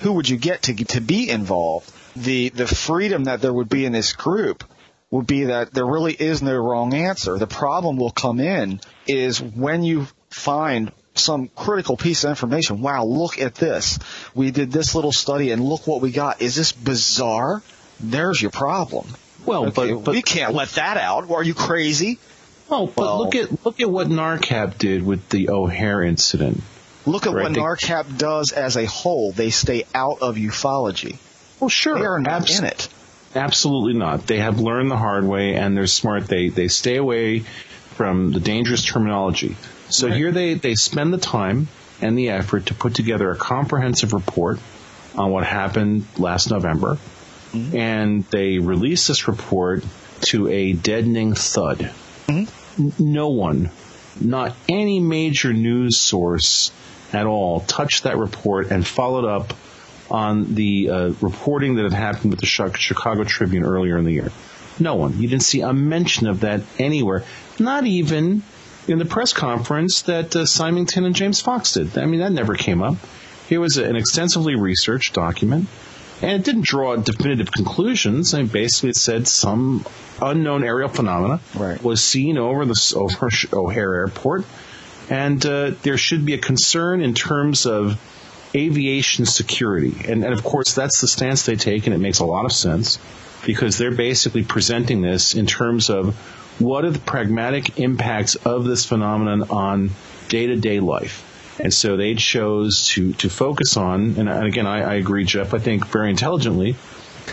who 0.00 0.12
would 0.14 0.28
you 0.28 0.36
get 0.36 0.62
to 0.62 0.74
to 0.74 1.00
be 1.00 1.30
involved? 1.30 1.90
The 2.16 2.48
the 2.50 2.66
freedom 2.66 3.24
that 3.24 3.40
there 3.40 3.52
would 3.52 3.68
be 3.68 3.84
in 3.84 3.92
this 3.92 4.12
group 4.12 4.64
would 5.10 5.26
be 5.26 5.44
that 5.44 5.72
there 5.72 5.86
really 5.86 6.12
is 6.12 6.40
no 6.42 6.56
wrong 6.56 6.94
answer. 6.94 7.36
The 7.38 7.46
problem 7.46 7.96
will 7.96 8.10
come 8.12 8.38
in 8.40 8.80
is 9.06 9.40
when 9.42 9.82
you 9.82 10.06
find 10.30 10.92
some 11.14 11.48
critical 11.48 11.96
piece 11.96 12.22
of 12.24 12.30
information. 12.30 12.80
Wow, 12.80 13.04
look 13.04 13.40
at 13.40 13.56
this. 13.56 13.98
We 14.34 14.52
did 14.52 14.70
this 14.70 14.94
little 14.94 15.12
study 15.12 15.50
and 15.50 15.62
look 15.64 15.86
what 15.86 16.00
we 16.00 16.12
got. 16.12 16.40
Is 16.40 16.54
this 16.54 16.70
bizarre? 16.70 17.62
There's 17.98 18.40
your 18.40 18.52
problem. 18.52 19.08
Well, 19.44 19.66
Okay, 19.66 19.92
but, 19.92 20.04
but 20.04 20.14
we 20.14 20.22
can't 20.22 20.54
let 20.54 20.68
that 20.70 20.96
out. 20.96 21.28
Are 21.30 21.42
you 21.42 21.54
crazy? 21.54 22.18
Well, 22.68 22.86
but 22.86 22.96
Well- 22.98 23.18
look 23.18 23.34
at 23.34 23.64
look 23.66 23.80
at 23.80 23.90
what 23.90 24.06
NARCAP 24.06 24.78
did 24.78 25.04
with 25.04 25.28
the 25.30 25.48
O'Hare 25.50 26.02
incident. 26.02 26.62
Look 27.04 27.26
at 27.26 27.32
Right, 27.32 27.44
what 27.44 27.54
they- 27.54 27.60
NARCAP 27.60 28.16
does 28.16 28.52
as 28.52 28.76
a 28.76 28.84
whole. 28.86 29.32
They 29.32 29.50
stay 29.50 29.84
out 29.94 30.18
of 30.22 30.36
ufology. 30.36 31.16
Well, 31.58 31.68
sure, 31.70 31.98
They 31.98 32.04
are 32.04 32.20
not 32.20 32.42
Abs- 32.42 32.58
in 32.60 32.64
it. 32.66 32.88
Absolutely 33.34 33.94
not. 33.94 34.26
They 34.26 34.38
have 34.38 34.58
learned 34.60 34.90
the 34.90 34.96
hard 34.96 35.24
way, 35.24 35.54
and 35.54 35.76
they're 35.76 35.86
smart. 35.86 36.26
They 36.26 36.48
they 36.48 36.68
stay 36.68 36.96
away 36.96 37.40
from 37.40 38.32
the 38.32 38.40
dangerous 38.40 38.84
terminology. 38.84 39.56
So 39.88 40.08
here 40.10 40.32
they 40.32 40.54
they 40.54 40.74
spend 40.74 41.12
the 41.12 41.18
time 41.18 41.68
and 42.00 42.16
the 42.16 42.30
effort 42.30 42.66
to 42.66 42.74
put 42.74 42.94
together 42.94 43.30
a 43.30 43.36
comprehensive 43.36 44.12
report 44.12 44.58
on 45.14 45.30
what 45.30 45.44
happened 45.44 46.06
last 46.18 46.50
November, 46.50 46.98
mm-hmm. 47.52 47.76
and 47.76 48.24
they 48.26 48.58
release 48.58 49.06
this 49.06 49.28
report 49.28 49.84
to 50.22 50.48
a 50.48 50.72
deadening 50.72 51.34
thud. 51.34 51.92
Mm-hmm. 52.26 52.82
N- 52.82 52.92
No 52.98 53.28
one, 53.28 53.70
not 54.20 54.56
any 54.68 55.00
major 55.00 55.52
news 55.52 55.98
source 55.98 56.72
at 57.12 57.26
all, 57.26 57.60
touched 57.60 58.04
that 58.04 58.18
report 58.18 58.70
and 58.70 58.86
followed 58.86 59.24
up 59.24 59.52
on 60.10 60.54
the 60.54 60.90
uh, 60.90 61.08
reporting 61.20 61.76
that 61.76 61.82
had 61.84 61.92
happened 61.92 62.30
with 62.32 62.40
the 62.40 62.46
Chicago 62.46 63.24
Tribune 63.24 63.64
earlier 63.64 63.96
in 63.98 64.04
the 64.04 64.12
year. 64.12 64.30
No 64.78 64.94
one. 64.94 65.20
You 65.20 65.28
didn't 65.28 65.42
see 65.42 65.60
a 65.60 65.72
mention 65.72 66.26
of 66.26 66.40
that 66.40 66.62
anywhere. 66.78 67.24
Not 67.58 67.84
even 67.86 68.42
in 68.88 68.98
the 68.98 69.04
press 69.04 69.32
conference 69.32 70.02
that 70.02 70.34
uh, 70.34 70.46
Symington 70.46 71.04
and 71.04 71.14
James 71.14 71.40
Fox 71.40 71.72
did. 71.74 71.96
I 71.98 72.06
mean, 72.06 72.20
that 72.20 72.32
never 72.32 72.54
came 72.54 72.82
up. 72.82 72.96
It 73.50 73.58
was 73.58 73.76
an 73.76 73.96
extensively 73.96 74.54
researched 74.54 75.12
document, 75.12 75.68
and 76.22 76.32
it 76.32 76.44
didn't 76.44 76.64
draw 76.64 76.96
definitive 76.96 77.50
conclusions. 77.52 78.32
I 78.32 78.38
mean, 78.38 78.46
basically, 78.46 78.90
it 78.90 78.96
said 78.96 79.28
some 79.28 79.84
unknown 80.22 80.64
aerial 80.64 80.88
phenomena 80.88 81.40
Right. 81.54 81.82
was 81.82 82.02
seen 82.02 82.38
over 82.38 82.64
the 82.64 82.94
over 82.96 83.28
O'Hare 83.52 83.94
Airport, 83.94 84.44
and 85.10 85.44
uh, 85.44 85.72
there 85.82 85.96
should 85.98 86.24
be 86.24 86.34
a 86.34 86.38
concern 86.38 87.02
in 87.02 87.14
terms 87.14 87.66
of 87.66 88.00
aviation 88.54 89.26
security. 89.26 89.94
And, 90.08 90.24
and 90.24 90.32
of 90.32 90.42
course, 90.42 90.74
that's 90.74 91.00
the 91.00 91.08
stance 91.08 91.46
they 91.46 91.56
take, 91.56 91.86
and 91.86 91.94
it 91.94 91.98
makes 91.98 92.18
a 92.18 92.24
lot 92.24 92.44
of 92.44 92.52
sense 92.52 92.98
because 93.46 93.78
they're 93.78 93.94
basically 93.94 94.44
presenting 94.44 95.00
this 95.02 95.34
in 95.34 95.46
terms 95.46 95.88
of 95.90 96.14
what 96.58 96.84
are 96.84 96.90
the 96.90 96.98
pragmatic 96.98 97.78
impacts 97.78 98.34
of 98.34 98.64
this 98.64 98.84
phenomenon 98.84 99.50
on 99.50 99.90
day 100.28 100.46
to 100.46 100.56
day 100.56 100.80
life. 100.80 101.26
And 101.58 101.72
so 101.72 101.96
they 101.96 102.14
chose 102.14 102.86
to, 102.88 103.12
to 103.14 103.28
focus 103.28 103.76
on, 103.76 104.16
and, 104.18 104.28
again, 104.28 104.66
I, 104.66 104.82
I 104.82 104.94
agree, 104.94 105.24
Jeff, 105.24 105.52
I 105.54 105.58
think 105.58 105.86
very 105.88 106.10
intelligently, 106.10 106.76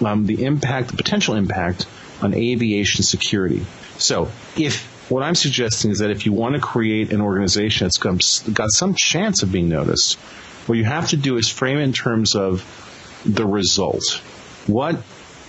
um, 0.03 0.26
the 0.26 0.44
impact, 0.44 0.89
the 0.89 0.98
potential 0.98 1.35
impact 1.35 1.85
on 2.22 2.34
aviation 2.34 3.03
security. 3.03 3.65
So 3.98 4.30
if 4.57 5.10
what 5.10 5.23
I'm 5.23 5.35
suggesting 5.35 5.91
is 5.91 5.99
that 5.99 6.10
if 6.10 6.26
you 6.26 6.34
want 6.34 6.56
to 6.56 6.61
create 6.61 7.14
an 7.14 7.22
organization 7.22 7.85
that's 7.85 7.98
got 7.98 8.72
some 8.72 8.94
chance 8.94 9.44
of 9.44 9.52
being 9.52 9.69
noticed, 9.69 10.19
what 10.68 10.77
you 10.77 10.85
have 10.85 11.10
to 11.10 11.18
do 11.18 11.38
is 11.38 11.49
frame 11.49 11.77
in 11.77 11.94
terms 11.94 12.35
of 12.35 12.64
the 13.26 13.45
result. 13.45 14.22
What 14.68 14.95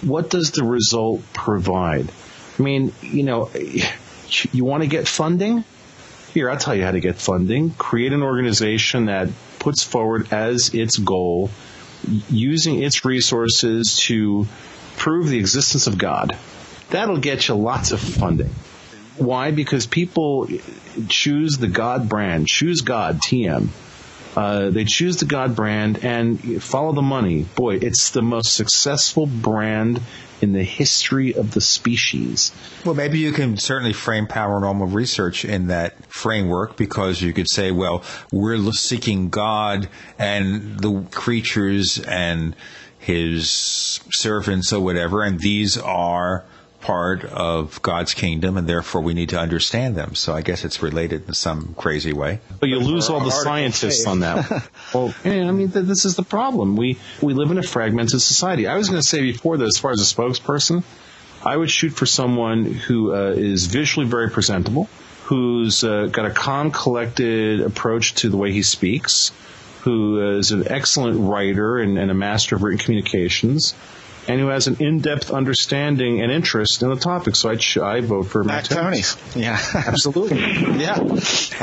what 0.03 0.31
does 0.31 0.53
the 0.53 0.65
result 0.65 1.23
provide? 1.33 2.11
I 2.59 2.63
mean, 2.63 2.93
you 3.03 3.25
know, 3.25 3.51
you 4.53 4.65
want 4.65 4.83
to 4.83 4.89
get 4.89 5.09
funding? 5.09 5.65
Here, 6.35 6.51
I'll 6.51 6.59
tell 6.59 6.75
you 6.75 6.85
how 6.85 6.93
to 6.93 7.01
get 7.01 7.17
funding. 7.17 7.71
Create 7.71 8.13
an 8.13 8.23
organization 8.23 9.07
that 9.07 9.29
puts 9.59 9.83
forward 9.83 10.33
as 10.33 10.75
its 10.75 10.99
goal 10.99 11.51
using 12.29 12.83
its 12.83 13.05
resources 13.05 13.99
to 13.99 14.47
prove 14.97 15.29
the 15.29 15.39
existence 15.39 15.87
of 15.87 15.99
God. 15.99 16.37
That'll 16.91 17.19
get 17.19 17.49
you 17.49 17.55
lots 17.55 17.93
of 17.93 18.01
funding. 18.01 18.51
Why? 19.17 19.51
Because 19.51 19.87
people 19.87 20.49
choose 21.09 21.59
the 21.59 21.67
God 21.67 22.09
brand, 22.09 22.47
choose 22.47 22.83
God, 22.83 23.19
TM. 23.21 23.69
Uh, 24.39 24.71
they 24.71 24.85
choose 24.85 25.17
the 25.17 25.25
God 25.25 25.57
brand 25.57 26.05
and 26.05 26.63
follow 26.63 26.93
the 26.93 27.03
money. 27.03 27.43
Boy, 27.43 27.75
it's 27.75 28.11
the 28.11 28.23
most 28.23 28.55
successful 28.55 29.27
brand 29.27 30.01
in 30.41 30.53
the 30.53 30.63
history 30.63 31.35
of 31.35 31.55
the 31.55 31.61
species. 31.61 32.53
Well, 32.85 32.95
maybe 32.95 33.19
you 33.19 33.33
can 33.33 33.57
certainly 33.57 33.93
frame 33.93 34.29
paranormal 34.29 34.95
research 34.95 35.45
in 35.45 35.67
that 35.67 36.07
framework 36.07 36.77
because 36.77 37.21
you 37.21 37.33
could 37.33 37.51
say, 37.51 37.73
well, 37.73 38.05
we're 38.31 38.71
seeking 38.71 39.29
God 39.29 39.89
and 40.21 40.79
the 40.79 41.03
creatures 41.11 41.99
and 41.99 42.55
his 42.97 43.51
servants 44.13 44.73
or 44.73 44.81
whatever, 44.81 45.25
and 45.25 45.41
these 45.41 45.77
are 45.77 46.45
part 46.81 47.25
of 47.25 47.83
God's 47.83 48.15
kingdom, 48.15 48.57
and 48.57 48.69
therefore 48.69 49.01
we 49.01 49.15
need 49.15 49.31
to 49.31 49.39
understand 49.39 49.97
them. 49.97 50.15
So 50.15 50.35
I 50.35 50.43
guess 50.43 50.65
it's 50.65 50.83
related 50.83 51.27
in 51.27 51.35
some 51.35 51.75
crazy 51.77 52.13
way. 52.13 52.41
But 52.61 52.69
you 52.69 52.79
lose 52.79 53.09
all 53.09 53.21
the 53.21 53.31
scientists 53.31 54.07
on 54.07 54.21
that. 54.21 54.69
well, 54.95 55.15
I 55.25 55.51
mean, 55.51 55.71
this 55.71 56.05
is 56.05 56.15
the 56.17 56.23
problem. 56.23 56.77
We 56.77 56.99
we 57.21 57.35
live 57.35 57.51
in 57.51 57.59
a 57.59 57.63
fragmented 57.63 58.21
society. 58.21 58.67
I 58.67 58.77
was 58.77 58.89
going 58.89 59.03
to 59.03 59.09
say 59.09 59.21
before 59.23 59.57
that, 59.57 59.67
as 59.67 59.79
far 59.79 59.91
as 59.91 60.01
a 60.01 60.15
spokesperson, 60.15 60.85
I 61.45 61.57
would 61.57 61.71
shoot 61.71 61.91
for 61.91 62.07
someone 62.07 62.65
who 62.65 63.15
uh, 63.15 63.31
is 63.31 63.67
visually 63.67 64.07
very 64.07 64.31
presentable, 64.31 64.89
who's 65.25 65.85
uh, 65.85 66.07
got 66.07 66.27
a 66.27 66.31
calm, 66.31 66.71
collected 66.71 67.61
approach 67.61 68.15
to 68.17 68.29
the 68.29 68.37
way 68.37 68.53
he 68.53 68.63
speaks, 68.63 69.33
who 69.83 70.39
is 70.39 70.53
an 70.53 70.69
excellent 70.69 71.29
writer 71.29 71.79
and, 71.79 71.99
and 71.99 72.11
a 72.11 72.15
master 72.15 72.57
of 72.57 72.63
written 72.63 72.79
communications 72.79 73.75
and 74.29 74.39
who 74.41 74.49
has 74.49 74.67
an 74.67 74.77
in-depth 74.79 75.31
understanding 75.31 76.21
and 76.21 76.31
interest 76.31 76.83
in 76.83 76.91
the 76.91 76.97
topic. 76.97 77.35
So 77.35 77.49
I, 77.51 77.57
ch- 77.57 77.79
I 77.79 78.01
vote 78.01 78.25
for 78.25 78.45
Mac, 78.45 78.71
Mac 78.71 78.79
Tonnies. 78.79 79.17
Yeah, 79.35 79.59
absolutely. 79.75 80.39
yeah, 80.81 80.99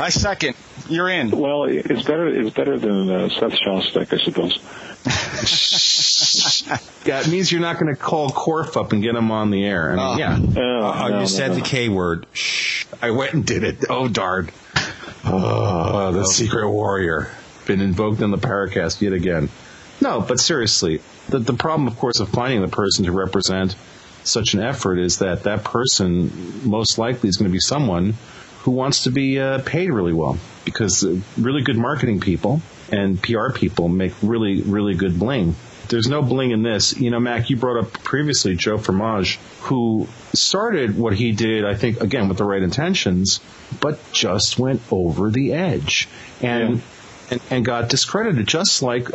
I 0.02 0.10
second. 0.10 0.56
You're 0.88 1.08
in. 1.08 1.30
Well, 1.30 1.64
it's 1.64 2.02
better. 2.02 2.26
It's 2.28 2.54
better 2.54 2.78
than 2.78 3.08
uh, 3.10 3.28
Seth 3.28 3.52
Shostak, 3.54 4.12
I 4.12 4.18
suppose. 4.22 4.58
yeah, 7.06 7.20
it 7.20 7.28
means 7.28 7.50
you're 7.50 7.60
not 7.60 7.78
going 7.78 7.94
to 7.94 8.00
call 8.00 8.28
Korff 8.30 8.76
up 8.76 8.92
and 8.92 9.02
get 9.02 9.14
him 9.14 9.30
on 9.30 9.50
the 9.50 9.64
air. 9.64 9.92
I 9.92 9.96
mean, 9.96 10.04
Oh. 10.04 10.16
yeah. 10.18 10.38
Oh, 10.40 10.82
Oh, 11.04 11.08
no, 11.08 11.14
you 11.14 11.20
no, 11.20 11.24
said 11.26 11.48
no. 11.50 11.54
the 11.56 11.60
K 11.62 11.88
word. 11.88 12.26
Shh. 12.32 12.84
I 13.02 13.10
went 13.10 13.32
and 13.34 13.44
did 13.46 13.62
it. 13.64 13.84
Oh, 13.88 14.08
darn. 14.08 14.50
Oh, 15.24 16.12
the 16.12 16.24
secret 16.24 16.68
warrior. 16.68 17.30
Been 17.66 17.80
invoked 17.80 18.22
on 18.22 18.30
the 18.30 18.38
Paracast 18.38 19.00
yet 19.00 19.12
again. 19.12 19.48
No, 20.00 20.20
but 20.20 20.40
seriously, 20.40 21.00
the, 21.28 21.38
the 21.38 21.54
problem, 21.54 21.88
of 21.88 21.98
course, 21.98 22.20
of 22.20 22.28
finding 22.28 22.60
the 22.60 22.68
person 22.68 23.04
to 23.06 23.12
represent 23.12 23.74
such 24.24 24.54
an 24.54 24.60
effort 24.60 24.98
is 24.98 25.18
that 25.18 25.44
that 25.44 25.64
person 25.64 26.68
most 26.68 26.98
likely 26.98 27.28
is 27.28 27.36
going 27.36 27.48
to 27.48 27.52
be 27.52 27.60
someone 27.60 28.14
who 28.60 28.72
wants 28.72 29.04
to 29.04 29.10
be 29.10 29.38
uh, 29.38 29.60
paid 29.62 29.90
really 29.90 30.12
well 30.12 30.38
because 30.64 31.04
uh, 31.04 31.16
really 31.38 31.62
good 31.62 31.78
marketing 31.78 32.20
people 32.20 32.60
and 32.90 33.22
PR 33.22 33.50
people 33.52 33.88
make 33.88 34.12
really, 34.22 34.62
really 34.62 34.94
good 34.94 35.18
bling. 35.18 35.54
There's 35.88 36.08
no 36.08 36.20
bling 36.20 36.50
in 36.50 36.62
this. 36.62 36.98
You 36.98 37.10
know, 37.10 37.20
Mac, 37.20 37.48
you 37.48 37.56
brought 37.56 37.78
up 37.78 37.92
previously 37.92 38.56
Joe 38.56 38.76
Firmage, 38.76 39.36
who 39.60 40.08
started 40.32 40.98
what 40.98 41.12
he 41.14 41.30
did, 41.30 41.64
I 41.64 41.74
think, 41.76 42.00
again, 42.00 42.28
with 42.28 42.38
the 42.38 42.44
right 42.44 42.62
intentions, 42.62 43.38
but 43.80 44.00
just 44.12 44.58
went 44.58 44.80
over 44.90 45.30
the 45.30 45.52
edge 45.52 46.08
and, 46.42 46.82
and, 47.30 47.40
and 47.50 47.64
got 47.64 47.88
discredited, 47.88 48.48
just 48.48 48.82
like 48.82 49.08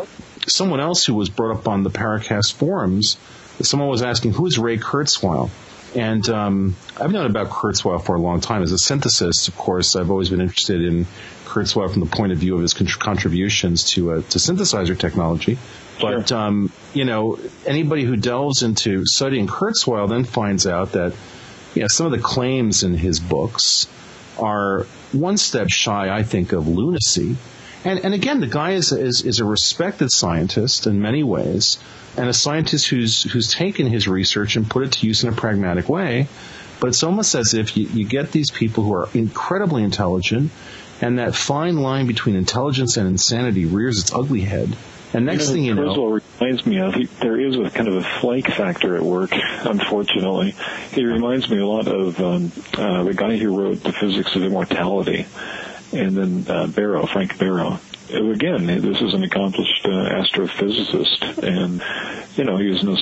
someone 0.48 0.80
else 0.80 1.06
who 1.06 1.14
was 1.14 1.30
brought 1.30 1.58
up 1.58 1.68
on 1.68 1.84
the 1.84 1.90
Paracast 1.90 2.54
forums. 2.54 3.18
Someone 3.62 3.90
was 3.90 4.02
asking, 4.02 4.34
who's 4.34 4.58
Ray 4.58 4.78
Kurzweil? 4.78 5.50
And 5.96 6.28
um, 6.30 6.76
I've 7.00 7.12
known 7.12 7.26
about 7.26 7.50
Kurzweil 7.50 8.04
for 8.04 8.16
a 8.16 8.20
long 8.20 8.40
time. 8.40 8.64
As 8.64 8.72
a 8.72 8.76
synthesist, 8.76 9.50
of 9.50 9.58
course, 9.58 9.96
I've 9.96 10.10
always 10.10 10.30
been 10.30 10.42
interested 10.42 10.82
in 10.82 11.06
Kurzweil 11.46 11.92
from 11.92 12.00
the 12.00 12.08
point 12.08 12.32
of 12.32 12.38
view 12.38 12.56
of 12.56 12.62
his 12.62 12.74
con- 12.74 12.88
contributions 12.88 13.84
to 13.92 14.14
uh, 14.14 14.16
to 14.22 14.40
synthesizer 14.40 14.98
technology. 14.98 15.58
But 16.00 16.32
um, 16.32 16.72
you 16.94 17.04
know, 17.04 17.38
anybody 17.66 18.04
who 18.04 18.16
delves 18.16 18.64
into 18.64 19.06
studying 19.06 19.48
Kurzweil 19.48 20.08
then 20.08 20.24
finds 20.24 20.66
out 20.66 20.94
that 20.94 21.14
you 21.76 21.82
know 21.82 21.88
some 21.90 22.06
of 22.06 22.14
the 22.14 22.20
claims 22.20 22.84
in 22.84 22.94
his 22.94 23.20
books 23.20 23.88
are 24.40 24.84
one 25.12 25.38
step 25.38 25.70
shy, 25.70 26.10
I 26.10 26.24
think, 26.24 26.54
of 26.54 26.70
lunacy. 26.70 27.36
And, 27.84 28.00
and 28.06 28.14
again, 28.14 28.40
the 28.40 28.48
guy 28.48 28.72
is, 28.72 28.92
is, 28.92 29.24
is 29.24 29.40
a 29.40 29.46
respected 29.46 30.12
scientist 30.12 30.86
in 30.86 31.02
many 31.02 31.24
ways, 31.24 31.80
and 32.16 32.30
a 32.30 32.34
scientist 32.34 32.88
who's, 32.90 33.24
who's 33.24 33.52
taken 33.52 33.88
his 33.88 34.08
research 34.08 34.56
and 34.56 34.70
put 34.70 34.84
it 34.84 34.92
to 34.94 35.08
use 35.08 35.24
in 35.24 35.30
a 35.30 35.36
pragmatic 35.36 35.90
way. 35.90 36.28
But 36.80 36.90
it's 36.90 37.04
almost 37.04 37.36
as 37.36 37.54
if 37.54 37.78
you, 37.78 37.88
you 37.88 38.06
get 38.06 38.32
these 38.32 38.52
people 38.52 38.84
who 38.84 38.94
are 38.94 39.10
incredibly 39.14 39.84
intelligent, 39.84 40.52
and 41.02 41.18
that 41.20 41.36
fine 41.36 41.78
line 41.78 42.08
between 42.08 42.36
intelligence 42.36 42.98
and 42.98 43.08
insanity 43.08 43.66
rears 43.66 44.00
its 44.00 44.14
ugly 44.14 44.42
head. 44.42 44.76
And 45.14 45.26
next 45.26 45.50
thing 45.50 45.66
you 45.66 45.76
know, 45.76 46.22
reminds 46.40 46.66
me 46.66 46.80
of 46.80 46.96
there 47.20 47.40
is 47.40 47.58
a 47.58 47.70
kind 47.70 47.90
of 47.90 47.96
a 47.96 48.04
flake 48.04 48.48
factor 48.48 48.96
at 48.96 49.02
work. 49.02 49.32
Unfortunately, 49.34 50.56
he 50.94 51.04
reminds 51.04 51.50
me 51.50 51.60
a 51.60 51.66
lot 51.66 51.88
of 51.88 52.20
um, 52.22 52.52
uh, 52.76 53.04
the 53.04 53.14
guy 53.14 53.36
who 53.38 53.60
wrote 53.60 53.84
the 53.84 53.92
physics 53.92 54.36
of 54.36 54.44
immortality, 54.44 55.26
and 55.94 56.18
then 56.18 56.46
uh, 56.48 56.68
Barrow, 56.68 57.06
Frank 57.06 57.38
Barrow. 57.38 57.80
Again, 58.10 58.66
this 58.66 59.02
is 59.02 59.14
an 59.14 59.24
accomplished 59.24 59.86
uh, 59.86 59.90
astrophysicist, 59.90 61.38
and 61.44 61.82
you 62.38 62.44
know 62.44 62.58
he 62.58 62.68
was 62.68 62.84
no 62.84 62.98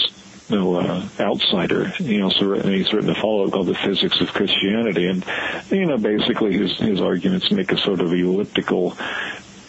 no 0.49 0.75
uh, 0.75 1.07
outsider. 1.19 1.87
He 1.89 2.21
also 2.21 2.61
he's 2.61 2.91
written 2.93 3.09
a 3.09 3.15
follow-up 3.15 3.51
called 3.51 3.67
The 3.67 3.75
Physics 3.75 4.21
of 4.21 4.33
Christianity, 4.33 5.07
and 5.07 5.25
you 5.69 5.85
know 5.85 5.97
basically 5.97 6.53
his 6.53 6.77
his 6.77 7.01
arguments 7.01 7.51
make 7.51 7.71
a 7.71 7.77
sort 7.77 8.01
of 8.01 8.13
elliptical 8.13 8.95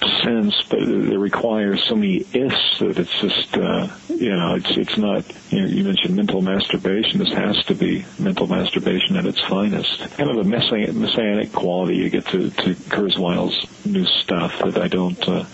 sense, 0.09 0.55
but 0.69 0.81
it 0.81 1.19
requires 1.19 1.83
so 1.85 1.95
many 1.95 2.19
ifs 2.33 2.79
that 2.79 2.99
it's 2.99 3.21
just, 3.21 3.57
uh, 3.57 3.89
you 4.09 4.31
know, 4.31 4.55
it's 4.55 4.71
it's 4.77 4.97
not. 4.97 5.25
You, 5.51 5.61
know, 5.61 5.67
you 5.67 5.85
mentioned 5.85 6.17
mental 6.17 6.41
masturbation. 6.43 7.19
This 7.19 7.33
has 7.33 7.65
to 7.67 7.75
be 7.75 8.05
mental 8.19 8.47
masturbation 8.47 9.17
at 9.17 9.27
its 9.27 9.41
finest. 9.41 9.99
Kind 10.17 10.31
of 10.31 10.37
a 10.37 10.45
messianic, 10.45 10.95
messianic 10.95 11.53
quality 11.53 11.97
you 11.97 12.11
get 12.11 12.27
to 12.29 12.51
to 12.51 12.75
Kurzweil's 12.75 13.87
new 13.87 14.07
stuff 14.07 14.59
that 14.61 14.79
I 14.79 14.89
don't. 14.89 15.29
Uh, 15.29 15.45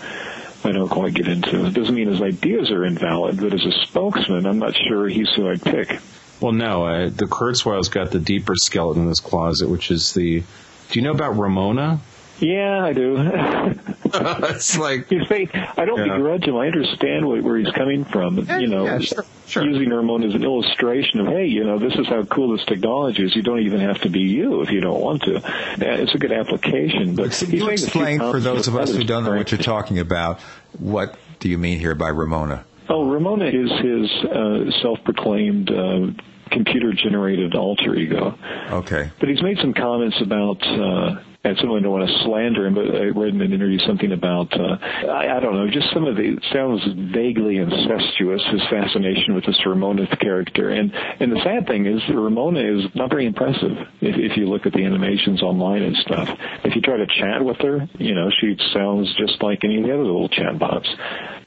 I 0.63 0.71
don't 0.71 0.89
quite 0.89 1.13
get 1.13 1.27
into. 1.27 1.65
It 1.65 1.73
doesn't 1.73 1.93
mean 1.93 2.07
his 2.09 2.21
ideas 2.21 2.71
are 2.71 2.83
invalid, 2.83 3.39
but 3.39 3.53
as 3.53 3.63
a 3.65 3.71
spokesman, 3.85 4.45
I'm 4.45 4.59
not 4.59 4.75
sure 4.75 5.07
he's 5.07 5.29
who 5.33 5.49
I'd 5.49 5.61
pick. 5.61 5.99
well, 6.41 6.51
no, 6.51 6.85
uh, 6.85 7.09
the 7.09 7.25
Kurzweil's 7.25 7.89
got 7.89 8.11
the 8.11 8.19
deeper 8.19 8.53
skeleton 8.55 9.03
in 9.03 9.07
his 9.09 9.19
closet, 9.19 9.69
which 9.69 9.91
is 9.91 10.13
the. 10.13 10.41
Do 10.89 10.99
you 10.99 11.01
know 11.01 11.11
about 11.11 11.37
Ramona? 11.37 11.99
Yeah, 12.39 12.83
I 12.83 12.93
do. 12.93 13.17
it's 14.49 14.77
like 14.77 15.09
you 15.11 15.25
say 15.25 15.47
I 15.53 15.85
don't 15.85 16.05
Yeah. 16.05 16.15
begrudge 16.17 16.43
him. 16.45 16.55
I 16.55 16.67
understand 16.67 17.27
where, 17.27 17.41
where 17.41 17.57
he's 17.57 17.71
coming 17.73 18.05
from. 18.05 18.37
you 18.59 18.67
know, 18.67 18.85
yeah, 18.85 18.99
sure, 18.99 19.25
sure. 19.47 19.63
using 19.65 19.89
Ramon 19.89 20.23
as 20.23 20.33
an 20.35 20.43
illustration 20.43 21.19
of, 21.19 21.27
hey, 21.27 21.45
you 21.45 21.63
know, 21.63 21.79
this 21.79 21.93
is 21.95 22.07
how 22.07 22.23
cool 22.25 22.55
this 22.55 22.65
technology 22.65 23.23
is. 23.23 23.35
You 23.35 23.41
don't 23.43 23.59
even 23.61 23.79
have 23.81 24.01
to 24.01 24.09
be 24.09 24.19
you 24.21 24.61
if 24.61 24.71
you 24.71 24.81
don't 24.81 25.01
want 25.01 25.21
to. 25.23 25.33
Yeah, 25.33 25.95
It's 25.95 26.13
a 26.15 26.17
good 26.17 26.31
application. 26.31 27.15
But 27.15 27.31
Can 27.31 27.49
he's 27.49 27.59
you 27.61 27.65
making 27.67 27.87
a 27.87 27.89
few 27.91 28.01
explain 28.03 28.19
for 28.19 28.39
those 28.39 28.67
of 28.67 28.75
us 28.75 28.93
who 28.95 29.03
don't 29.03 29.23
know 29.23 29.35
what 29.35 29.51
you're 29.51 29.57
talking 29.61 29.99
about, 29.99 30.39
what 30.79 31.17
do 31.39 31.49
you 31.49 31.57
mean 31.57 31.79
here 31.79 31.95
by 31.95 32.09
Ramona? 32.09 32.65
Oh, 32.89 33.09
Ramona 33.09 33.45
is 33.45 33.69
his 33.81 34.11
uh, 34.31 34.71
self-proclaimed 34.81 35.69
uh, 35.71 36.07
computer-generated 36.51 37.55
alter 37.55 37.95
ego. 37.95 38.37
Okay. 38.71 39.11
But 39.19 39.29
he's 39.29 39.41
made 39.41 39.57
some 39.59 39.73
comments 39.73 40.17
about. 40.21 40.61
Uh, 40.65 41.21
I 41.47 41.55
certainly 41.55 41.81
don't 41.81 41.91
want 41.91 42.09
to 42.09 42.23
slander 42.25 42.67
him, 42.67 42.75
but 42.75 42.93
I 42.93 43.05
read 43.15 43.33
in 43.33 43.41
an 43.41 43.53
interview 43.53 43.79
something 43.87 44.11
about 44.11 44.51
uh, 44.51 44.75
I, 45.07 45.37
I 45.37 45.39
don't 45.39 45.55
know, 45.55 45.67
just 45.71 45.93
some 45.93 46.05
of 46.05 46.17
the 46.17 46.35
it 46.35 46.43
sounds 46.51 46.83
vaguely 47.13 47.57
incestuous. 47.57 48.43
His 48.51 48.61
fascination 48.69 49.33
with 49.33 49.45
this 49.45 49.59
Ramona 49.65 50.07
character, 50.17 50.69
and 50.69 50.93
and 50.93 51.31
the 51.31 51.39
sad 51.43 51.67
thing 51.67 51.85
is 51.85 52.01
Ramona 52.09 52.59
is 52.59 52.85
not 52.95 53.09
very 53.09 53.25
impressive. 53.25 53.71
If, 54.01 54.31
if 54.31 54.37
you 54.37 54.47
look 54.47 54.65
at 54.65 54.73
the 54.73 54.83
animations 54.83 55.41
online 55.41 55.83
and 55.83 55.95
stuff, 55.97 56.27
if 56.65 56.75
you 56.75 56.81
try 56.81 56.97
to 56.97 57.07
chat 57.07 57.43
with 57.43 57.57
her, 57.61 57.87
you 57.97 58.13
know 58.13 58.29
she 58.41 58.57
sounds 58.73 59.07
just 59.17 59.41
like 59.41 59.63
any 59.63 59.77
of 59.77 59.83
the 59.83 59.93
other 59.93 60.03
little 60.03 60.29
chat 60.29 60.59
bots. 60.59 60.89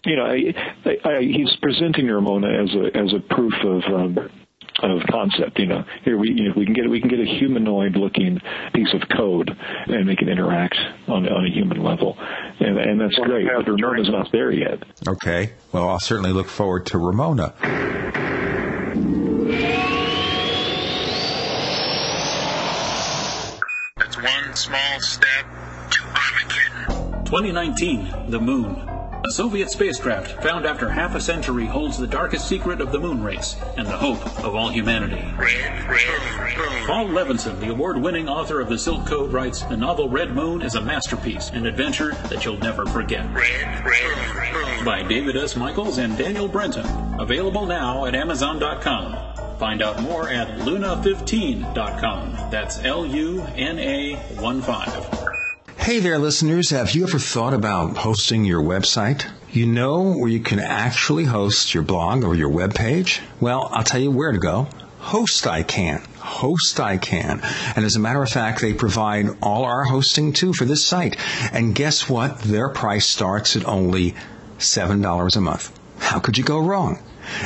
You 0.04 0.16
know, 0.16 0.24
I, 0.24 0.54
I, 0.86 1.08
I, 1.08 1.20
he's 1.20 1.54
presenting 1.60 2.06
Ramona 2.06 2.48
as 2.48 2.74
a 2.74 2.96
as 2.96 3.12
a 3.12 3.20
proof 3.34 3.54
of. 3.64 3.82
Um, 3.92 4.30
of 4.84 5.06
concept. 5.08 5.58
You 5.58 5.66
know, 5.66 5.84
here 6.04 6.16
we 6.16 6.30
you 6.30 6.48
know, 6.48 6.54
we 6.56 6.64
can 6.64 6.74
get 6.74 6.88
we 6.88 7.00
can 7.00 7.08
get 7.10 7.20
a 7.20 7.26
humanoid 7.26 7.96
looking 7.96 8.40
piece 8.72 8.92
of 8.94 9.02
code 9.14 9.50
and 9.86 10.06
make 10.06 10.22
it 10.22 10.28
interact 10.28 10.76
on 11.08 11.28
on 11.28 11.44
a 11.46 11.50
human 11.50 11.82
level, 11.82 12.16
and 12.60 12.78
and 12.78 13.00
that's 13.00 13.16
great. 13.16 13.46
But 13.46 13.70
Ramona's 13.70 14.08
not 14.08 14.32
there 14.32 14.50
yet. 14.50 14.82
Okay. 15.06 15.52
Well, 15.72 15.88
I'll 15.88 16.00
certainly 16.00 16.32
look 16.32 16.48
forward 16.48 16.86
to 16.86 16.98
Ramona. 16.98 17.54
That's 23.96 24.16
one 24.16 24.56
small 24.56 25.00
step 25.00 25.46
to 25.90 26.02
Armageddon. 26.04 27.24
2019, 27.24 28.30
the 28.30 28.40
Moon. 28.40 28.99
A 29.22 29.32
Soviet 29.32 29.70
spacecraft 29.70 30.42
found 30.42 30.64
after 30.64 30.88
half 30.88 31.14
a 31.14 31.20
century 31.20 31.66
holds 31.66 31.98
the 31.98 32.06
darkest 32.06 32.48
secret 32.48 32.80
of 32.80 32.90
the 32.90 32.98
moon 32.98 33.22
race 33.22 33.54
and 33.76 33.86
the 33.86 33.96
hope 33.96 34.24
of 34.42 34.54
all 34.54 34.70
humanity. 34.70 35.22
Paul 36.86 37.08
Levinson, 37.08 37.60
the 37.60 37.68
award 37.68 37.98
winning 37.98 38.30
author 38.30 38.60
of 38.60 38.70
The 38.70 38.78
Silk 38.78 39.06
Code, 39.06 39.30
writes 39.30 39.62
The 39.64 39.76
novel 39.76 40.08
Red 40.08 40.34
Moon 40.34 40.62
is 40.62 40.74
a 40.74 40.80
masterpiece, 40.80 41.50
an 41.50 41.66
adventure 41.66 42.14
that 42.30 42.46
you'll 42.46 42.58
never 42.58 42.86
forget. 42.86 43.26
By 44.84 45.04
David 45.06 45.36
S. 45.36 45.54
Michaels 45.54 45.98
and 45.98 46.16
Daniel 46.16 46.48
Brenton. 46.48 46.86
Available 47.20 47.66
now 47.66 48.06
at 48.06 48.14
Amazon.com. 48.14 49.58
Find 49.58 49.82
out 49.82 50.00
more 50.00 50.30
at 50.30 50.60
Luna15.com. 50.60 52.50
That's 52.50 52.82
L 52.84 53.04
U 53.04 53.42
N 53.54 53.78
A 53.78 54.16
1 54.16 54.62
5. 54.62 55.39
Hey 55.80 55.98
there, 55.98 56.18
listeners. 56.18 56.70
Have 56.70 56.94
you 56.94 57.04
ever 57.04 57.18
thought 57.18 57.54
about 57.54 57.96
hosting 57.96 58.44
your 58.44 58.62
website? 58.62 59.26
You 59.50 59.66
know 59.66 60.12
where 60.12 60.28
you 60.28 60.38
can 60.38 60.60
actually 60.60 61.24
host 61.24 61.72
your 61.72 61.82
blog 61.82 62.22
or 62.22 62.34
your 62.34 62.50
web 62.50 62.74
page? 62.74 63.22
Well, 63.40 63.66
I'll 63.72 63.82
tell 63.82 63.98
you 63.98 64.10
where 64.10 64.30
to 64.30 64.38
go. 64.38 64.68
Host 64.98 65.46
I 65.46 65.62
Can. 65.62 66.02
Host 66.18 66.78
I 66.78 66.98
Can. 66.98 67.40
And 67.74 67.86
as 67.86 67.96
a 67.96 67.98
matter 67.98 68.22
of 68.22 68.28
fact, 68.28 68.60
they 68.60 68.74
provide 68.74 69.30
all 69.42 69.64
our 69.64 69.84
hosting 69.84 70.34
too 70.34 70.52
for 70.52 70.66
this 70.66 70.84
site. 70.84 71.16
And 71.50 71.74
guess 71.74 72.10
what? 72.10 72.40
Their 72.40 72.68
price 72.68 73.06
starts 73.06 73.56
at 73.56 73.64
only 73.64 74.14
$7 74.58 75.36
a 75.36 75.40
month. 75.40 75.80
How 75.98 76.20
could 76.20 76.36
you 76.36 76.44
go 76.44 76.58
wrong? 76.58 77.02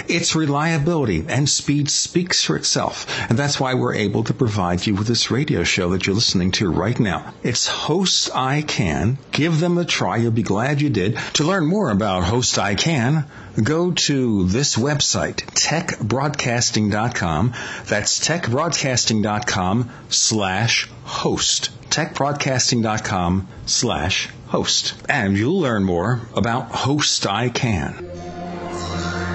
Its 0.08 0.34
reliability 0.34 1.24
and 1.28 1.48
speed 1.48 1.90
speaks 1.90 2.44
for 2.44 2.56
itself, 2.56 3.06
and 3.28 3.38
that's 3.38 3.60
why 3.60 3.74
we're 3.74 3.94
able 3.94 4.24
to 4.24 4.34
provide 4.34 4.86
you 4.86 4.94
with 4.94 5.06
this 5.06 5.30
radio 5.30 5.64
show 5.64 5.90
that 5.90 6.06
you're 6.06 6.14
listening 6.14 6.50
to 6.52 6.70
right 6.70 6.98
now. 6.98 7.34
It's 7.42 7.66
Host 7.66 8.30
I 8.34 8.62
Can. 8.62 9.18
Give 9.32 9.60
them 9.60 9.78
a 9.78 9.84
try. 9.84 10.16
You'll 10.16 10.30
be 10.32 10.42
glad 10.42 10.80
you 10.80 10.90
did. 10.90 11.18
To 11.34 11.44
learn 11.44 11.66
more 11.66 11.90
about 11.90 12.24
Host 12.24 12.58
I 12.58 12.74
Can, 12.74 13.26
go 13.62 13.92
to 13.92 14.44
this 14.44 14.76
website, 14.76 15.36
techbroadcasting.com. 15.54 17.52
That's 17.86 18.20
techbroadcasting.com 18.20 19.90
slash 20.08 20.88
host. 21.04 21.70
techbroadcasting.com 21.90 23.48
slash 23.66 24.28
host. 24.48 24.94
And 25.08 25.36
you'll 25.36 25.60
learn 25.60 25.84
more 25.84 26.20
about 26.34 26.70
Host 26.70 27.24
ICANN. 27.24 29.33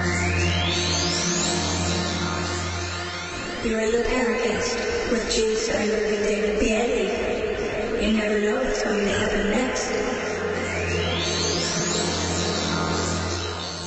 You're 3.70 3.78
in 3.82 3.92
the 3.92 3.98
Paracast 3.98 5.12
with 5.12 5.30
Gene 5.30 5.54
Steinberg 5.54 6.12
and 6.12 6.24
David 6.24 6.58
Biedney. 6.58 8.04
You 8.04 8.12
never 8.18 8.40
know 8.40 8.56
what's 8.56 8.82
going 8.82 8.98
to 8.98 9.12
happen 9.12 9.50
next. 9.50 9.90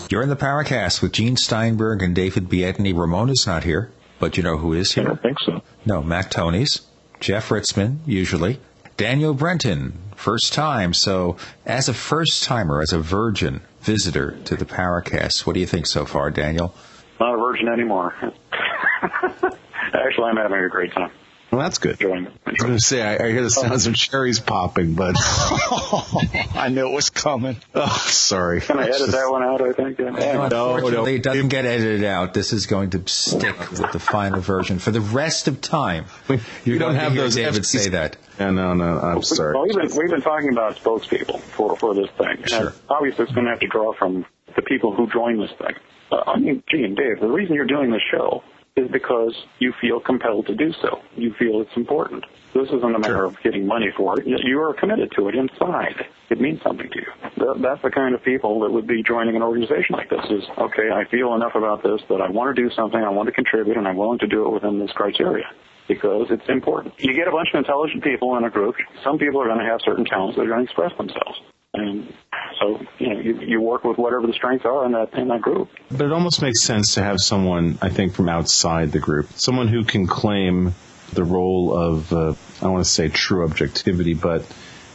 You're 0.10 0.24
in 0.24 0.30
the 0.30 0.38
Paracast 0.38 1.02
with 1.02 1.12
Gene 1.12 1.36
Steinberg 1.36 2.02
and 2.02 2.16
David 2.16 2.48
Biedney. 2.48 2.94
Ramona's 2.94 3.46
not 3.46 3.66
here, 3.66 3.92
but 4.20 4.38
you 4.38 4.44
know 4.44 4.56
who 4.56 4.72
is 4.72 4.94
here? 4.94 5.04
I 5.04 5.08
don't 5.08 5.22
think 5.22 5.38
so. 5.42 5.62
No, 5.86 6.02
Mac 6.02 6.32
Tonnies, 6.32 6.84
Jeff 7.20 7.50
Ritzmann, 7.50 7.98
usually. 8.06 8.62
Daniel 8.96 9.34
Brenton, 9.34 10.00
first 10.16 10.54
time. 10.54 10.94
So, 10.94 11.36
as 11.66 11.90
a 11.90 11.94
first 11.94 12.44
timer, 12.44 12.82
as 12.82 12.94
a 12.94 13.00
virgin 13.00 13.60
visitor 13.82 14.38
to 14.46 14.56
the 14.56 14.64
Paracast, 14.64 15.46
what 15.46 15.56
do 15.56 15.60
you 15.60 15.68
think 15.68 15.88
so 15.88 16.06
far, 16.06 16.32
Daniel? 16.32 16.74
Not 17.20 17.34
a 17.34 17.38
virgin 17.38 17.68
anymore. 17.68 18.16
Actually, 19.94 20.30
I'm 20.30 20.38
having 20.38 20.60
a 20.60 20.70
great 20.70 20.92
time. 20.92 21.12
Well, 21.54 21.62
that's 21.62 21.78
good. 21.78 22.02
Enjoying 22.02 22.26
it. 22.26 22.34
I 22.48 22.50
was 22.50 22.60
going 22.62 22.74
to 22.74 22.84
say, 22.84 23.04
I, 23.04 23.28
I 23.28 23.32
hear 23.32 23.44
the 23.44 23.52
sounds 23.52 23.86
of 23.86 23.94
cherries 23.94 24.40
popping, 24.40 24.96
but 24.96 25.14
I 25.20 26.70
knew 26.72 26.88
it 26.88 26.92
was 26.92 27.12
coming. 27.12 27.58
oh, 27.76 28.06
sorry. 28.08 28.62
Can 28.62 28.80
I 28.80 28.88
edit 28.88 29.12
that 29.12 29.30
one 29.30 29.44
out, 29.44 29.62
I 29.62 29.72
think? 29.72 30.00
Yeah. 30.00 30.10
No, 30.10 30.48
no. 30.48 30.74
unfortunately, 30.74 31.18
it 31.18 31.22
doesn't 31.22 31.50
get 31.50 31.66
edited 31.66 32.06
out. 32.06 32.34
This 32.34 32.54
is 32.54 32.66
going 32.66 32.90
to 32.92 33.08
stick 33.08 33.60
with 33.70 33.92
the 33.92 34.00
final 34.00 34.42
version 34.42 34.80
for 34.80 34.90
the 34.90 35.02
rest 35.02 35.48
of 35.48 35.62
time. 35.62 36.06
We, 36.28 36.38
you, 36.38 36.74
you 36.74 36.80
don't 36.80 36.96
have 36.96 37.14
those 37.14 37.36
David 37.36 37.62
FCC 37.62 37.80
say 37.80 37.90
that. 37.90 38.18
Yeah, 38.40 38.50
no, 38.50 38.74
no, 38.74 39.00
I'm 39.00 39.22
sorry. 39.22 39.54
Well, 39.54 39.68
we've 39.68 39.76
been, 39.76 39.96
we've 39.96 40.10
been 40.10 40.22
talking 40.22 40.50
about 40.50 40.78
spokespeople 40.78 41.40
for, 41.40 41.78
for 41.78 41.94
this 41.94 42.10
thing. 42.18 42.46
Sure. 42.48 42.70
And 42.70 42.76
obviously, 42.90 43.26
it's 43.26 43.34
going 43.34 43.46
to 43.46 43.52
have 43.52 43.60
to 43.60 43.68
draw 43.68 43.94
from 43.94 44.26
the 44.56 44.64
people 44.64 44.96
who 44.96 45.08
join 45.12 45.40
this 45.40 45.52
thing. 45.52 45.76
Uh, 46.12 46.24
I 46.26 46.40
mean, 46.40 46.64
gee, 46.68 46.84
and 46.84 46.98
Dave, 46.98 47.20
the 47.20 47.28
reason 47.28 47.54
you're 47.54 47.66
doing 47.66 47.92
this 47.92 48.02
show 48.10 48.44
is 48.76 48.90
because 48.90 49.36
you 49.60 49.72
feel 49.80 50.00
compelled 50.00 50.48
to 50.48 50.56
do 50.56 50.74
so. 50.82 51.00
You 51.16 51.34
feel 51.38 51.62
it's 51.62 51.76
important. 51.76 52.26
This 52.56 52.70
isn't 52.70 52.96
a 52.96 53.00
matter 53.00 53.24
of 53.24 53.40
getting 53.44 53.68
money 53.68 53.90
for 53.96 54.20
it. 54.20 54.26
You 54.26 54.62
are 54.62 54.74
committed 54.74 55.12
to 55.16 55.28
it 55.30 55.36
inside. 55.36 56.06
It 56.32 56.42
means 56.42 56.62
something 56.64 56.90
to 56.90 57.00
you. 57.00 57.62
That's 57.62 57.84
the 57.84 57.92
kind 57.92 58.16
of 58.16 58.24
people 58.24 58.62
that 58.62 58.72
would 58.72 58.88
be 58.88 59.04
joining 59.04 59.36
an 59.36 59.44
organization 59.44 59.96
like 59.96 60.10
this 60.10 60.26
is, 60.30 60.44
okay, 60.58 60.90
I 60.92 61.06
feel 61.06 61.36
enough 61.36 61.54
about 61.54 61.84
this 61.84 62.02
that 62.10 62.22
I 62.22 62.30
want 62.30 62.56
to 62.56 62.62
do 62.62 62.74
something, 62.74 63.00
I 63.00 63.10
want 63.10 63.28
to 63.28 63.32
contribute, 63.32 63.78
and 63.78 63.88
I'm 63.88 63.98
willing 63.98 64.20
to 64.20 64.28
do 64.28 64.48
it 64.48 64.52
within 64.52 64.80
this 64.80 64.92
criteria 64.92 65.46
because 65.88 66.28
it's 66.32 66.48
important. 66.50 66.96
You 66.98 67.14
get 67.14 67.28
a 67.28 67.32
bunch 67.32 67.50
of 67.54 67.60
intelligent 67.60 68.04
people 68.04 68.36
in 68.38 68.44
a 68.44 68.50
group. 68.50 68.76
Some 69.04 69.20
people 69.20 69.40
are 69.42 69.48
going 69.48 69.60
to 69.60 69.66
have 69.66 69.82
certain 69.86 70.06
talents 70.06 70.36
that 70.36 70.44
are 70.44 70.48
going 70.48 70.66
to 70.66 70.72
express 70.72 70.98
themselves. 70.98 71.42
And 71.76 72.14
so, 72.60 72.82
you 73.00 73.10
know, 73.10 73.20
you, 73.20 73.40
you 73.42 73.62
work 73.62 73.84
with 73.84 73.98
whatever 73.98 74.28
the 74.28 74.34
strengths 74.34 74.66
are 74.66 74.86
in 74.86 74.92
that 74.94 75.14
in 75.14 75.28
that 75.30 75.42
group. 75.42 75.70
But 75.90 76.02
it 76.02 76.12
almost 76.12 76.42
makes 76.42 76.64
sense 76.64 76.96
to 76.96 77.04
have 77.04 77.20
someone, 77.20 77.78
I 77.82 77.90
think, 77.90 78.14
from 78.14 78.30
outside 78.30 78.92
the 78.92 79.00
group, 79.00 79.30
someone 79.36 79.68
who 79.68 79.84
can 79.84 80.08
claim 80.08 80.74
the 81.14 81.24
role 81.24 81.78
of, 81.78 82.12
uh, 82.12 82.32
I 82.32 82.62
don't 82.62 82.74
want 82.74 82.86
to 82.86 82.90
say 82.90 83.08
true 83.08 83.44
objectivity, 83.44 84.14
but 84.14 84.46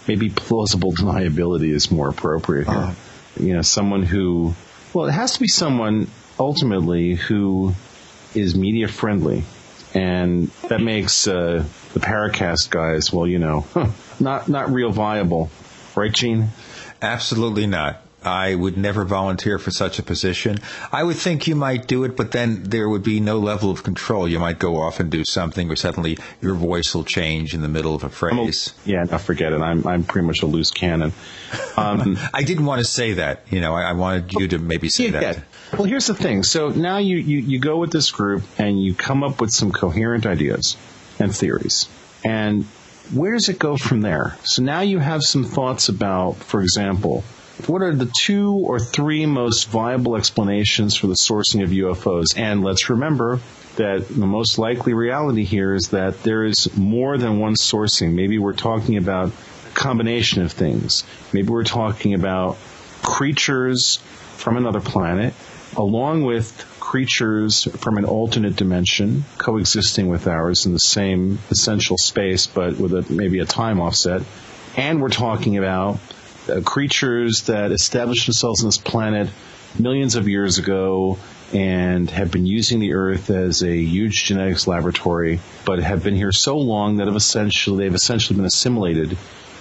maybe 0.06 0.30
plausible 0.30 0.92
deniability 0.96 1.70
is 1.70 1.90
more 1.90 2.08
appropriate 2.08 2.68
here. 2.68 2.94
You 3.38 3.54
know, 3.54 3.62
someone 3.62 4.02
who, 4.02 4.54
well, 4.92 5.06
it 5.06 5.12
has 5.12 5.34
to 5.34 5.40
be 5.40 5.48
someone 5.48 6.08
ultimately 6.38 7.14
who 7.14 7.74
is 8.34 8.56
media 8.56 8.88
friendly. 8.88 9.44
And 9.94 10.48
that 10.68 10.80
makes 10.80 11.26
uh, 11.26 11.64
the 11.94 12.00
Paracast 12.00 12.70
guys, 12.70 13.12
well, 13.12 13.26
you 13.26 13.38
know, 13.38 13.66
not 14.20 14.48
not 14.48 14.70
real 14.70 14.90
viable, 14.90 15.50
right, 15.96 16.12
Gene? 16.12 16.50
Absolutely 17.02 17.66
not. 17.66 18.02
I 18.20 18.56
would 18.56 18.76
never 18.76 19.04
volunteer 19.04 19.60
for 19.60 19.70
such 19.70 20.00
a 20.00 20.02
position. 20.02 20.58
I 20.90 21.04
would 21.04 21.14
think 21.16 21.46
you 21.46 21.54
might 21.54 21.86
do 21.86 22.02
it, 22.02 22.16
but 22.16 22.32
then 22.32 22.64
there 22.64 22.88
would 22.88 23.04
be 23.04 23.20
no 23.20 23.38
level 23.38 23.70
of 23.70 23.84
control. 23.84 24.26
You 24.28 24.40
might 24.40 24.58
go 24.58 24.76
off 24.82 24.98
and 24.98 25.08
do 25.08 25.24
something, 25.24 25.70
or 25.70 25.76
suddenly 25.76 26.18
your 26.42 26.54
voice 26.54 26.92
will 26.96 27.04
change 27.04 27.54
in 27.54 27.60
the 27.62 27.68
middle 27.68 27.94
of 27.94 28.02
a 28.02 28.08
phrase. 28.08 28.74
Yeah, 28.84 29.04
no, 29.04 29.18
forget 29.18 29.52
it. 29.52 29.60
I'm 29.60 29.86
I'm 29.86 30.02
pretty 30.02 30.26
much 30.26 30.42
a 30.42 30.46
loose 30.46 30.72
cannon. 30.72 31.12
Um, 31.76 32.18
I 32.34 32.42
didn't 32.42 32.64
want 32.66 32.80
to 32.80 32.84
say 32.84 33.12
that. 33.14 33.44
You 33.50 33.60
know, 33.60 33.72
I, 33.74 33.82
I 33.90 33.92
wanted 33.92 34.32
you 34.32 34.48
to 34.48 34.58
maybe 34.58 34.88
say 34.88 35.04
Yeah, 35.04 35.10
that. 35.12 35.36
yeah. 35.36 35.42
Well, 35.74 35.84
here's 35.84 36.08
the 36.08 36.14
thing. 36.14 36.42
So 36.42 36.70
now 36.70 36.98
you, 36.98 37.18
you, 37.18 37.38
you 37.38 37.60
go 37.60 37.76
with 37.76 37.92
this 37.92 38.10
group 38.10 38.42
and 38.58 38.82
you 38.82 38.94
come 38.94 39.22
up 39.22 39.40
with 39.40 39.52
some 39.52 39.70
coherent 39.70 40.26
ideas 40.26 40.76
and 41.20 41.32
theories. 41.34 41.88
And 42.24 42.66
where 43.12 43.32
does 43.32 43.48
it 43.48 43.58
go 43.58 43.76
from 43.76 44.00
there? 44.00 44.36
So 44.44 44.62
now 44.62 44.80
you 44.80 44.98
have 44.98 45.22
some 45.22 45.44
thoughts 45.44 45.88
about, 45.88 46.36
for 46.36 46.60
example, 46.60 47.24
what 47.66 47.82
are 47.82 47.94
the 47.94 48.10
two 48.16 48.52
or 48.52 48.78
three 48.78 49.26
most 49.26 49.68
viable 49.68 50.16
explanations 50.16 50.94
for 50.94 51.08
the 51.08 51.14
sourcing 51.14 51.62
of 51.62 51.70
UFOs? 51.70 52.38
And 52.38 52.62
let's 52.62 52.88
remember 52.88 53.40
that 53.76 54.08
the 54.08 54.26
most 54.26 54.58
likely 54.58 54.94
reality 54.94 55.44
here 55.44 55.74
is 55.74 55.88
that 55.88 56.22
there 56.22 56.44
is 56.44 56.76
more 56.76 57.18
than 57.18 57.38
one 57.38 57.54
sourcing. 57.54 58.12
Maybe 58.12 58.38
we're 58.38 58.52
talking 58.52 58.96
about 58.96 59.28
a 59.28 59.74
combination 59.74 60.42
of 60.42 60.52
things. 60.52 61.04
Maybe 61.32 61.48
we're 61.48 61.64
talking 61.64 62.14
about 62.14 62.58
creatures 63.02 63.96
from 64.36 64.56
another 64.56 64.80
planet, 64.80 65.34
along 65.76 66.24
with 66.24 66.64
creatures 66.88 67.64
from 67.64 67.98
an 67.98 68.06
alternate 68.06 68.56
dimension 68.56 69.22
coexisting 69.36 70.08
with 70.08 70.26
ours 70.26 70.64
in 70.64 70.72
the 70.72 70.78
same 70.78 71.38
essential 71.50 71.98
space, 71.98 72.46
but 72.46 72.78
with 72.78 72.94
a, 72.94 73.12
maybe 73.12 73.40
a 73.40 73.44
time 73.44 73.78
offset. 73.78 74.22
And 74.74 75.02
we're 75.02 75.10
talking 75.10 75.58
about 75.58 75.98
uh, 76.48 76.62
creatures 76.62 77.42
that 77.42 77.72
established 77.72 78.24
themselves 78.24 78.62
on 78.62 78.68
this 78.68 78.78
planet 78.78 79.28
millions 79.78 80.14
of 80.14 80.28
years 80.28 80.56
ago 80.56 81.18
and 81.52 82.08
have 82.08 82.30
been 82.30 82.46
using 82.46 82.80
the 82.80 82.94
Earth 82.94 83.28
as 83.28 83.62
a 83.62 83.76
huge 83.76 84.24
genetics 84.24 84.66
laboratory, 84.66 85.40
but 85.66 85.80
have 85.80 86.02
been 86.02 86.16
here 86.16 86.32
so 86.32 86.56
long 86.56 86.96
that 86.96 87.06
have 87.06 87.16
essentially 87.16 87.84
they've 87.84 87.94
essentially 87.94 88.38
been 88.38 88.46
assimilated 88.46 89.18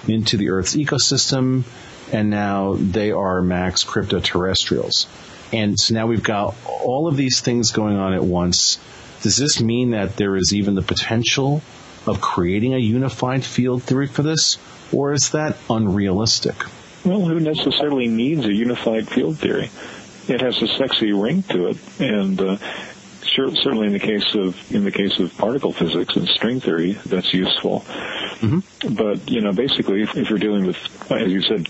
into 0.07 0.37
the 0.37 0.49
Earth's 0.51 0.77
ecosystem, 0.77 1.65
and 2.13 2.29
now 2.29 2.75
they 2.79 3.11
are 3.11 3.41
Mac's 3.41 3.83
cryptoterrestrials. 3.83 5.07
And 5.53 5.79
so 5.79 5.93
now 5.93 6.07
we've 6.07 6.23
got 6.23 6.55
all 6.65 7.07
of 7.07 7.15
these 7.15 7.41
things 7.41 7.71
going 7.71 7.95
on 7.95 8.13
at 8.13 8.23
once. 8.23 8.79
Does 9.21 9.37
this 9.37 9.61
mean 9.61 9.91
that 9.91 10.15
there 10.17 10.35
is 10.35 10.53
even 10.53 10.75
the 10.75 10.81
potential 10.81 11.61
of 12.05 12.21
creating 12.21 12.73
a 12.73 12.77
unified 12.77 13.43
field 13.43 13.83
theory 13.83 14.07
for 14.07 14.23
this, 14.23 14.57
or 14.91 15.13
is 15.13 15.31
that 15.31 15.57
unrealistic? 15.69 16.55
Well, 17.03 17.21
who 17.21 17.39
necessarily 17.39 18.07
needs 18.07 18.45
a 18.45 18.53
unified 18.53 19.07
field 19.07 19.37
theory? 19.37 19.69
It 20.27 20.41
has 20.41 20.61
a 20.61 20.67
sexy 20.67 21.13
ring 21.13 21.43
to 21.43 21.67
it, 21.67 21.77
and 21.99 22.39
uh, 22.41 22.57
sure, 23.23 23.55
certainly 23.55 23.87
in 23.87 23.93
the 23.93 23.99
case 23.99 24.35
of 24.35 24.71
in 24.73 24.83
the 24.83 24.91
case 24.91 25.19
of 25.19 25.35
particle 25.37 25.71
physics 25.71 26.15
and 26.15 26.27
string 26.27 26.59
theory, 26.59 26.93
that's 27.05 27.33
useful. 27.33 27.81
Mm-hmm. 28.41 28.93
But 28.95 29.29
you 29.29 29.41
know, 29.41 29.53
basically, 29.53 30.01
if, 30.01 30.17
if 30.17 30.29
you're 30.29 30.39
dealing 30.39 30.65
with, 30.65 30.77
as 31.11 31.31
you 31.31 31.41
said, 31.41 31.67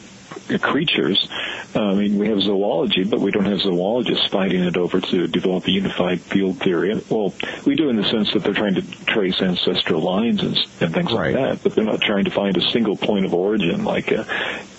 creatures, 0.61 1.27
uh, 1.75 1.81
I 1.91 1.93
mean, 1.95 2.17
we 2.17 2.27
have 2.29 2.41
zoology, 2.41 3.03
but 3.03 3.19
we 3.19 3.31
don't 3.31 3.45
have 3.45 3.59
zoologists 3.59 4.27
fighting 4.27 4.63
it 4.63 4.77
over 4.77 5.01
to 5.01 5.27
develop 5.27 5.67
a 5.67 5.71
unified 5.71 6.21
field 6.21 6.59
theory. 6.59 7.01
Well, 7.09 7.33
we 7.65 7.75
do 7.75 7.89
in 7.89 7.95
the 7.97 8.03
sense 8.09 8.31
that 8.33 8.43
they're 8.43 8.53
trying 8.53 8.75
to 8.75 8.81
trace 9.05 9.41
ancestral 9.41 10.01
lines 10.01 10.41
and, 10.41 10.57
and 10.81 10.93
things 10.93 11.11
Right. 11.11 11.33
like 11.33 11.49
that, 11.49 11.63
but 11.63 11.75
they're 11.75 11.85
not 11.85 12.01
trying 12.01 12.25
to 12.25 12.31
find 12.31 12.55
a 12.57 12.71
single 12.71 12.95
point 12.95 13.25
of 13.25 13.33
origin, 13.33 13.83
like 13.83 14.11
uh, 14.11 14.23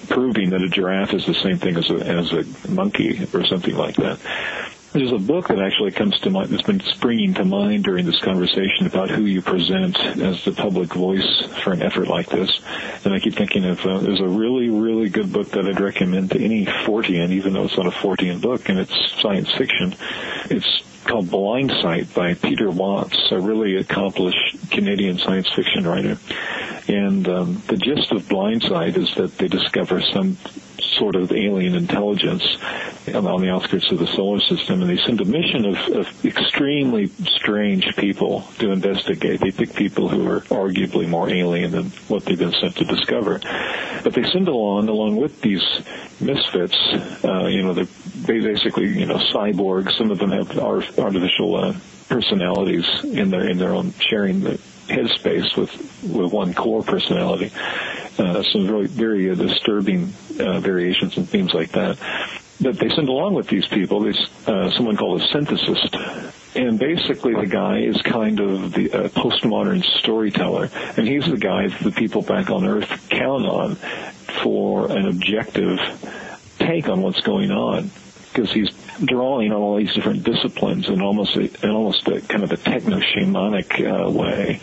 proving 0.09 0.51
that 0.51 0.63
a 0.63 0.69
giraffe 0.69 1.13
is 1.15 1.27
the 1.27 1.35
same 1.35 1.59
thing 1.59 1.77
as 1.77 1.91
a, 1.91 1.97
as 1.97 2.33
a 2.33 2.71
monkey 2.71 3.27
or 3.35 3.45
something 3.45 3.77
like 3.77 3.97
that. 3.97 4.19
There's 4.99 5.13
a 5.13 5.19
book 5.19 5.47
that 5.47 5.61
actually 5.61 5.93
comes 5.93 6.19
to 6.23 6.31
mind 6.31 6.49
that's 6.49 6.65
been 6.65 6.81
springing 6.81 7.33
to 7.35 7.45
mind 7.45 7.85
during 7.85 8.05
this 8.05 8.19
conversation 8.19 8.85
about 8.85 9.09
who 9.09 9.27
you 9.27 9.41
present 9.41 9.97
as 9.97 10.45
the 10.45 10.51
public 10.51 10.93
voice 10.93 11.47
for 11.63 11.73
an 11.73 11.83
effort 11.83 12.09
like 12.09 12.29
this. 12.29 12.51
And 13.05 13.15
I 13.15 13.21
keep 13.21 13.35
thinking 13.37 13.65
of 13.65 13.79
uh, 13.87 13.99
there's 13.99 14.19
a 14.21 14.27
really, 14.27 14.69
really 14.71 15.09
good 15.09 15.33
book 15.33 15.53
that 15.53 15.67
I'd 15.67 15.79
recommend 15.79 16.33
to 16.33 16.45
any 16.45 16.67
Fortean, 16.67 17.31
even 17.31 17.53
though 17.53 17.67
it's 17.67 17.77
not 17.77 17.87
a 17.87 17.93
Fortean 17.93 18.41
book 18.41 18.69
and 18.69 18.81
it's 18.81 19.23
science 19.23 19.53
fiction. 19.53 19.95
It's 20.51 20.83
called 21.05 21.31
Blindsight 21.31 22.13
by 22.13 22.35
Peter 22.35 22.69
Watts, 22.69 23.31
a 23.31 23.39
really 23.39 23.77
accomplished 23.77 24.69
Canadian 24.73 25.19
science 25.19 25.49
fiction 25.55 25.87
writer. 25.87 26.19
And 26.89 27.29
um, 27.29 27.63
the 27.69 27.77
gist 27.77 28.11
of 28.11 28.29
Blindsight 28.29 28.97
is 28.97 29.15
that 29.15 29.39
they 29.39 29.47
discover 29.47 30.01
some 30.01 30.39
sort 30.81 31.17
of 31.17 31.33
alien 31.33 31.75
intelligence 31.75 32.45
on 33.15 33.41
the 33.41 33.51
outskirts 33.51 33.91
of 33.91 33.99
the 33.99 34.07
solar 34.07 34.41
system, 34.41 34.83
and 34.83 34.91
they 34.91 35.03
send 35.03 35.21
a 35.21 35.25
mission 35.25 35.65
of, 35.65 35.77
of 35.97 36.25
extremely 36.25 37.07
strange 37.07 37.97
people 37.97 38.43
to 38.59 38.71
investigate. 38.71 39.41
They 39.41 39.51
pick 39.51 39.75
people 39.75 40.09
who 40.09 40.29
are 40.29 40.41
arguably 40.43 41.09
more 41.09 41.29
alien 41.29 41.71
than 41.73 41.87
what 42.09 42.25
they've 42.25 42.39
been 42.39 42.53
sent 42.53 42.77
to 42.77 42.85
discover. 42.85 43.41
But 44.03 44.15
they 44.15 44.25
send 44.25 44.49
along, 44.49 44.89
along 44.89 45.17
with 45.17 45.41
these 45.41 45.65
misfits, 46.21 46.77
uh, 47.25 47.47
you 47.47 47.63
know, 47.63 47.75
they're 47.75 47.89
basically, 48.27 48.89
you 48.89 49.07
know, 49.07 49.17
cyborgs. 49.17 49.97
Some 49.97 50.11
of 50.11 50.19
them 50.19 50.31
have 50.31 50.59
artificial 50.59 51.57
uh, 51.57 51.75
personalities 52.09 52.87
in 53.05 53.31
their 53.31 53.49
in 53.49 53.59
their 53.59 53.75
own 53.75 53.93
sharing 54.01 54.41
the 54.41 54.59
headspace 54.89 55.57
with 55.57 55.71
with 56.03 56.33
one 56.33 56.55
core 56.55 56.83
personality. 56.83 57.53
Uh, 58.19 58.43
some 58.43 58.67
very 58.67 58.87
very 58.87 59.31
uh, 59.31 59.35
disturbing 59.35 60.13
uh, 60.41 60.61
variations 60.61 61.17
and 61.17 61.29
themes 61.29 61.55
like 61.55 61.73
that. 61.73 61.99
That 62.61 62.77
they 62.77 62.89
send 62.89 63.09
along 63.09 63.35
with 63.35 63.47
these 63.47 63.67
people. 63.69 64.01
There's 64.01 64.29
uh, 64.47 64.71
someone 64.73 64.97
called 64.97 65.21
a 65.21 65.25
synthesist, 65.29 66.33
and 66.57 66.77
basically 66.77 67.35
the 67.35 67.47
guy 67.47 67.79
is 67.79 68.03
kind 68.03 68.41
of 68.41 68.73
the 68.73 68.93
uh, 68.93 69.09
postmodern 69.11 69.85
storyteller, 70.01 70.69
and 70.97 71.07
he's 71.07 71.25
the 71.27 71.37
guy 71.37 71.69
that 71.69 71.81
the 71.81 71.93
people 71.93 72.23
back 72.23 72.51
on 72.51 72.67
Earth 72.67 73.09
count 73.11 73.47
on 73.47 73.77
for 74.43 74.91
an 74.91 75.07
objective 75.07 75.79
take 76.59 76.89
on 76.89 77.01
what's 77.01 77.21
going 77.21 77.53
on 77.53 77.91
because 78.33 78.53
he's 78.53 78.71
drawing 79.05 79.53
on 79.53 79.61
all 79.61 79.77
these 79.77 79.95
different 79.95 80.25
disciplines 80.25 80.89
in 80.89 81.01
almost 81.01 81.37
a, 81.37 81.65
in 81.65 81.71
almost 81.71 82.07
a 82.09 82.21
kind 82.21 82.43
of 82.43 82.53
a 82.53 82.57
techno 82.57 82.99
shamanic 82.99 83.81
uh, 83.81 84.11
way. 84.11 84.61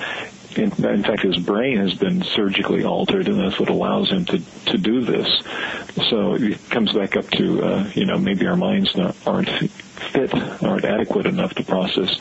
In, 0.57 0.71
in, 0.85 1.03
fact, 1.03 1.21
his 1.21 1.37
brain 1.37 1.77
has 1.77 1.93
been 1.93 2.23
surgically 2.23 2.83
altered, 2.83 3.27
and 3.27 3.39
that's 3.39 3.59
what 3.59 3.69
allows 3.69 4.09
him 4.09 4.25
to 4.25 4.39
to 4.67 4.77
do 4.77 5.01
this. 5.01 5.27
So 6.09 6.35
it 6.35 6.69
comes 6.69 6.93
back 6.93 7.15
up 7.15 7.29
to 7.31 7.63
uh, 7.63 7.91
you 7.93 8.05
know 8.05 8.17
maybe 8.17 8.47
our 8.47 8.55
minds 8.55 8.95
not, 8.95 9.15
aren't 9.25 9.49
fit, 9.49 10.33
aren't 10.63 10.85
adequate 10.85 11.25
enough 11.25 11.53
to 11.55 11.63
process 11.63 12.19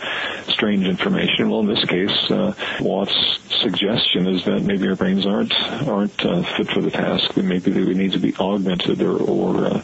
strange 0.48 0.86
information. 0.86 1.50
Well, 1.50 1.60
in 1.60 1.66
this 1.66 1.84
case, 1.84 2.30
uh, 2.30 2.54
Watts' 2.80 3.38
suggestion 3.60 4.26
is 4.26 4.44
that 4.44 4.62
maybe 4.62 4.88
our 4.88 4.96
brains 4.96 5.26
aren't 5.26 5.54
aren't 5.88 6.24
uh, 6.24 6.42
fit 6.56 6.68
for 6.68 6.80
the 6.80 6.90
task. 6.90 7.36
Maybe 7.36 7.70
they 7.70 7.82
would 7.82 7.96
need 7.96 8.12
to 8.12 8.18
be 8.20 8.34
augmented 8.36 9.00
or, 9.02 9.16
or 9.16 9.66
uh, 9.66 9.82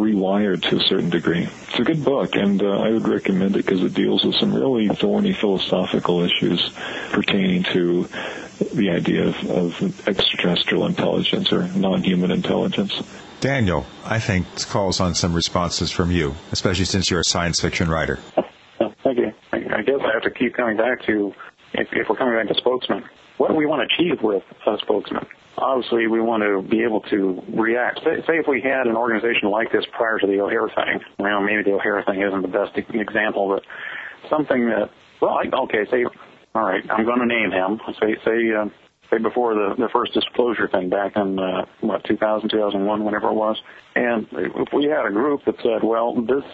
rewired 0.00 0.62
to 0.70 0.76
a 0.76 0.80
certain 0.80 1.10
degree. 1.10 1.48
It's 1.68 1.78
a 1.78 1.84
good 1.84 2.04
book, 2.04 2.34
and 2.34 2.62
uh, 2.62 2.80
I 2.80 2.90
would 2.90 3.08
recommend 3.08 3.56
it 3.56 3.64
because 3.64 3.82
it 3.82 3.94
deals 3.94 4.24
with 4.24 4.36
some 4.36 4.54
really 4.54 4.88
thorny 4.88 5.32
philosophical 5.32 6.22
issues 6.22 6.70
pertaining 7.10 7.64
to 7.64 8.08
the 8.74 8.90
idea 8.90 9.28
of, 9.28 9.50
of 9.50 10.08
extraterrestrial 10.08 10.86
intelligence 10.86 11.52
or 11.52 11.68
non-human 11.68 12.30
intelligence. 12.30 13.02
Daniel, 13.40 13.86
I 14.04 14.18
think 14.18 14.50
this 14.54 14.64
calls 14.64 15.00
on 15.00 15.14
some 15.14 15.34
responses 15.34 15.90
from 15.90 16.10
you, 16.10 16.34
especially 16.52 16.86
since 16.86 17.10
you're 17.10 17.20
a 17.20 17.24
science 17.24 17.60
fiction 17.60 17.90
writer. 17.90 18.18
Thank 19.02 19.18
you. 19.18 19.32
I 19.52 19.82
guess 19.82 20.00
I 20.00 20.12
have 20.14 20.22
to 20.22 20.30
keep 20.30 20.54
coming 20.54 20.76
back 20.76 21.04
to, 21.06 21.32
if, 21.74 21.88
if 21.92 22.08
we're 22.08 22.16
coming 22.16 22.34
back 22.34 22.48
to 22.48 22.54
spokesman, 22.54 23.04
what 23.36 23.50
do 23.50 23.54
we 23.54 23.66
want 23.66 23.88
to 23.88 23.94
achieve 23.94 24.22
with 24.22 24.42
a 24.66 24.78
spokesman? 24.78 25.26
Obviously, 25.58 26.06
we 26.06 26.20
want 26.20 26.42
to 26.42 26.62
be 26.68 26.82
able 26.82 27.00
to 27.02 27.42
react. 27.54 28.00
Say, 28.04 28.20
say 28.26 28.34
if 28.34 28.46
we 28.46 28.60
had 28.60 28.86
an 28.86 28.96
organization 28.96 29.50
like 29.50 29.72
this 29.72 29.84
prior 29.96 30.18
to 30.18 30.26
the 30.26 30.40
O'Hare 30.40 30.68
thing. 30.68 31.00
Well, 31.18 31.40
maybe 31.40 31.62
the 31.62 31.72
O'Hare 31.72 32.02
thing 32.04 32.20
isn't 32.20 32.42
the 32.42 32.48
best 32.48 32.76
example, 32.76 33.48
but 33.48 33.62
something 34.28 34.68
that, 34.68 34.90
well, 35.20 35.38
I, 35.40 35.44
okay, 35.64 35.86
say, 35.90 36.04
all 36.54 36.62
right, 36.62 36.82
I'm 36.90 37.04
going 37.04 37.20
to 37.20 37.26
name 37.26 37.50
him. 37.50 37.80
Say, 38.00 38.16
say, 38.24 38.52
uh, 38.52 38.68
say 39.10 39.18
before 39.18 39.54
the, 39.54 39.74
the 39.78 39.88
first 39.92 40.12
disclosure 40.12 40.68
thing 40.68 40.90
back 40.90 41.16
in, 41.16 41.38
uh, 41.38 41.64
what, 41.80 42.04
2000, 42.04 42.50
2001, 42.50 43.04
whenever 43.04 43.28
it 43.28 43.34
was. 43.34 43.56
And 43.94 44.26
if 44.32 44.68
we 44.74 44.84
had 44.84 45.06
a 45.06 45.12
group 45.12 45.44
that 45.46 45.56
said, 45.62 45.82
well, 45.82 46.14
this, 46.14 46.44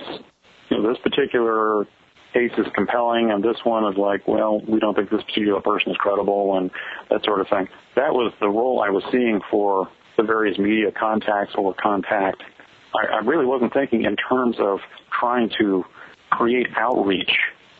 you 0.70 0.78
know, 0.78 0.88
this 0.88 0.98
particular 1.02 1.86
case 2.32 2.52
is 2.58 2.66
compelling 2.74 3.30
and 3.30 3.42
this 3.42 3.58
one 3.64 3.90
is 3.90 3.98
like, 3.98 4.26
well, 4.26 4.60
we 4.60 4.80
don't 4.80 4.94
think 4.94 5.10
this 5.10 5.22
particular 5.22 5.60
person 5.60 5.92
is 5.92 5.96
credible 5.98 6.56
and 6.58 6.70
that 7.10 7.24
sort 7.24 7.40
of 7.40 7.48
thing. 7.48 7.68
That 7.96 8.12
was 8.12 8.32
the 8.40 8.48
role 8.48 8.82
I 8.82 8.90
was 8.90 9.04
seeing 9.10 9.40
for 9.50 9.88
the 10.16 10.22
various 10.22 10.58
media 10.58 10.92
contacts 10.92 11.54
or 11.56 11.74
contact. 11.74 12.42
I, 12.94 13.16
I 13.16 13.18
really 13.18 13.46
wasn't 13.46 13.72
thinking 13.72 14.04
in 14.04 14.16
terms 14.16 14.56
of 14.58 14.80
trying 15.10 15.50
to 15.58 15.84
create 16.30 16.68
outreach 16.76 17.32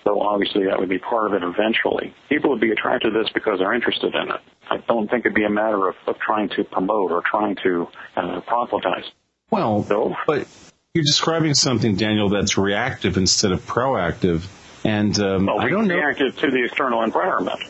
though 0.05 0.21
obviously 0.21 0.65
that 0.65 0.79
would 0.79 0.89
be 0.89 0.99
part 0.99 1.33
of 1.33 1.35
it 1.35 1.47
eventually. 1.47 2.15
People 2.29 2.51
would 2.51 2.61
be 2.61 2.71
attracted 2.73 3.13
to 3.13 3.19
this 3.23 3.31
because 3.33 3.59
they're 3.59 3.73
interested 3.73 4.15
in 4.15 4.31
it. 4.31 4.41
I 4.71 4.79
don't 4.89 5.09
think 5.09 5.25
it'd 5.25 5.35
be 5.35 5.45
a 5.45 5.51
matter 5.51 5.89
of, 5.89 5.95
of 6.07 6.19
trying 6.19 6.49
to 6.51 6.65
promote 6.65 7.11
or 7.11 7.23
trying 7.23 7.57
to 7.63 7.87
uh, 8.17 8.41
proselytize. 8.41 9.05
Well, 9.51 9.85
so, 9.85 10.17
but 10.27 10.49
you're 10.95 11.05
describing 11.05 11.55
something, 11.55 11.97
Daniel, 11.97 12.29
that's 12.29 12.59
reactive 12.59 13.17
instead 13.17 13.51
of 13.51 13.65
proactive. 13.67 14.47
And 14.85 15.19
um, 15.21 15.47
well, 15.47 15.59
I 15.59 15.71
don't 15.71 15.89
know. 15.89 15.95
Reactive 15.95 16.37
to 16.41 16.51
the 16.51 16.65
external 16.65 17.03
environment. 17.03 17.61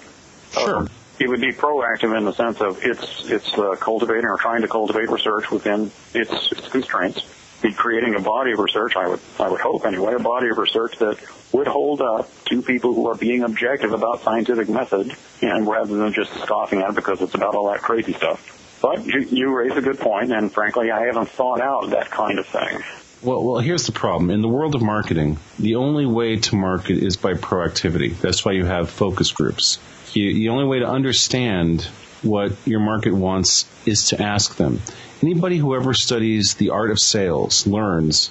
Sure. 0.50 0.78
Uh, 0.78 0.88
it 1.20 1.28
would 1.28 1.40
be 1.40 1.52
proactive 1.52 2.18
in 2.18 2.24
the 2.24 2.32
sense 2.32 2.60
of 2.60 2.80
it's 2.82 3.30
it's 3.30 3.56
uh, 3.56 3.76
cultivating 3.78 4.24
or 4.24 4.38
trying 4.38 4.62
to 4.62 4.68
cultivate 4.68 5.08
research 5.08 5.52
within 5.52 5.92
its, 6.14 6.50
its 6.50 6.68
constraints 6.68 7.22
be 7.62 7.72
creating 7.72 8.16
a 8.16 8.20
body 8.20 8.50
of 8.50 8.58
research, 8.58 8.96
I 8.96 9.06
would, 9.06 9.20
I 9.38 9.48
would 9.48 9.60
hope 9.60 9.86
anyway, 9.86 10.14
a 10.14 10.18
body 10.18 10.48
of 10.48 10.58
research 10.58 10.98
that 10.98 11.16
would 11.52 11.68
hold 11.68 12.02
up 12.02 12.28
to 12.46 12.60
people 12.60 12.92
who 12.92 13.06
are 13.08 13.14
being 13.14 13.44
objective 13.44 13.92
about 13.92 14.22
scientific 14.22 14.68
method, 14.68 15.14
and 15.42 15.68
rather 15.68 15.96
than 15.96 16.12
just 16.12 16.34
scoffing 16.42 16.80
at 16.80 16.88
it 16.88 16.96
because 16.96 17.22
it's 17.22 17.36
about 17.36 17.54
all 17.54 17.70
that 17.70 17.80
crazy 17.80 18.14
stuff. 18.14 18.80
But 18.82 19.06
you, 19.06 19.20
you 19.20 19.56
raise 19.56 19.76
a 19.76 19.80
good 19.80 20.00
point, 20.00 20.32
and 20.32 20.52
frankly, 20.52 20.90
I 20.90 21.06
haven't 21.06 21.28
thought 21.28 21.60
out 21.60 21.90
that 21.90 22.10
kind 22.10 22.40
of 22.40 22.46
thing. 22.48 22.82
Well, 23.22 23.44
well, 23.44 23.58
here's 23.60 23.86
the 23.86 23.92
problem. 23.92 24.30
In 24.30 24.42
the 24.42 24.48
world 24.48 24.74
of 24.74 24.82
marketing, 24.82 25.38
the 25.58 25.76
only 25.76 26.06
way 26.06 26.36
to 26.36 26.56
market 26.56 26.98
is 26.98 27.16
by 27.16 27.34
proactivity. 27.34 28.18
That's 28.18 28.44
why 28.44 28.52
you 28.52 28.64
have 28.64 28.90
focus 28.90 29.30
groups. 29.30 29.78
You, 30.12 30.34
the 30.34 30.48
only 30.48 30.64
way 30.64 30.80
to 30.80 30.88
understand 30.88 31.82
what 32.22 32.52
your 32.64 32.80
market 32.80 33.12
wants 33.12 33.64
is 33.86 34.08
to 34.08 34.20
ask 34.20 34.56
them. 34.56 34.80
Anybody 35.22 35.56
who 35.56 35.76
ever 35.76 35.94
studies 35.94 36.54
the 36.54 36.70
art 36.70 36.90
of 36.90 36.98
sales 36.98 37.64
learns 37.64 38.30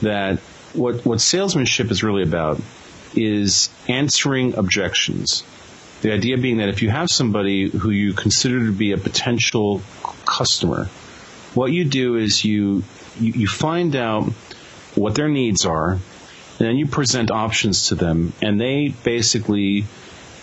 that 0.00 0.38
what, 0.74 1.04
what 1.04 1.20
salesmanship 1.20 1.90
is 1.90 2.04
really 2.04 2.22
about 2.22 2.60
is 3.14 3.68
answering 3.88 4.54
objections. 4.54 5.42
The 6.02 6.12
idea 6.12 6.38
being 6.38 6.58
that 6.58 6.68
if 6.68 6.82
you 6.82 6.90
have 6.90 7.08
somebody 7.10 7.68
who 7.68 7.90
you 7.90 8.12
consider 8.12 8.66
to 8.66 8.72
be 8.72 8.92
a 8.92 8.96
potential 8.96 9.82
customer, 10.24 10.84
what 11.54 11.72
you 11.72 11.84
do 11.84 12.16
is 12.16 12.44
you, 12.44 12.84
you, 13.20 13.32
you 13.32 13.46
find 13.46 13.94
out 13.96 14.24
what 14.94 15.14
their 15.14 15.28
needs 15.28 15.64
are, 15.64 15.92
and 15.92 16.00
then 16.58 16.76
you 16.76 16.86
present 16.86 17.30
options 17.30 17.88
to 17.88 17.94
them, 17.94 18.32
and 18.42 18.60
they 18.60 18.94
basically 19.04 19.84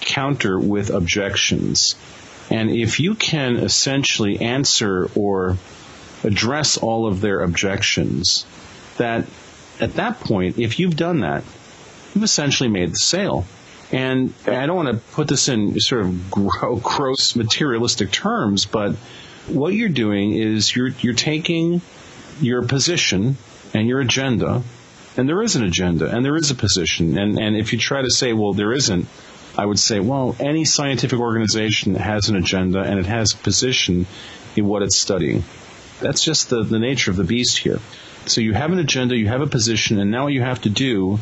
counter 0.02 0.58
with 0.60 0.90
objections. 0.90 1.96
And 2.50 2.70
if 2.70 3.00
you 3.00 3.16
can 3.16 3.58
essentially 3.58 4.40
answer 4.40 5.10
or 5.16 5.58
address 6.24 6.78
all 6.78 7.08
of 7.08 7.22
their 7.22 7.42
objections, 7.42 8.46
that 8.98 9.26
at 9.80 9.94
that 9.96 10.20
point, 10.22 10.58
if 10.58 10.80
you've 10.80 10.96
done 10.96 11.20
that, 11.22 11.44
you've 12.14 12.24
essentially 12.24 12.70
made 12.70 12.92
the 12.92 12.98
sale. 12.98 13.46
And 13.92 14.34
I 14.46 14.66
don't 14.66 14.76
want 14.76 14.90
to 14.90 14.98
put 15.14 15.28
this 15.28 15.48
in 15.50 15.80
sort 15.80 16.02
of 16.02 16.32
gross 16.32 17.36
materialistic 17.36 18.12
terms, 18.12 18.66
but 18.66 18.96
what 19.48 19.74
you're 19.74 19.88
doing 19.88 20.34
is 20.34 20.76
you're 20.76 20.90
you're 21.00 21.14
taking 21.14 21.82
your 22.42 22.64
position 22.64 23.38
and 23.74 23.88
your 23.88 24.00
agenda, 24.00 24.64
and 25.16 25.28
there 25.28 25.42
is 25.42 25.56
an 25.56 25.64
agenda 25.64 26.16
and 26.16 26.24
there 26.24 26.36
is 26.36 26.52
a 26.52 26.56
position. 26.56 27.18
And 27.18 27.40
and 27.40 27.56
if 27.56 27.74
you 27.74 27.80
try 27.80 28.02
to 28.02 28.10
say, 28.10 28.34
well, 28.34 28.54
there 28.54 28.72
isn't, 28.72 29.08
I 29.58 29.66
would 29.66 29.80
say, 29.80 30.00
well, 30.00 30.36
any 30.40 30.66
scientific 30.66 31.20
organization 31.20 31.96
has 31.96 32.30
an 32.30 32.36
agenda 32.36 32.82
and 32.82 33.00
it 33.00 33.08
has 33.08 33.34
a 33.34 33.38
position 33.38 34.06
in 34.56 34.66
what 34.66 34.84
it's 34.84 34.98
studying. 34.98 35.44
That's 36.00 36.24
just 36.24 36.50
the, 36.50 36.64
the 36.64 36.80
nature 36.80 37.10
of 37.10 37.18
the 37.18 37.24
beast 37.24 37.58
here. 37.58 37.80
So 38.28 38.42
you 38.42 38.54
have 38.54 38.72
an 38.72 38.80
agenda, 38.80 39.16
you 39.16 39.28
have 39.28 39.42
a 39.42 39.48
position, 39.48 40.00
and 40.00 40.12
now 40.12 40.26
what 40.26 40.34
you 40.34 40.42
have 40.42 40.62
to 40.62 40.70
do 40.70 41.20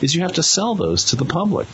is 0.00 0.14
you 0.14 0.22
have 0.22 0.34
to 0.34 0.42
sell 0.42 0.74
those 0.74 1.04
to 1.06 1.16
the 1.16 1.24
public. 1.24 1.68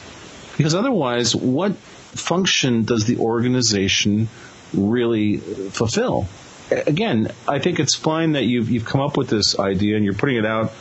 Because 0.57 0.75
otherwise, 0.75 1.35
what 1.35 1.77
function 1.77 2.85
does 2.85 3.07
the 3.07 3.19
organization 3.19 4.29
really 4.73 5.39
fulfill? 5.39 6.27
Again, 6.71 7.31
I 7.47 7.59
think 7.59 7.79
it's 7.79 7.95
fine 7.95 8.33
that 8.33 8.45
you've, 8.45 8.71
you've 8.71 8.85
come 8.85 9.01
up 9.01 9.17
with 9.17 9.29
this 9.29 9.59
idea 9.59 9.97
and 9.97 10.05
you're 10.05 10.15
putting 10.15 10.37
it 10.37 10.47
out 10.47 10.73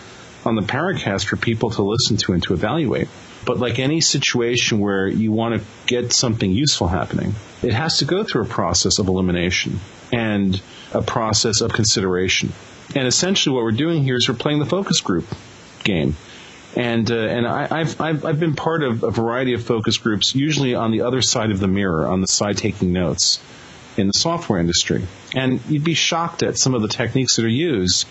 on 0.45 0.55
the 0.55 0.61
Paracast 0.61 1.25
for 1.25 1.35
people 1.35 1.71
to 1.71 1.83
listen 1.83 2.17
to 2.17 2.33
and 2.33 2.43
to 2.43 2.53
evaluate. 2.53 3.07
But 3.45 3.59
like 3.59 3.79
any 3.79 3.99
situation 3.99 4.79
where 4.79 5.07
you 5.07 5.31
want 5.31 5.59
to 5.59 5.67
get 5.85 6.13
something 6.13 6.49
useful 6.49 6.87
happening, 6.87 7.35
it 7.61 7.73
has 7.73 7.97
to 7.97 8.05
go 8.05 8.23
through 8.23 8.43
a 8.43 8.47
process 8.47 8.99
of 8.99 9.07
elimination 9.07 9.79
and 10.13 10.61
a 10.93 11.01
process 11.01 11.59
of 11.59 11.73
consideration. 11.73 12.53
And 12.95 13.07
essentially, 13.07 13.53
what 13.53 13.63
we're 13.63 13.71
doing 13.71 14.03
here 14.03 14.15
is 14.15 14.29
we're 14.29 14.35
playing 14.35 14.59
the 14.59 14.65
focus 14.65 15.01
group 15.01 15.25
game. 15.83 16.15
And 16.75 17.09
uh, 17.11 17.15
and 17.15 17.45
I, 17.45 17.67
I've 17.69 18.01
I've 18.01 18.39
been 18.39 18.55
part 18.55 18.81
of 18.81 19.03
a 19.03 19.11
variety 19.11 19.53
of 19.53 19.63
focus 19.63 19.97
groups, 19.97 20.33
usually 20.33 20.73
on 20.73 20.91
the 20.91 21.01
other 21.01 21.21
side 21.21 21.51
of 21.51 21.59
the 21.59 21.67
mirror, 21.67 22.07
on 22.07 22.21
the 22.21 22.27
side 22.27 22.57
taking 22.57 22.93
notes 22.93 23.39
in 23.97 24.07
the 24.07 24.13
software 24.13 24.59
industry. 24.59 25.05
And 25.35 25.61
you'd 25.67 25.83
be 25.83 25.93
shocked 25.93 26.43
at 26.43 26.57
some 26.57 26.73
of 26.75 26.81
the 26.81 26.87
techniques 26.87 27.35
that 27.35 27.45
are 27.45 27.49
used 27.49 28.07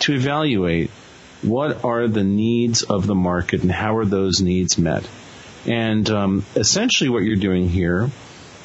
to 0.00 0.14
evaluate 0.14 0.90
what 1.42 1.84
are 1.84 2.06
the 2.06 2.24
needs 2.24 2.82
of 2.82 3.06
the 3.06 3.14
market 3.14 3.62
and 3.62 3.72
how 3.72 3.96
are 3.96 4.04
those 4.04 4.40
needs 4.40 4.78
met. 4.78 5.08
And 5.66 6.08
um, 6.10 6.44
essentially, 6.56 7.10
what 7.10 7.22
you're 7.22 7.36
doing 7.36 7.68
here 7.68 8.10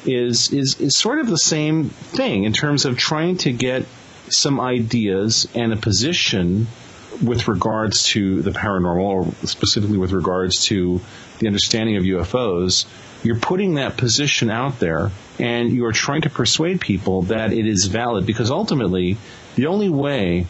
is 0.04 0.52
is 0.52 0.80
is 0.80 0.96
sort 0.96 1.18
of 1.18 1.28
the 1.28 1.38
same 1.38 1.90
thing 1.90 2.44
in 2.44 2.52
terms 2.52 2.84
of 2.84 2.96
trying 2.96 3.36
to 3.38 3.52
get 3.52 3.84
some 4.28 4.60
ideas 4.60 5.48
and 5.54 5.72
a 5.72 5.76
position 5.76 6.66
with 7.22 7.48
regards 7.48 8.04
to 8.08 8.42
the 8.42 8.50
paranormal, 8.50 9.00
or 9.00 9.46
specifically 9.46 9.98
with 9.98 10.12
regards 10.12 10.66
to 10.66 11.00
the 11.38 11.46
understanding 11.46 11.96
of 11.96 12.02
UFOs, 12.02 12.86
you're 13.26 13.38
putting 13.38 13.74
that 13.74 13.96
position 13.96 14.50
out 14.50 14.78
there 14.78 15.10
and 15.40 15.72
you 15.72 15.84
are 15.84 15.92
trying 15.92 16.22
to 16.22 16.30
persuade 16.30 16.80
people 16.80 17.22
that 17.22 17.52
it 17.52 17.66
is 17.66 17.86
valid 17.86 18.24
because 18.24 18.50
ultimately 18.50 19.16
the 19.56 19.66
only 19.66 19.88
way 19.88 20.46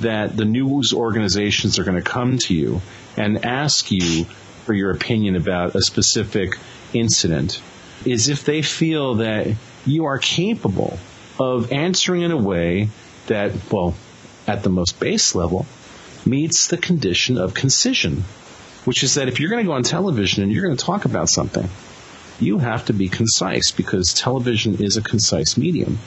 that 0.00 0.36
the 0.36 0.44
news 0.44 0.92
organizations 0.92 1.78
are 1.78 1.84
going 1.84 1.96
to 1.96 2.10
come 2.10 2.38
to 2.38 2.54
you 2.54 2.80
and 3.16 3.44
ask 3.44 3.90
you 3.90 4.24
for 4.64 4.72
your 4.72 4.92
opinion 4.92 5.34
about 5.36 5.74
a 5.74 5.82
specific 5.82 6.56
incident 6.92 7.60
is 8.04 8.28
if 8.28 8.44
they 8.44 8.62
feel 8.62 9.16
that 9.16 9.54
you 9.84 10.04
are 10.04 10.18
capable 10.18 10.98
of 11.40 11.72
answering 11.72 12.22
in 12.22 12.30
a 12.30 12.36
way 12.36 12.88
that, 13.26 13.52
well, 13.70 13.94
at 14.46 14.62
the 14.62 14.70
most 14.70 15.00
base 15.00 15.34
level, 15.34 15.66
meets 16.24 16.68
the 16.68 16.76
condition 16.76 17.36
of 17.36 17.54
concision, 17.54 18.22
which 18.84 19.02
is 19.02 19.14
that 19.14 19.28
if 19.28 19.40
you're 19.40 19.50
going 19.50 19.64
to 19.64 19.66
go 19.66 19.72
on 19.72 19.82
television 19.82 20.42
and 20.42 20.52
you're 20.52 20.64
going 20.64 20.76
to 20.76 20.84
talk 20.84 21.04
about 21.04 21.28
something, 21.28 21.68
you 22.42 22.58
have 22.58 22.86
to 22.86 22.92
be 22.92 23.08
concise 23.08 23.70
because 23.70 24.12
television 24.12 24.82
is 24.82 24.96
a 24.96 25.02
concise 25.02 25.56
medium. 25.56 25.98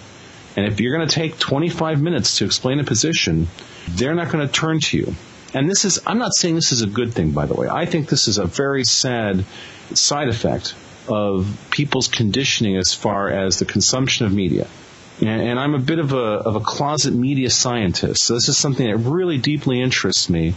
And 0.55 0.65
if 0.65 0.79
you're 0.79 0.95
going 0.95 1.07
to 1.07 1.13
take 1.13 1.37
25 1.37 2.01
minutes 2.01 2.37
to 2.37 2.45
explain 2.45 2.79
a 2.79 2.83
position, 2.83 3.47
they're 3.89 4.15
not 4.15 4.31
going 4.31 4.45
to 4.45 4.51
turn 4.51 4.79
to 4.81 4.97
you. 4.97 5.15
And 5.53 5.69
this 5.69 5.85
is, 5.85 5.99
I'm 6.05 6.17
not 6.17 6.35
saying 6.35 6.55
this 6.55 6.71
is 6.71 6.81
a 6.81 6.87
good 6.87 7.13
thing, 7.13 7.31
by 7.31 7.45
the 7.45 7.53
way. 7.53 7.67
I 7.67 7.85
think 7.85 8.09
this 8.09 8.27
is 8.27 8.37
a 8.37 8.45
very 8.45 8.83
sad 8.83 9.45
side 9.93 10.27
effect 10.27 10.75
of 11.07 11.67
people's 11.71 12.07
conditioning 12.07 12.77
as 12.77 12.93
far 12.93 13.29
as 13.29 13.59
the 13.59 13.65
consumption 13.65 14.25
of 14.25 14.33
media. 14.33 14.67
And, 15.21 15.57
I'm 15.57 15.75
a 15.75 15.79
bit 15.79 15.99
of 15.99 16.11
a, 16.11 16.17
of 16.17 16.57
a 16.57 16.59
closet 16.59 17.13
media 17.13 17.49
scientist. 17.49 18.23
So 18.23 18.33
this 18.33 18.49
is 18.49 18.57
something 18.57 18.85
that 18.85 18.97
really 18.97 19.37
deeply 19.37 19.81
interests 19.81 20.29
me 20.29 20.55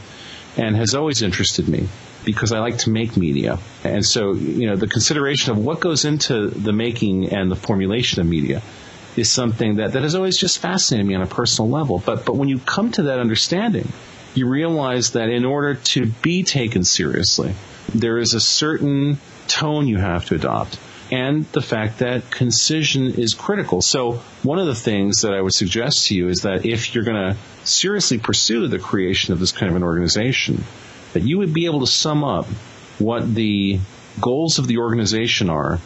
and 0.56 0.74
has 0.74 0.96
always 0.96 1.22
interested 1.22 1.68
me 1.68 1.88
because 2.32 2.52
I 2.52 2.58
like 2.58 2.78
to 2.78 2.90
make 2.90 3.16
media. 3.16 3.58
And 3.84 4.04
so, 4.04 4.34
you 4.34 4.66
know, 4.66 4.76
the 4.76 4.86
consideration 4.86 5.52
of 5.52 5.58
what 5.64 5.80
goes 5.80 6.04
into 6.04 6.48
the 6.48 6.74
making 6.74 7.32
and 7.32 7.50
the 7.50 7.56
formulation 7.56 8.20
of 8.20 8.26
media 8.26 8.60
is 9.16 9.30
something 9.30 9.76
that, 9.76 9.92
that 9.92 10.02
has 10.02 10.14
always 10.14 10.36
just 10.36 10.58
fascinated 10.58 11.06
me 11.06 11.14
on 11.14 11.22
a 11.22 11.26
personal 11.26 11.70
level. 11.70 12.02
But, 12.04 12.26
but 12.26 12.36
when 12.36 12.50
you 12.50 12.58
come 12.58 12.92
to 12.92 13.04
that 13.04 13.18
understanding, 13.18 13.88
you 14.34 14.46
realize 14.46 15.12
that 15.12 15.30
in 15.30 15.46
order 15.46 15.76
to 15.94 16.06
be 16.06 16.42
taken 16.42 16.84
seriously, 16.84 17.54
there 17.94 18.18
is 18.18 18.34
a 18.34 18.40
certain 18.40 19.16
tone 19.46 19.88
you 19.88 19.96
have 19.96 20.26
to 20.26 20.34
adopt 20.34 20.78
and 21.10 21.46
the 21.52 21.62
fact 21.62 22.00
that 22.00 22.30
concision 22.30 23.14
is 23.14 23.34
critical. 23.34 23.80
So 23.80 24.20
one 24.42 24.58
of 24.58 24.66
the 24.66 24.74
things 24.74 25.22
that 25.22 25.32
I 25.32 25.40
would 25.40 25.54
suggest 25.54 26.06
to 26.08 26.14
you 26.14 26.28
is 26.28 26.42
that 26.42 26.66
if 26.66 26.94
you're 26.94 27.04
going 27.04 27.32
to 27.32 27.66
seriously 27.66 28.18
pursue 28.18 28.68
the 28.68 28.78
creation 28.78 29.32
of 29.32 29.40
this 29.40 29.52
kind 29.52 29.70
of 29.70 29.76
an 29.76 29.82
organization, 29.82 30.64
that 31.12 31.22
you 31.22 31.38
would 31.38 31.52
be 31.52 31.66
able 31.66 31.80
to 31.80 31.86
sum 31.86 32.24
up 32.24 32.46
what 32.98 33.34
the 33.34 33.78
goals 34.20 34.58
of 34.58 34.66
the 34.66 34.78
organization 34.78 35.50
are 35.50 35.78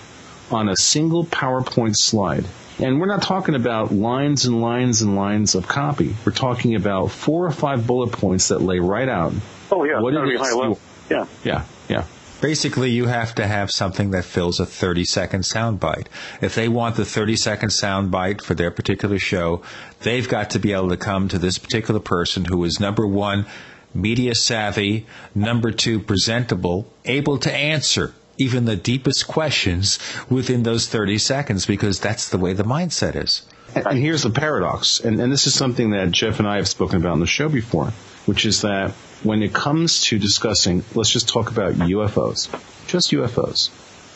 on 0.50 0.68
a 0.68 0.76
single 0.76 1.24
PowerPoint 1.24 1.96
slide. 1.96 2.44
And 2.78 3.00
we're 3.00 3.06
not 3.06 3.22
talking 3.22 3.54
about 3.54 3.92
lines 3.92 4.46
and 4.46 4.60
lines 4.60 5.02
and 5.02 5.14
lines 5.14 5.54
of 5.54 5.68
copy. 5.68 6.14
We're 6.24 6.32
talking 6.32 6.74
about 6.74 7.10
four 7.10 7.46
or 7.46 7.50
five 7.50 7.86
bullet 7.86 8.12
points 8.12 8.48
that 8.48 8.60
lay 8.60 8.78
right 8.78 9.08
out. 9.08 9.32
Oh 9.70 9.84
yeah, 9.84 10.00
what 10.00 10.14
it 10.14 10.34
is, 10.34 10.40
high 10.40 10.54
level. 10.54 10.78
Yeah, 11.10 11.26
yeah, 11.44 11.64
yeah. 11.88 12.04
Basically, 12.40 12.90
you 12.90 13.06
have 13.06 13.36
to 13.36 13.46
have 13.46 13.70
something 13.70 14.10
that 14.10 14.24
fills 14.24 14.58
a 14.58 14.66
30 14.66 15.04
second 15.04 15.42
soundbite. 15.42 16.06
If 16.40 16.56
they 16.56 16.68
want 16.68 16.96
the 16.96 17.04
30 17.04 17.36
second 17.36 17.68
soundbite 17.68 18.42
for 18.42 18.54
their 18.54 18.72
particular 18.72 19.20
show, 19.20 19.62
they've 20.00 20.28
got 20.28 20.50
to 20.50 20.58
be 20.58 20.72
able 20.72 20.88
to 20.88 20.96
come 20.96 21.28
to 21.28 21.38
this 21.38 21.58
particular 21.58 22.00
person 22.00 22.44
who 22.44 22.64
is 22.64 22.80
number 22.80 23.06
one, 23.06 23.46
media 23.94 24.34
savvy, 24.34 25.06
number 25.34 25.70
two, 25.70 26.00
presentable, 26.00 26.92
able 27.04 27.38
to 27.38 27.52
answer 27.52 28.14
even 28.38 28.64
the 28.64 28.76
deepest 28.76 29.26
questions 29.28 29.98
within 30.28 30.62
those 30.62 30.88
30 30.88 31.18
seconds 31.18 31.66
because 31.66 32.00
that's 32.00 32.28
the 32.30 32.38
way 32.38 32.52
the 32.52 32.64
mindset 32.64 33.14
is. 33.14 33.42
And 33.74 33.98
here's 33.98 34.22
the 34.22 34.30
paradox, 34.30 35.00
and, 35.00 35.20
and 35.20 35.32
this 35.32 35.46
is 35.46 35.54
something 35.54 35.90
that 35.90 36.10
Jeff 36.10 36.38
and 36.38 36.48
I 36.48 36.56
have 36.56 36.68
spoken 36.68 36.98
about 36.98 37.12
on 37.12 37.20
the 37.20 37.26
show 37.26 37.48
before, 37.48 37.92
which 38.26 38.44
is 38.44 38.62
that 38.62 38.90
when 39.22 39.42
it 39.42 39.54
comes 39.54 40.02
to 40.04 40.18
discussing, 40.18 40.84
let's 40.94 41.10
just 41.10 41.28
talk 41.28 41.50
about 41.50 41.74
UFOs, 41.74 42.50
just 42.86 43.12
UFOs, 43.12 43.70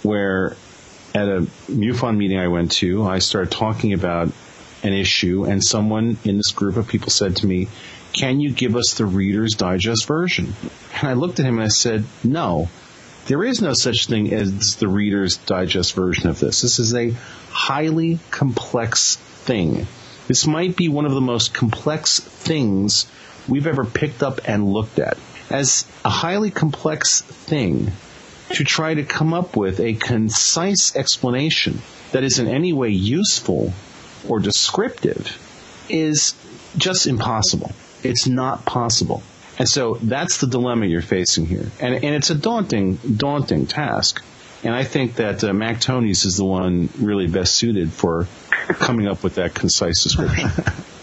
where 0.04 0.56
at 1.14 1.28
a 1.28 1.46
MUFON 1.70 2.16
meeting 2.18 2.38
I 2.38 2.48
went 2.48 2.72
to, 2.72 3.06
I 3.06 3.20
started 3.20 3.50
talking 3.50 3.94
about 3.94 4.30
an 4.82 4.92
issue, 4.92 5.44
and 5.44 5.64
someone 5.64 6.18
in 6.24 6.36
this 6.36 6.52
group 6.52 6.76
of 6.76 6.86
people 6.86 7.10
said 7.10 7.36
to 7.36 7.46
me, 7.46 7.68
Can 8.16 8.40
you 8.40 8.50
give 8.50 8.76
us 8.76 8.94
the 8.94 9.04
Reader's 9.04 9.56
Digest 9.56 10.06
version? 10.06 10.54
And 10.94 11.06
I 11.06 11.12
looked 11.12 11.38
at 11.38 11.44
him 11.44 11.56
and 11.56 11.64
I 11.64 11.68
said, 11.68 12.04
No. 12.24 12.70
There 13.26 13.44
is 13.44 13.60
no 13.60 13.74
such 13.74 14.06
thing 14.06 14.32
as 14.32 14.76
the 14.76 14.88
Reader's 14.88 15.36
Digest 15.36 15.94
version 15.94 16.30
of 16.30 16.40
this. 16.40 16.62
This 16.62 16.78
is 16.78 16.94
a 16.94 17.10
highly 17.50 18.18
complex 18.30 19.16
thing. 19.16 19.86
This 20.28 20.46
might 20.46 20.76
be 20.76 20.88
one 20.88 21.04
of 21.04 21.12
the 21.12 21.20
most 21.20 21.52
complex 21.52 22.18
things 22.18 23.06
we've 23.48 23.66
ever 23.66 23.84
picked 23.84 24.22
up 24.22 24.40
and 24.46 24.72
looked 24.72 24.98
at. 24.98 25.18
As 25.50 25.84
a 26.02 26.08
highly 26.08 26.50
complex 26.50 27.20
thing, 27.20 27.92
to 28.54 28.64
try 28.64 28.94
to 28.94 29.02
come 29.02 29.34
up 29.34 29.56
with 29.56 29.78
a 29.78 29.92
concise 29.92 30.96
explanation 30.96 31.82
that 32.12 32.24
is 32.24 32.38
in 32.38 32.48
any 32.48 32.72
way 32.72 32.88
useful 32.88 33.74
or 34.26 34.40
descriptive 34.40 35.36
is 35.90 36.34
just 36.78 37.06
impossible. 37.06 37.72
It's 38.08 38.26
not 38.26 38.64
possible. 38.64 39.22
And 39.58 39.68
so 39.68 39.94
that's 40.02 40.38
the 40.38 40.46
dilemma 40.46 40.86
you're 40.86 41.02
facing 41.02 41.46
here. 41.46 41.70
And, 41.80 41.94
and 41.94 42.14
it's 42.14 42.30
a 42.30 42.34
daunting, 42.34 42.96
daunting 42.96 43.66
task. 43.66 44.22
And 44.62 44.74
I 44.74 44.84
think 44.84 45.14
that 45.16 45.44
uh, 45.44 45.52
Mac 45.52 45.80
Tonnies 45.80 46.24
is 46.24 46.36
the 46.36 46.44
one 46.44 46.88
really 46.98 47.26
best 47.26 47.54
suited 47.54 47.92
for 47.92 48.26
coming 48.68 49.06
up 49.06 49.22
with 49.22 49.36
that 49.36 49.54
concise 49.54 50.02
description. 50.02 50.50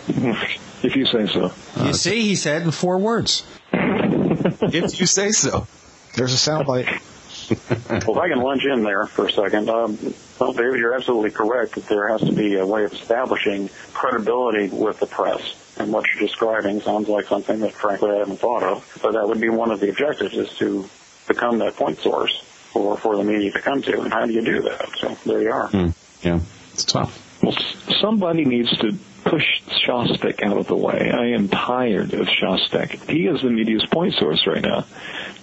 if 0.84 0.96
you 0.96 1.06
say 1.06 1.28
so. 1.28 1.52
You 1.78 1.90
uh, 1.90 1.94
see, 1.94 2.22
he 2.22 2.36
said 2.36 2.64
in 2.64 2.72
four 2.72 2.98
words. 2.98 3.44
if 3.74 5.00
you 5.00 5.06
say 5.06 5.32
so. 5.32 5.68
There's 6.16 6.34
a 6.34 6.52
soundbite. 6.52 7.02
Well, 7.50 8.18
if 8.18 8.18
I 8.18 8.30
can 8.30 8.40
lunge 8.40 8.66
in 8.66 8.84
there 8.84 9.06
for 9.06 9.28
a 9.28 9.32
second, 9.32 9.70
um, 9.70 9.98
well, 10.40 10.54
David, 10.54 10.80
you're 10.80 10.94
absolutely 10.96 11.32
correct 11.32 11.76
that 11.76 11.88
there 11.88 12.08
has 12.10 12.22
to 12.22 12.32
be 12.32 12.58
a 12.58 12.66
way 12.66 12.84
of 12.84 12.94
establishing 12.94 13.70
credibility 13.94 14.70
with 14.70 15.00
the 15.00 15.08
press. 15.08 15.56
And 15.78 15.92
what 15.92 16.06
you're 16.08 16.28
describing 16.28 16.82
sounds 16.82 17.10
like 17.10 17.26
something 17.26 17.60
that, 17.62 17.74
frankly, 17.74 18.12
I 18.12 18.18
haven't 18.20 18.38
thought 18.38 18.64
of. 18.64 19.00
But 19.02 19.14
that 19.14 19.28
would 19.28 19.42
be 19.42 19.50
one 19.50 19.72
of 19.72 19.80
the 19.80 19.90
objectives 19.90 20.36
is 20.36 20.56
to 20.58 20.88
become 21.28 21.60
that 21.60 21.76
point 21.76 22.00
source 22.00 22.44
for, 22.72 22.98
for 22.98 23.18
the 23.18 23.24
media 23.24 23.52
to 23.52 23.62
come 23.62 23.82
to. 23.84 24.02
And 24.02 24.14
how 24.14 24.26
do 24.26 24.34
you 24.34 24.44
do 24.44 24.62
that? 24.64 24.90
So 25.00 25.18
there 25.26 25.42
you 25.42 25.52
are. 25.52 25.70
Mm, 25.70 25.94
yeah, 26.22 26.40
it's 26.74 26.86
tough. 26.86 27.20
Well, 27.42 27.56
somebody 28.00 28.46
needs 28.46 28.78
to 28.80 28.98
push 29.24 29.62
Shostak 29.86 30.44
out 30.44 30.58
of 30.58 30.68
the 30.68 30.76
way. 30.76 31.12
I 31.12 31.28
am 31.28 31.48
tired 31.48 32.14
of 32.14 32.28
Shostak. 32.28 33.10
He 33.10 33.28
is 33.28 33.42
the 33.42 33.50
media's 33.50 33.86
point 33.86 34.14
source 34.16 34.46
right 34.48 34.62
now. 34.62 34.86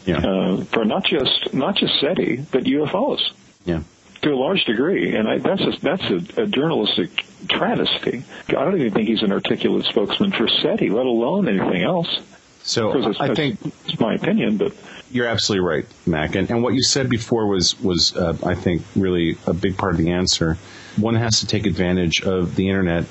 Yeah. 0.06 0.18
Uh, 0.18 0.64
for 0.64 0.84
not 0.84 1.04
just 1.04 1.52
not 1.52 1.76
just 1.76 2.00
SETI, 2.00 2.46
but 2.50 2.64
UFOs. 2.64 3.20
Yeah. 3.64 3.82
To 4.22 4.32
a 4.32 4.36
large 4.36 4.64
degree, 4.64 5.16
and 5.16 5.26
I, 5.26 5.38
that's 5.38 5.62
a, 5.62 5.70
that's 5.80 6.04
a, 6.10 6.42
a 6.42 6.46
journalistic 6.46 7.24
travesty. 7.48 8.22
I 8.48 8.52
don't 8.52 8.78
even 8.78 8.92
think 8.92 9.08
he's 9.08 9.22
an 9.22 9.32
articulate 9.32 9.86
spokesman 9.86 10.32
for 10.32 10.46
SETI, 10.46 10.90
let 10.90 11.06
alone 11.06 11.48
anything 11.48 11.82
else. 11.82 12.20
So 12.62 13.14
I 13.18 13.34
think 13.34 13.58
it's 13.86 13.98
my 13.98 14.14
opinion, 14.14 14.58
but 14.58 14.74
you're 15.10 15.26
absolutely 15.26 15.66
right, 15.66 15.86
Mac. 16.06 16.34
And, 16.34 16.50
and 16.50 16.62
what 16.62 16.74
you 16.74 16.82
said 16.82 17.08
before 17.08 17.46
was 17.46 17.80
was 17.80 18.14
uh, 18.14 18.36
I 18.44 18.54
think 18.54 18.82
really 18.94 19.38
a 19.46 19.54
big 19.54 19.76
part 19.78 19.92
of 19.92 19.98
the 19.98 20.10
answer. 20.10 20.58
One 20.96 21.14
has 21.14 21.40
to 21.40 21.46
take 21.46 21.66
advantage 21.66 22.22
of 22.22 22.56
the 22.56 22.68
internet 22.68 23.06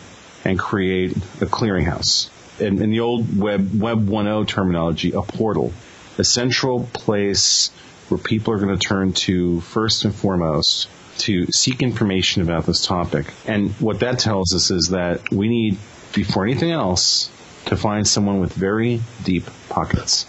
and 0.46 0.58
create 0.58 1.12
a 1.42 1.46
clearinghouse. 1.46 2.30
in, 2.60 2.82
in 2.82 2.90
the 2.90 3.00
old 3.00 3.38
web 3.38 3.80
web 3.80 4.06
1.0 4.08 4.48
terminology, 4.48 5.12
a 5.12 5.22
portal, 5.22 5.74
a 6.18 6.24
central 6.24 6.90
place 6.94 7.72
where 8.10 8.18
people 8.18 8.54
are 8.54 8.58
going 8.58 8.78
to 8.78 8.88
turn 8.88 9.14
to 9.14 9.62
first 9.62 10.04
and 10.04 10.14
foremost 10.14 10.90
to 11.20 11.46
seek 11.52 11.82
information 11.82 12.42
about 12.42 12.66
this 12.66 12.86
topic. 12.86 13.34
And 13.46 13.72
what 13.74 14.00
that 14.00 14.20
tells 14.20 14.54
us 14.54 14.72
is 14.72 14.90
that 14.90 15.32
we 15.32 15.48
need, 15.50 15.78
before 16.14 16.44
anything 16.44 16.72
else, 16.72 17.30
to 17.66 17.78
find 17.78 18.08
someone 18.08 18.40
with 18.40 18.54
very 18.54 19.02
deep 19.24 19.46
pockets. 19.70 20.26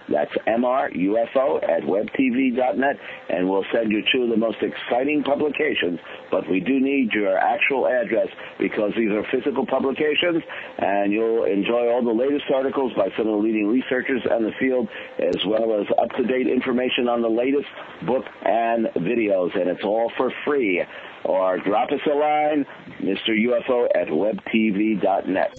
That's 0.09 0.31
MRUFO 0.47 1.63
at 1.63 1.84
webtv.net, 1.84 2.99
and 3.30 3.49
we'll 3.49 3.65
send 3.71 3.91
you 3.91 4.03
two 4.13 4.23
of 4.23 4.30
the 4.30 4.38
most 4.38 4.57
exciting 4.61 5.23
publications. 5.23 5.99
But 6.31 6.49
we 6.49 6.59
do 6.59 6.80
need 6.80 7.13
your 7.13 7.38
actual 7.38 7.88
address 7.88 8.27
because 8.59 8.91
these 8.97 9.11
are 9.11 9.23
physical 9.31 9.65
publications, 9.65 10.43
and 10.77 11.13
you'll 11.13 11.45
enjoy 11.45 11.89
all 11.89 12.03
the 12.03 12.11
latest 12.11 12.45
articles 12.53 12.91
by 12.97 13.09
some 13.15 13.27
of 13.27 13.34
the 13.38 13.43
leading 13.43 13.67
researchers 13.67 14.21
in 14.25 14.43
the 14.43 14.51
field, 14.59 14.89
as 15.19 15.45
well 15.45 15.80
as 15.80 15.88
up-to-date 15.97 16.47
information 16.47 17.07
on 17.07 17.21
the 17.21 17.30
latest 17.30 17.69
book 18.05 18.25
and 18.43 18.88
videos, 18.97 19.55
and 19.55 19.69
it's 19.69 19.84
all 19.84 20.11
for 20.17 20.31
free. 20.43 20.84
Or 21.23 21.57
drop 21.59 21.91
us 21.91 22.01
a 22.05 22.15
line, 22.15 22.65
Mr. 22.99 23.30
UFO 23.30 23.88
at 23.95 24.07
webtv.net. 24.07 25.53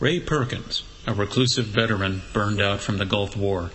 Ray 0.00 0.18
Perkins, 0.18 0.82
a 1.06 1.12
reclusive 1.12 1.66
veteran 1.66 2.22
burned 2.32 2.58
out 2.58 2.80
from 2.80 2.96
the 2.96 3.04
Gulf 3.04 3.36
War, 3.36 3.70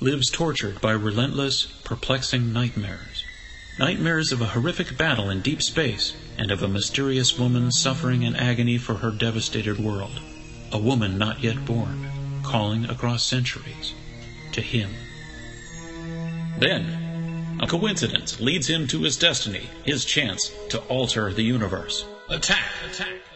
lives 0.00 0.28
tortured 0.28 0.80
by 0.80 0.90
relentless, 0.90 1.66
perplexing 1.84 2.52
nightmares. 2.52 3.22
Nightmares 3.78 4.32
of 4.32 4.40
a 4.40 4.46
horrific 4.46 4.98
battle 4.98 5.30
in 5.30 5.42
deep 5.42 5.62
space 5.62 6.16
and 6.36 6.50
of 6.50 6.64
a 6.64 6.68
mysterious 6.68 7.38
woman 7.38 7.70
suffering 7.70 8.24
in 8.24 8.34
agony 8.34 8.78
for 8.78 8.94
her 8.94 9.12
devastated 9.12 9.78
world. 9.78 10.18
A 10.72 10.78
woman 10.78 11.16
not 11.18 11.40
yet 11.40 11.64
born, 11.64 12.04
calling 12.42 12.86
across 12.86 13.24
centuries 13.24 13.94
to 14.50 14.60
him. 14.60 14.90
Then, 16.58 17.58
a 17.60 17.68
coincidence 17.68 18.40
leads 18.40 18.66
him 18.66 18.88
to 18.88 19.02
his 19.02 19.16
destiny, 19.16 19.70
his 19.84 20.04
chance 20.04 20.50
to 20.70 20.80
alter 20.88 21.32
the 21.32 21.44
universe. 21.44 22.04
Attack! 22.28 22.72
Attack! 22.90 23.29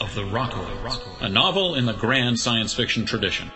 of 0.00 0.14
the 0.14 0.22
Rockoids, 0.22 1.20
a 1.20 1.28
novel 1.28 1.74
in 1.74 1.86
the 1.86 1.92
grand 1.92 2.38
science 2.38 2.74
fiction 2.74 3.04
tradition. 3.04 3.50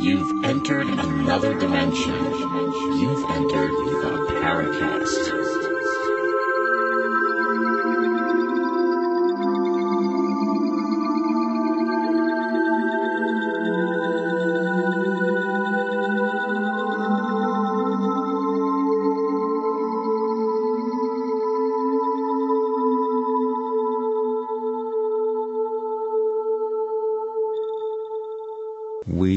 You've 0.00 0.44
entered 0.44 0.86
another 0.86 1.58
dimension. 1.58 2.12
You've 2.12 3.30
entered 3.30 3.70
the 3.70 4.34
Paracast. 4.42 5.63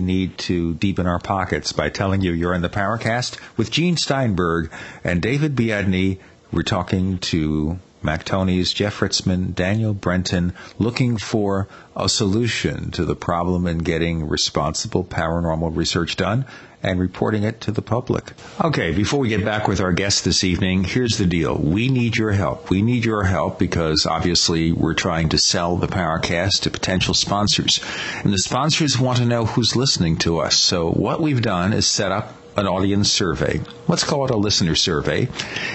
Need 0.02 0.38
to 0.40 0.74
deepen 0.76 1.08
our 1.08 1.20
pockets 1.20 1.72
by 1.72 1.90
telling 1.90 2.22
you 2.22 2.32
you're 2.32 2.54
in 2.54 2.62
the 2.62 2.70
Paracast 2.70 3.38
with 3.58 3.72
Gene 3.72 3.98
Steinberg 3.98 4.72
and 5.04 5.22
David 5.22 5.56
Biedney. 5.56 6.20
We're 6.52 6.64
talking 6.64 7.18
to 7.20 7.80
Mac 8.02 8.24
Tonnies, 8.26 8.74
Jeff 8.74 9.00
Ritzmann, 9.00 9.54
Daniel 9.54 9.94
Brenton, 9.94 10.54
looking 10.78 11.18
for 11.18 11.68
a 11.96 12.08
solution 12.08 12.92
to 12.92 13.06
the 13.06 13.16
problem 13.16 13.68
in 13.68 13.80
getting 13.80 14.28
responsible 14.28 15.04
paranormal 15.04 15.76
research 15.76 16.16
done 16.16 16.46
and 16.88 17.00
reporting 17.00 17.44
it 17.44 17.62
to 17.62 17.72
the 17.72 17.82
public. 17.82 18.32
Okay, 18.64 18.92
before 18.92 19.20
we 19.20 19.30
get 19.30 19.44
back 19.44 19.68
with 19.68 19.82
our 19.82 19.92
guest 19.92 20.24
this 20.24 20.44
evening, 20.44 20.84
here's 20.84 21.18
the 21.18 21.26
deal. 21.26 21.58
We 21.58 21.90
need 21.90 22.16
your 22.16 22.32
help. 22.32 22.70
We 22.70 22.82
need 22.82 23.04
your 23.04 23.24
help 23.24 23.60
because 23.60 24.06
obviously 24.06 24.72
we're 24.72 24.94
trying 24.94 25.30
to 25.30 25.38
sell 25.38 25.76
the 25.76 25.88
Paracast 25.88 26.62
to 26.62 26.72
potential 26.72 27.14
sponsors. 27.14 27.80
And 28.24 28.34
the 28.34 28.38
sponsors 28.38 28.98
want 28.98 29.20
to 29.20 29.26
know 29.26 29.46
who's 29.46 29.76
listening 29.76 30.18
to 30.20 30.40
us. 30.40 30.58
So 30.58 30.90
what 30.90 31.22
we've 31.22 31.42
done 31.42 31.74
is 31.74 31.86
set 31.86 32.12
up 32.12 32.34
an 32.58 32.68
audience 32.68 33.12
survey. 33.12 33.62
Let's 33.88 34.04
call 34.04 34.26
it 34.26 34.32
a 34.32 34.38
listener 34.38 34.76
survey. 34.76 35.30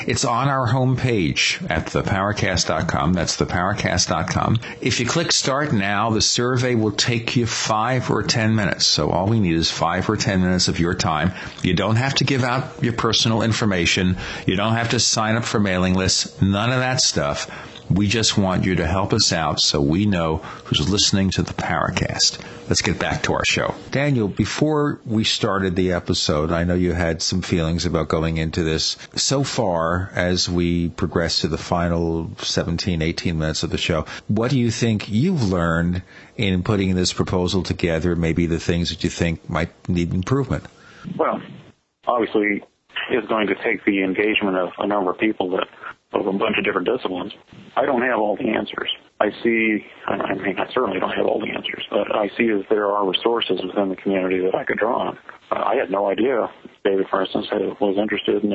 It's 0.07 0.25
on 0.25 0.49
our 0.49 0.67
homepage 0.67 1.65
at 1.71 1.87
theparacast.com. 1.87 3.13
That's 3.13 3.37
theparacast.com. 3.37 4.59
If 4.81 5.01
you 5.01 5.07
click 5.07 5.33
start 5.33 5.73
now, 5.73 6.11
the 6.11 6.21
survey 6.21 6.75
will 6.75 6.93
take 6.93 7.37
you 7.37 7.47
five 7.47 8.11
or 8.11 8.23
ten 8.23 8.55
minutes. 8.55 8.85
So 8.85 9.11
all 9.11 9.29
we 9.29 9.41
need 9.41 9.55
is 9.55 9.71
five 9.71 10.11
or 10.11 10.17
ten 10.17 10.43
minutes 10.43 10.69
of 10.69 10.81
your 10.81 10.95
time. 10.95 11.33
You 11.63 11.75
don't 11.75 11.97
have 11.97 12.15
to 12.17 12.25
give 12.25 12.43
out 12.43 12.83
your 12.83 12.95
personal 12.95 13.43
information. 13.43 14.17
You 14.47 14.57
don't 14.57 14.75
have 14.75 14.91
to 14.91 15.01
sign 15.01 15.37
up 15.37 15.45
for 15.45 15.61
mailing 15.61 15.95
lists. 15.95 16.43
None 16.43 16.73
of 16.73 16.81
that 16.81 17.01
stuff. 17.01 17.49
We 17.93 18.09
just 18.09 18.39
want 18.39 18.65
you 18.65 18.77
to 18.77 18.87
help 18.87 19.13
us 19.13 19.35
out 19.35 19.61
so 19.61 19.79
we 19.83 20.07
know 20.07 20.39
who's 20.65 20.89
listening 20.89 21.31
to 21.33 21.43
the 21.43 21.53
Paracast. 21.53 22.43
Let's 22.67 22.81
get 22.81 22.99
back 22.99 23.25
to 23.25 23.35
our 23.35 23.45
show. 23.45 23.75
Daniel, 23.91 24.29
before 24.29 24.99
we 25.05 25.25
started 25.25 25.77
the 25.77 25.93
episode, 25.93 26.53
I 26.53 26.65
know 26.65 26.73
you 26.73 26.93
had 26.93 27.21
some 27.21 27.43
feelings 27.43 27.85
about 27.85 28.09
going 28.09 28.39
into 28.39 28.63
this. 28.63 28.97
So 29.15 29.45
far, 29.45 30.11
as 30.15 30.49
we 30.49 30.89
progress 30.89 31.41
to 31.41 31.49
the 31.49 31.59
final 31.59 32.31
17, 32.39 33.03
18 33.03 33.39
minutes 33.39 33.63
of 33.63 33.69
the 33.69 33.77
show, 33.77 34.07
what 34.27 34.51
do 34.51 34.59
you 34.59 34.71
think 34.71 35.11
you've 35.11 35.51
learned 35.51 36.03
in 36.39 36.63
putting 36.63 36.95
this 36.95 37.13
proposal 37.13 37.63
together? 37.63 38.17
Maybe 38.17 38.47
the 38.47 38.61
things 38.61 38.89
that 38.89 39.05
you 39.05 39.11
think 39.11 39.51
might 39.51 39.87
need 39.87 40.15
improvement? 40.15 40.65
Well, 41.19 41.43
obviously, 42.07 42.63
it's 43.11 43.27
going 43.29 43.49
to 43.49 43.55
take 43.57 43.85
the 43.85 44.03
engagement 44.03 44.57
of 44.57 44.71
a 44.79 44.87
number 44.87 45.11
of 45.11 45.19
people 45.19 45.51
that 45.51 45.69
of 46.13 46.27
a 46.27 46.33
bunch 46.33 46.59
of 46.59 46.65
different 46.65 46.87
disciplines. 46.87 47.33
I 47.77 47.87
don't 47.87 48.03
have 48.03 48.19
all 48.19 48.37
the 48.37 48.49
answers. 48.49 48.91
I 49.21 49.31
see, 49.43 49.85
I 50.07 50.35
mean, 50.35 50.59
I 50.59 50.67
certainly 50.73 51.01
don't 51.01 51.13
have 51.13 51.27
all 51.27 51.41
the 51.41 51.51
answers, 51.51 51.85
but 51.91 52.15
I 52.15 52.29
see 52.37 52.49
that 52.49 52.65
there 52.69 52.87
are 52.87 53.09
resources 53.09 53.61
within 53.65 53.89
the 53.89 53.97
community 53.97 54.41
that 54.41 54.55
I 54.55 54.65
could 54.65 54.79
draw 54.79 55.09
on. 55.09 55.19
Uh, 55.51 55.63
I 55.63 55.77
had 55.77 55.91
no 55.91 56.11
idea 56.11 56.51
David, 56.85 57.07
for 57.09 57.23
instance, 57.23 57.47
was 57.81 57.97
interested 58.01 58.45
in, 58.45 58.53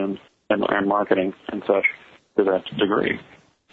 in, 0.49 0.63
in 0.63 0.87
marketing 0.87 1.33
and 1.49 1.63
such 1.65 1.85
to 2.37 2.43
that 2.43 2.63
degree. 2.77 3.19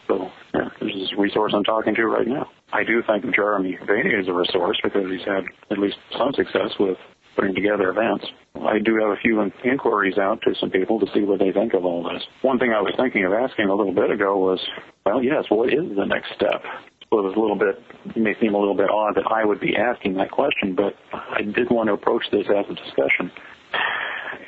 So 0.06 0.30
yeah, 0.54 0.68
there's 0.80 0.94
this 0.94 1.12
resource 1.18 1.52
I'm 1.54 1.64
talking 1.64 1.94
to 1.94 2.06
right 2.06 2.26
now. 2.26 2.50
I 2.72 2.84
do 2.84 3.02
think 3.06 3.34
Jeremy 3.34 3.78
Vaeni 3.82 4.20
is 4.20 4.28
a 4.28 4.32
resource 4.32 4.78
because 4.82 5.10
he's 5.10 5.24
had 5.26 5.44
at 5.70 5.78
least 5.78 5.96
some 6.16 6.32
success 6.34 6.72
with 6.78 6.98
putting 7.34 7.54
together 7.54 7.90
events. 7.90 8.24
I 8.56 8.78
do 8.78 8.96
have 8.96 9.10
a 9.10 9.16
few 9.16 9.40
inquiries 9.64 10.18
out 10.18 10.40
to 10.42 10.54
some 10.58 10.70
people 10.70 11.00
to 11.00 11.06
see 11.12 11.20
what 11.20 11.38
they 11.38 11.52
think 11.52 11.74
of 11.74 11.84
all 11.84 12.02
this. 12.02 12.22
One 12.42 12.58
thing 12.58 12.72
I 12.72 12.80
was 12.80 12.94
thinking 12.96 13.24
of 13.24 13.32
asking 13.32 13.68
a 13.68 13.74
little 13.74 13.94
bit 13.94 14.10
ago 14.10 14.38
was, 14.38 14.60
well, 15.04 15.22
yes, 15.22 15.44
what 15.48 15.72
is 15.72 15.96
the 15.96 16.06
next 16.06 16.34
step? 16.34 16.62
Well, 17.10 17.26
it 17.26 17.28
was 17.28 17.36
a 17.36 17.40
little 17.40 17.58
bit, 17.58 17.82
it 18.16 18.20
may 18.20 18.34
seem 18.40 18.54
a 18.54 18.58
little 18.58 18.76
bit 18.76 18.90
odd 18.90 19.16
that 19.16 19.26
I 19.30 19.44
would 19.44 19.60
be 19.60 19.76
asking 19.76 20.14
that 20.14 20.30
question, 20.30 20.74
but 20.74 20.94
I 21.12 21.42
did 21.42 21.70
want 21.70 21.88
to 21.88 21.92
approach 21.92 22.24
this 22.32 22.46
as 22.48 22.64
a 22.70 22.74
discussion. 22.74 23.30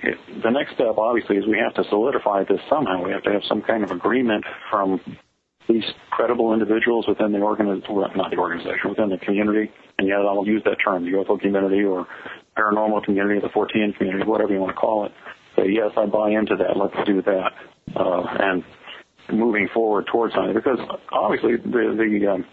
It, 0.02 0.42
the 0.42 0.50
next 0.50 0.74
step, 0.74 0.98
obviously, 0.98 1.36
is 1.36 1.46
we 1.46 1.58
have 1.58 1.74
to 1.74 1.88
solidify 1.90 2.44
this 2.44 2.60
somehow. 2.68 3.04
We 3.04 3.12
have 3.12 3.22
to 3.24 3.32
have 3.32 3.42
some 3.48 3.62
kind 3.62 3.84
of 3.84 3.90
agreement 3.90 4.44
from 4.70 5.00
these 5.68 5.84
credible 6.10 6.52
individuals 6.52 7.06
within 7.08 7.32
the 7.32 7.38
organization, 7.38 7.96
not 8.16 8.30
the 8.30 8.36
organization, 8.36 8.90
within 8.90 9.10
the 9.10 9.18
community, 9.18 9.70
and 9.98 10.08
yet 10.08 10.18
I'll 10.18 10.46
use 10.46 10.62
that 10.64 10.76
term, 10.82 11.04
the 11.04 11.10
UFO 11.10 11.40
community 11.40 11.82
or 11.82 12.06
paranormal 12.56 13.04
community, 13.04 13.40
the 13.40 13.48
Fortean 13.48 13.96
community, 13.96 14.24
whatever 14.24 14.52
you 14.52 14.60
want 14.60 14.74
to 14.74 14.80
call 14.80 15.06
it. 15.06 15.12
Say, 15.56 15.70
yes, 15.70 15.92
I 15.96 16.06
buy 16.06 16.30
into 16.30 16.56
that. 16.56 16.76
Let's 16.76 17.06
do 17.06 17.22
that. 17.22 17.52
Uh, 17.94 18.22
and 18.40 18.64
moving 19.32 19.68
forward 19.72 20.06
towards 20.06 20.34
something, 20.34 20.54
because 20.54 20.78
obviously 21.12 21.56
the 21.56 21.94
the, 22.20 22.32
um, 22.32 22.44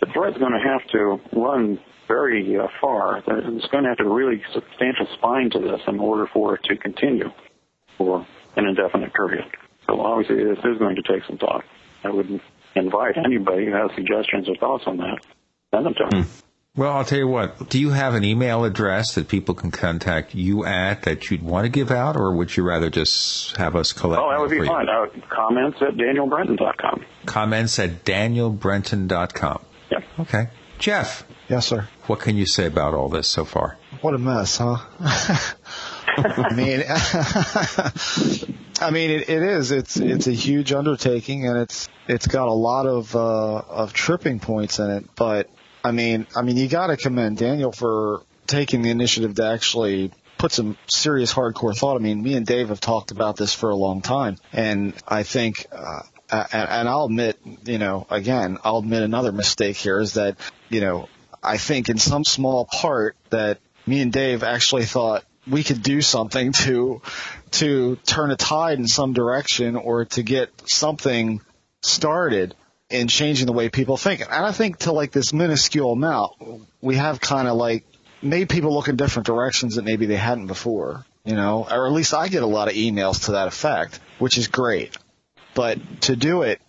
the 0.00 0.06
threat's 0.12 0.38
going 0.38 0.52
to 0.52 0.58
have 0.58 0.86
to 0.88 1.20
run 1.38 1.78
very 2.08 2.56
uh, 2.58 2.68
far. 2.80 3.22
There's 3.26 3.66
going 3.66 3.84
to 3.84 3.90
have 3.90 3.98
to 3.98 4.08
really 4.08 4.42
substantial 4.52 5.06
spine 5.14 5.50
to 5.50 5.58
this 5.58 5.80
in 5.86 5.98
order 5.98 6.26
for 6.32 6.56
it 6.56 6.62
to 6.64 6.76
continue 6.76 7.30
for 7.96 8.26
an 8.56 8.66
indefinite 8.66 9.12
period. 9.14 9.44
So 9.86 10.00
obviously 10.00 10.44
this 10.44 10.58
is 10.58 10.78
going 10.78 10.96
to 10.96 11.02
take 11.02 11.24
some 11.26 11.38
thought. 11.38 11.64
I 12.02 12.10
would 12.10 12.40
invite 12.74 13.16
anybody 13.16 13.66
who 13.66 13.72
has 13.72 13.90
suggestions 13.94 14.48
or 14.48 14.56
thoughts 14.56 14.84
on 14.86 14.98
that, 14.98 15.18
send 15.72 15.86
them 15.86 15.94
to 15.94 16.16
me. 16.16 16.22
Hmm. 16.22 16.43
Well, 16.76 16.92
I'll 16.92 17.04
tell 17.04 17.18
you 17.18 17.28
what. 17.28 17.70
Do 17.70 17.78
you 17.78 17.90
have 17.90 18.14
an 18.14 18.24
email 18.24 18.64
address 18.64 19.14
that 19.14 19.28
people 19.28 19.54
can 19.54 19.70
contact 19.70 20.34
you 20.34 20.64
at 20.64 21.02
that 21.02 21.30
you'd 21.30 21.42
want 21.42 21.66
to 21.66 21.68
give 21.68 21.92
out, 21.92 22.16
or 22.16 22.34
would 22.34 22.56
you 22.56 22.64
rather 22.64 22.90
just 22.90 23.56
have 23.56 23.76
us 23.76 23.92
collect? 23.92 24.20
Oh, 24.20 24.28
that 24.30 24.40
would 24.40 24.50
be 24.50 24.66
fine. 24.66 24.88
Uh, 24.88 25.06
comments 25.28 25.80
at 25.82 25.94
danielbrenton.com. 25.94 27.04
Comments 27.26 27.78
at 27.78 28.04
danielbrenton.com. 28.04 29.64
Yeah. 29.92 29.98
Okay. 30.18 30.48
Jeff. 30.78 31.24
Yes, 31.48 31.68
sir. 31.68 31.88
What 32.06 32.18
can 32.18 32.36
you 32.36 32.46
say 32.46 32.66
about 32.66 32.94
all 32.94 33.08
this 33.08 33.28
so 33.28 33.44
far? 33.44 33.78
What 34.00 34.14
a 34.14 34.18
mess, 34.18 34.58
huh? 34.58 34.78
I 36.16 36.54
mean, 36.54 36.82
I 38.80 38.90
mean, 38.90 39.10
it, 39.10 39.28
it 39.28 39.42
is. 39.42 39.70
It's 39.70 39.96
it's 39.96 40.26
a 40.26 40.32
huge 40.32 40.72
undertaking, 40.72 41.46
and 41.46 41.56
it's 41.58 41.88
it's 42.08 42.26
got 42.26 42.48
a 42.48 42.52
lot 42.52 42.86
of 42.86 43.14
uh, 43.14 43.62
of 43.68 43.92
tripping 43.92 44.40
points 44.40 44.80
in 44.80 44.90
it. 44.90 45.14
But 45.14 45.48
I 45.84 45.92
mean, 45.92 46.26
I 46.34 46.40
mean, 46.40 46.56
you 46.56 46.66
got 46.66 46.86
to 46.86 46.96
commend 46.96 47.36
Daniel 47.36 47.70
for 47.70 48.22
taking 48.46 48.80
the 48.80 48.90
initiative 48.90 49.34
to 49.34 49.44
actually 49.44 50.10
put 50.38 50.50
some 50.50 50.78
serious 50.86 51.32
hardcore 51.32 51.76
thought. 51.76 51.96
I 51.96 52.00
mean, 52.00 52.22
me 52.22 52.34
and 52.34 52.46
Dave 52.46 52.70
have 52.70 52.80
talked 52.80 53.10
about 53.10 53.36
this 53.36 53.54
for 53.54 53.68
a 53.68 53.76
long 53.76 54.00
time, 54.00 54.36
and 54.52 54.94
I 55.06 55.22
think, 55.22 55.66
uh, 55.70 56.00
and, 56.30 56.48
and 56.52 56.88
I'll 56.88 57.04
admit, 57.04 57.38
you 57.64 57.78
know, 57.78 58.06
again, 58.10 58.58
I'll 58.64 58.78
admit 58.78 59.02
another 59.02 59.30
mistake 59.30 59.76
here 59.76 60.00
is 60.00 60.14
that, 60.14 60.38
you 60.70 60.80
know, 60.80 61.08
I 61.42 61.58
think 61.58 61.90
in 61.90 61.98
some 61.98 62.24
small 62.24 62.64
part 62.64 63.16
that 63.28 63.58
me 63.86 64.00
and 64.00 64.10
Dave 64.10 64.42
actually 64.42 64.86
thought 64.86 65.24
we 65.46 65.62
could 65.62 65.82
do 65.82 66.00
something 66.00 66.52
to 66.64 67.02
to 67.52 67.96
turn 68.06 68.30
a 68.30 68.36
tide 68.36 68.78
in 68.78 68.88
some 68.88 69.12
direction 69.12 69.76
or 69.76 70.06
to 70.06 70.22
get 70.22 70.50
something 70.66 71.42
started 71.82 72.54
in 72.94 73.08
changing 73.08 73.46
the 73.46 73.52
way 73.52 73.68
people 73.68 73.96
think. 73.96 74.20
And 74.20 74.32
I 74.32 74.52
think 74.52 74.78
to 74.80 74.92
like 74.92 75.12
this 75.12 75.32
minuscule 75.32 75.92
amount, 75.92 76.32
we 76.80 76.96
have 76.96 77.20
kind 77.20 77.48
of 77.48 77.56
like 77.56 77.84
made 78.22 78.48
people 78.48 78.72
look 78.72 78.88
in 78.88 78.96
different 78.96 79.26
directions 79.26 79.76
that 79.76 79.84
maybe 79.84 80.06
they 80.06 80.16
hadn't 80.16 80.46
before, 80.46 81.04
you 81.24 81.34
know, 81.34 81.66
or 81.70 81.86
at 81.86 81.92
least 81.92 82.14
I 82.14 82.28
get 82.28 82.42
a 82.42 82.46
lot 82.46 82.68
of 82.68 82.74
emails 82.74 83.26
to 83.26 83.32
that 83.32 83.48
effect, 83.48 84.00
which 84.18 84.38
is 84.38 84.48
great. 84.48 84.96
But 85.54 85.78
to 86.02 86.16
do 86.16 86.42
it 86.42 86.60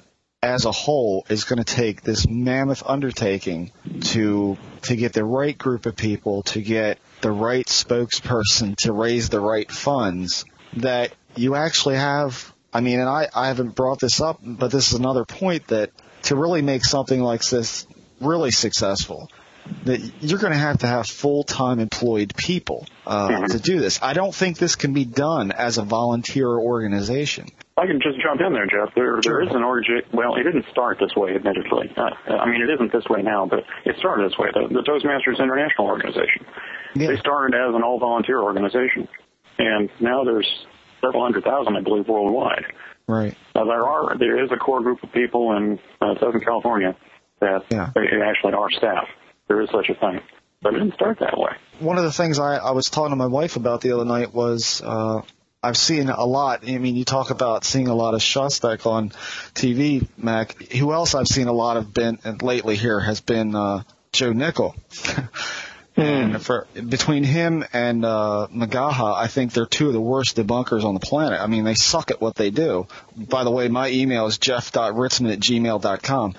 as 0.43 0.65
a 0.65 0.71
whole 0.71 1.25
is 1.29 1.43
going 1.43 1.63
to 1.63 1.75
take 1.75 2.01
this 2.01 2.27
mammoth 2.27 2.83
undertaking 2.85 3.71
to 4.01 4.57
to 4.83 4.95
get 4.95 5.13
the 5.13 5.25
right 5.25 5.57
group 5.57 5.87
of 5.87 5.95
people, 5.95 6.43
to 6.43 6.61
get 6.61 6.99
the 7.21 7.31
right 7.31 7.65
spokesperson, 7.65 8.75
to 8.77 8.91
raise 8.91 9.29
the 9.29 9.39
right 9.39 9.71
funds 9.71 10.45
that 10.77 11.11
you 11.35 11.55
actually 11.55 11.95
have. 11.95 12.53
I 12.71 12.81
mean, 12.81 12.99
and 12.99 13.09
I, 13.09 13.27
I 13.33 13.47
haven't 13.47 13.73
brought 13.73 13.99
this 13.99 14.21
up, 14.21 14.39
but 14.43 14.69
this 14.69 14.91
is 14.91 14.99
another 14.99 15.25
point 15.25 15.67
that 15.67 15.91
to 16.25 16.35
really 16.35 16.61
make 16.61 16.85
something 16.85 17.21
like 17.21 17.43
this 17.45 17.87
really 18.21 18.51
successful, 18.51 19.29
that 19.85 19.99
you're 20.21 20.39
going 20.39 20.53
to 20.53 20.59
have 20.59 20.79
to 20.79 20.87
have 20.87 21.07
full-time 21.07 21.79
employed 21.79 22.33
people 22.35 22.85
uh, 23.05 23.27
mm-hmm. 23.27 23.45
to 23.45 23.59
do 23.59 23.79
this. 23.79 23.99
I 24.01 24.13
don't 24.13 24.33
think 24.33 24.57
this 24.57 24.75
can 24.75 24.93
be 24.93 25.05
done 25.05 25.51
as 25.51 25.77
a 25.77 25.83
volunteer 25.83 26.47
organization. 26.47 27.47
I 27.77 27.87
can 27.87 27.99
just 27.99 28.21
jump 28.21 28.39
in 28.39 28.53
there, 28.53 28.67
Jeff. 28.67 28.95
There, 28.95 29.19
there 29.21 29.41
is 29.41 29.49
an 29.51 29.63
origin. 29.63 30.01
Well, 30.13 30.35
it 30.35 30.43
didn't 30.43 30.65
start 30.71 30.97
this 30.99 31.13
way, 31.15 31.35
admittedly. 31.35 31.91
Uh, 31.97 32.09
I 32.31 32.49
mean, 32.49 32.61
it 32.61 32.69
isn't 32.73 32.93
this 32.93 33.03
way 33.09 33.21
now, 33.21 33.45
but 33.45 33.65
it 33.85 33.97
started 33.99 34.31
this 34.31 34.37
way. 34.37 34.47
The, 34.53 34.73
the 34.73 34.81
Toastmasters 34.81 35.43
International 35.43 35.87
organization. 35.87 36.45
Yeah. 36.95 37.07
They 37.07 37.17
started 37.17 37.53
as 37.53 37.75
an 37.75 37.83
all-volunteer 37.83 38.39
organization, 38.39 39.09
and 39.57 39.89
now 39.99 40.23
there's 40.23 40.47
several 41.01 41.23
hundred 41.23 41.43
thousand, 41.43 41.75
I 41.75 41.81
believe, 41.81 42.07
worldwide. 42.07 42.63
Right. 43.07 43.35
Now, 43.53 43.65
there 43.65 43.85
are 43.85 44.17
there 44.17 44.43
is 44.43 44.51
a 44.51 44.57
core 44.57 44.81
group 44.81 45.03
of 45.03 45.11
people 45.11 45.55
in 45.55 45.79
uh, 46.01 46.15
Southern 46.19 46.41
California 46.41 46.95
that 47.39 47.65
yeah. 47.69 47.91
actually 47.95 48.53
are 48.53 48.71
staff. 48.71 49.07
There 49.47 49.61
is 49.61 49.69
such 49.71 49.89
a 49.89 49.95
thing, 49.95 50.21
but 50.61 50.73
it 50.73 50.79
didn't 50.79 50.95
start 50.95 51.19
that 51.19 51.37
way. 51.37 51.51
One 51.79 51.97
of 51.97 52.03
the 52.03 52.11
things 52.11 52.39
I, 52.39 52.55
I 52.55 52.71
was 52.71 52.89
talking 52.89 53.11
to 53.11 53.15
my 53.15 53.27
wife 53.27 53.57
about 53.57 53.81
the 53.81 53.91
other 53.91 54.05
night 54.05 54.33
was 54.33 54.81
uh, 54.83 55.21
I've 55.61 55.77
seen 55.77 56.09
a 56.09 56.25
lot. 56.25 56.67
I 56.67 56.77
mean, 56.77 56.95
you 56.95 57.05
talk 57.05 57.29
about 57.29 57.63
seeing 57.63 57.87
a 57.87 57.95
lot 57.95 58.13
of 58.13 58.21
Shostak 58.21 58.85
on 58.85 59.09
TV, 59.53 60.07
Mac. 60.17 60.61
Who 60.73 60.93
else 60.93 61.15
I've 61.15 61.27
seen 61.27 61.47
a 61.47 61.53
lot 61.53 61.77
of 61.77 61.93
been 61.93 62.19
lately 62.41 62.75
here 62.75 62.99
has 62.99 63.21
been 63.21 63.55
uh, 63.55 63.83
Joe 64.11 64.31
Nickell. 64.31 64.75
And 65.97 66.41
for 66.41 66.67
between 66.73 67.23
him 67.23 67.63
and 67.71 68.03
uh, 68.03 68.47
McGaha, 68.53 69.15
I 69.15 69.27
think 69.27 69.53
they're 69.53 69.65
two 69.65 69.87
of 69.87 69.93
the 69.93 70.01
worst 70.01 70.35
debunkers 70.35 70.83
on 70.83 70.93
the 70.93 70.99
planet. 70.99 71.39
I 71.39 71.47
mean, 71.47 71.63
they 71.63 71.75
suck 71.75 72.11
at 72.11 72.19
what 72.19 72.35
they 72.35 72.49
do. 72.49 72.87
By 73.15 73.43
the 73.45 73.51
way, 73.51 73.69
my 73.69 73.89
email 73.89 74.25
is 74.25 74.37
jeff.ritzmann 74.37 75.31
at 75.31 75.39
gmail.com. 75.39 76.35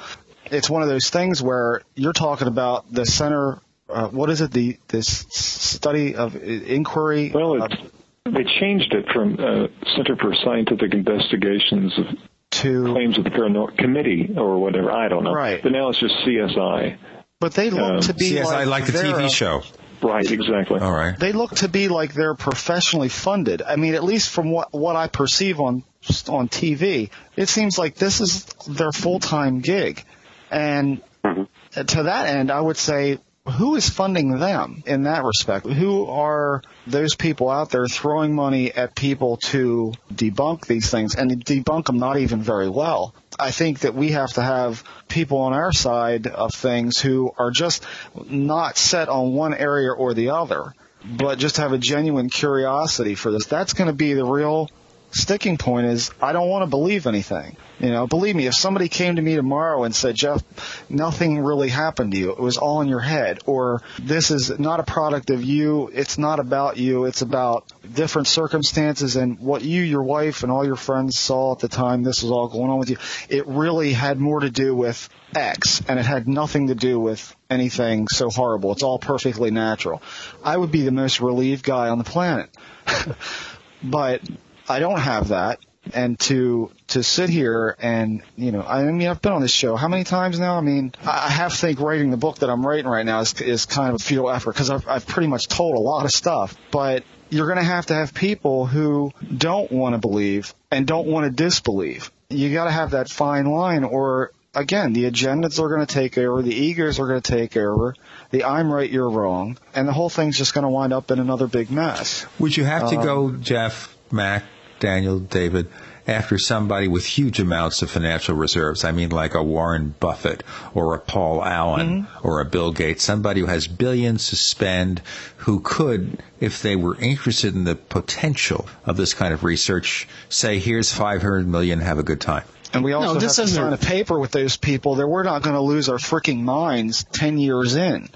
It's 0.51 0.69
one 0.69 0.83
of 0.83 0.89
those 0.89 1.09
things 1.11 1.43
where 1.43 1.83
you're 1.95 2.13
talking 2.13 2.49
about 2.49 2.93
the 2.93 3.07
center. 3.07 3.61
Uh, 3.89 4.09
what 4.09 4.31
is 4.31 4.41
it? 4.41 4.51
The 4.51 4.79
this 4.89 5.09
study 5.31 6.17
of 6.17 6.37
inquiry. 6.37 7.31
Well, 7.35 7.65
it's, 7.65 7.77
they 8.25 8.45
changed 8.45 8.93
it 8.93 9.07
from 9.13 9.35
uh, 9.35 9.69
Center 9.95 10.17
for 10.17 10.35
Scientific 10.45 10.93
Investigations 10.93 11.99
of 11.99 12.07
to 12.51 12.85
claims 12.93 13.19
of 13.19 13.25
the 13.25 13.31
Paranormal 13.31 13.77
Committee 13.77 14.35
or 14.37 14.59
whatever. 14.59 14.91
I 14.91 15.09
don't 15.09 15.25
know. 15.25 15.33
Right. 15.33 15.63
But 15.63 15.73
now 15.73 15.89
it's 15.89 15.99
just 15.99 16.15
CSI. 16.27 16.99
But 17.41 17.55
they 17.55 17.71
look 17.71 17.97
um, 17.97 18.01
to 18.01 18.15
be 18.15 18.33
CSI 18.33 18.45
like, 18.45 18.67
like 18.67 18.87
the 18.87 18.93
TV 18.93 19.31
show. 19.31 19.63
Right, 20.03 20.31
exactly. 20.31 20.81
All 20.81 20.93
right. 20.93 21.19
They 21.19 21.33
look 21.33 21.55
to 21.57 21.69
be 21.69 21.89
like 21.89 22.15
they're 22.15 22.35
professionally 22.35 23.09
funded. 23.09 23.63
I 23.63 23.77
mean, 23.77 23.95
at 23.95 24.05
least 24.05 24.31
from 24.31 24.51
what 24.51 24.73
what 24.73 24.97
I 24.97 25.09
perceive 25.09 25.61
on 25.61 25.85
on 26.29 26.49
TV, 26.49 27.11
it 27.35 27.49
seems 27.49 27.79
like 27.79 27.97
this 27.97 28.21
is 28.21 28.45
their 28.67 28.93
full 28.93 29.21
time 29.21 29.61
gig. 29.61 30.05
And 30.51 31.03
to 31.23 32.03
that 32.05 32.29
end, 32.29 32.51
I 32.51 32.61
would 32.61 32.77
say 32.77 33.19
who 33.47 33.77
is 33.77 33.89
funding 33.89 34.39
them 34.39 34.83
in 34.87 35.05
that 35.05 35.25
respect? 35.25 35.67
Who 35.67 36.07
are 36.07 36.63
those 36.87 37.15
people 37.15 37.49
out 37.49 37.71
there 37.71 37.87
throwing 37.87 38.35
money 38.35 38.73
at 38.73 38.95
people 38.95 39.37
to 39.39 39.93
debunk 40.13 40.67
these 40.67 40.91
things 40.91 41.15
and 41.15 41.45
debunk 41.45 41.87
them 41.87 41.99
not 41.99 42.19
even 42.19 42.43
very 42.43 42.69
well? 42.69 43.15
I 43.39 43.51
think 43.51 43.81
that 43.81 43.95
we 43.95 44.13
have 44.13 44.33
to 44.35 44.43
have 44.43 44.83
people 45.09 45.39
on 45.39 45.53
our 45.53 45.73
side 45.73 46.27
of 46.27 46.55
things 46.55 47.01
who 47.01 47.33
are 47.39 47.51
just 47.51 47.85
not 48.29 48.79
set 48.79 49.09
on 49.09 49.35
one 49.35 49.55
area 49.55 49.93
or 49.93 50.15
the 50.15 50.31
other, 50.31 50.75
but 51.05 51.39
just 51.39 51.59
have 51.59 51.73
a 51.73 51.79
genuine 51.79 52.31
curiosity 52.31 53.15
for 53.15 53.31
this. 53.31 53.47
That's 53.47 53.75
going 53.75 53.89
to 53.89 53.97
be 53.97 54.15
the 54.15 54.25
real 54.25 54.71
sticking 55.17 55.57
point 55.57 55.87
is 55.87 56.11
I 56.21 56.33
don't 56.33 56.49
want 56.49 56.63
to 56.63 56.67
believe 56.67 57.07
anything. 57.07 57.57
You 57.79 57.91
know, 57.91 58.07
believe 58.07 58.35
me, 58.35 58.47
if 58.47 58.55
somebody 58.55 58.89
came 58.89 59.17
to 59.17 59.23
me 59.23 59.37
tomorrow 59.37 59.85
and 59.85 59.95
said, 59.95 60.15
Jeff, 60.15 60.43
nothing 60.91 61.41
really 61.41 61.69
happened 61.69 62.13
to 62.13 62.19
you. 62.19 62.31
It 62.31 62.39
was 62.39 62.57
all 62.57 62.81
in 62.81 62.89
your 62.89 63.01
head. 63.01 63.41
Or 63.47 63.83
this 63.99 64.31
is 64.31 64.59
not 64.59 64.81
a 64.81 64.83
product 64.83 65.31
of 65.31 65.43
you. 65.43 65.91
It's 65.93 66.17
not 66.17 66.39
about 66.39 66.79
you. 66.79 67.05
It's 67.05 67.23
about 67.23 67.71
different 67.93 68.29
circumstances 68.29 69.17
and 69.17 69.39
what 69.41 69.63
you, 69.63 69.83
your 69.83 70.03
wife, 70.03 70.43
and 70.43 70.51
all 70.51 70.65
your 70.65 70.77
friends 70.77 71.19
saw 71.19 71.53
at 71.53 71.59
the 71.59 71.69
time 71.69 72.03
this 72.03 72.23
was 72.23 72.33
all 72.33 72.49
going 72.49 72.71
on 72.71 72.79
with 72.79 72.91
you. 72.91 72.97
It 73.29 73.47
really 73.47 73.93
had 73.93 74.19
more 74.19 74.41
to 74.41 74.51
do 74.51 74.75
with 74.75 75.09
X 75.35 75.83
and 75.89 75.99
it 75.99 76.07
had 76.07 76.27
nothing 76.29 76.69
to 76.69 76.75
do 76.75 76.99
with 76.99 77.35
anything 77.51 78.09
so 78.09 78.31
horrible. 78.31 78.73
It's 78.73 78.83
all 78.83 78.99
perfectly 78.99 79.51
natural. 79.51 80.03
I 80.43 80.57
would 80.57 80.73
be 80.73 80.83
the 80.83 80.93
most 80.93 81.21
relieved 81.21 81.65
guy 81.65 81.89
on 81.89 81.99
the 81.99 82.05
planet. 82.05 82.49
but 83.83 84.23
I 84.69 84.79
don't 84.79 84.99
have 84.99 85.29
that. 85.29 85.59
And 85.95 86.19
to 86.21 86.73
to 86.89 87.05
sit 87.05 87.29
here 87.31 87.77
and 87.79 88.21
you 88.37 88.51
know, 88.51 88.63
I 88.63 88.83
mean, 88.83 89.07
I've 89.07 89.23
been 89.23 89.31
on 89.33 89.41
this 89.41 89.53
show 89.53 89.77
how 89.77 89.87
many 89.87 90.03
times 90.03 90.41
now? 90.41 90.59
I 90.59 90.61
mean, 90.61 90.93
I 91.05 91.29
have 91.29 91.53
to 91.53 91.57
think 91.59 91.79
writing 91.79 92.11
the 92.11 92.17
book 92.17 92.39
that 92.41 92.51
I'm 92.51 92.67
writing 92.67 92.87
right 92.91 93.07
now 93.07 93.21
is 93.21 93.41
is 93.41 93.67
kind 93.67 93.91
of 93.91 93.97
a 93.97 93.99
futile 94.01 94.29
effort 94.29 94.53
because 94.55 94.69
I've 94.69 94.89
I've 94.89 95.07
pretty 95.07 95.29
much 95.29 95.47
told 95.47 95.77
a 95.77 95.81
lot 95.81 96.05
of 96.05 96.11
stuff. 96.11 96.57
But 96.73 97.05
you're 97.31 97.47
going 97.47 97.59
to 97.59 97.65
have 97.65 97.87
to 97.87 97.95
have 97.95 98.15
people 98.15 98.67
who 98.67 99.13
don't 99.37 99.71
want 99.71 99.95
to 99.95 99.99
believe 99.99 100.55
and 100.73 100.89
don't 100.89 101.07
want 101.07 101.25
to 101.27 101.31
disbelieve. 101.31 102.11
You 102.31 102.53
got 102.53 102.65
to 102.65 102.73
have 102.73 102.91
that 102.91 103.09
fine 103.09 103.47
line, 103.47 103.85
or 103.85 104.33
again, 104.57 104.93
the 104.93 105.05
agendas 105.05 105.61
are 105.61 105.69
going 105.69 105.87
to 105.87 105.93
take 105.95 106.19
over, 106.19 106.43
the 106.43 106.55
egos 106.55 106.99
are 106.99 107.07
going 107.07 107.21
to 107.21 107.33
take 107.33 107.57
over, 107.57 107.95
the 108.31 108.43
I'm 108.43 108.73
right, 108.73 108.91
you're 108.91 109.09
wrong, 109.11 109.57
and 109.75 109.87
the 109.87 109.93
whole 109.93 110.09
thing's 110.09 110.37
just 110.39 110.55
going 110.55 110.63
to 110.65 110.69
wind 110.69 110.93
up 110.93 111.11
in 111.13 111.21
another 111.21 111.47
big 111.47 111.71
mess. 111.71 112.27
Would 112.41 112.57
you 112.57 112.65
have 112.65 112.91
to 112.91 112.97
Um, 112.99 113.05
go, 113.05 113.31
Jeff, 113.33 113.95
Mac, 114.11 114.43
Daniel, 114.81 115.19
David, 115.19 115.69
after 116.07 116.39
somebody 116.39 116.87
with 116.89 117.05
huge 117.05 117.41
amounts 117.41 117.83
of 117.83 117.91
financial 117.91 118.35
reserves? 118.37 118.85
I 118.85 118.93
mean, 118.93 119.11
like 119.11 119.35
a 119.35 119.43
Warren 119.43 119.95
Buffett 119.99 120.43
or 120.75 120.95
a 120.95 120.99
Paul 121.01 121.45
Allen 121.45 122.03
Mm-hmm. 122.05 122.27
or 122.27 122.41
a 122.41 122.45
Bill 122.45 122.73
Gates, 122.73 123.03
somebody 123.03 123.41
who 123.41 123.47
has 123.47 123.67
billions 123.67 124.29
to 124.29 124.37
spend, 124.37 125.01
who 125.39 125.61
could, 125.61 126.23
if 126.41 126.63
they 126.63 126.77
were 126.77 126.97
interested 127.01 127.55
in 127.55 127.65
the 127.65 127.75
potential 127.75 128.69
of 128.85 128.97
this 128.97 129.15
kind 129.15 129.33
of 129.35 129.43
research, 129.45 130.07
say, 130.29 130.59
here's 130.59 130.93
500 130.93 131.47
million, 131.49 131.81
have 131.81 131.99
a 131.99 132.03
good 132.05 132.21
time. 132.21 132.45
And 132.73 132.85
we 132.85 132.93
also 132.93 133.07
No, 133.07 133.13
have 133.15 133.23
this 133.23 133.37
to 133.37 133.43
isn't- 133.43 133.57
sign 133.63 133.73
a 133.73 133.77
paper 133.79 134.19
with 134.19 134.33
those 134.33 134.57
people 134.57 134.97
that 134.97 135.07
we're 135.07 135.23
not 135.23 135.43
going 135.43 135.55
to 135.55 135.61
lose 135.63 135.89
our 135.89 135.99
freaking 135.99 136.43
minds 136.43 137.05
10 137.13 137.39
years 137.39 137.75
in. 137.77 138.09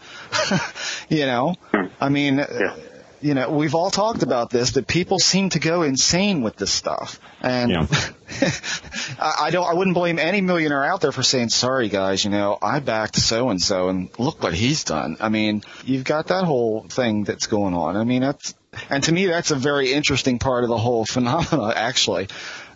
you 1.08 1.24
know? 1.24 1.54
I 2.00 2.08
mean, 2.08 2.40
uh, 2.40 2.76
you 3.20 3.34
know, 3.34 3.50
we've 3.50 3.74
all 3.74 3.90
talked 3.90 4.22
about 4.22 4.50
this, 4.50 4.72
that 4.72 4.86
people 4.86 5.18
seem 5.18 5.50
to 5.50 5.58
go 5.58 5.82
insane 5.82 6.42
with 6.42 6.56
this 6.56 6.72
stuff. 6.72 7.20
And 7.40 7.72
I, 9.18 9.34
I 9.40 9.50
don't, 9.50 9.66
I 9.66 9.74
wouldn't 9.74 9.94
blame 9.94 10.18
any 10.18 10.40
millionaire 10.40 10.84
out 10.84 11.00
there 11.00 11.12
for 11.12 11.22
saying, 11.22 11.50
sorry 11.50 11.88
guys, 11.88 12.24
you 12.24 12.30
know, 12.30 12.58
I 12.60 12.80
backed 12.80 13.16
so 13.16 13.50
and 13.50 13.60
so 13.60 13.88
and 13.88 14.08
look 14.18 14.42
what 14.42 14.54
he's 14.54 14.84
done. 14.84 15.16
I 15.20 15.28
mean, 15.28 15.62
you've 15.84 16.04
got 16.04 16.28
that 16.28 16.44
whole 16.44 16.86
thing 16.88 17.24
that's 17.24 17.46
going 17.46 17.74
on. 17.74 17.96
I 17.96 18.04
mean, 18.04 18.22
that's, 18.22 18.54
and 18.88 19.02
to 19.04 19.12
me, 19.12 19.26
that's 19.26 19.50
a 19.50 19.56
very 19.56 19.92
interesting 19.92 20.38
part 20.38 20.64
of 20.64 20.70
the 20.70 20.78
whole 20.78 21.04
phenomena, 21.04 21.72
actually 21.76 22.28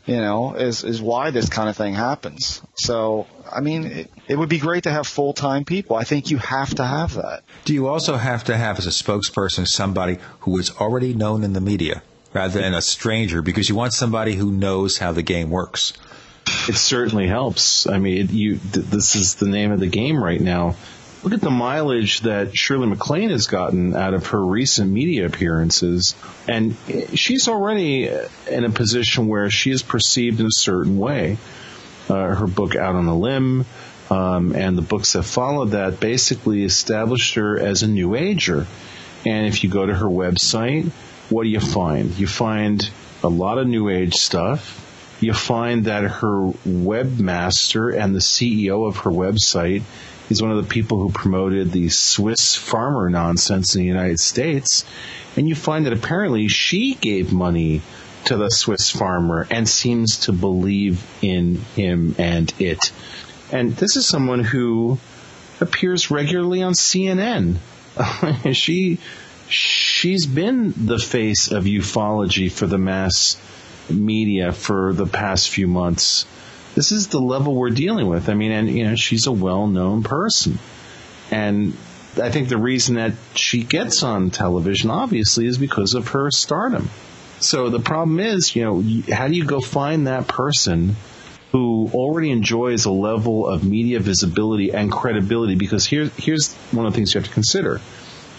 you 0.07 0.17
know, 0.17 0.55
is 0.55 0.85
is 0.85 1.01
why 1.01 1.31
this 1.31 1.49
kind 1.49 1.69
of 1.69 1.77
thing 1.77 1.95
happens. 1.95 2.61
So, 2.75 3.27
I 3.51 3.61
mean, 3.61 3.85
it, 3.85 4.11
it 4.29 4.37
would 4.37 4.49
be 4.49 4.59
great 4.59 4.85
to 4.85 4.91
have 4.91 5.07
full 5.07 5.33
time 5.33 5.65
people. 5.65 5.97
I 5.97 6.05
think 6.05 6.31
you 6.31 6.39
have 6.39 6.75
to 6.75 6.85
have 6.85 7.15
that. 7.15 7.43
Do 7.65 7.73
you 7.73 7.89
also 7.89 8.17
have 8.17 8.45
to 8.45 8.57
have 8.57 8.79
as 8.79 8.87
a 8.87 8.91
spokesperson 8.91 9.67
somebody 9.67 10.19
who 10.41 10.59
is 10.59 10.71
already 10.71 11.15
known 11.15 11.43
in 11.43 11.53
the 11.55 11.61
media 11.61 12.03
rather 12.33 12.61
than 12.61 12.75
a 12.75 12.83
stranger 12.83 13.41
because 13.41 13.69
you 13.69 13.75
want 13.75 13.95
somebody 13.95 14.35
who 14.35 14.53
knows 14.53 14.99
how 14.99 15.13
the 15.13 15.23
game 15.23 15.51
works? 15.51 15.95
It 16.69 16.77
certainly 16.77 17.27
helps. 17.27 17.87
I 17.87 17.99
mean, 17.99 18.19
it, 18.19 18.31
you 18.31 18.59
th- 18.59 18.87
this 18.87 19.17
is 19.17 19.37
the 19.37 19.49
name 19.49 19.73
of 19.73 19.81
the 19.81 19.87
game 19.87 20.23
right 20.23 20.41
now. 20.41 20.77
Look 21.25 21.33
at 21.33 21.41
the 21.41 21.51
mileage 21.51 22.21
that 22.21 22.55
Shirley 22.55 22.87
MacLaine 22.87 23.31
has 23.31 23.47
gotten 23.47 23.97
out 23.97 24.13
of 24.13 24.27
her 24.27 24.45
recent 24.45 24.93
media 24.93 25.25
appearances, 25.25 26.15
and 26.47 26.77
she's 27.15 27.49
already 27.49 28.11
in 28.47 28.65
a 28.65 28.69
position 28.69 29.27
where 29.27 29.49
she 29.49 29.71
is 29.71 29.83
perceived 29.83 30.41
in 30.41 30.47
a 30.47 30.53
certain 30.53 30.99
way. 30.99 31.39
Uh, 32.11 32.35
her 32.35 32.47
book 32.47 32.77
Out 32.77 32.95
on 32.95 33.07
a 33.07 33.17
Limb 33.17 33.65
um, 34.11 34.55
and 34.55 34.77
the 34.77 34.83
books 34.83 35.15
that 35.15 35.23
followed 35.23 35.71
that 35.71 35.99
basically 35.99 36.63
established 36.63 37.37
her 37.37 37.59
as 37.59 37.83
a 37.83 37.89
new 37.89 38.15
ager. 38.15 38.67
And 39.25 39.47
if 39.47 39.65
you 39.65 39.71
go 39.71 39.87
to 39.87 39.95
her 39.95 40.05
website, 40.05 40.91
what 41.31 41.45
do 41.45 41.49
you 41.49 41.61
find? 41.61 42.11
You 42.19 42.27
find 42.27 42.87
a 43.23 43.29
lot 43.29 43.57
of 43.57 43.67
new 43.67 43.89
age 43.89 44.17
stuff. 44.17 44.83
You 45.21 45.33
find 45.33 45.87
that 45.87 46.03
her 46.03 46.53
webmaster 46.67 47.99
and 47.99 48.15
the 48.15 48.19
CEO 48.19 48.87
of 48.87 48.99
her 48.99 49.11
website 49.11 49.85
is 50.31 50.41
one 50.41 50.51
of 50.51 50.57
the 50.57 50.71
people 50.71 50.99
who 51.01 51.11
promoted 51.11 51.71
the 51.71 51.89
Swiss 51.89 52.55
farmer 52.55 53.11
nonsense 53.11 53.75
in 53.75 53.83
the 53.83 53.89
United 53.89 54.21
States. 54.21 54.85
And 55.37 55.49
you 55.49 55.55
find 55.55 55.87
that 55.87 55.93
apparently 55.93 56.49
she 56.49 56.95
gave 56.95 57.33
money 57.33 57.83
to 58.27 58.37
the 58.37 58.49
Swiss 58.49 58.91
farmer 58.91 59.47
and 59.51 59.69
seems 59.69 60.19
to 60.21 60.33
believe 60.33 61.05
in 61.23 61.57
him 61.77 62.15
and 62.19 62.53
it. 62.59 62.93
And 63.53 63.77
this 63.77 63.97
is 63.97 64.07
someone 64.07 64.43
who 64.43 64.99
appears 65.61 66.11
regularly 66.11 66.63
on 66.63 66.73
CNN. 66.73 67.57
she 68.53 68.99
she's 69.49 70.27
been 70.27 70.73
the 70.77 70.99
face 70.99 71.53
of 71.53 71.65
ufology 71.65 72.51
for 72.51 72.67
the 72.67 72.79
mass 72.79 73.37
media 73.91 74.53
for 74.53 74.93
the 74.93 75.07
past 75.07 75.51
few 75.51 75.67
months. 75.67 76.27
This 76.75 76.93
is 76.93 77.09
the 77.09 77.21
level 77.21 77.55
we're 77.55 77.71
dealing 77.71 78.09
with. 78.09 78.29
I 78.29 78.35
mean, 78.35 78.53
and 78.53 78.69
you 78.69 78.85
know, 78.85 78.97
she's 78.97 79.27
a 79.27 79.33
well-known 79.33 80.03
person. 80.03 80.59
And 81.31 81.77
I 82.21 82.31
think 82.31 82.49
the 82.49 82.59
reason 82.59 82.97
that 82.97 83.13
she 83.35 83.63
gets 83.63 84.03
on 84.03 84.31
television 84.31 84.91
obviously 84.91 85.47
is 85.47 85.59
because 85.59 85.95
of 85.95 86.09
her 86.09 86.31
stardom. 86.31 86.91
So 87.41 87.69
the 87.71 87.81
problem 87.81 88.21
is, 88.21 88.55
you 88.55 88.65
know, 88.65 88.83
how 89.13 89.29
do 89.29 89.35
you 89.35 89.45
go 89.45 89.61
find 89.61 90.07
that 90.07 90.29
person 90.29 90.97
who 91.53 91.91
already 91.93 92.31
enjoys 92.31 92.85
a 92.85 92.91
level 92.91 93.47
of 93.47 93.65
media 93.65 94.01
visibility 94.01 94.73
and 94.73 94.91
credibility? 94.91 95.55
Because 95.55 95.87
here, 95.87 96.11
here's 96.17 96.55
one 96.73 96.87
of 96.87 96.93
the 96.93 96.97
things 96.97 97.15
you 97.15 97.21
have 97.21 97.29
to 97.29 97.35
consider. 97.35 97.81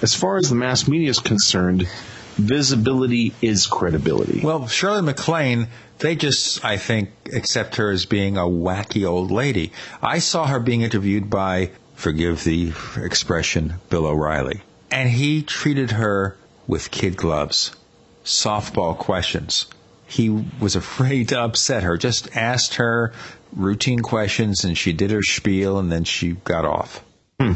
As 0.01 0.13
far 0.13 0.37
as 0.37 0.49
the 0.49 0.55
mass 0.55 0.87
media 0.87 1.09
is 1.09 1.19
concerned, 1.19 1.87
visibility 2.35 3.33
is 3.41 3.67
credibility. 3.67 4.41
Well, 4.41 4.67
Shirley 4.67 5.01
MacLaine, 5.01 5.67
they 5.99 6.15
just, 6.15 6.63
I 6.63 6.77
think, 6.77 7.09
accept 7.33 7.77
her 7.77 7.91
as 7.91 8.05
being 8.05 8.37
a 8.37 8.41
wacky 8.41 9.07
old 9.07 9.31
lady. 9.31 9.71
I 10.01 10.19
saw 10.19 10.45
her 10.47 10.59
being 10.59 10.81
interviewed 10.81 11.29
by, 11.29 11.71
forgive 11.95 12.43
the 12.43 12.73
expression, 12.97 13.75
Bill 13.89 14.05
O'Reilly. 14.05 14.61
And 14.91 15.09
he 15.09 15.41
treated 15.41 15.91
her 15.91 16.37
with 16.67 16.91
kid 16.91 17.17
gloves, 17.17 17.75
softball 18.23 18.97
questions. 18.97 19.67
He 20.07 20.29
was 20.29 20.75
afraid 20.75 21.29
to 21.29 21.39
upset 21.39 21.83
her, 21.83 21.97
just 21.97 22.35
asked 22.35 22.75
her 22.75 23.13
routine 23.55 23.99
questions 23.99 24.63
and 24.65 24.77
she 24.77 24.93
did 24.93 25.11
her 25.11 25.23
spiel 25.23 25.79
and 25.79 25.91
then 25.91 26.03
she 26.03 26.33
got 26.33 26.65
off. 26.65 27.03
Hmm. 27.39 27.53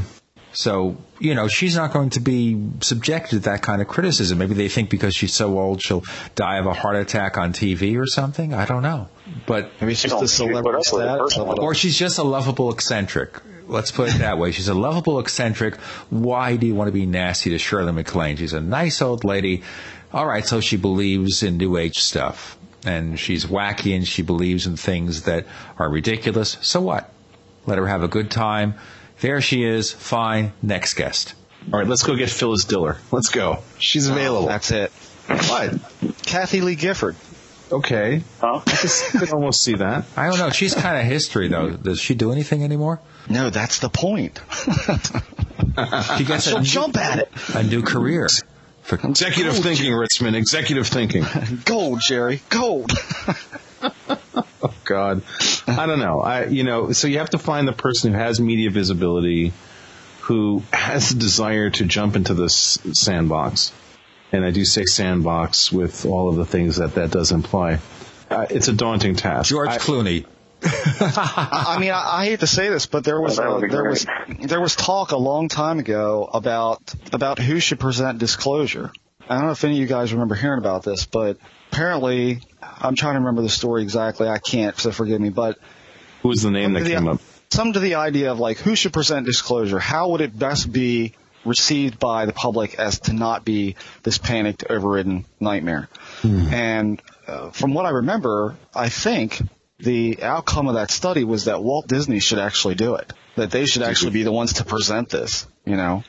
So, 0.60 0.98
you 1.20 1.36
know, 1.36 1.48
she's 1.48 1.78
not 1.78 1.94
going 1.94 2.10
to 2.10 2.20
be 2.20 2.62
subjected 2.82 3.30
to 3.30 3.40
that 3.50 3.62
kind 3.62 3.82
of 3.82 3.88
criticism. 3.88 4.40
Maybe 4.40 4.56
they 4.56 4.68
think 4.68 4.90
because 4.90 5.16
she's 5.16 5.34
so 5.34 5.58
old 5.58 5.82
she'll 5.82 6.04
die 6.36 6.58
of 6.58 6.66
a 6.66 6.74
heart 6.74 6.98
attack 6.98 7.38
on 7.38 7.54
TV 7.54 7.98
or 7.98 8.06
something. 8.06 8.54
I 8.54 8.66
don't 8.66 8.84
know. 8.84 9.08
But 9.46 9.72
maybe 9.80 9.94
she's 9.94 10.12
just 10.12 10.22
a 10.22 10.28
celebrity 10.28 10.84
status. 10.84 11.38
or 11.38 11.74
she's 11.76 11.98
just 11.98 12.18
a 12.18 12.24
lovable 12.24 12.74
eccentric. 12.74 13.40
Let's 13.68 13.92
put 13.92 14.14
it 14.14 14.18
that 14.18 14.38
way. 14.38 14.52
She's 14.52 14.68
a 14.68 14.74
lovable 14.74 15.22
eccentric. 15.22 15.78
Why 16.10 16.58
do 16.58 16.68
you 16.68 16.76
want 16.76 16.90
to 16.90 16.92
be 16.92 17.06
nasty 17.06 17.52
to 17.52 17.58
Shirley 17.58 17.94
MacLaine? 17.94 18.36
She's 18.36 18.52
a 18.52 18.60
nice 18.60 19.02
old 19.02 19.24
lady. 19.24 19.64
All 20.12 20.26
right, 20.26 20.46
so 20.46 20.60
she 20.60 20.76
believes 20.76 21.42
in 21.42 21.56
New 21.56 21.78
Age 21.78 22.00
stuff. 22.00 22.58
And 22.86 23.18
she's 23.18 23.46
wacky 23.46 23.96
and 23.96 24.06
she 24.06 24.24
believes 24.24 24.68
in 24.68 24.76
things 24.76 25.22
that 25.22 25.46
are 25.78 25.90
ridiculous. 25.90 26.58
So 26.60 26.82
what? 26.82 27.10
Let 27.66 27.78
her 27.78 27.88
have 27.88 28.04
a 28.04 28.10
good 28.10 28.30
time. 28.30 28.74
There 29.22 29.42
she 29.42 29.64
is. 29.64 29.92
Fine. 29.92 30.54
Next 30.62 30.94
guest. 30.96 31.34
All 31.72 31.80
right, 31.80 31.88
let's 31.88 32.04
go 32.04 32.16
get 32.16 32.30
Phyllis 32.30 32.64
Diller. 32.66 32.98
Let's 33.12 33.30
go. 33.30 33.60
She's 33.78 34.10
oh, 34.10 34.14
available. 34.14 34.48
That's 34.48 34.72
it. 34.72 34.92
What? 35.28 35.76
Kathie 36.26 36.62
Lee 36.62 36.76
Gifford. 36.76 37.16
Okay. 37.72 38.24
Huh? 38.42 38.62
I 38.66 38.72
could- 38.72 39.20
could 39.20 39.32
almost 39.34 39.62
see 39.62 39.76
that. 39.76 40.06
I 40.18 40.28
don't 40.30 40.40
know. 40.40 40.50
She's 40.50 40.74
kind 40.74 40.98
of 40.98 41.06
history, 41.06 41.50
though. 41.50 41.70
Does 41.70 42.00
she 42.00 42.16
do 42.16 42.32
anything 42.32 42.64
anymore? 42.64 43.00
No, 43.30 43.50
that's 43.52 43.80
the 43.80 43.90
point. 43.90 44.42
She 46.18 46.24
gets 46.26 46.48
a 46.48 46.50
She'll 46.50 46.60
new, 46.60 46.66
jump 46.66 46.98
at 46.98 47.20
it. 47.20 47.32
a 47.54 47.64
new 47.64 47.84
career. 47.84 48.28
For, 48.82 48.96
Executive 48.96 49.56
thinking, 49.58 49.94
Richmond. 49.94 50.36
Executive 50.36 50.88
thinking. 50.88 51.24
Gold, 51.66 52.02
Jerry. 52.06 52.42
Gold. 52.50 52.92
Oh 53.82 54.74
God, 54.86 55.22
I 55.68 55.86
don't 55.86 56.00
know. 56.00 56.22
I 56.22 56.46
you 56.46 56.64
know, 56.64 56.92
so 56.92 57.08
you 57.08 57.20
have 57.20 57.30
to 57.32 57.38
find 57.38 57.68
the 57.68 57.74
person 57.74 58.14
who 58.14 58.20
has 58.20 58.40
media 58.40 58.70
visibility, 58.70 59.54
who 60.22 60.64
has 60.74 61.10
the 61.10 61.20
desire 61.20 61.70
to 61.72 61.86
jump 61.86 62.16
into 62.16 62.34
this 62.34 62.80
sandbox, 62.94 63.72
and 64.32 64.44
I 64.46 64.52
do 64.52 64.66
say 64.66 64.86
sandbox 64.86 65.72
with 65.72 66.06
all 66.06 66.30
of 66.30 66.36
the 66.36 66.46
things 66.46 66.78
that 66.78 66.96
that 66.96 67.12
does 67.12 67.32
imply. 67.32 67.80
Uh, 68.30 68.46
it's 68.50 68.68
a 68.68 68.74
daunting 68.74 69.16
task. 69.16 69.50
George 69.50 69.70
I- 69.70 69.78
Clooney. 69.78 70.26
I 70.26 70.36
I 71.78 71.80
mean, 71.80 71.92
I, 71.92 72.18
I 72.20 72.26
hate 72.26 72.42
to 72.42 72.48
say 72.48 72.68
this, 72.70 72.86
but 72.86 73.06
there 73.06 73.22
was 73.22 73.38
Well, 73.38 73.62
that 73.62 73.66
a, 73.68 73.70
there 73.70 73.82
great. 73.84 74.06
was 74.38 74.50
there 74.50 74.60
was 74.60 74.76
talk 74.76 75.12
a 75.14 75.18
long 75.18 75.48
time 75.48 75.80
ago 75.80 76.30
about 76.34 76.82
about 77.14 77.40
who 77.40 77.62
should 77.62 77.80
present 77.80 78.20
disclosure. 78.20 78.92
I 79.30 79.36
don't 79.36 79.46
know 79.46 79.52
if 79.52 79.64
any 79.64 79.74
of 79.76 79.80
you 79.80 79.86
guys 79.88 80.12
remember 80.12 80.36
hearing 80.36 80.58
about 80.60 80.84
this, 80.84 81.06
but 81.06 81.38
apparently, 81.72 82.42
I'm 82.62 82.96
trying 82.96 83.14
to 83.14 83.20
remember 83.20 83.42
the 83.42 83.50
story 83.50 83.84
exactly. 83.84 84.28
I 84.28 84.38
can't, 84.38 84.78
so 84.78 84.92
forgive 84.92 85.20
me. 85.22 85.30
But 85.30 85.58
Who 86.22 86.30
was 86.30 86.42
the 86.42 86.52
name 86.52 86.74
that 86.74 86.84
the- 86.84 86.90
came 86.92 87.08
up? 87.08 87.22
some 87.52 87.74
to 87.74 87.80
the 87.80 87.96
idea 87.96 88.32
of 88.32 88.40
like 88.40 88.58
who 88.58 88.76
should 88.76 88.94
present 88.94 89.26
disclosure. 89.26 89.80
How 89.80 90.10
would 90.10 90.22
it 90.22 90.38
best 90.38 90.72
be 90.72 91.14
received 91.46 91.98
by 92.00 92.26
the 92.26 92.34
public 92.34 92.76
as 92.78 93.00
to 93.02 93.14
not 93.14 93.44
be 93.44 93.76
this 94.04 94.18
panicked, 94.18 94.66
overridden 94.70 95.26
nightmare? 95.40 95.90
And 96.24 97.02
uh, 97.28 97.50
from 97.52 97.74
what 97.74 97.86
I 97.86 97.90
remember, 97.90 98.56
I 98.76 98.90
think 98.90 99.42
the 99.80 100.22
outcome 100.22 100.68
of 100.68 100.76
that 100.76 100.92
study 100.92 101.24
was 101.24 101.46
that 101.46 101.64
Walt 101.64 101.88
Disney 101.88 102.20
should 102.20 102.40
actually 102.40 102.76
do 102.76 102.96
it. 102.96 103.14
That 103.36 103.50
they 103.52 103.66
should 103.66 103.84
actually 103.84 104.12
be 104.12 104.24
the 104.24 104.32
ones 104.32 104.54
to 104.54 104.66
present 104.66 105.10
this. 105.10 105.48
You 105.66 105.76
know. 105.78 106.04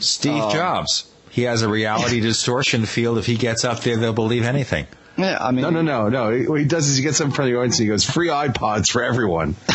Steve 0.00 0.42
Um, 0.42 0.52
Jobs. 0.52 1.10
He 1.30 1.42
has 1.44 1.62
a 1.62 1.68
reality 1.68 2.20
distortion 2.20 2.84
field. 2.86 3.18
If 3.18 3.26
he 3.26 3.36
gets 3.36 3.64
up 3.64 3.80
there, 3.80 3.96
they'll 3.96 4.12
believe 4.12 4.44
anything. 4.44 4.86
Yeah, 5.16 5.38
I 5.40 5.52
mean, 5.52 5.62
No, 5.62 5.70
no, 5.70 5.82
no, 5.82 6.08
no. 6.08 6.36
What 6.50 6.58
he 6.60 6.66
does 6.66 6.88
is 6.88 6.96
he 6.96 7.02
gets 7.02 7.20
up 7.20 7.26
in 7.26 7.30
front 7.32 7.48
of 7.48 7.54
the 7.54 7.58
audience 7.58 7.78
and 7.78 7.84
he 7.84 7.88
goes, 7.90 8.04
"Free 8.04 8.28
iPods 8.28 8.90
for 8.90 9.02
everyone." 9.02 9.54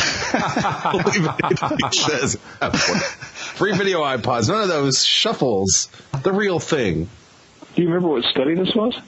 He 1.89 1.97
says, 1.97 2.35
"Free 3.55 3.75
video 3.75 4.01
iPods, 4.03 4.49
none 4.49 4.61
of 4.61 4.67
those 4.67 5.03
shuffles. 5.05 5.89
The 6.23 6.31
real 6.31 6.59
thing." 6.59 7.09
Do 7.75 7.81
you 7.81 7.87
remember 7.87 8.09
what 8.09 8.23
study 8.25 8.55
this 8.55 8.73
was? 8.75 8.99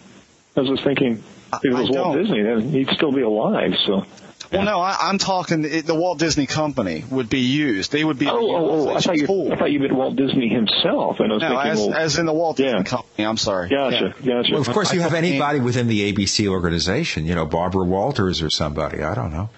I 0.55 0.61
was 0.61 0.69
just 0.69 0.83
thinking, 0.83 1.23
if 1.53 1.65
it 1.65 1.73
was 1.73 1.89
Walt. 1.89 2.17
Disney, 2.17 2.41
then 2.41 2.61
he'd 2.69 2.89
still 2.89 3.11
be 3.11 3.21
alive. 3.21 3.73
So, 3.85 4.05
Well, 4.51 4.63
no, 4.63 4.81
I, 4.81 4.97
I'm 5.03 5.17
talking 5.17 5.63
it, 5.63 5.85
the 5.85 5.95
Walt 5.95 6.19
Disney 6.19 6.45
Company 6.45 7.05
would 7.09 7.29
be 7.29 7.39
used. 7.39 7.91
They 7.91 8.03
would 8.03 8.19
be. 8.19 8.27
oh, 8.27 8.31
oh, 8.37 8.89
oh, 8.89 8.95
I 8.95 8.99
thought 8.99 9.17
you. 9.17 9.51
I 9.51 9.55
thought 9.55 9.71
you 9.71 9.79
meant 9.79 9.95
Walt 9.95 10.15
Disney 10.17 10.49
himself, 10.49 11.19
and 11.21 11.31
I 11.31 11.35
was 11.35 11.41
No, 11.41 11.49
thinking, 11.49 11.71
as, 11.71 11.77
well, 11.79 11.93
as 11.93 12.17
in 12.19 12.25
the 12.25 12.33
Walt 12.33 12.57
Disney 12.57 12.77
Yeah. 12.79 12.83
Company. 12.83 13.25
I'm 13.25 13.37
sorry. 13.37 13.69
gotcha, 13.69 14.13
Yeah. 14.21 14.33
gotcha. 14.41 14.51
Well, 14.51 14.61
of 14.61 14.69
course, 14.69 14.93
you 14.93 14.99
have 15.01 15.13
anybody 15.13 15.59
within 15.61 15.87
the 15.87 16.11
ABC 16.11 16.47
organization. 16.47 17.25
You 17.25 17.35
know, 17.35 17.45
Barbara 17.45 17.85
Walters 17.85 18.41
or 18.41 18.49
somebody. 18.49 19.03
I 19.03 19.15
don't 19.15 19.31
know. 19.31 19.49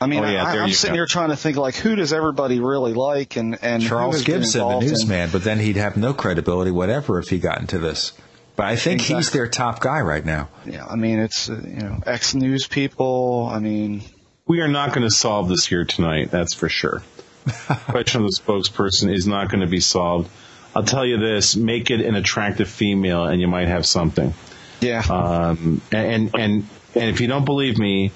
I 0.00 0.06
mean, 0.06 0.24
Oh, 0.24 0.30
yeah, 0.30 0.44
I, 0.44 0.58
I'm 0.58 0.70
sitting 0.70 0.94
go. 0.94 0.98
here 1.00 1.06
trying 1.06 1.30
to 1.30 1.36
think 1.36 1.56
like, 1.56 1.74
who 1.74 1.96
does 1.96 2.12
everybody 2.12 2.60
really 2.60 2.94
like, 2.94 3.36
and 3.36 3.58
and 3.62 3.82
who 3.82 3.88
Charles 3.88 4.14
has 4.14 4.24
been 4.24 4.40
Gibson, 4.40 4.60
the 4.60 4.64
involved 4.66 4.84
in- 4.86 4.90
newsman, 4.92 5.28
but 5.30 5.42
then 5.44 5.58
he'd 5.58 5.76
have 5.76 5.96
no 5.96 6.14
credibility 6.14 6.70
whatever 6.70 7.18
if 7.18 7.28
he 7.28 7.38
got 7.38 7.60
into 7.60 7.78
this. 7.78 8.12
But 8.56 8.66
I 8.66 8.76
think 8.76 9.00
he's 9.02 9.30
their 9.30 9.46
top 9.48 9.80
guy 9.80 10.00
right 10.00 10.24
now. 10.24 10.48
Yeah, 10.64 10.86
I 10.86 10.96
mean, 10.96 11.18
it's 11.18 11.50
uh, 11.50 11.60
you 11.64 11.80
know, 11.82 11.98
ex 12.06 12.34
news 12.34 12.66
people. 12.66 13.48
I 13.52 13.58
mean, 13.58 14.02
We 14.48 14.62
are 14.62 14.68
not 14.68 14.94
going 14.94 15.06
to 15.06 15.14
solve 15.14 15.48
this 15.48 15.66
here 15.66 15.84
tonight. 15.84 16.30
That's 16.30 16.54
for 16.54 16.70
sure. 16.70 17.02
Question 17.88 18.24
of 18.24 18.30
the 18.30 18.36
spokesperson 18.36 19.14
is 19.14 19.26
not 19.26 19.50
going 19.50 19.60
to 19.60 19.66
be 19.66 19.80
solved. 19.80 20.30
I'll 20.74 20.84
tell 20.84 21.04
you 21.04 21.18
this: 21.18 21.54
make 21.54 21.90
it 21.90 22.00
an 22.00 22.14
attractive 22.14 22.68
female, 22.68 23.26
and 23.26 23.40
you 23.42 23.46
might 23.46 23.68
have 23.68 23.84
something. 23.84 24.32
yeah, 24.80 25.00
Um, 25.08 25.82
and 25.92 26.30
and 26.34 26.66
and 26.94 27.10
if 27.10 27.20
you 27.20 27.26
don't 27.26 27.44
believe 27.44 27.78
me, 27.78 28.10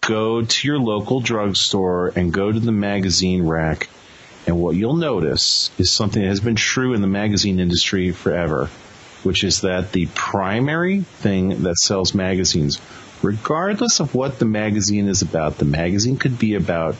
go 0.00 0.42
to 0.42 0.68
your 0.68 0.78
local 0.78 1.20
drugstore 1.20 2.12
and 2.16 2.32
go 2.32 2.50
to 2.50 2.58
the 2.58 2.72
magazine 2.72 3.46
rack. 3.46 3.88
And 4.46 4.58
what 4.58 4.74
you'll 4.76 4.96
notice 4.96 5.70
is 5.78 5.92
something 5.92 6.20
that 6.22 6.28
has 6.28 6.40
been 6.40 6.56
true 6.56 6.94
in 6.94 7.00
the 7.00 7.08
magazine 7.08 7.60
industry 7.60 8.10
forever, 8.10 8.66
which 9.22 9.44
is 9.44 9.60
that 9.60 9.92
the 9.92 10.06
primary 10.14 11.00
thing 11.00 11.62
that 11.62 11.76
sells 11.76 12.14
magazines, 12.14 12.80
regardless 13.22 14.00
of 14.00 14.14
what 14.14 14.38
the 14.38 14.44
magazine 14.44 15.08
is 15.08 15.22
about, 15.22 15.58
the 15.58 15.64
magazine 15.64 16.16
could 16.16 16.38
be 16.38 16.54
about 16.54 16.96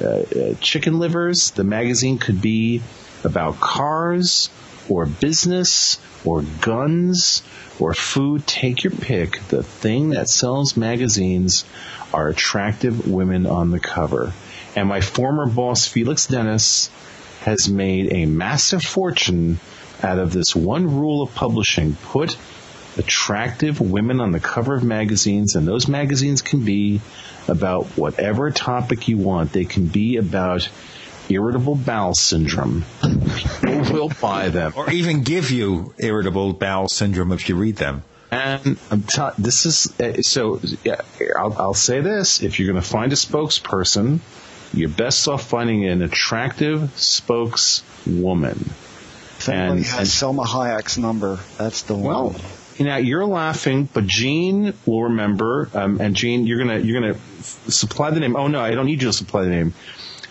uh, 0.00 0.06
uh, 0.06 0.54
chicken 0.60 0.98
livers, 0.98 1.50
the 1.52 1.64
magazine 1.64 2.18
could 2.18 2.40
be 2.40 2.82
about 3.24 3.60
cars 3.60 4.50
or 4.88 5.06
business 5.06 5.98
or 6.24 6.42
guns 6.60 7.42
or 7.78 7.94
food. 7.94 8.46
Take 8.46 8.84
your 8.84 8.92
pick. 8.92 9.40
The 9.48 9.62
thing 9.62 10.10
that 10.10 10.28
sells 10.28 10.76
magazines 10.76 11.64
are 12.12 12.28
attractive 12.28 13.08
women 13.08 13.46
on 13.46 13.70
the 13.70 13.80
cover. 13.80 14.32
And 14.76 14.88
my 14.88 15.00
former 15.00 15.46
boss, 15.46 15.86
Felix 15.86 16.26
Dennis, 16.26 16.90
has 17.42 17.68
made 17.68 18.12
a 18.12 18.26
massive 18.26 18.82
fortune 18.82 19.58
out 20.02 20.18
of 20.18 20.32
this 20.32 20.54
one 20.54 20.98
rule 20.98 21.22
of 21.22 21.34
publishing. 21.34 21.94
Put 21.94 22.36
attractive 22.98 23.80
women 23.80 24.20
on 24.20 24.32
the 24.32 24.40
cover 24.40 24.74
of 24.74 24.84
magazines, 24.84 25.54
and 25.56 25.66
those 25.66 25.88
magazines 25.88 26.42
can 26.42 26.64
be 26.64 27.00
about 27.46 27.86
whatever 27.96 28.50
topic 28.50 29.08
you 29.08 29.16
want. 29.16 29.52
They 29.52 29.64
can 29.64 29.86
be 29.86 30.16
about 30.16 30.68
irritable 31.30 31.74
bowel 31.76 32.14
syndrome. 32.14 32.84
People 33.62 33.92
will 33.92 34.12
buy 34.20 34.48
them. 34.48 34.72
Or 34.76 34.90
even 34.90 35.22
give 35.22 35.50
you 35.50 35.94
irritable 35.98 36.52
bowel 36.54 36.88
syndrome 36.88 37.32
if 37.32 37.48
you 37.48 37.56
read 37.56 37.76
them. 37.76 38.02
And 38.30 38.78
I'm 38.90 39.02
t- 39.04 39.22
this 39.38 39.64
is 39.64 39.98
uh, 40.00 40.20
so. 40.20 40.60
Yeah, 40.84 41.00
I'll, 41.38 41.54
I'll 41.54 41.74
say 41.74 42.00
this: 42.02 42.42
if 42.42 42.58
you're 42.58 42.70
going 42.70 42.82
to 42.82 42.86
find 42.86 43.10
a 43.10 43.16
spokesperson, 43.16 44.20
you're 44.74 44.90
best 44.90 45.26
off 45.28 45.48
finding 45.48 45.86
an 45.86 46.02
attractive 46.02 46.90
spokeswoman. 47.00 48.70
if 49.38 49.48
anybody 49.48 49.78
and- 49.78 49.86
has 49.86 49.98
and- 50.22 50.36
Salma 50.36 50.44
Hayek's 50.44 50.98
number, 50.98 51.38
that's 51.56 51.82
the 51.82 51.94
one. 51.94 52.04
Well, 52.04 52.36
you 52.78 52.84
know, 52.84 52.96
you're 52.96 53.26
laughing, 53.26 53.88
but 53.92 54.06
Gene 54.06 54.72
will 54.86 55.04
remember. 55.04 55.68
Um, 55.74 56.00
and 56.00 56.14
Gene, 56.14 56.46
you're 56.46 56.58
gonna 56.58 56.78
you're 56.78 57.00
gonna 57.00 57.18
supply 57.42 58.10
the 58.10 58.20
name. 58.20 58.36
Oh 58.36 58.46
no, 58.46 58.60
I 58.60 58.74
don't 58.74 58.86
need 58.86 59.02
you 59.02 59.08
to 59.08 59.12
supply 59.12 59.42
the 59.42 59.50
name. 59.50 59.74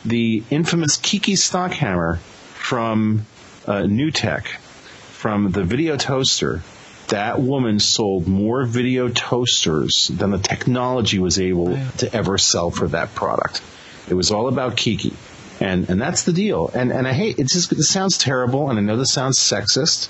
The 0.06 0.44
infamous 0.49 0.95
Kiki 0.98 1.34
Stockhammer 1.34 2.19
from 2.19 3.26
uh, 3.65 3.84
NewTek, 3.84 4.48
from 4.48 5.52
the 5.52 5.64
video 5.64 5.98
toaster. 5.98 6.64
That 7.10 7.40
woman 7.40 7.80
sold 7.80 8.28
more 8.28 8.65
video 8.65 9.07
toasters 9.07 10.10
than 10.10 10.32
the 10.32 10.40
technology 10.40 11.19
was 11.19 11.40
able 11.40 11.78
to 11.99 12.14
ever 12.14 12.38
sell 12.38 12.69
for 12.69 12.88
that 12.90 13.15
product. 13.15 13.61
It 14.10 14.14
was 14.14 14.32
all 14.32 14.49
about 14.49 14.76
Kiki. 14.76 15.14
And 15.60 15.90
and 15.90 15.99
that's 16.02 16.24
the 16.24 16.34
deal. 16.34 16.69
And 16.74 16.91
and 16.91 17.07
I 17.07 17.14
hate 17.14 17.40
it 17.40 17.48
just 17.48 17.72
it 17.74 17.84
sounds 17.84 18.18
terrible 18.18 18.69
and 18.69 18.80
I 18.80 18.82
know 18.82 18.95
this 18.95 19.11
sounds 19.11 19.38
sexist 19.38 20.10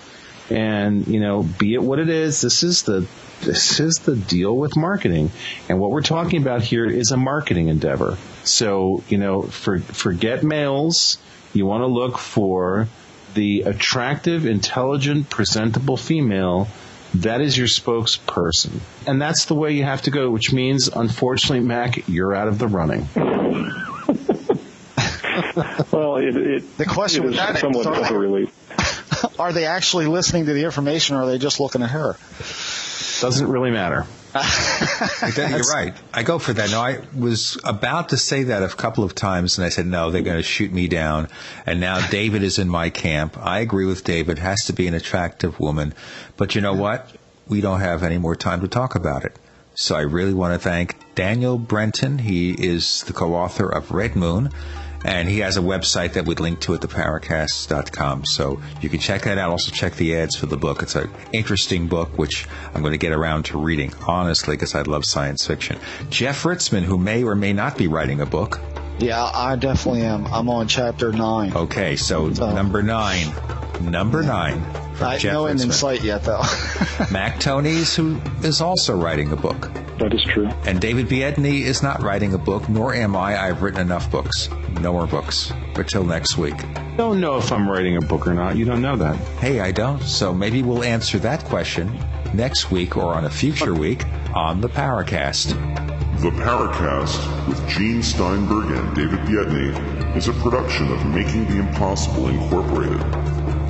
and 0.50 1.08
you 1.08 1.20
know 1.20 1.44
be 1.44 1.74
it 1.74 1.82
what 1.82 2.00
it 2.00 2.10
is 2.10 2.42
this 2.42 2.64
is 2.64 2.84
the 2.84 3.08
this 3.42 3.80
is 3.80 3.96
the 4.00 4.16
deal 4.16 4.56
with 4.56 4.76
marketing. 4.76 5.32
And 5.70 5.80
what 5.80 5.92
we're 5.92 6.02
talking 6.02 6.42
about 6.42 6.64
here 6.64 6.86
is 6.86 7.12
a 7.12 7.18
marketing 7.18 7.68
endeavor. 7.68 8.18
So 8.44 9.04
you 9.08 9.18
know 9.18 9.44
for 9.44 9.80
forget 9.80 10.44
males. 10.44 11.18
You 11.54 11.66
want 11.66 11.82
to 11.82 11.88
look 11.88 12.18
for 12.18 12.88
the 13.34 13.62
attractive 13.62 14.46
intelligent 14.46 15.30
presentable 15.30 15.98
female 15.98 16.68
that 17.16 17.42
is 17.42 17.58
your 17.58 17.68
spokesperson. 17.68 18.80
And 19.06 19.22
that's 19.22 19.46
the 19.46 19.56
way 19.56 19.72
you 19.74 19.84
have 19.84 20.02
to 20.04 20.12
go 20.12 20.30
which 20.30 20.52
means 20.52 20.88
unfortunately 20.88 21.66
mac 21.66 22.08
you're 22.08 22.36
out 22.36 22.48
of 22.48 22.60
the 22.60 22.68
running. 22.68 23.08
Well, 25.92 26.18
it, 26.18 26.36
it, 26.36 26.78
The 26.78 26.86
question 26.86 27.24
it 27.24 27.26
with 27.26 27.34
is 27.34 27.40
that 27.40 27.56
is, 27.56 27.62
somewhat 27.62 27.88
of 27.88 28.12
a 28.12 28.18
relief. 28.18 28.52
Are 29.40 29.54
they 29.54 29.66
actually 29.66 30.08
listening 30.08 30.46
to 30.46 30.54
the 30.54 30.64
information, 30.64 31.16
or 31.16 31.24
are 31.24 31.28
they 31.28 31.38
just 31.38 31.60
looking 31.60 31.82
at 31.82 31.92
her? 31.92 32.16
doesn't 33.22 33.50
really 33.50 33.72
matter 33.72 34.06
You're 35.36 35.60
right. 35.74 35.96
I 36.14 36.24
go 36.24 36.38
for 36.38 36.54
that. 36.54 36.70
No, 36.70 36.80
I 36.80 37.00
was 37.18 37.58
about 37.64 38.10
to 38.10 38.18
say 38.18 38.44
that 38.44 38.62
a 38.62 38.68
couple 38.68 39.04
of 39.04 39.16
times, 39.16 39.58
and 39.58 39.66
I 39.66 39.70
said, 39.70 39.88
no, 39.88 40.12
they're 40.12 40.22
going 40.22 40.38
to 40.38 40.44
shoot 40.44 40.72
me 40.72 40.88
down. 40.88 41.30
And 41.66 41.80
now 41.80 42.06
David 42.08 42.44
is 42.44 42.60
in 42.60 42.70
my 42.70 42.90
camp. 42.90 43.38
I 43.38 43.60
agree 43.60 43.86
with 43.86 44.04
David. 44.04 44.38
Has 44.38 44.66
to 44.66 44.74
be 44.74 44.88
an 44.88 44.94
attractive 44.94 45.60
woman. 45.60 45.94
But 46.36 46.56
you 46.56 46.62
know 46.62 46.74
what? 46.74 47.16
We 47.48 47.62
don't 47.62 47.80
have 47.80 48.04
any 48.04 48.18
more 48.18 48.36
time 48.36 48.62
to 48.62 48.68
talk 48.68 48.96
about 48.96 49.26
it. 49.26 49.36
So 49.76 49.96
I 49.96 50.02
really 50.02 50.34
want 50.34 50.54
to 50.54 50.60
thank 50.60 51.16
Daniel 51.16 51.58
Brenton. 51.58 52.20
He 52.20 52.52
is 52.52 53.04
the 53.04 53.14
co-author 53.14 53.70
of 53.70 53.92
Red 53.92 54.16
Moon. 54.16 54.52
And 55.06 55.30
he 55.30 55.40
has 55.40 55.58
a 55.58 55.62
website 55.62 56.14
that 56.14 56.26
we'd 56.26 56.40
link 56.40 56.60
to 56.62 56.74
at 56.74 56.82
theparacast.com. 56.82 58.26
So 58.26 58.60
you 58.82 58.90
can 58.90 59.00
check 59.00 59.24
that 59.24 59.38
out. 59.38 59.52
Also 59.52 59.72
check 59.72 59.96
the 59.96 60.16
ads 60.16 60.36
for 60.36 60.48
the 60.48 60.58
book. 60.58 60.82
It's 60.82 60.96
an 60.96 61.10
interesting 61.32 61.88
book, 61.88 62.18
which 62.18 62.48
I'm 62.74 62.82
going 62.82 62.94
to 62.94 62.98
get 62.98 63.12
around 63.12 63.46
to 63.46 63.60
reading, 63.60 63.94
honestly, 64.08 64.56
because 64.56 64.76
I 64.76 64.82
love 64.82 65.06
science 65.06 65.46
fiction. 65.46 65.80
Jeff 66.10 66.44
Ritzmann, 66.44 66.84
who 66.84 66.98
may 66.98 67.24
or 67.24 67.36
may 67.36 67.54
not 67.54 67.78
be 67.78 67.88
writing 67.88 68.22
a 68.22 68.26
book. 68.26 68.60
Yeah, 69.00 69.24
I 69.24 69.56
definitely 69.56 70.02
am. 70.02 70.26
I'm 70.28 70.50
on 70.50 70.68
chapter 70.68 71.12
nine. 71.12 71.54
Okay, 71.54 71.96
so, 71.96 72.34
so 72.34 72.52
number 72.52 72.82
nine. 72.82 73.32
Number 73.82 74.24
nine. 74.24 74.64
I, 75.00 75.20
Jeff 75.20 75.34
no 75.34 75.46
end 75.46 75.62
in 75.62 75.72
sight 75.72 76.04
yet, 76.04 76.24
though. 76.24 76.42
Mac 77.12 77.40
Tonnies, 77.40 77.96
who 77.96 78.20
is 78.46 78.62
also 78.62 78.96
writing 78.96 79.32
a 79.32 79.36
book. 79.36 79.70
That 80.00 80.14
is 80.14 80.24
true. 80.24 80.48
And 80.66 80.82
David 80.82 81.08
Biedney 81.08 81.62
is 81.62 81.84
not 81.84 82.02
writing 82.02 82.34
a 82.34 82.38
book, 82.38 82.68
nor 82.70 82.96
am 82.96 83.16
I. 83.16 83.40
I've 83.40 83.62
written 83.62 83.82
enough 83.82 84.10
books. 84.10 84.50
No 84.82 84.94
more 84.94 85.08
books. 85.08 85.52
Until 85.76 86.04
next 86.04 86.38
week. 86.38 86.56
Don't 86.98 87.22
know 87.22 87.38
if 87.38 87.52
I'm 87.52 87.70
writing 87.70 87.98
a 87.98 88.02
book 88.02 88.26
or 88.26 88.34
not. 88.34 88.56
You 88.58 88.66
don't 88.66 88.82
know 88.82 88.96
that. 88.96 89.16
Hey, 89.40 89.60
I 89.60 89.72
don't. 89.72 90.02
So 90.02 90.34
maybe 90.34 90.64
we'll 90.64 90.84
answer 90.84 91.20
that 91.20 91.44
question 91.46 92.00
next 92.34 92.72
week 92.72 92.98
or 92.98 93.14
on 93.14 93.26
a 93.26 93.30
future 93.30 93.76
week 93.76 94.06
on 94.34 94.62
the 94.62 94.70
Paracast. 94.70 95.54
The 96.20 96.32
Paracast 96.32 97.48
with 97.48 97.68
Gene 97.70 98.02
Steinberg 98.02 98.72
and 98.72 98.96
David 98.96 99.20
Biedney 99.28 100.18
is 100.18 100.28
a 100.28 100.34
production 100.34 100.92
of 100.92 101.06
Making 101.06 101.46
the 101.46 101.60
Impossible 101.60 102.30
Incorporated. 102.30 103.00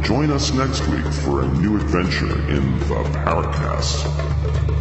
Join 0.01 0.31
us 0.31 0.53
next 0.53 0.87
week 0.87 1.05
for 1.11 1.41
a 1.41 1.47
new 1.57 1.75
adventure 1.75 2.39
in 2.49 2.79
the 2.79 3.03
Paracast. 3.25 4.76